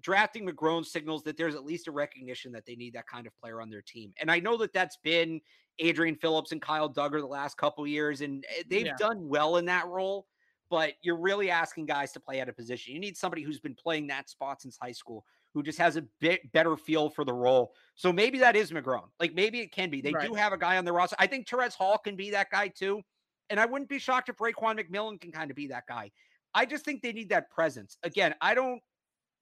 drafting 0.00 0.46
McGrone 0.46 0.84
signals 0.84 1.22
that 1.24 1.36
there's 1.36 1.54
at 1.54 1.64
least 1.64 1.88
a 1.88 1.92
recognition 1.92 2.52
that 2.52 2.66
they 2.66 2.76
need 2.76 2.94
that 2.94 3.06
kind 3.06 3.26
of 3.26 3.36
player 3.40 3.60
on 3.60 3.70
their 3.70 3.82
team. 3.82 4.12
And 4.20 4.30
I 4.30 4.40
know 4.40 4.56
that 4.58 4.72
that's 4.72 4.98
been 4.98 5.40
Adrian 5.78 6.16
Phillips 6.16 6.52
and 6.52 6.62
Kyle 6.62 6.92
Dugger 6.92 7.20
the 7.20 7.26
last 7.26 7.56
couple 7.56 7.86
years, 7.86 8.20
and 8.20 8.44
eh, 8.56 8.62
they've 8.68 8.86
yeah. 8.86 8.96
done 8.98 9.28
well 9.28 9.56
in 9.56 9.66
that 9.66 9.86
role. 9.86 10.26
But 10.68 10.94
you're 11.02 11.18
really 11.18 11.48
asking 11.48 11.86
guys 11.86 12.10
to 12.12 12.20
play 12.20 12.40
out 12.40 12.48
of 12.48 12.56
position. 12.56 12.92
You 12.92 12.98
need 12.98 13.16
somebody 13.16 13.42
who's 13.42 13.60
been 13.60 13.76
playing 13.76 14.08
that 14.08 14.28
spot 14.28 14.60
since 14.60 14.76
high 14.76 14.92
school, 14.92 15.24
who 15.54 15.62
just 15.62 15.78
has 15.78 15.96
a 15.96 16.02
bit 16.20 16.50
better 16.52 16.76
feel 16.76 17.08
for 17.08 17.24
the 17.24 17.32
role. 17.32 17.72
So 17.94 18.12
maybe 18.12 18.38
that 18.40 18.56
is 18.56 18.72
McGrone. 18.72 19.08
Like 19.20 19.32
maybe 19.32 19.60
it 19.60 19.70
can 19.70 19.90
be. 19.90 20.00
They 20.00 20.10
right. 20.10 20.26
do 20.26 20.34
have 20.34 20.52
a 20.52 20.58
guy 20.58 20.76
on 20.76 20.84
the 20.84 20.92
roster. 20.92 21.14
I 21.20 21.28
think 21.28 21.46
Terez 21.46 21.74
Hall 21.74 21.98
can 21.98 22.16
be 22.16 22.30
that 22.30 22.50
guy 22.50 22.66
too. 22.66 23.00
And 23.48 23.60
I 23.60 23.66
wouldn't 23.66 23.88
be 23.88 24.00
shocked 24.00 24.28
if 24.28 24.38
Raekwon 24.38 24.80
McMillan 24.80 25.20
can 25.20 25.30
kind 25.30 25.52
of 25.52 25.56
be 25.56 25.68
that 25.68 25.84
guy. 25.88 26.10
I 26.52 26.66
just 26.66 26.84
think 26.84 27.00
they 27.00 27.12
need 27.12 27.28
that 27.28 27.48
presence. 27.50 27.96
Again, 28.02 28.34
I 28.40 28.54
don't 28.54 28.80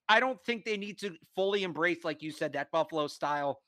I 0.08 0.20
don't 0.20 0.42
think 0.44 0.64
they 0.64 0.76
need 0.76 0.98
to 1.00 1.14
fully 1.34 1.62
embrace, 1.62 2.04
like 2.04 2.22
you 2.22 2.30
said, 2.30 2.52
that 2.52 2.70
Buffalo 2.70 3.06
style 3.06 3.60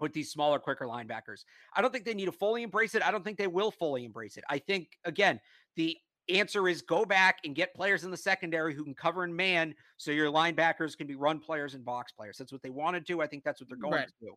with 0.00 0.12
these 0.12 0.30
smaller, 0.30 0.58
quicker 0.58 0.86
linebackers. 0.86 1.44
I 1.74 1.82
don't 1.82 1.92
think 1.92 2.04
they 2.04 2.14
need 2.14 2.26
to 2.26 2.32
fully 2.32 2.62
embrace 2.62 2.94
it. 2.94 3.02
I 3.06 3.10
don't 3.10 3.24
think 3.24 3.38
they 3.38 3.46
will 3.46 3.70
fully 3.70 4.04
embrace 4.04 4.36
it. 4.36 4.44
I 4.48 4.58
think, 4.58 4.88
again, 5.04 5.40
the 5.76 5.96
answer 6.28 6.68
is 6.68 6.82
go 6.82 7.04
back 7.04 7.38
and 7.44 7.54
get 7.54 7.74
players 7.74 8.04
in 8.04 8.10
the 8.10 8.16
secondary 8.16 8.74
who 8.74 8.84
can 8.84 8.94
cover 8.94 9.24
in 9.24 9.34
man 9.34 9.74
so 9.96 10.10
your 10.10 10.30
linebackers 10.30 10.96
can 10.96 11.06
be 11.06 11.14
run 11.14 11.38
players 11.38 11.74
and 11.74 11.84
box 11.84 12.12
players. 12.12 12.36
That's 12.38 12.52
what 12.52 12.62
they 12.62 12.70
want 12.70 12.94
to 12.94 13.00
do. 13.00 13.20
I 13.20 13.26
think 13.26 13.44
that's 13.44 13.60
what 13.60 13.68
they're 13.68 13.78
going 13.78 13.94
right. 13.94 14.08
to 14.08 14.14
do. 14.20 14.34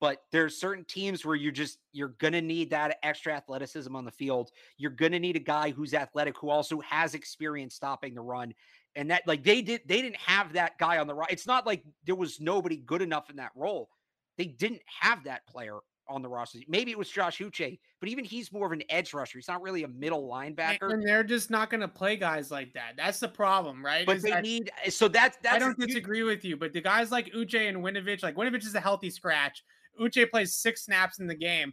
But 0.00 0.18
there's 0.30 0.60
certain 0.60 0.84
teams 0.84 1.24
where 1.24 1.34
you 1.34 1.50
just 1.50 1.78
you're 1.92 2.14
gonna 2.20 2.40
need 2.40 2.70
that 2.70 2.98
extra 3.02 3.34
athleticism 3.34 3.96
on 3.96 4.04
the 4.04 4.12
field. 4.12 4.50
You're 4.76 4.92
gonna 4.92 5.18
need 5.18 5.34
a 5.34 5.40
guy 5.40 5.70
who's 5.70 5.92
athletic 5.92 6.38
who 6.38 6.50
also 6.50 6.80
has 6.82 7.14
experience 7.14 7.74
stopping 7.74 8.14
the 8.14 8.20
run 8.20 8.54
and 8.98 9.12
that 9.12 9.22
like 9.26 9.44
they 9.44 9.62
did 9.62 9.82
they 9.86 10.02
didn't 10.02 10.16
have 10.16 10.52
that 10.54 10.76
guy 10.76 10.98
on 10.98 11.06
the 11.06 11.14
right. 11.14 11.30
It's 11.30 11.46
not 11.46 11.64
like 11.64 11.84
there 12.04 12.16
was 12.16 12.40
nobody 12.40 12.76
good 12.78 13.00
enough 13.00 13.30
in 13.30 13.36
that 13.36 13.52
role. 13.54 13.88
They 14.36 14.46
didn't 14.46 14.82
have 15.00 15.24
that 15.24 15.46
player 15.46 15.78
on 16.08 16.20
the 16.20 16.28
roster. 16.28 16.58
Maybe 16.68 16.90
it 16.90 16.98
was 16.98 17.08
Josh 17.08 17.38
Uche, 17.38 17.78
but 18.00 18.08
even 18.08 18.24
he's 18.24 18.52
more 18.52 18.66
of 18.66 18.72
an 18.72 18.82
edge 18.88 19.14
rusher. 19.14 19.38
He's 19.38 19.46
not 19.46 19.62
really 19.62 19.84
a 19.84 19.88
middle 19.88 20.28
linebacker. 20.28 20.92
And 20.92 21.06
they're 21.06 21.22
just 21.22 21.48
not 21.50 21.70
going 21.70 21.80
to 21.80 21.88
play 21.88 22.16
guys 22.16 22.50
like 22.50 22.72
that. 22.72 22.94
That's 22.96 23.20
the 23.20 23.28
problem, 23.28 23.84
right? 23.84 24.04
But 24.04 24.16
is 24.16 24.22
they 24.22 24.30
that, 24.30 24.42
need 24.42 24.70
eh, 24.84 24.90
so 24.90 25.06
that's 25.06 25.38
that's. 25.42 25.56
I 25.56 25.58
don't 25.60 25.78
disagree 25.78 26.24
with 26.24 26.44
you, 26.44 26.56
but 26.56 26.72
the 26.72 26.80
guys 26.80 27.12
like 27.12 27.32
Uche 27.32 27.68
and 27.68 27.78
Winovich, 27.78 28.24
like 28.24 28.34
Winovich 28.34 28.66
is 28.66 28.74
a 28.74 28.80
healthy 28.80 29.10
scratch. 29.10 29.62
Uche 30.00 30.28
plays 30.28 30.56
six 30.56 30.84
snaps 30.84 31.20
in 31.20 31.28
the 31.28 31.36
game. 31.36 31.72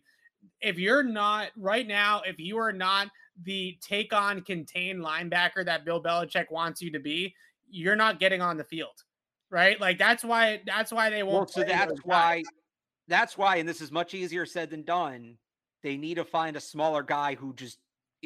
If 0.62 0.78
you're 0.78 1.04
not 1.04 1.50
right 1.58 1.88
now, 1.88 2.22
if 2.24 2.38
you 2.38 2.58
are 2.60 2.74
not 2.74 3.08
the 3.44 3.78
take 3.82 4.14
on 4.14 4.42
contain 4.42 4.98
linebacker 4.98 5.66
that 5.66 5.86
Bill 5.86 6.02
Belichick 6.02 6.52
wants 6.52 6.82
you 6.82 6.92
to 6.92 7.00
be, 7.00 7.34
you're 7.70 7.96
not 7.96 8.20
getting 8.20 8.42
on 8.42 8.58
the 8.58 8.64
field. 8.64 9.04
Right? 9.50 9.80
Like 9.80 9.98
that's 9.98 10.24
why 10.24 10.62
that's 10.66 10.92
why 10.92 11.10
they 11.10 11.24
won't. 11.24 11.36
Well, 11.36 11.48
so 11.48 11.64
that's 11.64 12.00
why 12.04 12.44
that's 13.08 13.38
why, 13.38 13.58
and 13.58 13.70
this 13.70 13.82
is 13.82 13.92
much 13.92 14.14
easier 14.14 14.46
said 14.46 14.70
than 14.70 14.84
done. 14.84 15.38
They 15.84 15.98
need 15.98 16.16
to 16.16 16.26
find 16.26 16.56
a 16.56 16.62
smaller 16.62 17.04
guy 17.04 17.36
who 17.36 17.54
just 17.54 17.78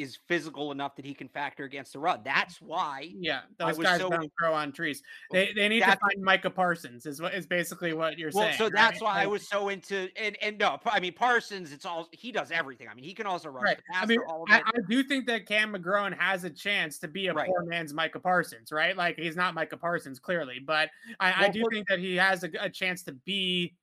is 0.02 0.18
physical 0.28 0.72
enough 0.72 0.96
that 0.96 1.06
he 1.06 1.14
can 1.14 1.28
factor 1.28 1.64
against 1.64 1.94
the 1.94 2.00
run. 2.00 2.22
That's 2.24 2.62
why. 2.62 3.12
Yeah, 3.18 3.42
those 3.58 3.78
guys 3.78 4.00
so, 4.00 4.10
don't 4.10 4.34
grow 4.36 4.54
on 4.54 4.72
trees. 4.72 5.02
Oh, 5.32 5.36
they 5.36 5.54
they 5.54 5.68
need 5.68 5.82
to 5.82 5.86
find 5.88 6.22
Micah 6.22 6.50
Parsons. 6.50 7.06
Is 7.06 7.22
what 7.22 7.34
is 7.34 7.46
basically 7.46 7.94
what 7.94 8.18
you're 8.18 8.32
well, 8.34 8.46
saying. 8.46 8.58
So 8.58 8.70
that's 8.70 9.02
right? 9.02 9.02
why 9.02 9.14
like, 9.16 9.24
I 9.24 9.28
was 9.28 9.48
so 9.48 9.70
into 9.70 10.10
and 10.16 10.38
and 10.42 10.58
no, 10.58 10.80
I 10.86 11.00
mean 11.00 11.14
Parsons. 11.14 11.72
It's 11.72 11.86
all 11.86 12.08
he 12.12 12.32
does 12.32 12.52
everything. 12.52 12.88
I 12.88 12.94
mean 12.94 13.06
he 13.06 13.14
can 13.14 13.26
also 13.26 13.50
run. 13.50 13.64
Right. 13.64 13.80
I 13.94 14.06
mean 14.06 14.20
I, 14.50 14.62
I, 14.66 14.72
do 14.90 15.04
think 15.04 15.28
that 15.28 15.46
Cam 15.46 15.74
McGrone 15.74 16.18
has 16.18 16.44
a 16.44 16.50
chance 16.50 17.00
to 17.00 17.08
be 17.08 17.28
a 17.28 17.34
right. 17.34 17.48
poor 17.48 17.64
man's 17.66 17.94
Micah 17.94 18.20
Parsons. 18.20 18.72
Right, 18.72 18.96
like 18.96 19.18
he's 19.18 19.36
not 19.36 19.54
Micah 19.54 19.78
Parsons 19.78 20.20
clearly, 20.20 20.60
but 20.60 20.90
I, 21.20 21.32
well, 21.32 21.36
I 21.38 21.50
do 21.50 21.64
think 21.72 21.88
that 21.90 22.00
he 22.00 22.16
has 22.16 22.44
a, 22.44 22.50
a 22.60 22.70
chance 22.70 23.04
to 23.04 23.14
be 23.14 23.76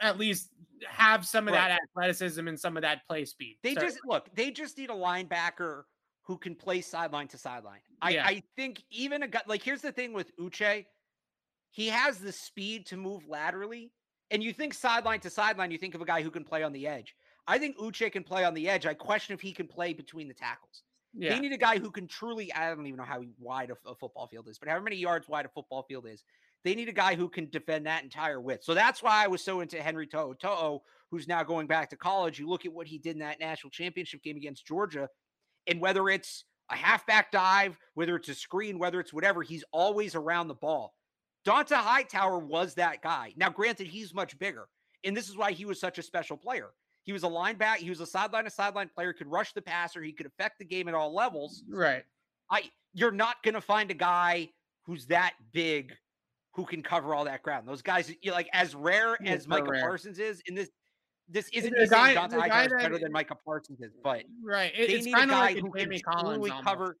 at 0.00 0.18
least 0.18 0.50
have 0.86 1.26
some 1.26 1.46
of 1.46 1.54
right. 1.54 1.68
that 1.68 1.80
athleticism 1.90 2.48
and 2.48 2.58
some 2.58 2.76
of 2.76 2.82
that 2.82 3.06
play 3.06 3.24
speed. 3.24 3.58
They 3.62 3.74
just 3.74 3.98
look, 4.06 4.28
they 4.34 4.50
just 4.50 4.78
need 4.78 4.90
a 4.90 4.94
linebacker 4.94 5.82
who 6.22 6.38
can 6.38 6.54
play 6.54 6.80
sideline 6.80 7.28
to 7.28 7.38
sideline. 7.38 7.80
I, 8.00 8.10
yeah. 8.10 8.26
I 8.26 8.42
think 8.56 8.82
even 8.90 9.22
a 9.22 9.28
guy 9.28 9.42
like 9.46 9.62
here's 9.62 9.82
the 9.82 9.92
thing 9.92 10.12
with 10.12 10.36
Uche, 10.38 10.86
he 11.70 11.88
has 11.88 12.18
the 12.18 12.32
speed 12.32 12.86
to 12.86 12.96
move 12.96 13.28
laterally, 13.28 13.92
And 14.30 14.42
you 14.42 14.52
think 14.52 14.74
sideline 14.74 15.20
to 15.20 15.30
sideline, 15.30 15.70
you 15.70 15.78
think 15.78 15.94
of 15.94 16.00
a 16.00 16.04
guy 16.04 16.22
who 16.22 16.30
can 16.30 16.44
play 16.44 16.62
on 16.62 16.72
the 16.72 16.86
edge. 16.86 17.14
I 17.46 17.58
think 17.58 17.76
Uche 17.78 18.12
can 18.12 18.22
play 18.22 18.44
on 18.44 18.54
the 18.54 18.68
edge. 18.68 18.86
I 18.86 18.94
question 18.94 19.34
if 19.34 19.40
he 19.40 19.52
can 19.52 19.66
play 19.66 19.92
between 19.92 20.28
the 20.28 20.34
tackles. 20.34 20.82
Yeah. 21.12 21.34
They 21.34 21.40
need 21.40 21.52
a 21.52 21.58
guy 21.58 21.78
who 21.78 21.90
can 21.90 22.06
truly, 22.06 22.52
I 22.52 22.68
don't 22.68 22.86
even 22.86 22.98
know 22.98 23.04
how 23.04 23.22
wide 23.40 23.70
a, 23.70 23.88
a 23.88 23.94
football 23.96 24.28
field 24.28 24.48
is, 24.48 24.58
but 24.58 24.68
however 24.68 24.84
many 24.84 24.96
yards 24.96 25.28
wide 25.28 25.46
a 25.46 25.48
football 25.48 25.82
field 25.82 26.06
is, 26.06 26.22
they 26.64 26.74
need 26.74 26.88
a 26.88 26.92
guy 26.92 27.14
who 27.14 27.28
can 27.28 27.48
defend 27.50 27.86
that 27.86 28.02
entire 28.02 28.40
width. 28.40 28.64
So 28.64 28.74
that's 28.74 29.02
why 29.02 29.24
I 29.24 29.28
was 29.28 29.42
so 29.42 29.60
into 29.60 29.80
Henry 29.80 30.06
To'o. 30.06 30.34
To'o, 30.34 30.82
who's 31.10 31.26
now 31.26 31.42
going 31.42 31.66
back 31.66 31.90
to 31.90 31.96
college, 31.96 32.38
you 32.38 32.48
look 32.48 32.66
at 32.66 32.72
what 32.72 32.86
he 32.86 32.98
did 32.98 33.14
in 33.14 33.20
that 33.20 33.40
national 33.40 33.70
championship 33.70 34.22
game 34.22 34.36
against 34.36 34.66
Georgia, 34.66 35.08
and 35.66 35.80
whether 35.80 36.08
it's 36.08 36.44
a 36.70 36.76
halfback 36.76 37.32
dive, 37.32 37.76
whether 37.94 38.16
it's 38.16 38.28
a 38.28 38.34
screen, 38.34 38.78
whether 38.78 39.00
it's 39.00 39.12
whatever, 39.12 39.42
he's 39.42 39.64
always 39.72 40.14
around 40.14 40.48
the 40.48 40.54
ball. 40.54 40.94
Dont'a 41.46 41.76
Hightower 41.76 42.38
was 42.38 42.74
that 42.74 43.02
guy. 43.02 43.32
Now, 43.36 43.48
granted, 43.48 43.86
he's 43.86 44.14
much 44.14 44.38
bigger, 44.38 44.68
and 45.04 45.16
this 45.16 45.28
is 45.28 45.36
why 45.36 45.52
he 45.52 45.64
was 45.64 45.80
such 45.80 45.98
a 45.98 46.02
special 46.02 46.36
player. 46.36 46.70
He 47.02 47.12
was 47.12 47.24
a 47.24 47.28
linebacker. 47.28 47.78
He 47.78 47.88
was 47.88 48.00
a 48.00 48.06
sideline 48.06 48.44
to 48.44 48.50
sideline 48.50 48.90
player. 48.94 49.12
Could 49.12 49.26
rush 49.26 49.52
the 49.52 49.62
passer. 49.62 50.02
He 50.02 50.12
could 50.12 50.26
affect 50.26 50.58
the 50.58 50.64
game 50.64 50.86
at 50.86 50.94
all 50.94 51.14
levels. 51.14 51.64
Right. 51.68 52.04
I 52.50 52.70
you're 52.92 53.10
not 53.10 53.42
going 53.42 53.54
to 53.54 53.60
find 53.60 53.90
a 53.90 53.94
guy 53.94 54.50
who's 54.84 55.06
that 55.06 55.34
big 55.52 55.92
who 56.52 56.64
can 56.64 56.82
cover 56.82 57.14
all 57.14 57.24
that 57.24 57.42
ground. 57.42 57.66
Those 57.68 57.82
guys, 57.82 58.12
you 58.22 58.32
like 58.32 58.48
as 58.52 58.74
rare 58.74 59.16
as 59.24 59.44
so 59.44 59.48
Micah 59.50 59.70
rare. 59.70 59.80
Parsons 59.82 60.18
is 60.18 60.42
in 60.46 60.54
this. 60.54 60.68
This 61.32 61.48
isn't 61.52 61.72
The 61.78 61.86
guy- 61.86 62.14
Dont'a 62.16 62.30
the 62.30 62.36
guy 62.38 62.66
that- 62.66 62.70
better 62.80 62.98
than 62.98 63.12
Micah 63.12 63.36
Parsons 63.44 63.80
is, 63.80 63.92
but 64.02 64.24
Right. 64.44 64.72
It, 64.76 64.88
they 64.88 64.94
it's 64.94 65.04
need 65.06 65.12
a 65.12 65.16
kind 65.16 65.30
of 65.30 65.36
guy 65.36 65.40
like 65.52 65.56
who 65.58 65.70
can 65.70 66.00
Collins 66.00 66.50
cover, 66.64 66.96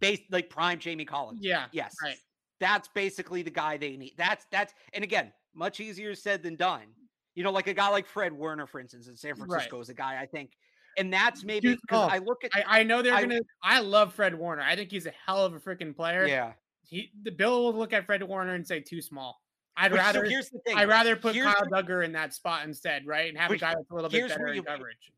based 0.00 0.22
like 0.30 0.50
prime 0.50 0.78
Jamie 0.78 1.06
Collins. 1.06 1.40
Yeah. 1.42 1.66
Yes. 1.72 1.94
Right. 2.02 2.16
That's 2.60 2.88
basically 2.88 3.40
the 3.42 3.50
guy 3.50 3.78
they 3.78 3.96
need. 3.96 4.12
That's 4.18 4.44
that's 4.52 4.74
and 4.92 5.02
again, 5.02 5.32
much 5.54 5.80
easier 5.80 6.14
said 6.14 6.42
than 6.42 6.56
done. 6.56 6.82
You 7.34 7.42
know, 7.42 7.52
like 7.52 7.68
a 7.68 7.74
guy 7.74 7.88
like 7.88 8.06
Fred 8.06 8.32
Warner, 8.34 8.66
for 8.66 8.80
instance, 8.80 9.08
in 9.08 9.16
San 9.16 9.30
Right. 9.30 9.38
Francisco 9.48 9.80
is 9.80 9.88
a 9.88 9.94
guy 9.94 10.20
I 10.20 10.26
think, 10.26 10.50
and 10.98 11.10
that's 11.10 11.42
maybe 11.42 11.70
because 11.70 11.80
oh, 12.10 12.14
I 12.14 12.18
look 12.18 12.44
at 12.44 12.50
I, 12.54 12.80
I 12.80 12.82
know 12.82 13.00
they're 13.00 13.14
I- 13.14 13.22
gonna. 13.22 13.40
I 13.62 13.80
love 13.80 14.12
Fred 14.12 14.34
Warner. 14.34 14.60
I 14.62 14.76
think 14.76 14.90
he's 14.90 15.06
a 15.06 15.12
hell 15.26 15.46
of 15.46 15.54
a 15.54 15.58
freaking 15.58 15.96
player. 15.96 16.26
yeah. 16.26 16.52
He 16.90 17.10
the 17.22 17.30
Bill 17.30 17.64
will 17.64 17.74
look 17.74 17.92
at 17.92 18.04
Fred 18.04 18.22
Warner 18.22 18.54
and 18.54 18.66
say 18.66 18.80
too 18.80 19.00
small. 19.00 19.40
I'd 19.76 19.92
so 19.92 19.96
rather 19.96 20.24
here's 20.24 20.50
the 20.50 20.58
thing. 20.66 20.76
I'd 20.76 20.88
rather 20.88 21.14
put 21.16 21.34
Here's 21.34 21.46
Kyle 21.46 21.64
the- 21.64 21.70
Dugger 21.70 22.04
in 22.04 22.12
that 22.12 22.34
spot 22.34 22.64
instead, 22.66 23.06
right? 23.06 23.28
And 23.28 23.38
have 23.38 23.50
a 23.50 23.52
Which- 23.52 23.60
guy 23.60 23.74
that's 23.74 23.90
a 23.90 23.94
little 23.94 24.10
bit 24.10 24.28
better 24.28 24.48
in 24.48 24.56
you- 24.56 24.62
coverage. 24.64 25.12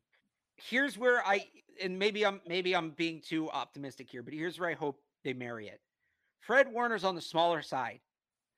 here's 0.57 0.97
where 0.97 1.25
I 1.27 1.49
and 1.81 1.97
maybe 1.97 2.25
I'm 2.25 2.39
maybe 2.47 2.75
I'm 2.75 2.91
being 2.91 3.21
too 3.21 3.49
optimistic 3.49 4.09
here, 4.09 4.21
but 4.23 4.33
here's 4.33 4.59
where 4.59 4.69
I 4.69 4.73
hope 4.75 5.01
they 5.23 5.33
marry 5.33 5.67
it. 5.67 5.81
Fred 6.39 6.71
Warner's 6.71 7.03
on 7.03 7.15
the 7.15 7.21
smaller 7.21 7.61
side, 7.63 7.99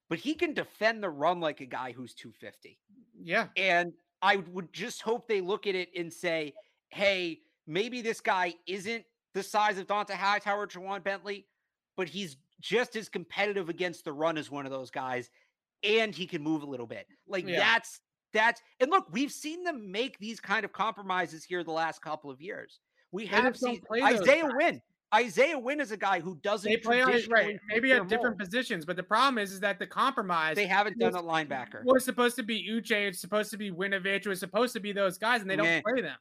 but 0.10 0.20
he 0.20 0.34
can 0.36 0.54
defend 0.54 1.02
the 1.02 1.10
run 1.10 1.40
like 1.40 1.62
a 1.62 1.66
guy 1.66 1.94
who's 1.94 2.14
250. 2.14 2.78
Yeah. 3.18 3.48
And 3.56 3.94
I 4.22 4.38
would 4.38 4.74
just 4.74 5.02
hope 5.02 5.28
they 5.28 5.40
look 5.40 5.68
at 5.68 5.76
it 5.76 5.90
and 5.96 6.12
say, 6.12 6.54
hey, 6.90 7.42
maybe 7.68 8.02
this 8.02 8.20
guy 8.22 8.56
isn't 8.68 9.06
the 9.34 9.44
size 9.44 9.78
of 9.78 9.86
Dont'a 9.88 10.12
Hightower 10.14 10.64
or 10.64 10.68
Ja'Whaun 10.68 11.04
Bentley, 11.04 11.48
but 11.96 12.10
he's 12.10 12.38
just 12.62 12.96
as 12.96 13.10
competitive 13.10 13.70
against 13.70 14.06
the 14.06 14.14
run 14.14 14.38
as 14.38 14.50
one 14.52 14.66
of 14.66 14.72
those 14.72 14.90
guys, 14.92 15.30
and 15.84 16.14
he 16.16 16.26
can 16.26 16.42
move 16.42 16.64
a 16.64 16.66
little 16.66 16.88
bit. 16.88 17.08
Like 17.28 17.48
Yeah. 17.48 17.60
that's 17.60 18.02
that's 18.34 18.62
and 18.80 18.90
look, 18.92 19.08
we've 19.12 19.32
seen 19.32 19.64
them 19.64 19.92
make 19.92 20.18
these 20.20 20.40
kind 20.40 20.66
of 20.66 20.74
compromises 20.74 21.44
here 21.46 21.64
the 21.64 21.72
last 21.72 22.02
couple 22.02 22.30
of 22.30 22.42
years. 22.42 22.80
We 23.12 23.24
They 23.28 23.36
have 23.36 23.56
seen 23.58 23.82
Isaiah. 24.04 24.50
Wynn. 24.54 24.82
Isaiah 25.14 25.58
Wynn 25.58 25.80
is 25.80 25.92
a 25.92 25.98
guy 25.98 26.20
who 26.20 26.36
doesn't 26.38 26.70
They 26.70 26.76
play 26.78 27.02
right, 27.30 27.58
maybe 27.70 27.94
at 27.94 28.08
different 28.10 28.38
positions, 28.38 28.84
but 28.86 28.98
the 28.98 29.04
problem 29.04 29.38
is 29.38 29.54
is 29.54 29.62
that 29.62 29.80
the 29.80 29.88
compromise 29.88 30.56
They 30.56 30.66
haven't 30.68 30.98
done 31.00 31.14
was- 31.14 31.22
a 31.22 31.26
linebacker. 31.26 31.84
was 31.86 32.04
supposed 32.04 32.36
to 32.38 32.44
be 32.44 32.68
Uche, 32.70 32.92
it's 33.08 33.20
supposed 33.22 33.52
to 33.52 33.58
be 33.58 33.72
Winovich, 33.72 34.26
it 34.26 34.28
was 34.28 34.40
supposed 34.40 34.74
to 34.74 34.80
be 34.82 34.92
those 34.92 35.18
guys, 35.18 35.42
and 35.42 35.50
they 35.50 35.56
don't 35.56 35.84
play 35.84 36.02
them. 36.02 36.18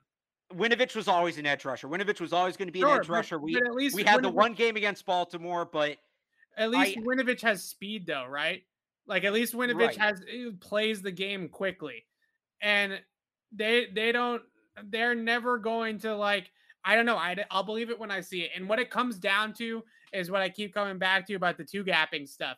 Winovich 0.53 0.95
was 0.95 1.09
always 1.09 1.39
an 1.39 1.47
edge 1.47 1.65
rusher. 1.65 1.89
Winovich 1.89 2.21
was 2.21 2.33
always 2.33 2.57
going 2.57 2.69
to 2.69 2.73
be 2.73 2.83
an 2.83 2.87
Sure, 2.87 3.01
edge 3.01 3.09
but- 3.09 3.15
rusher. 3.15 3.39
We 3.41 3.55
but 3.55 3.65
at 3.67 3.75
least 3.75 3.97
we 3.97 4.05
had 4.05 4.23
the 4.23 4.29
one 4.31 4.53
game 4.55 4.77
against 4.77 5.05
Baltimore, 5.07 5.65
but 5.65 5.99
At 6.57 6.71
least 6.71 6.97
I- 6.99 7.01
Winovich 7.01 7.41
has 7.43 7.65
speed, 7.65 8.07
though, 8.07 8.27
right? 8.27 8.63
Like 9.07 9.25
at 9.25 9.33
least 9.33 9.55
Winovich 9.55 9.87
Right. 9.89 9.97
has 9.97 10.23
eh, 10.31 10.51
plays 10.61 11.03
the 11.03 11.13
game 11.13 11.49
quickly, 11.49 12.07
and 12.61 13.01
they 13.53 13.87
they 13.93 14.13
don't. 14.13 14.43
They're 14.85 15.15
never 15.15 15.59
going 15.59 15.99
to 16.01 16.15
like. 16.17 16.51
I 16.85 16.97
don't 16.97 17.07
know. 17.07 17.17
I 17.17 17.37
I'll 17.51 17.63
believe 17.63 17.91
it 17.91 17.99
when 17.99 18.11
I 18.11 18.21
see 18.21 18.43
it. 18.43 18.51
And 18.57 18.69
what 18.69 18.79
it 18.79 18.91
comes 18.91 19.19
down 19.19 19.53
to 19.55 19.83
is 20.13 20.31
what 20.31 20.43
I 20.43 20.49
keep 20.49 20.73
coming 20.75 20.99
back 20.99 21.27
to 21.27 21.35
about 21.35 21.57
the 21.59 21.65
two 21.65 21.85
gapping 21.85 22.29
stuff. 22.29 22.57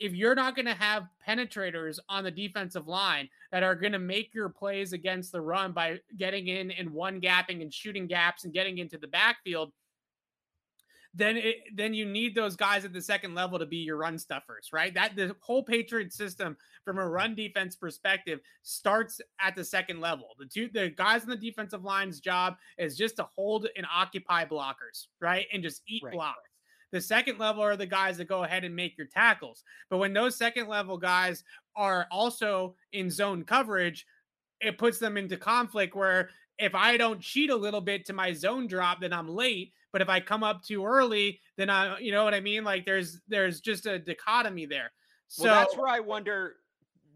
If 0.00 0.14
you're 0.14 0.34
not 0.34 0.56
going 0.56 0.66
to 0.66 0.74
have 0.74 1.08
penetrators 1.26 1.98
on 2.08 2.24
the 2.24 2.30
defensive 2.30 2.88
line 2.88 3.28
that 3.52 3.62
are 3.62 3.74
going 3.76 3.92
to 3.92 3.98
make 4.00 4.34
your 4.34 4.48
plays 4.48 4.92
against 4.92 5.30
the 5.32 5.40
run 5.40 5.72
by 5.72 6.00
getting 6.16 6.48
in 6.48 6.70
and 6.72 6.90
one 6.90 7.20
gapping 7.20 7.62
and 7.62 7.72
shooting 7.72 8.06
gaps 8.06 8.44
and 8.44 8.52
getting 8.52 8.78
into 8.78 8.98
the 8.98 9.06
backfield, 9.06 9.72
then 11.16 11.36
it, 11.36 11.56
then 11.74 11.94
you 11.94 12.04
need 12.04 12.34
those 12.34 12.56
guys 12.56 12.84
at 12.84 12.92
the 12.92 13.00
second 13.00 13.34
level 13.34 13.58
to 13.58 13.66
be 13.66 13.78
your 13.78 13.96
run 13.96 14.18
stuffers, 14.18 14.68
right? 14.72 14.92
That 14.94 15.16
the 15.16 15.34
whole 15.40 15.62
Patriot 15.62 16.12
system 16.12 16.56
from 16.84 16.98
a 16.98 17.08
run 17.08 17.34
defense 17.34 17.74
perspective 17.74 18.40
starts 18.62 19.20
at 19.40 19.56
the 19.56 19.64
second 19.64 20.00
level. 20.00 20.28
The 20.38 20.46
two 20.46 20.68
the 20.72 20.90
guys 20.90 21.22
on 21.22 21.30
the 21.30 21.36
defensive 21.36 21.82
line's 21.84 22.20
job 22.20 22.56
is 22.78 22.96
just 22.96 23.16
to 23.16 23.28
hold 23.34 23.66
and 23.76 23.86
occupy 23.92 24.44
blockers, 24.44 25.06
right? 25.20 25.46
And 25.52 25.62
just 25.62 25.82
eat 25.88 26.02
Right. 26.04 26.12
blocks. 26.12 26.50
The 26.92 27.00
second 27.00 27.38
level 27.38 27.62
are 27.62 27.76
the 27.76 27.86
guys 27.86 28.16
that 28.18 28.28
go 28.28 28.44
ahead 28.44 28.64
and 28.64 28.76
make 28.76 28.96
your 28.96 29.08
tackles. 29.08 29.64
But 29.90 29.98
when 29.98 30.12
those 30.12 30.36
second 30.36 30.68
level 30.68 30.96
guys 30.98 31.42
are 31.74 32.06
also 32.10 32.76
in 32.92 33.10
zone 33.10 33.42
coverage, 33.44 34.06
it 34.60 34.78
puts 34.78 34.98
them 34.98 35.16
into 35.16 35.36
conflict 35.36 35.94
where 35.94 36.30
if 36.58 36.74
I 36.74 36.96
don't 36.96 37.20
cheat 37.20 37.50
a 37.50 37.56
little 37.56 37.80
bit 37.80 38.06
to 38.06 38.12
my 38.12 38.32
zone 38.32 38.66
drop, 38.66 39.00
then 39.00 39.12
I'm 39.12 39.28
late. 39.28 39.72
But 39.96 40.02
if 40.02 40.10
I 40.10 40.20
come 40.20 40.42
up 40.42 40.62
too 40.62 40.84
early, 40.84 41.40
then 41.56 41.70
I, 41.70 41.98
you 42.00 42.12
know 42.12 42.22
what 42.22 42.34
I 42.34 42.40
mean? 42.40 42.64
Like 42.64 42.84
there's 42.84 43.18
there's 43.28 43.62
just 43.62 43.86
a 43.86 43.98
dichotomy 43.98 44.66
there. 44.66 44.92
So 45.26 45.44
well, 45.44 45.54
that's 45.54 45.74
where 45.74 45.88
I 45.88 46.00
wonder. 46.00 46.56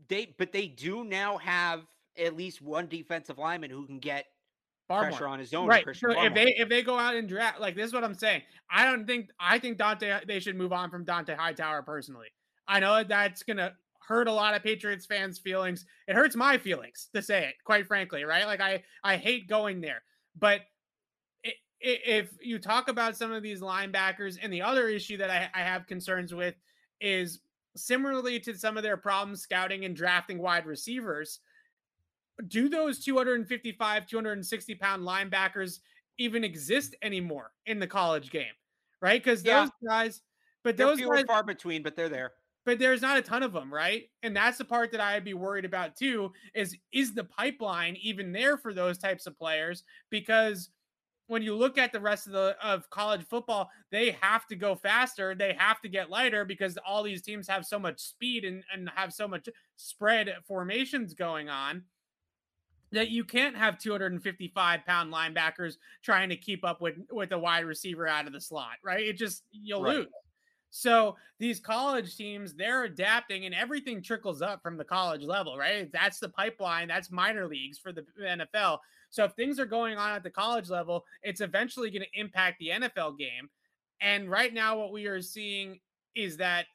They 0.08 0.34
but 0.38 0.50
they 0.50 0.66
do 0.66 1.04
now 1.04 1.36
have 1.36 1.82
at 2.16 2.34
least 2.34 2.62
one 2.62 2.88
defensive 2.88 3.36
lineman 3.36 3.68
who 3.68 3.84
can 3.84 3.98
get 3.98 4.24
Barmore. 4.90 5.10
pressure 5.10 5.28
on 5.28 5.38
his 5.38 5.52
own. 5.52 5.68
right. 5.68 5.84
So 5.94 6.10
if 6.22 6.32
they 6.32 6.54
if 6.56 6.70
they 6.70 6.80
go 6.80 6.98
out 6.98 7.16
and 7.16 7.28
draft 7.28 7.60
like 7.60 7.76
this 7.76 7.88
is 7.88 7.92
what 7.92 8.02
I'm 8.02 8.14
saying. 8.14 8.40
I 8.70 8.86
don't 8.86 9.06
think 9.06 9.28
I 9.38 9.58
think 9.58 9.76
Dont'a 9.76 10.26
they 10.26 10.40
should 10.40 10.56
move 10.56 10.72
on 10.72 10.88
from 10.88 11.04
Dont'a 11.04 11.36
Hightower 11.36 11.82
personally. 11.82 12.28
I 12.66 12.80
know 12.80 13.04
that's 13.04 13.42
gonna 13.42 13.74
hurt 14.08 14.26
a 14.26 14.32
lot 14.32 14.54
of 14.54 14.62
Patriots 14.62 15.04
fans' 15.04 15.38
feelings. 15.38 15.84
It 16.08 16.14
hurts 16.14 16.34
my 16.34 16.56
feelings 16.56 17.10
to 17.14 17.20
say 17.20 17.46
it, 17.46 17.56
quite 17.62 17.86
frankly, 17.86 18.24
right? 18.24 18.46
Like 18.46 18.62
I 18.62 18.84
I 19.04 19.18
hate 19.18 19.50
going 19.50 19.82
there, 19.82 20.00
but 20.34 20.62
if 21.80 22.36
you 22.40 22.58
talk 22.58 22.88
about 22.88 23.16
some 23.16 23.32
of 23.32 23.42
these 23.42 23.60
linebackers, 23.60 24.38
and 24.40 24.52
the 24.52 24.62
other 24.62 24.88
issue 24.88 25.16
that 25.18 25.30
I, 25.30 25.50
I 25.54 25.62
have 25.64 25.86
concerns 25.86 26.34
with 26.34 26.54
is 27.00 27.40
similarly 27.76 28.40
to 28.40 28.56
some 28.58 28.76
of 28.76 28.82
their 28.82 28.96
problems 28.96 29.42
scouting 29.42 29.84
and 29.84 29.96
drafting 29.96 30.38
wide 30.38 30.66
receivers. 30.66 31.40
Do 32.46 32.68
those 32.68 33.04
255, 33.04 34.06
260 34.06 34.74
pound 34.74 35.02
linebackers 35.02 35.80
even 36.18 36.44
exist 36.44 36.94
anymore 37.02 37.52
in 37.66 37.78
the 37.78 37.86
college 37.86 38.30
game? 38.30 38.52
Right? 39.02 39.22
Because 39.22 39.44
Yeah. 39.44 39.62
those 39.62 39.70
guys, 39.86 40.22
but 40.62 40.76
They're 40.76 40.86
those 40.86 41.00
guys, 41.00 41.24
far 41.26 41.42
between, 41.42 41.82
but 41.82 41.96
they're 41.96 42.08
there. 42.08 42.32
but 42.64 42.78
there's 42.78 43.02
not 43.02 43.16
a 43.18 43.22
ton 43.22 43.42
of 43.42 43.52
them, 43.52 43.72
right? 43.72 44.10
And 44.22 44.36
that's 44.36 44.58
the 44.58 44.64
part 44.64 44.92
that 44.92 45.00
I'd 45.00 45.24
be 45.24 45.34
worried 45.34 45.64
about 45.64 45.96
too. 45.96 46.32
Is 46.54 46.76
is 46.92 47.14
the 47.14 47.24
pipeline 47.24 47.96
even 47.96 48.32
there 48.32 48.56
for 48.58 48.74
those 48.74 48.98
types 48.98 49.26
of 49.26 49.36
players? 49.38 49.84
Because 50.10 50.70
when 51.30 51.42
you 51.42 51.54
look 51.54 51.78
at 51.78 51.92
the 51.92 52.00
rest 52.00 52.26
of 52.26 52.32
the 52.32 52.56
of 52.60 52.90
college 52.90 53.22
football, 53.22 53.70
they 53.92 54.16
have 54.20 54.48
to 54.48 54.56
go 54.56 54.74
faster. 54.74 55.32
They 55.32 55.54
have 55.56 55.80
to 55.82 55.88
get 55.88 56.10
lighter 56.10 56.44
because 56.44 56.76
all 56.84 57.04
these 57.04 57.22
teams 57.22 57.46
have 57.46 57.64
so 57.64 57.78
much 57.78 58.00
speed 58.00 58.44
and, 58.44 58.64
and 58.72 58.90
have 58.96 59.12
so 59.12 59.28
much 59.28 59.48
spread 59.76 60.34
formations 60.44 61.14
going 61.14 61.48
on 61.48 61.84
that 62.90 63.10
you 63.10 63.22
can't 63.22 63.56
have 63.56 63.78
255 63.78 64.84
pound 64.84 65.12
linebackers 65.12 65.74
trying 66.02 66.30
to 66.30 66.36
keep 66.36 66.64
up 66.64 66.80
with 66.80 66.96
with 67.12 67.30
a 67.30 67.38
wide 67.38 67.64
receiver 67.64 68.08
out 68.08 68.26
of 68.26 68.32
the 68.32 68.40
slot, 68.40 68.78
right? 68.84 69.06
It 69.06 69.16
just 69.16 69.44
you'll 69.52 69.82
Right. 69.82 69.98
lose. 69.98 70.08
So 70.70 71.16
these 71.38 71.60
college 71.60 72.16
teams, 72.16 72.54
they're 72.54 72.84
adapting 72.84 73.44
and 73.46 73.54
everything 73.54 74.02
trickles 74.02 74.42
up 74.42 74.62
from 74.64 74.76
the 74.76 74.84
college 74.84 75.22
level, 75.22 75.56
right? 75.56 75.90
That's 75.92 76.18
the 76.18 76.28
pipeline, 76.28 76.88
that's 76.88 77.12
minor 77.12 77.46
leagues 77.46 77.78
for 77.78 77.92
the 77.92 78.04
NFL. 78.20 78.80
So 79.10 79.24
if 79.24 79.32
things 79.32 79.58
are 79.58 79.66
going 79.66 79.98
on 79.98 80.12
at 80.12 80.22
the 80.22 80.30
college 80.30 80.70
level, 80.70 81.04
it's 81.22 81.40
eventually 81.40 81.90
going 81.90 82.02
to 82.02 82.20
impact 82.20 82.58
the 82.58 82.68
NFL 82.68 83.18
game. 83.18 83.50
And 84.00 84.30
right 84.30 84.54
now 84.54 84.78
what 84.78 84.92
we 84.92 85.06
are 85.06 85.20
seeing 85.20 85.80
is 86.14 86.36
that 86.38 86.66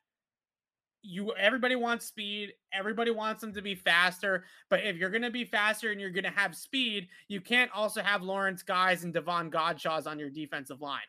you 1.02 1.34
everybody 1.36 1.76
wants 1.76 2.06
speed, 2.06 2.54
everybody 2.74 3.12
wants 3.12 3.42
them 3.42 3.54
to 3.54 3.62
be 3.62 3.76
faster, 3.76 4.44
but 4.70 4.84
if 4.84 4.96
you're 4.96 5.12
going 5.12 5.22
to 5.22 5.32
be 5.32 5.46
faster 5.46 5.92
and 5.92 6.02
you're 6.02 6.10
going 6.10 6.24
to 6.24 6.30
have 6.32 6.56
speed, 6.56 7.08
you 7.28 7.40
can't 7.40 7.72
also 7.76 8.02
have 8.02 8.24
Lawrence 8.24 8.64
Guys 8.64 9.04
and 9.04 9.14
Davon 9.14 9.52
Godchauxs 9.52 10.08
on 10.08 10.18
your 10.18 10.30
defensive 10.30 10.82
line 10.82 11.02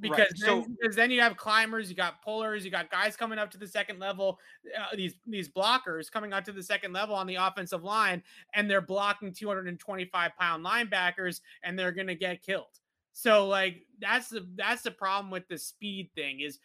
because 0.00 0.18
Right, 0.18 0.28
then, 0.38 0.64
so- 0.64 0.66
because 0.80 0.96
then 0.96 1.10
you 1.10 1.20
have 1.20 1.36
climbers, 1.36 1.88
you 1.88 1.96
got 1.96 2.22
pullers, 2.22 2.64
you 2.64 2.70
got 2.70 2.90
guys 2.90 3.16
coming 3.16 3.38
up 3.38 3.50
to 3.52 3.58
the 3.58 3.66
second 3.66 3.98
level, 3.98 4.38
uh, 4.78 4.94
these 4.96 5.14
these 5.26 5.48
blockers 5.48 6.10
coming 6.10 6.32
up 6.32 6.44
to 6.44 6.52
the 6.52 6.62
second 6.62 6.92
level 6.92 7.14
on 7.14 7.26
the 7.26 7.36
offensive 7.36 7.84
line, 7.84 8.22
and 8.54 8.70
they're 8.70 8.80
blocking 8.80 9.32
225 9.32 10.32
pound 10.38 10.64
linebackers, 10.64 11.40
and 11.62 11.78
they're 11.78 11.92
gonna 11.92 12.14
get 12.14 12.42
killed. 12.42 12.80
So 13.12 13.46
like 13.46 13.86
that's 13.98 14.28
the 14.28 14.46
that's 14.56 14.82
the 14.82 14.90
problem 14.90 15.30
with 15.30 15.48
the 15.48 15.58
speed 15.58 16.10
thing 16.14 16.40
is. 16.40 16.58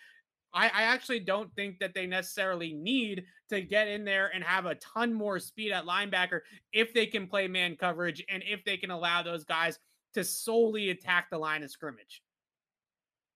I, 0.51 0.65
I 0.69 0.81
actually 0.83 1.19
don't 1.19 1.53
think 1.55 1.77
that 1.77 1.93
they 1.93 2.07
necessarily 2.07 2.73
need 2.73 3.25
to 3.49 3.61
get 3.61 3.87
in 3.87 4.03
there 4.03 4.31
and 4.33 4.43
have 4.43 4.65
a 4.65 4.73
ton 4.75 5.13
more 5.13 5.37
speed 5.37 5.71
at 5.71 5.85
linebacker 5.85 6.39
if 6.73 6.91
they 6.91 7.05
can 7.05 7.27
play 7.27 7.47
man 7.47 7.75
coverage 7.75 8.25
and 8.29 8.41
if 8.43 8.65
they 8.65 8.75
can 8.75 8.89
allow 8.89 9.21
those 9.21 9.43
guys 9.43 9.77
to 10.15 10.23
solely 10.23 10.89
attack 10.89 11.29
the 11.29 11.37
line 11.37 11.61
of 11.61 11.69
scrimmage. 11.69 12.23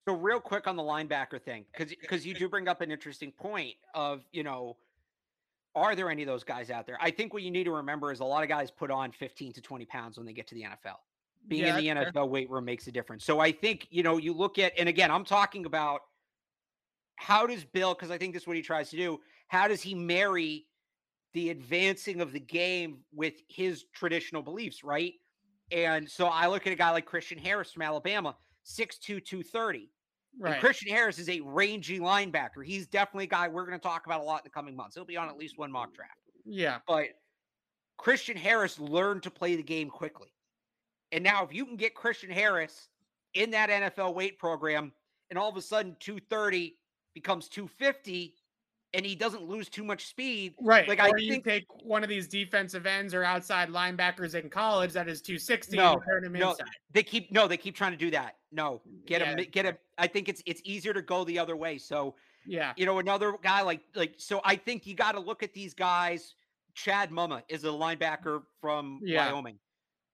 So 0.07 0.15
real 0.15 0.39
quick 0.39 0.67
on 0.67 0.75
the 0.75 0.83
linebacker 0.83 1.41
thing, 1.41 1.65
because 1.71 1.93
because 1.99 2.25
you 2.25 2.33
do 2.33 2.49
bring 2.49 2.67
up 2.67 2.81
an 2.81 2.91
interesting 2.91 3.31
point 3.31 3.75
of 3.93 4.23
you 4.31 4.43
know, 4.43 4.77
are 5.75 5.95
there 5.95 6.09
any 6.09 6.23
of 6.23 6.27
those 6.27 6.43
guys 6.43 6.69
out 6.69 6.85
there? 6.85 6.97
I 6.99 7.09
think 7.09 7.33
what 7.33 7.43
you 7.43 7.51
need 7.51 7.63
to 7.65 7.71
remember 7.71 8.11
is 8.11 8.19
a 8.19 8.25
lot 8.25 8.43
of 8.43 8.49
guys 8.49 8.69
put 8.69 8.91
on 8.91 9.11
15 9.11 9.53
to 9.53 9.61
20 9.61 9.85
pounds 9.85 10.17
when 10.17 10.25
they 10.25 10.33
get 10.33 10.47
to 10.47 10.55
the 10.55 10.63
NFL. 10.63 10.97
Being 11.47 11.63
Yeah, 11.63 11.77
in 11.77 11.97
the 11.97 12.05
NFL 12.05 12.29
weight 12.29 12.49
room 12.49 12.65
makes 12.65 12.87
a 12.87 12.91
difference. 12.91 13.23
So 13.23 13.39
I 13.39 13.51
think 13.51 13.87
you 13.91 14.03
know 14.03 14.17
you 14.17 14.33
look 14.33 14.59
at 14.59 14.73
and 14.77 14.89
again 14.89 15.09
I'm 15.09 15.25
talking 15.25 15.65
about 15.65 16.01
how 17.15 17.47
does 17.47 17.63
Bill 17.63 17.93
because 17.93 18.11
I 18.11 18.17
think 18.17 18.33
this 18.33 18.43
is 18.43 18.47
what 18.47 18.57
he 18.57 18.61
tries 18.61 18.89
to 18.89 18.97
do. 18.97 19.19
How 19.47 19.67
does 19.67 19.81
he 19.81 19.95
marry 19.95 20.65
the 21.33 21.49
advancing 21.49 22.21
of 22.21 22.31
the 22.31 22.39
game 22.39 22.99
with 23.13 23.35
his 23.47 23.85
traditional 23.93 24.41
beliefs, 24.41 24.83
right? 24.83 25.13
And 25.71 26.09
so 26.09 26.27
I 26.27 26.47
look 26.47 26.67
at 26.67 26.73
a 26.73 26.75
guy 26.75 26.91
like 26.91 27.05
Christian 27.05 27.37
Harris 27.37 27.71
from 27.71 27.81
Alabama, 27.81 28.35
6'2, 28.65 29.23
230. 29.23 29.89
And 30.43 30.59
Christian 30.59 30.89
Harris 30.89 31.19
is 31.19 31.29
a 31.29 31.41
rangy 31.41 31.99
linebacker. 31.99 32.65
He's 32.65 32.87
definitely 32.87 33.25
a 33.25 33.27
guy 33.27 33.47
we're 33.47 33.65
going 33.65 33.77
to 33.77 33.83
talk 33.83 34.05
about 34.05 34.21
a 34.21 34.23
lot 34.23 34.37
in 34.37 34.43
the 34.45 34.49
coming 34.49 34.75
months. 34.75 34.95
He'll 34.95 35.05
be 35.05 35.17
on 35.17 35.29
at 35.29 35.37
least 35.37 35.57
one 35.57 35.71
mock 35.71 35.93
draft. 35.93 36.17
Yeah. 36.45 36.79
But 36.87 37.09
Christian 37.97 38.35
Harris 38.35 38.79
learned 38.79 39.23
to 39.23 39.31
play 39.31 39.55
the 39.55 39.63
game 39.63 39.89
quickly. 39.89 40.33
And 41.11 41.23
now, 41.23 41.43
if 41.43 41.53
you 41.53 41.65
can 41.65 41.75
get 41.75 41.93
Christian 41.93 42.31
Harris 42.31 42.89
in 43.35 43.51
that 43.51 43.69
NFL 43.69 44.15
weight 44.15 44.39
program, 44.39 44.91
and 45.29 45.37
all 45.37 45.49
of 45.49 45.55
a 45.57 45.61
sudden 45.61 45.95
230 45.99 46.75
becomes 47.13 47.47
250, 47.47 48.33
and 48.95 49.05
he 49.05 49.15
doesn't 49.15 49.43
lose 49.43 49.69
too 49.69 49.83
much 49.83 50.05
speed, 50.07 50.53
Right. 50.61 50.87
Like, 50.87 50.99
or 50.99 51.03
I 51.03 51.11
you 51.17 51.31
think- 51.31 51.45
take 51.45 51.65
one 51.83 52.03
of 52.03 52.09
these 52.09 52.27
defensive 52.27 52.85
ends 52.85 53.13
or 53.13 53.23
outside 53.23 53.69
linebackers 53.69 54.35
in 54.35 54.49
college 54.49 54.93
that 54.93 55.07
is 55.09 55.21
260 55.21 55.77
No, 55.77 55.93
and 55.93 56.01
turn 56.07 56.23
him 56.25 56.33
no, 56.33 56.51
inside. 56.51 56.67
they 56.91 57.03
keep 57.03 57.31
no, 57.31 57.47
they 57.47 57.57
keep 57.57 57.75
trying 57.75 57.91
to 57.91 57.97
do 57.97 58.11
that. 58.11 58.37
No, 58.51 58.81
get 59.05 59.21
him, 59.21 59.39
get 59.51 59.65
him. 59.65 59.77
I 59.97 60.07
think 60.07 60.29
it's 60.29 60.43
it's 60.45 60.61
easier 60.63 60.93
to 60.93 61.01
go 61.01 61.23
the 61.23 61.39
other 61.39 61.55
way. 61.55 61.77
So 61.79 62.15
Yeah. 62.45 62.73
you 62.77 62.85
know, 62.85 62.99
another 62.99 63.33
guy 63.41 63.61
like 63.61 63.81
like 63.95 64.13
so 64.17 64.41
I 64.43 64.55
think 64.55 64.85
you 64.85 64.93
got 64.95 65.13
to 65.13 65.19
look 65.19 65.41
at 65.43 65.53
these 65.53 65.73
guys. 65.73 66.35
Chad 66.75 67.09
Muma 67.11 67.43
is 67.49 67.63
a 67.63 67.67
linebacker 67.67 68.43
from 68.61 68.99
Yeah. 69.03 69.31
Wyoming. 69.31 69.59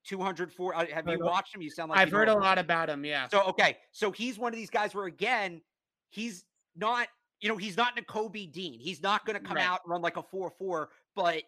204 0.06 0.76
uh, 0.76 0.86
have 0.94 1.08
you 1.08 1.20
watched 1.20 1.54
him? 1.54 1.62
You 1.62 1.70
sound 1.70 1.90
like 1.92 2.00
I've 2.00 2.12
heard 2.12 2.30
a 2.30 2.34
him. 2.34 2.40
lot 2.40 2.58
about 2.58 2.90
him. 2.90 3.04
Yeah. 3.06 3.28
So 3.28 3.44
okay, 3.48 3.78
so 3.92 4.12
he's 4.12 4.38
one 4.40 4.54
of 4.54 4.58
these 4.58 4.70
guys 4.70 4.96
where 4.96 5.06
again, 5.06 5.62
he's 6.10 6.46
not, 6.76 7.08
you 7.42 7.50
know, 7.50 7.58
he's 7.58 7.78
not 7.78 7.94
Kobe 8.08 8.46
Dean. 8.46 8.80
He's 8.80 9.02
not 9.02 9.26
going 9.26 9.40
to 9.40 9.46
come 9.46 9.58
Right. 9.58 9.66
out 9.66 9.82
and 9.84 9.92
run 9.92 10.02
like 10.02 10.18
a 10.18 10.24
4-4, 10.24 10.88
but 11.16 11.44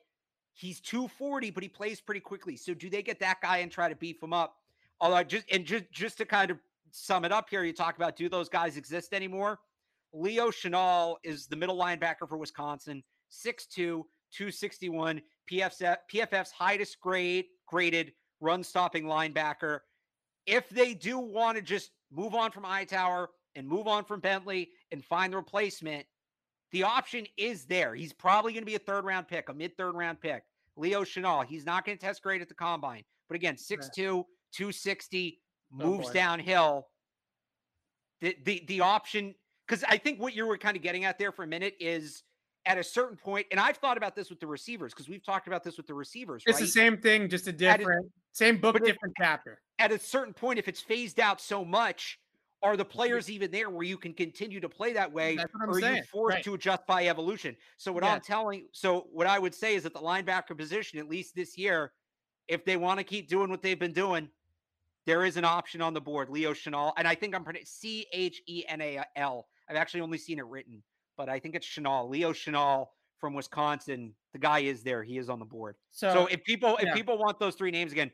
he's 0.54 0.80
240, 0.80 1.52
but 1.52 1.64
he 1.64 1.70
plays 1.70 2.00
pretty 2.02 2.22
quickly. 2.22 2.56
So 2.56 2.74
do 2.74 2.90
they 2.90 3.02
get 3.02 3.20
that 3.20 3.42
guy 3.42 3.58
and 3.58 3.72
try 3.72 3.90
to 3.90 3.96
beef 3.96 4.22
him 4.22 4.34
up? 4.34 4.58
Although 5.00 5.24
just 5.24 5.52
and 5.52 5.66
just 5.66 5.92
just 5.92 6.18
to 6.20 6.26
kind 6.26 6.52
of 6.52 6.60
sum 6.92 7.26
it 7.26 7.32
up 7.32 7.50
here, 7.50 7.64
you 7.64 7.74
talk 7.74 7.96
about 7.96 8.16
do 8.16 8.30
those 8.30 8.50
guys 8.50 8.78
exist 8.78 9.14
anymore? 9.14 9.60
Leo 10.14 10.50
Chenal 10.50 11.16
is 11.24 11.48
the 11.48 11.56
middle 11.56 11.78
linebacker 11.78 12.28
for 12.28 12.38
Wisconsin, 12.38 13.02
6'2, 13.32 14.04
261, 14.32 15.22
PFF, 15.50 15.98
PFF's 16.14 16.52
highest 16.52 17.00
grade 17.00 17.46
graded 17.66 18.14
run 18.42 18.64
stopping 18.64 19.06
linebacker. 19.06 19.80
If 20.46 20.70
they 20.70 20.94
do 20.94 21.18
want 21.18 21.58
to 21.58 21.62
just 21.64 21.92
move 22.12 22.36
on 22.36 22.52
from 22.52 22.64
Hightower 22.64 23.30
and 23.56 23.68
move 23.68 23.88
on 23.88 24.04
from 24.04 24.20
Bentley 24.20 24.70
and 24.92 25.04
find 25.04 25.34
the 25.34 25.38
replacement, 25.38 26.06
the 26.72 26.84
option 26.84 27.26
is 27.38 27.66
there. 27.66 27.96
He's 27.96 28.14
probably 28.14 28.54
going 28.54 28.62
to 28.64 28.66
be 28.70 28.76
a 28.76 28.80
third 28.80 29.06
round 29.06 29.28
pick, 29.28 29.50
a 29.50 29.54
mid 29.54 29.76
third 29.78 29.96
round 29.96 30.22
pick. 30.22 30.44
Leo 30.78 31.04
Chenal, 31.04 31.46
he's 31.46 31.66
not 31.66 31.86
going 31.86 31.98
to 31.98 32.04
test 32.04 32.22
great 32.24 32.42
at 32.42 32.48
the 32.48 32.54
combine, 32.54 33.04
but 33.28 33.36
again, 33.36 33.56
6'2, 33.56 33.92
260, 33.96 35.40
Oh, 35.74 35.78
moves 35.86 36.08
boy. 36.08 36.14
downhill. 36.14 36.88
The 38.20 38.36
the 38.44 38.64
the 38.68 38.82
option, 38.82 39.34
because 39.66 39.84
I 39.88 39.98
think 39.98 40.20
what 40.20 40.36
you 40.36 40.46
were 40.46 40.58
kind 40.58 40.76
of 40.76 40.84
getting 40.84 41.06
at 41.06 41.18
there 41.18 41.32
for 41.32 41.44
a 41.44 41.48
minute 41.48 41.76
is 41.80 42.24
at 42.66 42.78
a 42.78 42.84
certain 42.84 43.16
point, 43.18 43.48
and 43.52 43.60
I've 43.60 43.78
thought 43.78 43.96
about 43.98 44.14
this 44.16 44.30
with 44.30 44.40
the 44.42 44.48
receivers 44.48 44.94
because 44.94 45.08
we've 45.10 45.24
talked 45.26 45.48
about 45.48 45.64
this 45.64 45.78
with 45.78 45.88
the 45.88 45.94
receivers, 45.94 46.44
It's 46.46 46.56
right? 46.60 46.66
the 46.66 46.72
same 46.72 46.98
thing, 46.98 47.30
just 47.30 47.48
a 47.48 47.52
different, 47.54 48.12
same 48.34 48.60
book, 48.60 48.76
different 48.84 49.16
chapter. 49.18 49.62
at 49.80 49.92
a 49.94 49.98
certain 49.98 50.34
point, 50.34 50.60
if 50.60 50.68
it's 50.68 50.82
phased 50.82 51.20
out 51.22 51.40
so 51.42 51.64
much, 51.66 52.20
are 52.64 52.78
the 52.78 52.86
players 52.86 53.30
even 53.30 53.50
there 53.52 53.70
where 53.70 53.86
you 53.86 53.98
can 53.98 54.14
continue 54.14 54.60
to 54.60 54.70
play 54.70 54.94
that 54.94 55.12
way, 55.12 55.36
That's 55.36 55.54
what 55.54 55.64
I'm 55.64 55.70
or 55.70 55.74
are 55.74 55.96
you 55.96 56.04
forced 56.04 56.36
right. 56.36 56.44
to 56.44 56.54
adjust 56.54 56.86
by 56.86 57.08
evolution? 57.08 57.56
So 57.78 57.92
what 57.92 58.04
I'm 58.04 58.22
telling, 58.22 58.68
so 58.72 59.08
what 59.12 59.28
I 59.28 59.40
would 59.40 59.56
say 59.56 59.76
is 59.76 59.84
that 59.84 59.94
the 59.94 60.00
linebacker 60.00 60.58
position, 60.58 61.00
at 61.00 61.10
least 61.10 61.36
this 61.36 61.58
year, 61.58 61.94
if 62.48 62.64
they 62.66 62.78
want 62.78 63.00
to 63.00 63.04
keep 63.04 63.28
doing 63.28 63.50
what 63.50 63.62
they've 63.62 63.80
been 63.80 63.94
doing, 63.94 64.30
there 65.06 65.26
is 65.26 65.38
an 65.38 65.46
option 65.46 65.82
on 65.82 65.94
the 65.94 66.02
board, 66.02 66.30
Leo 66.30 66.54
Chenal, 66.54 66.94
and 66.98 67.08
I 67.08 67.16
think 67.16 67.34
I'm 67.34 67.44
pronouncing 67.44 67.66
C 67.66 68.06
H 68.14 68.42
E 68.48 68.64
N 68.68 68.82
A 68.82 69.02
L. 69.16 69.48
I've 69.68 69.76
actually 69.76 70.02
only 70.02 70.18
seen 70.18 70.38
it 70.38 70.46
written, 70.46 70.84
but 71.18 71.30
I 71.30 71.40
think 71.40 71.56
it's 71.56 71.66
Chenal, 71.66 72.10
Leo 72.10 72.34
Chenal 72.34 72.88
from 73.20 73.34
Wisconsin. 73.34 74.14
The 74.34 74.40
guy 74.40 74.60
is 74.60 74.84
there; 74.84 75.02
he 75.02 75.18
is 75.18 75.30
on 75.30 75.40
the 75.40 75.46
board. 75.46 75.76
So, 75.90 76.14
So 76.14 76.26
if 76.28 76.44
people 76.44 76.78
if 76.78 76.86
yeah. 76.86 76.94
people 76.94 77.18
want 77.18 77.40
those 77.40 77.56
three 77.56 77.72
names 77.72 77.92
again, 77.92 78.12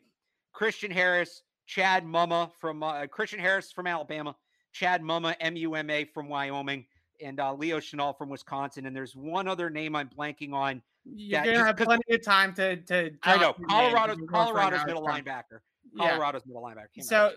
Christian 0.53 0.89
Harris, 0.89 1.43
Chad 1.67 2.05
Muma 2.05 2.49
from 2.59 2.81
uh, 2.81 3.05
Christian 3.07 3.39
Harris 3.39 3.71
from 3.71 3.85
Alabama, 3.85 4.35
Chad 4.71 5.01
Muma 5.01 5.35
M 5.39 5.55
U 5.55 5.75
M 5.75 5.89
A 5.89 6.05
from 6.05 6.29
Wyoming, 6.29 6.85
and 7.21 7.39
uh, 7.39 7.53
Leo 7.53 7.79
Chenal 7.79 8.17
from 8.17 8.29
Wisconsin. 8.29 8.85
And 8.85 8.95
there's 8.95 9.15
one 9.15 9.47
other 9.47 9.69
name 9.69 9.95
I'm 9.95 10.09
blanking 10.09 10.53
on. 10.53 10.81
you're 11.05 11.43
gonna 11.43 11.65
have 11.65 11.77
plenty 11.77 12.15
of 12.15 12.23
time 12.23 12.53
to 12.55 12.77
to. 12.77 13.11
I 13.23 13.35
know 13.35 13.53
drop 13.53 13.59
your 13.59 13.67
name. 13.67 13.91
Colorado's 13.91 14.17
You 14.17 14.27
can 14.27 14.33
go 14.33 14.33
for 14.33 14.59
an 14.59 14.71
Colorado's 14.71 14.85
middle 14.85 15.05
linebacker. 15.05 15.59
Yeah. 15.93 16.09
Colorado's 16.11 16.45
middle 16.45 16.63
linebacker. 16.63 17.01
So 17.03 17.31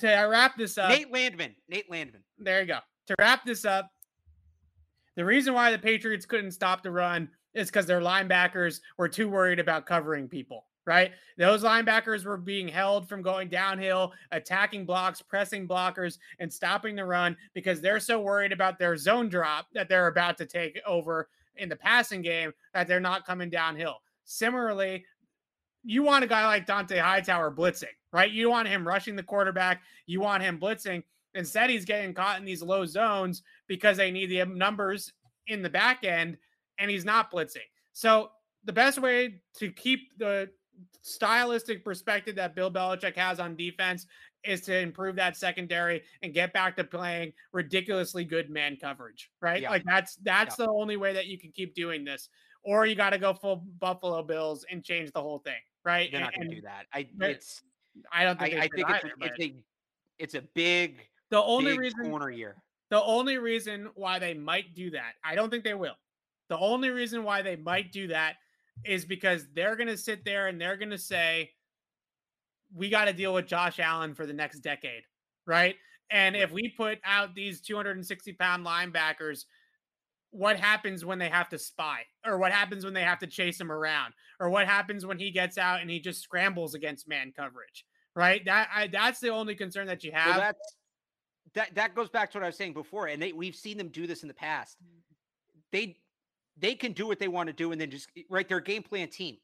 to 0.00 0.06
wrap 0.08 0.56
this 0.56 0.76
up, 0.78 0.90
Nate 0.90 1.12
Landman. 1.12 1.54
Nate 1.68 1.90
Landman. 1.90 2.22
there 2.38 2.60
you 2.60 2.66
go. 2.66 2.78
To 3.08 3.14
wrap 3.18 3.44
this 3.44 3.64
up, 3.64 3.90
the 5.16 5.24
reason 5.24 5.54
why 5.54 5.70
the 5.70 5.78
Patriots 5.78 6.26
couldn't 6.26 6.52
stop 6.52 6.82
the 6.82 6.90
run 6.90 7.28
is 7.54 7.68
because 7.68 7.86
their 7.86 8.00
linebackers 8.00 8.80
were 8.96 9.08
too 9.08 9.28
worried 9.28 9.58
about 9.58 9.84
covering 9.84 10.28
people, 10.28 10.64
right? 10.86 11.12
Those 11.38 11.62
linebackers 11.62 12.24
were 12.24 12.36
being 12.36 12.68
held 12.68 13.08
from 13.08 13.22
going 13.22 13.48
downhill, 13.48 14.12
attacking 14.30 14.84
blocks, 14.84 15.22
pressing 15.22 15.68
blockers, 15.68 16.18
and 16.38 16.52
stopping 16.52 16.96
the 16.96 17.04
run 17.04 17.36
because 17.54 17.80
they're 17.80 18.00
so 18.00 18.20
worried 18.20 18.52
about 18.52 18.78
their 18.78 18.96
zone 18.96 19.28
drop 19.28 19.66
that 19.72 19.88
they're 19.88 20.08
about 20.08 20.38
to 20.38 20.46
take 20.46 20.80
over 20.86 21.28
in 21.56 21.68
the 21.68 21.76
passing 21.76 22.22
game 22.22 22.52
that 22.74 22.88
they're 22.88 23.00
not 23.00 23.26
coming 23.26 23.50
downhill. 23.50 23.96
Similarly, 24.24 25.04
you 25.84 26.02
want 26.02 26.24
a 26.24 26.28
guy 26.28 26.46
like 26.46 26.66
Dont'a 26.66 27.00
Hightower 27.00 27.52
blitzing, 27.52 27.84
right? 28.12 28.30
You 28.30 28.50
want 28.50 28.68
him 28.68 28.86
rushing 28.86 29.16
the 29.16 29.22
quarterback, 29.22 29.82
you 30.06 30.20
want 30.20 30.42
him 30.42 30.58
blitzing. 30.58 31.02
Instead, 31.34 31.70
he's 31.70 31.84
getting 31.84 32.12
caught 32.12 32.38
in 32.38 32.44
these 32.44 32.62
low 32.62 32.84
zones 32.84 33.42
because 33.66 33.96
they 33.96 34.10
need 34.10 34.26
the 34.26 34.42
um, 34.42 34.58
numbers 34.58 35.12
in 35.46 35.62
the 35.62 35.70
back 35.70 36.04
end 36.04 36.36
and 36.78 36.90
he's 36.90 37.04
not 37.04 37.32
blitzing. 37.32 37.58
So, 37.92 38.30
the 38.64 38.72
best 38.72 39.00
way 39.00 39.40
to 39.56 39.72
keep 39.72 40.16
the 40.18 40.48
stylistic 41.02 41.84
perspective 41.84 42.36
that 42.36 42.54
Bill 42.54 42.70
Belichick 42.70 43.16
has 43.16 43.40
on 43.40 43.56
defense 43.56 44.06
is 44.44 44.60
to 44.62 44.76
improve 44.76 45.16
that 45.16 45.36
secondary 45.36 46.02
and 46.22 46.34
get 46.34 46.52
back 46.52 46.76
to 46.76 46.84
playing 46.84 47.32
ridiculously 47.52 48.24
good 48.24 48.50
man 48.50 48.76
coverage, 48.80 49.30
right? 49.40 49.62
Yeah. 49.62 49.70
Like 49.70 49.84
that's 49.84 50.16
that's 50.16 50.56
the 50.56 50.68
only 50.68 50.96
way 50.96 51.12
that 51.12 51.26
you 51.26 51.38
can 51.38 51.52
keep 51.52 51.74
doing 51.74 52.04
this. 52.04 52.28
Or 52.64 52.86
you 52.86 52.94
got 52.94 53.10
to 53.10 53.18
go 53.18 53.34
full 53.34 53.64
Buffalo 53.80 54.22
Bills 54.22 54.64
and 54.70 54.84
change 54.84 55.12
the 55.12 55.20
whole 55.20 55.38
thing, 55.38 55.60
right? 55.84 56.10
They're 56.12 56.20
not 56.20 56.34
going 56.34 56.48
to 56.48 56.54
do 56.54 56.62
that. 56.62 56.86
I 56.92 57.08
it's 57.20 57.62
I 58.12 58.24
don't 58.24 58.38
think 58.38 58.54
they 58.54 58.58
I 58.58 58.62
think 58.62 58.88
it's, 58.88 58.90
either, 58.90 59.12
a, 59.20 59.24
it's 59.26 59.40
a 59.40 59.64
it's 60.18 60.34
a 60.34 60.42
big 60.54 61.08
the 61.30 61.42
only 61.42 61.72
big 61.72 61.80
reason 61.80 62.08
corner 62.08 62.30
year. 62.30 62.56
the 62.90 63.02
only 63.02 63.38
reason 63.38 63.90
why 63.94 64.18
they 64.18 64.34
might 64.34 64.74
do 64.74 64.90
that, 64.90 65.14
I 65.24 65.34
don't 65.34 65.50
think 65.50 65.64
they 65.64 65.74
will. 65.74 65.96
The 66.48 66.58
only 66.58 66.90
reason 66.90 67.24
why 67.24 67.42
they 67.42 67.56
might 67.56 67.92
do 67.92 68.08
that 68.08 68.36
is 68.84 69.04
because 69.04 69.46
they're 69.54 69.76
going 69.76 69.88
to 69.88 69.96
sit 69.96 70.24
there 70.24 70.48
and 70.48 70.60
they're 70.60 70.76
going 70.76 70.90
to 70.90 70.98
say, 70.98 71.50
we 72.74 72.88
got 72.88 73.04
to 73.04 73.12
deal 73.12 73.34
with 73.34 73.46
Josh 73.46 73.78
Allen 73.78 74.14
for 74.14 74.26
the 74.26 74.32
next 74.32 74.60
decade, 74.60 75.02
right? 75.46 75.76
And 76.10 76.36
if 76.36 76.50
we 76.50 76.68
put 76.76 76.98
out 77.04 77.34
these 77.34 77.60
260 77.60 78.32
pound 78.34 78.66
linebackers, 78.66 79.44
what 80.30 80.58
happens 80.58 81.04
when 81.04 81.18
they 81.18 81.28
have 81.28 81.48
to 81.50 81.58
spy? 81.58 82.00
Or 82.26 82.38
what 82.38 82.52
happens 82.52 82.84
when 82.84 82.94
they 82.94 83.02
have 83.02 83.18
to 83.20 83.26
chase 83.26 83.60
him 83.60 83.70
around? 83.70 84.14
Or 84.40 84.50
what 84.50 84.66
happens 84.66 85.06
when 85.06 85.18
he 85.18 85.30
gets 85.30 85.58
out 85.58 85.80
and 85.80 85.90
he 85.90 86.00
just 86.00 86.22
scrambles 86.22 86.74
against 86.74 87.08
man 87.08 87.32
coverage? 87.34 87.84
Right? 88.14 88.44
That 88.44 88.68
I, 88.74 88.88
that's 88.88 89.20
the 89.20 89.30
only 89.30 89.54
concern 89.54 89.86
that 89.86 90.04
you 90.04 90.12
have. 90.12 90.36
Well, 90.36 90.52
that 91.54 91.74
that 91.74 91.94
goes 91.94 92.08
back 92.08 92.30
to 92.30 92.38
what 92.38 92.44
I 92.44 92.48
was 92.48 92.56
saying 92.56 92.72
before, 92.72 93.06
and 93.06 93.20
they 93.20 93.32
we've 93.32 93.54
seen 93.54 93.76
them 93.76 93.88
do 93.88 94.06
this 94.06 94.22
in 94.22 94.28
the 94.28 94.34
past. 94.34 94.76
They 95.70 95.98
they 96.56 96.74
can 96.74 96.92
do 96.92 97.06
what 97.06 97.18
they 97.18 97.28
want 97.28 97.46
to 97.48 97.52
do, 97.52 97.72
and 97.72 97.80
then 97.80 97.90
just 97.90 98.08
right 98.30 98.48
their 98.48 98.60
game 98.60 98.82
plan 98.82 99.08
team 99.08 99.36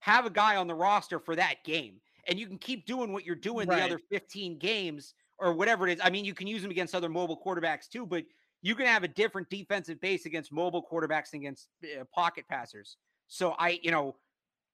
have 0.00 0.26
a 0.26 0.30
guy 0.30 0.56
on 0.56 0.66
the 0.66 0.74
roster 0.74 1.18
for 1.18 1.34
that 1.36 1.64
game, 1.64 2.00
and 2.28 2.38
you 2.38 2.46
can 2.46 2.58
keep 2.58 2.86
doing 2.86 3.12
what 3.12 3.24
you're 3.24 3.34
doing 3.36 3.68
Right. 3.68 3.78
the 3.78 3.84
other 3.84 3.98
15 4.10 4.58
games 4.58 5.14
or 5.38 5.52
whatever 5.52 5.88
it 5.88 5.94
is. 5.98 6.00
I 6.04 6.10
mean, 6.10 6.24
you 6.24 6.34
can 6.34 6.46
use 6.46 6.62
them 6.62 6.70
against 6.70 6.94
other 6.94 7.08
mobile 7.08 7.40
quarterbacks 7.44 7.88
too, 7.88 8.06
but 8.06 8.24
you 8.62 8.74
can 8.74 8.86
have 8.86 9.02
a 9.02 9.08
different 9.08 9.48
defensive 9.50 10.00
base 10.00 10.26
against 10.26 10.52
mobile 10.52 10.86
quarterbacks 10.90 11.30
than 11.30 11.40
against 11.40 11.68
uh, 11.84 12.04
pocket 12.14 12.44
passers. 12.48 12.96
So 13.28 13.54
I, 13.58 13.78
you 13.82 13.90
know, 13.90 14.16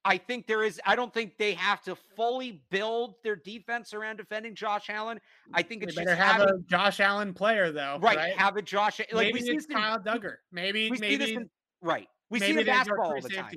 I 0.04 0.16
think 0.16 0.46
there 0.46 0.62
is. 0.64 0.80
I 0.86 0.96
don't 0.96 1.12
think 1.12 1.36
they 1.38 1.52
have 1.54 1.82
to 1.82 1.94
fully 2.16 2.62
build 2.70 3.16
their 3.22 3.36
defense 3.36 3.92
around 3.92 4.16
defending 4.16 4.54
Josh 4.54 4.88
Allen. 4.88 5.20
I 5.52 5.62
think 5.62 5.82
They 5.82 5.88
it's 5.88 5.94
better 5.96 6.10
just 6.10 6.20
have 6.22 6.36
having, 6.40 6.54
a 6.54 6.58
Josh 6.70 7.00
Allen 7.00 7.34
player 7.34 7.70
though, 7.70 7.98
right, 8.00 8.16
right? 8.16 8.36
have 8.38 8.56
a 8.56 8.62
Josh 8.62 8.98
like 8.98 9.12
maybe 9.12 9.32
we 9.34 9.40
see 9.42 9.50
it's 9.52 9.66
this 9.66 9.74
in- 9.76 9.80
Kyle 9.80 9.98
Dugger. 10.00 10.36
Maybe 10.52 10.90
maybe 10.90 11.38
right. 11.82 12.08
We 12.30 12.40
see 12.40 12.58
in 12.58 12.64
basketball 12.64 13.14
all 13.14 13.20
the 13.20 13.28
time. 13.28 13.54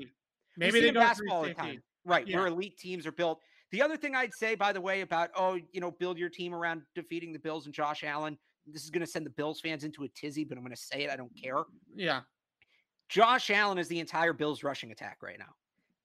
Maybe 0.57 0.81
they 0.81 0.87
in 0.89 0.93
go 0.93 1.01
free 1.01 1.07
basketball 1.07 1.37
all 1.37 1.43
the 1.43 1.53
time. 1.53 1.81
Right. 2.05 2.27
Yeah. 2.27 2.37
Where 2.37 2.47
elite 2.47 2.77
teams 2.77 3.07
are 3.07 3.11
built. 3.11 3.39
The 3.71 3.81
other 3.81 3.97
thing 3.97 4.15
I'd 4.15 4.33
say, 4.33 4.55
by 4.55 4.71
the 4.71 4.81
way, 4.81 5.01
about, 5.01 5.31
oh, 5.35 5.57
you 5.71 5.81
know, 5.81 5.91
build 5.91 6.17
your 6.17 6.29
team 6.29 6.53
around 6.53 6.83
defeating 6.93 7.33
the 7.33 7.39
Bills 7.39 7.65
and 7.65 7.73
Josh 7.73 8.03
Allen. 8.03 8.37
This 8.67 8.83
is 8.83 8.89
going 8.89 9.03
to 9.03 9.07
send 9.07 9.25
the 9.25 9.31
Bills 9.31 9.59
fans 9.61 9.83
into 9.83 10.03
a 10.03 10.07
tizzy, 10.09 10.43
but 10.43 10.57
I'm 10.57 10.63
going 10.63 10.75
to 10.75 10.81
say 10.81 11.03
it. 11.03 11.09
I 11.09 11.15
don't 11.15 11.31
care. 11.41 11.63
Yeah. 11.95 12.21
Josh 13.09 13.49
Allen 13.49 13.77
is 13.77 13.87
the 13.87 13.99
entire 13.99 14.33
Bills 14.33 14.63
rushing 14.63 14.91
attack 14.91 15.17
right 15.21 15.39
now. 15.39 15.55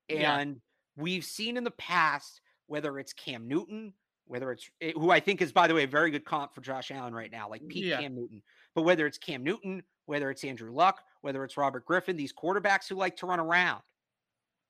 Yeah. 0.07 0.37
And 0.37 0.61
we've 0.97 1.23
seen 1.23 1.57
in 1.57 1.63
the 1.63 1.71
past, 1.71 2.41
whether 2.67 2.97
it's 2.99 3.13
Cam 3.13 3.47
Newton, 3.47 3.93
whether 4.25 4.51
it's 4.51 4.69
eh, 4.81 4.91
who 4.95 5.11
I 5.11 5.19
think 5.19 5.41
is, 5.41 5.51
by 5.51 5.67
the 5.67 5.73
way, 5.73 5.83
a 5.83 5.87
very 5.87 6.11
good 6.11 6.25
comp 6.25 6.53
for 6.53 6.61
Josh 6.61 6.91
Allen 6.91 7.13
right 7.13 7.31
now, 7.31 7.49
like 7.49 7.67
Pete 7.67 7.85
Yeah. 7.85 8.01
Cam 8.01 8.15
Newton. 8.15 8.41
But 8.75 8.81
whether 8.81 9.05
it's 9.05 9.17
Cam 9.17 9.43
Newton, 9.43 9.83
whether 10.05 10.29
it's 10.29 10.43
Andrew 10.43 10.71
Luck, 10.73 11.01
whether 11.21 11.43
it's 11.43 11.57
Robert 11.57 11.85
Griffin, 11.85 12.17
these 12.17 12.33
quarterbacks 12.33 12.87
who 12.87 12.95
like 12.95 13.15
to 13.17 13.25
run 13.25 13.39
around, 13.39 13.81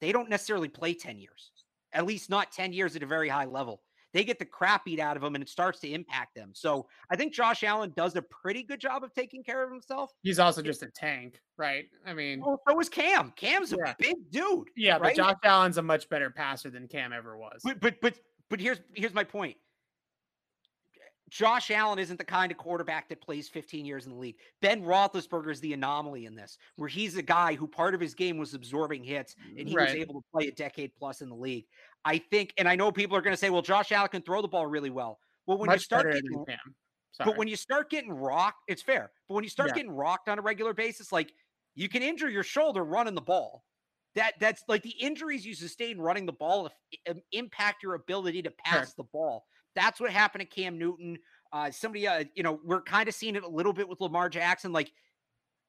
they 0.02 0.12
don't 0.12 0.30
necessarily 0.30 0.70
play 0.70 0.94
10 0.94 1.18
years, 1.18 1.52
at 1.94 2.06
least 2.06 2.30
not 2.30 2.52
10 2.52 2.74
years 2.74 2.96
at 2.96 3.04
a 3.04 3.08
very 3.08 3.30
high 3.30 3.46
level. 3.46 3.82
They 4.12 4.24
get 4.24 4.40
the 4.40 4.46
crap 4.46 4.86
beat 4.86 5.00
out 5.00 5.16
of 5.18 5.22
them 5.22 5.36
and 5.36 5.42
it 5.44 5.50
starts 5.50 5.80
to 5.82 5.92
impact 5.92 6.34
them. 6.34 6.50
So 6.56 6.88
I 7.12 7.16
think 7.16 7.32
Josh 7.32 7.64
Allen 7.64 7.94
does 7.96 8.16
a 8.16 8.24
pretty 8.24 8.64
good 8.64 8.80
job 8.80 9.04
of 9.04 9.14
taking 9.14 9.44
care 9.44 9.64
of 9.64 9.70
himself. 9.72 10.12
He's 10.24 10.40
also 10.40 10.64
just 10.64 10.82
a 10.82 10.90
tank, 10.90 11.40
right? 11.58 11.86
I 12.08 12.14
mean, 12.14 12.42
Well, 12.42 12.60
so 12.68 12.80
is 12.80 12.90
Cam. 12.90 13.32
Cam's 13.36 13.72
a 13.72 13.96
big 14.00 14.16
dude. 14.32 14.70
yeah, 14.76 14.98
but? 14.98 15.16
Josh 15.16 15.36
Allen's 15.44 15.78
a 15.78 15.84
much 15.84 16.10
better 16.10 16.32
passer 16.32 16.72
than 16.72 16.88
Cam 16.88 17.14
ever 17.14 17.38
was. 17.38 17.62
But 17.64 17.80
but 17.82 18.02
but 18.02 18.16
but 18.50 18.60
here's 18.60 18.80
here's 18.96 19.14
my 19.14 19.24
point. 19.24 19.58
Josh 21.30 21.70
Allen 21.72 22.00
isn't 22.00 22.18
the 22.18 22.24
kind 22.26 22.52
of 22.52 22.58
quarterback 22.58 23.08
that 23.10 23.22
plays 23.22 23.48
15 23.48 23.86
years 23.86 24.06
in 24.06 24.12
the 24.12 24.18
league. 24.18 24.38
Ben 24.62 24.84
Roethlisberger 24.84 25.52
is 25.52 25.60
the 25.60 25.74
anomaly 25.74 26.26
in 26.26 26.36
this, 26.36 26.58
where 26.76 26.90
he's 26.90 27.16
a 27.18 27.22
guy 27.22 27.54
who 27.56 27.68
part 27.68 27.94
of 27.94 28.02
his 28.02 28.14
game 28.14 28.38
was 28.38 28.54
absorbing 28.54 29.04
hits, 29.04 29.36
and 29.58 29.68
he 29.68 29.76
was 29.76 29.90
able 29.94 30.16
to 30.16 30.24
play 30.34 30.48
a 30.48 30.52
decade 30.52 30.92
plus 30.98 31.22
in 31.22 31.30
the 31.30 31.36
league. 31.36 31.66
I 32.06 32.18
think, 32.18 32.54
and 32.58 32.68
I 32.68 32.76
know 32.76 32.92
people 32.92 33.16
are 33.16 33.22
going 33.22 33.34
to 33.34 33.38
say, 33.38 33.50
"Well, 33.50 33.62
Josh 33.62 33.92
Allen 33.92 34.10
can 34.10 34.22
throw 34.22 34.42
the 34.42 34.48
ball 34.48 34.66
really 34.68 34.90
well." 34.90 35.20
Well, 35.46 35.58
when 35.58 35.70
you 35.72 35.78
start 35.80 36.12
getting 36.12 36.32
than 36.32 36.46
Cam. 36.46 36.58
Sorry. 37.12 37.30
but 37.32 37.38
when 37.38 37.48
you 37.48 37.56
start 37.56 37.90
getting 37.90 38.12
rocked, 38.12 38.64
it's 38.68 38.82
fair. 38.82 39.12
But 39.28 39.36
when 39.36 39.44
you 39.44 39.50
start 39.50 39.70
Yeah. 39.70 39.76
getting 39.76 39.92
rocked 39.92 40.30
on 40.30 40.38
a 40.40 40.42
regular 40.42 40.74
basis, 40.74 41.12
like 41.12 41.34
you 41.76 41.90
can 41.90 42.04
injure 42.04 42.30
your 42.30 42.44
shoulder 42.44 42.84
running 42.84 43.16
the 43.16 43.22
ball. 43.22 43.66
That 44.16 44.34
that's 44.40 44.64
like 44.68 44.84
the 44.84 44.90
injuries 45.00 45.46
you 45.46 45.54
sustain 45.56 45.98
running 46.00 46.26
the 46.26 46.34
ball 46.34 46.68
if, 46.68 46.74
im- 47.06 47.22
impact 47.32 47.84
your 47.84 47.94
ability 47.96 48.42
to 48.44 48.52
pass 48.52 48.94
the 48.94 49.04
ball. 49.04 49.46
That's 49.76 50.00
what 50.00 50.12
happened 50.12 50.42
to 50.42 50.46
Cam 50.48 50.78
Newton. 50.78 51.18
Uh, 51.52 51.72
somebody, 51.72 52.08
uh, 52.08 52.24
you 52.36 52.44
know, 52.44 52.60
we're 52.64 52.82
kind 52.82 53.08
of 53.10 53.16
seeing 53.16 53.36
it 53.36 53.44
a 53.44 53.48
little 53.48 53.74
bit 53.74 53.88
with 53.90 54.00
Lamar 54.02 54.30
Jackson. 54.30 54.72
Like, 54.72 54.92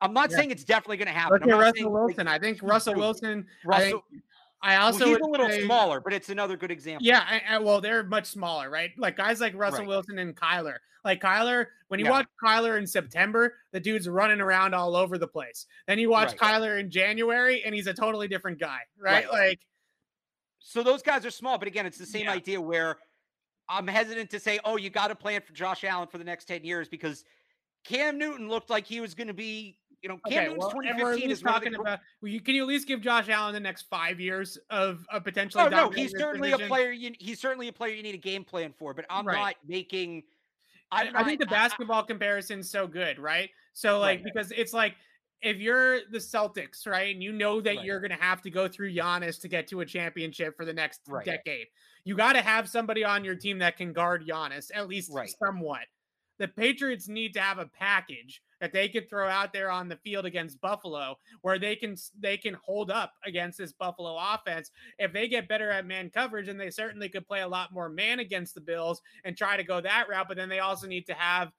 I'm 0.00 0.12
not 0.12 0.30
Yeah. 0.30 0.36
saying 0.38 0.50
it's 0.50 0.64
definitely 0.64 0.96
going 0.98 1.08
to 1.08 1.12
happen. 1.12 1.40
Look 1.40 1.50
Russell 1.58 1.72
saying, 1.74 1.86
like, 1.86 1.92
Wilson. 2.04 2.28
I 2.28 2.38
think 2.38 2.62
Russell 2.62 2.94
Wilson. 2.94 3.46
I, 3.64 3.68
Russell, 3.68 4.04
think, 4.10 4.22
I 4.62 4.76
well, 4.78 4.86
also 4.86 5.06
he's 5.06 5.18
a 5.18 5.24
little 5.24 5.48
say- 5.48 5.64
smaller, 5.64 6.00
but 6.00 6.12
it's 6.12 6.28
another 6.28 6.56
good 6.56 6.70
example. 6.70 7.06
Yeah, 7.06 7.24
I, 7.26 7.42
I, 7.54 7.58
well, 7.58 7.80
they're 7.80 8.02
much 8.04 8.26
smaller, 8.26 8.68
right? 8.70 8.90
Like 8.98 9.16
guys 9.16 9.40
like 9.40 9.54
Russell 9.54 9.80
Right. 9.80 9.88
Wilson 9.88 10.18
and 10.18 10.36
Kyler. 10.36 10.76
Like 11.02 11.22
Kyler, 11.22 11.66
when 11.88 11.98
you 11.98 12.04
Yeah. 12.06 12.10
watch 12.12 12.26
Kyler 12.44 12.76
in 12.76 12.86
September, 12.86 13.54
the 13.72 13.80
dude's 13.80 14.06
running 14.06 14.40
around 14.42 14.74
all 14.74 14.94
over 14.96 15.16
the 15.16 15.26
place. 15.28 15.64
Then 15.86 15.98
you 15.98 16.10
watch 16.10 16.32
Right. 16.32 16.60
Kyler 16.60 16.78
in 16.78 16.90
January, 16.90 17.62
and 17.64 17.74
he's 17.74 17.86
a 17.86 17.94
totally 17.94 18.28
different 18.28 18.58
guy, 18.60 18.80
right? 18.98 19.24
Right. 19.30 19.32
Like, 19.48 19.60
So 20.62 20.82
those 20.82 21.02
guys 21.02 21.24
are 21.24 21.30
small, 21.30 21.56
but 21.56 21.66
again, 21.68 21.86
it's 21.86 21.96
the 21.96 22.04
same 22.04 22.26
Yeah. 22.26 22.32
idea 22.32 22.60
where 22.60 22.98
I'm 23.70 23.86
hesitant 23.86 24.28
to 24.30 24.40
say, 24.40 24.58
oh, 24.64 24.76
you 24.76 24.90
got 24.90 25.08
to 25.08 25.14
plan 25.14 25.40
for 25.40 25.52
Josh 25.52 25.84
Allen 25.84 26.08
for 26.08 26.18
the 26.18 26.24
next 26.24 26.46
10 26.46 26.64
years 26.64 26.88
because 26.88 27.24
Cam 27.84 28.18
Newton 28.18 28.48
looked 28.48 28.68
like 28.68 28.84
he 28.84 29.00
was 29.00 29.14
going 29.14 29.28
to 29.28 29.34
be, 29.34 29.78
you 30.02 30.08
know, 30.08 30.18
Cam 30.28 30.32
okay, 30.38 30.44
Newton's 30.48 30.58
well, 30.58 30.70
and 30.70 30.76
we're 30.98 31.12
at 31.12 31.18
2015 31.18 31.30
is 31.30 31.40
the 31.40 31.48
talking 31.48 31.72
gr- 31.72 31.80
about. 31.82 32.00
Well, 32.20 32.32
you, 32.32 32.40
can 32.40 32.54
you 32.56 32.62
at 32.62 32.68
least 32.68 32.88
give 32.88 33.00
Josh 33.00 33.28
Allen 33.28 33.54
the 33.54 33.60
next 33.60 33.82
five 33.88 34.18
years 34.18 34.58
of 34.70 35.06
a 35.12 35.20
potentially? 35.20 35.62
Oh 35.64 35.68
no, 35.68 35.88
he's 35.90 36.10
certainly 36.18 36.50
division? 36.50 36.66
a 36.66 36.68
player. 36.68 36.90
You, 36.90 37.12
he's 37.18 37.40
certainly 37.40 37.68
a 37.68 37.72
player 37.72 37.94
you 37.94 38.02
need 38.02 38.14
a 38.14 38.18
game 38.18 38.42
plan 38.44 38.74
for. 38.76 38.92
But 38.92 39.06
I'm 39.08 39.26
Right. 39.26 39.36
not 39.38 39.54
making. 39.66 40.24
I, 40.90 41.04
I'm 41.08 41.16
I 41.16 41.22
think 41.24 41.38
the 41.38 41.46
not- 41.46 41.52
I- 41.54 41.56
I- 41.56 41.68
basketball 41.68 42.02
comparison's 42.02 42.68
so 42.68 42.86
good, 42.88 43.18
right? 43.20 43.50
So 43.72 43.98
like 44.00 44.18
Right. 44.18 44.24
because 44.24 44.50
it's 44.52 44.72
like 44.72 44.96
if 45.42 45.56
you're 45.58 46.00
the 46.10 46.18
Celtics, 46.18 46.86
right, 46.86 47.14
and 47.14 47.22
you 47.22 47.32
know 47.32 47.60
that 47.60 47.76
Right. 47.76 47.84
you're 47.84 48.00
going 48.00 48.10
to 48.10 48.16
have 48.24 48.42
to 48.42 48.50
go 48.50 48.68
through 48.68 48.92
Giannis 48.94 49.40
to 49.40 49.48
get 49.48 49.68
to 49.68 49.80
a 49.80 49.86
championship 49.86 50.56
for 50.56 50.64
the 50.64 50.72
next 50.72 51.00
Right. 51.06 51.24
decade, 51.24 51.68
you 52.04 52.16
got 52.16 52.34
to 52.34 52.42
have 52.42 52.68
somebody 52.68 53.04
on 53.04 53.24
your 53.24 53.34
team 53.36 53.58
that 53.58 53.76
can 53.76 53.92
guard 53.92 54.26
Giannis 54.26 54.70
at 54.74 54.88
least 54.88 55.12
Right. 55.12 55.34
somewhat. 55.40 55.86
The 56.38 56.48
Patriots 56.48 57.06
need 57.06 57.34
to 57.34 57.40
have 57.40 57.58
a 57.58 57.66
package 57.66 58.42
that 58.60 58.72
they 58.72 58.88
could 58.88 59.10
throw 59.10 59.28
out 59.28 59.52
there 59.52 59.70
on 59.70 59.88
the 59.88 59.96
field 59.98 60.24
against 60.24 60.60
Buffalo, 60.60 61.18
where 61.42 61.58
they 61.58 61.76
can 61.76 61.96
they 62.18 62.38
can 62.38 62.54
hold 62.54 62.90
up 62.90 63.12
against 63.24 63.58
this 63.58 63.72
Buffalo 63.72 64.16
offense. 64.18 64.70
If 64.98 65.12
they 65.12 65.28
get 65.28 65.48
better 65.48 65.70
at 65.70 65.84
man 65.86 66.08
coverage, 66.10 66.48
and 66.48 66.58
they 66.58 66.70
certainly 66.70 67.10
could 67.10 67.26
play 67.26 67.42
a 67.42 67.48
lot 67.48 67.72
more 67.74 67.90
man 67.90 68.20
against 68.20 68.54
the 68.54 68.62
Bills 68.62 69.02
and 69.24 69.36
try 69.36 69.56
to 69.58 69.64
go 69.64 69.82
that 69.82 70.08
route. 70.08 70.28
But 70.28 70.38
then 70.38 70.48
they 70.48 70.60
also 70.60 70.86
need 70.86 71.06
to 71.06 71.14
have 71.14 71.52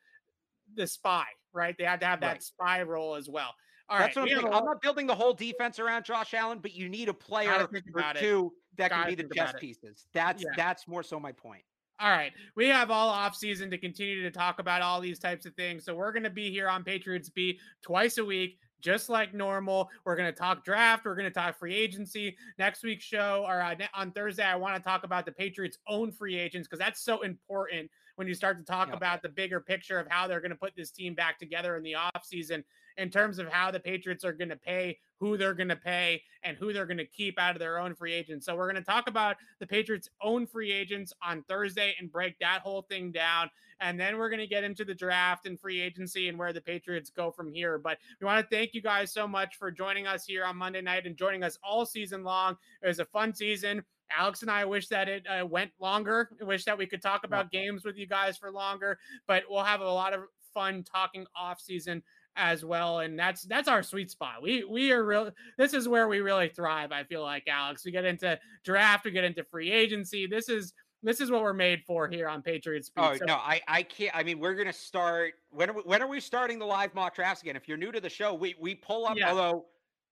the 0.73 0.87
spy, 0.87 1.25
right? 1.53 1.77
They 1.77 1.83
have 1.85 1.99
to 1.99 2.05
have 2.05 2.21
that 2.21 2.37
Right. 2.37 2.43
spy 2.43 2.81
role 2.83 3.15
as 3.15 3.29
well. 3.29 3.53
All 3.91 3.97
That's 3.99 4.15
right, 4.15 4.21
what 4.23 4.29
I'm 4.31 4.35
have 4.37 4.41
saying. 4.43 4.53
a 4.53 4.57
I'm 4.57 4.65
not 4.65 4.81
building 4.81 5.05
the 5.05 5.15
whole 5.15 5.33
defense 5.33 5.77
around 5.77 6.05
Josh 6.05 6.33
Allen, 6.33 6.59
but 6.61 6.73
you 6.73 6.87
need 6.87 7.09
a 7.09 7.13
player 7.13 7.51
or 7.51 7.69
about 7.93 8.15
it. 8.15 8.21
two 8.21 8.53
that 8.77 8.89
can 8.89 9.01
Gotta 9.01 9.15
be 9.17 9.23
the 9.23 9.35
chess 9.35 9.53
pieces. 9.59 10.07
That's 10.13 10.41
Yeah. 10.43 10.49
that's 10.55 10.87
more 10.87 11.03
so 11.03 11.19
my 11.19 11.33
point. 11.33 11.63
All 11.99 12.09
right. 12.09 12.31
We 12.55 12.67
have 12.69 12.89
all 12.89 13.09
off 13.09 13.35
season 13.35 13.69
to 13.69 13.77
continue 13.77 14.23
to 14.23 14.31
talk 14.31 14.59
about 14.59 14.81
all 14.81 15.01
these 15.01 15.19
types 15.19 15.45
of 15.45 15.53
things. 15.55 15.83
So 15.83 15.93
we're 15.93 16.13
going 16.13 16.23
to 16.23 16.29
be 16.31 16.49
here 16.49 16.67
on 16.69 16.83
Patriots 16.85 17.29
Beat 17.29 17.59
twice 17.83 18.17
a 18.17 18.25
week, 18.25 18.57
just 18.79 19.07
like 19.09 19.33
normal. 19.35 19.87
We're 20.05 20.15
going 20.15 20.33
to 20.33 20.39
talk 20.39 20.63
draft. 20.63 21.05
We're 21.05 21.13
going 21.15 21.27
to 21.29 21.33
talk 21.33 21.59
free 21.59 21.75
agency. 21.75 22.35
Next 22.57 22.81
week's 22.83 23.03
show 23.03 23.43
or 23.47 23.61
uh, 23.61 23.75
on 23.93 24.11
Thursday, 24.13 24.43
I 24.45 24.55
want 24.55 24.77
to 24.77 24.81
talk 24.81 25.03
about 25.03 25.25
the 25.27 25.31
Patriots' 25.33 25.77
own 25.87 26.11
free 26.11 26.39
agents 26.39 26.67
because 26.67 26.79
that's 26.79 27.01
so 27.03 27.21
important 27.21 27.91
when 28.15 28.27
you 28.27 28.33
start 28.33 28.57
to 28.57 28.63
talk 28.63 28.87
Yeah. 28.87 28.95
about 28.95 29.21
the 29.21 29.29
bigger 29.29 29.59
picture 29.59 29.99
of 29.99 30.07
how 30.09 30.27
they're 30.27 30.41
going 30.41 30.49
to 30.51 30.57
put 30.57 30.75
this 30.75 30.89
team 30.91 31.13
back 31.13 31.37
together 31.37 31.75
in 31.75 31.83
the 31.83 31.93
offseason 31.97 32.63
in 32.97 33.09
terms 33.09 33.39
of 33.39 33.47
how 33.47 33.71
the 33.71 33.79
Patriots 33.79 34.23
are 34.23 34.33
going 34.33 34.49
to 34.49 34.55
pay, 34.55 34.97
who 35.19 35.37
they're 35.37 35.53
going 35.53 35.69
to 35.69 35.75
pay, 35.75 36.21
and 36.43 36.57
who 36.57 36.73
they're 36.73 36.85
going 36.85 36.97
to 36.97 37.05
keep 37.05 37.39
out 37.39 37.55
of 37.55 37.59
their 37.59 37.79
own 37.79 37.95
free 37.95 38.13
agents. 38.13 38.45
So 38.45 38.55
we're 38.55 38.71
going 38.71 38.83
to 38.83 38.89
talk 38.89 39.07
about 39.07 39.37
the 39.59 39.67
Patriots' 39.67 40.09
own 40.21 40.47
free 40.47 40.71
agents 40.71 41.13
on 41.21 41.43
Thursday 41.43 41.95
and 41.99 42.11
break 42.11 42.39
that 42.39 42.61
whole 42.61 42.81
thing 42.83 43.11
down. 43.11 43.49
And 43.79 43.99
then 43.99 44.17
we're 44.17 44.29
going 44.29 44.39
to 44.39 44.47
get 44.47 44.63
into 44.63 44.85
the 44.85 44.93
draft 44.93 45.47
and 45.47 45.59
free 45.59 45.81
agency 45.81 46.29
and 46.29 46.37
where 46.37 46.53
the 46.53 46.61
Patriots 46.61 47.09
go 47.09 47.31
from 47.31 47.51
here. 47.51 47.79
But 47.79 47.97
we 48.19 48.25
want 48.25 48.47
to 48.47 48.55
thank 48.55 48.75
you 48.75 48.81
guys 48.81 49.11
so 49.11 49.27
much 49.27 49.55
for 49.55 49.71
joining 49.71 50.05
us 50.05 50.25
here 50.25 50.45
on 50.45 50.55
Monday 50.55 50.81
night 50.81 51.07
and 51.07 51.17
joining 51.17 51.43
us 51.43 51.57
all 51.63 51.85
season 51.85 52.23
long. 52.23 52.57
It 52.83 52.87
was 52.87 52.99
a 52.99 53.05
fun 53.05 53.33
season. 53.33 53.83
Alex 54.15 54.41
and 54.41 54.51
I 54.51 54.65
wish 54.65 54.87
that 54.89 55.07
it 55.07 55.25
uh, 55.25 55.45
went 55.45 55.71
longer. 55.79 56.29
I 56.39 56.43
wish 56.43 56.65
that 56.65 56.77
we 56.77 56.85
could 56.85 57.01
talk 57.01 57.23
about 57.23 57.51
games 57.51 57.85
with 57.85 57.97
you 57.97 58.05
guys 58.05 58.37
for 58.37 58.51
longer, 58.51 58.99
but 59.27 59.43
we'll 59.49 59.63
have 59.63 59.81
a 59.81 59.89
lot 59.89 60.13
of 60.13 60.21
fun 60.53 60.83
talking 60.83 61.25
off 61.35 61.59
season 61.59 62.03
as 62.35 62.63
well 62.63 62.99
and 62.99 63.19
that's 63.19 63.43
that's 63.43 63.67
our 63.67 63.83
sweet 63.83 64.09
spot 64.09 64.41
we 64.41 64.63
we 64.63 64.91
are 64.91 65.03
real 65.03 65.29
this 65.57 65.73
is 65.73 65.87
where 65.87 66.07
we 66.07 66.21
really 66.21 66.47
thrive 66.47 66.91
i 66.91 67.03
feel 67.03 67.21
like 67.21 67.45
alex 67.47 67.83
we 67.83 67.91
get 67.91 68.05
into 68.05 68.39
draft 68.63 69.03
we 69.03 69.11
get 69.11 69.23
into 69.25 69.43
free 69.43 69.69
agency 69.71 70.27
this 70.27 70.47
is 70.47 70.73
this 71.03 71.19
is 71.19 71.31
what 71.31 71.41
we're 71.41 71.51
made 71.51 71.81
for 71.87 72.07
here 72.07 72.27
on 72.27 72.43
patriots. 72.43 72.91
Oh 72.95 73.15
So- 73.15 73.25
no, 73.25 73.33
I 73.33 73.59
I 73.67 73.81
can't. 73.81 74.15
I 74.15 74.21
mean, 74.21 74.37
we're 74.37 74.53
gonna 74.53 74.71
start. 74.71 75.33
When 75.49 75.71
are 75.71 75.73
we, 75.73 75.81
when 75.81 75.99
are 75.99 76.07
we 76.07 76.19
starting 76.19 76.59
the 76.59 76.65
live 76.67 76.93
mock 76.93 77.15
drafts 77.15 77.41
again? 77.41 77.55
If 77.55 77.67
you're 77.67 77.75
new 77.79 77.91
to 77.91 77.99
the 77.99 78.07
show, 78.07 78.35
we 78.35 78.53
we 78.59 78.75
pull 78.75 79.07
up. 79.07 79.17
Yeah. 79.17 79.31
Although 79.31 79.65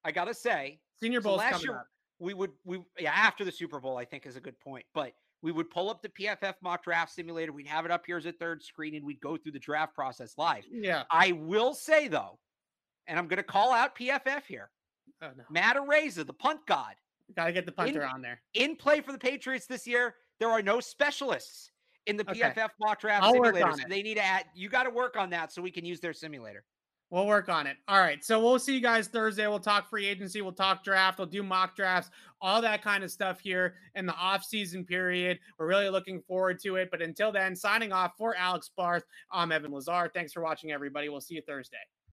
I 0.03 0.11
gotta 0.11 0.33
say, 0.33 0.79
senior 0.99 1.21
so 1.21 1.35
last 1.35 1.63
year 1.63 1.75
up 1.75 1.85
we 2.19 2.33
would 2.33 2.51
we 2.65 2.81
yeah 2.99 3.11
after 3.13 3.43
the 3.43 3.51
Super 3.51 3.79
Bowl 3.79 3.97
I 3.97 4.05
think 4.05 4.25
is 4.25 4.35
a 4.35 4.41
good 4.41 4.59
point. 4.59 4.85
But 4.93 5.13
we 5.41 5.51
would 5.51 5.69
pull 5.69 5.89
up 5.89 6.01
the 6.01 6.09
PFF 6.09 6.55
mock 6.61 6.83
draft 6.83 7.11
simulator. 7.13 7.51
We'd 7.51 7.67
have 7.67 7.85
it 7.85 7.91
up 7.91 8.05
here 8.05 8.17
as 8.17 8.25
a 8.25 8.31
third 8.31 8.61
screen, 8.63 8.95
and 8.95 9.05
we'd 9.05 9.21
go 9.21 9.37
through 9.37 9.53
the 9.53 9.59
draft 9.59 9.95
process 9.95 10.33
live. 10.37 10.63
yeah 10.71 11.03
I 11.11 11.31
will 11.33 11.73
say 11.73 12.07
though, 12.07 12.39
and 13.07 13.17
I'm 13.17 13.27
gonna 13.27 13.43
call 13.43 13.71
out 13.71 13.95
PFF 13.97 14.43
here. 14.47 14.69
oh, 15.21 15.29
no. 15.37 15.43
Matt 15.49 15.77
Araiza, 15.77 16.25
the 16.25 16.33
punt 16.33 16.59
god, 16.67 16.95
gotta 17.35 17.51
get 17.51 17.65
the 17.65 17.71
punter 17.71 18.05
on 18.05 18.21
there 18.21 18.41
in 18.53 18.75
play 18.75 19.01
for 19.01 19.11
the 19.11 19.17
Patriots 19.19 19.65
this 19.65 19.87
year. 19.87 20.15
There 20.39 20.49
are 20.49 20.61
no 20.61 20.79
specialists 20.79 21.71
in 22.05 22.17
the 22.17 22.29
Okay. 22.29 22.39
PFF 22.41 22.69
mock 22.79 23.01
draft 23.01 23.23
I'll 23.23 23.33
simulator. 23.33 23.71
So 23.73 23.83
they 23.87 24.01
need 24.01 24.15
to 24.15 24.23
add. 24.23 24.45
You 24.55 24.69
got 24.69 24.83
to 24.83 24.89
work 24.89 25.15
on 25.17 25.29
that 25.31 25.51
so 25.51 25.61
we 25.61 25.71
can 25.71 25.85
use 25.85 25.99
their 25.99 26.13
simulator. 26.13 26.63
We'll 27.11 27.25
work 27.25 27.49
on 27.49 27.65
it. 27.65 27.77
All 27.87 27.99
right. 27.99 28.23
So 28.23 28.39
we'll 28.39 28.59
see 28.59 28.75
you 28.75 28.81
guys 28.81 29.07
Thursday. 29.07 29.47
We'll 29.47 29.59
talk 29.59 29.89
free 29.89 30.05
agency. 30.05 30.43
We'll 30.43 30.51
talk 30.51 30.83
draft. 30.83 31.17
We'll 31.17 31.27
do 31.27 31.41
mock 31.41 31.75
drafts, 31.75 32.11
all 32.39 32.61
that 32.61 32.83
kind 32.83 33.03
of 33.03 33.09
stuff 33.09 33.39
here 33.39 33.75
in 33.95 34.05
the 34.05 34.13
off-season 34.13 34.85
period. 34.85 35.39
We're 35.57 35.67
really 35.67 35.89
looking 35.89 36.21
forward 36.21 36.59
to 36.61 36.75
it. 36.75 36.89
But 36.91 37.01
until 37.01 37.31
then, 37.31 37.55
signing 37.55 37.91
off 37.91 38.11
for 38.15 38.35
Alex 38.35 38.69
Barth, 38.77 39.05
I'm 39.31 39.51
Evan 39.51 39.71
Lazar. 39.71 40.11
Thanks 40.13 40.33
for 40.33 40.43
watching, 40.43 40.71
everybody. 40.71 41.09
We'll 41.09 41.19
see 41.19 41.35
you 41.35 41.41
Thursday. 41.41 41.77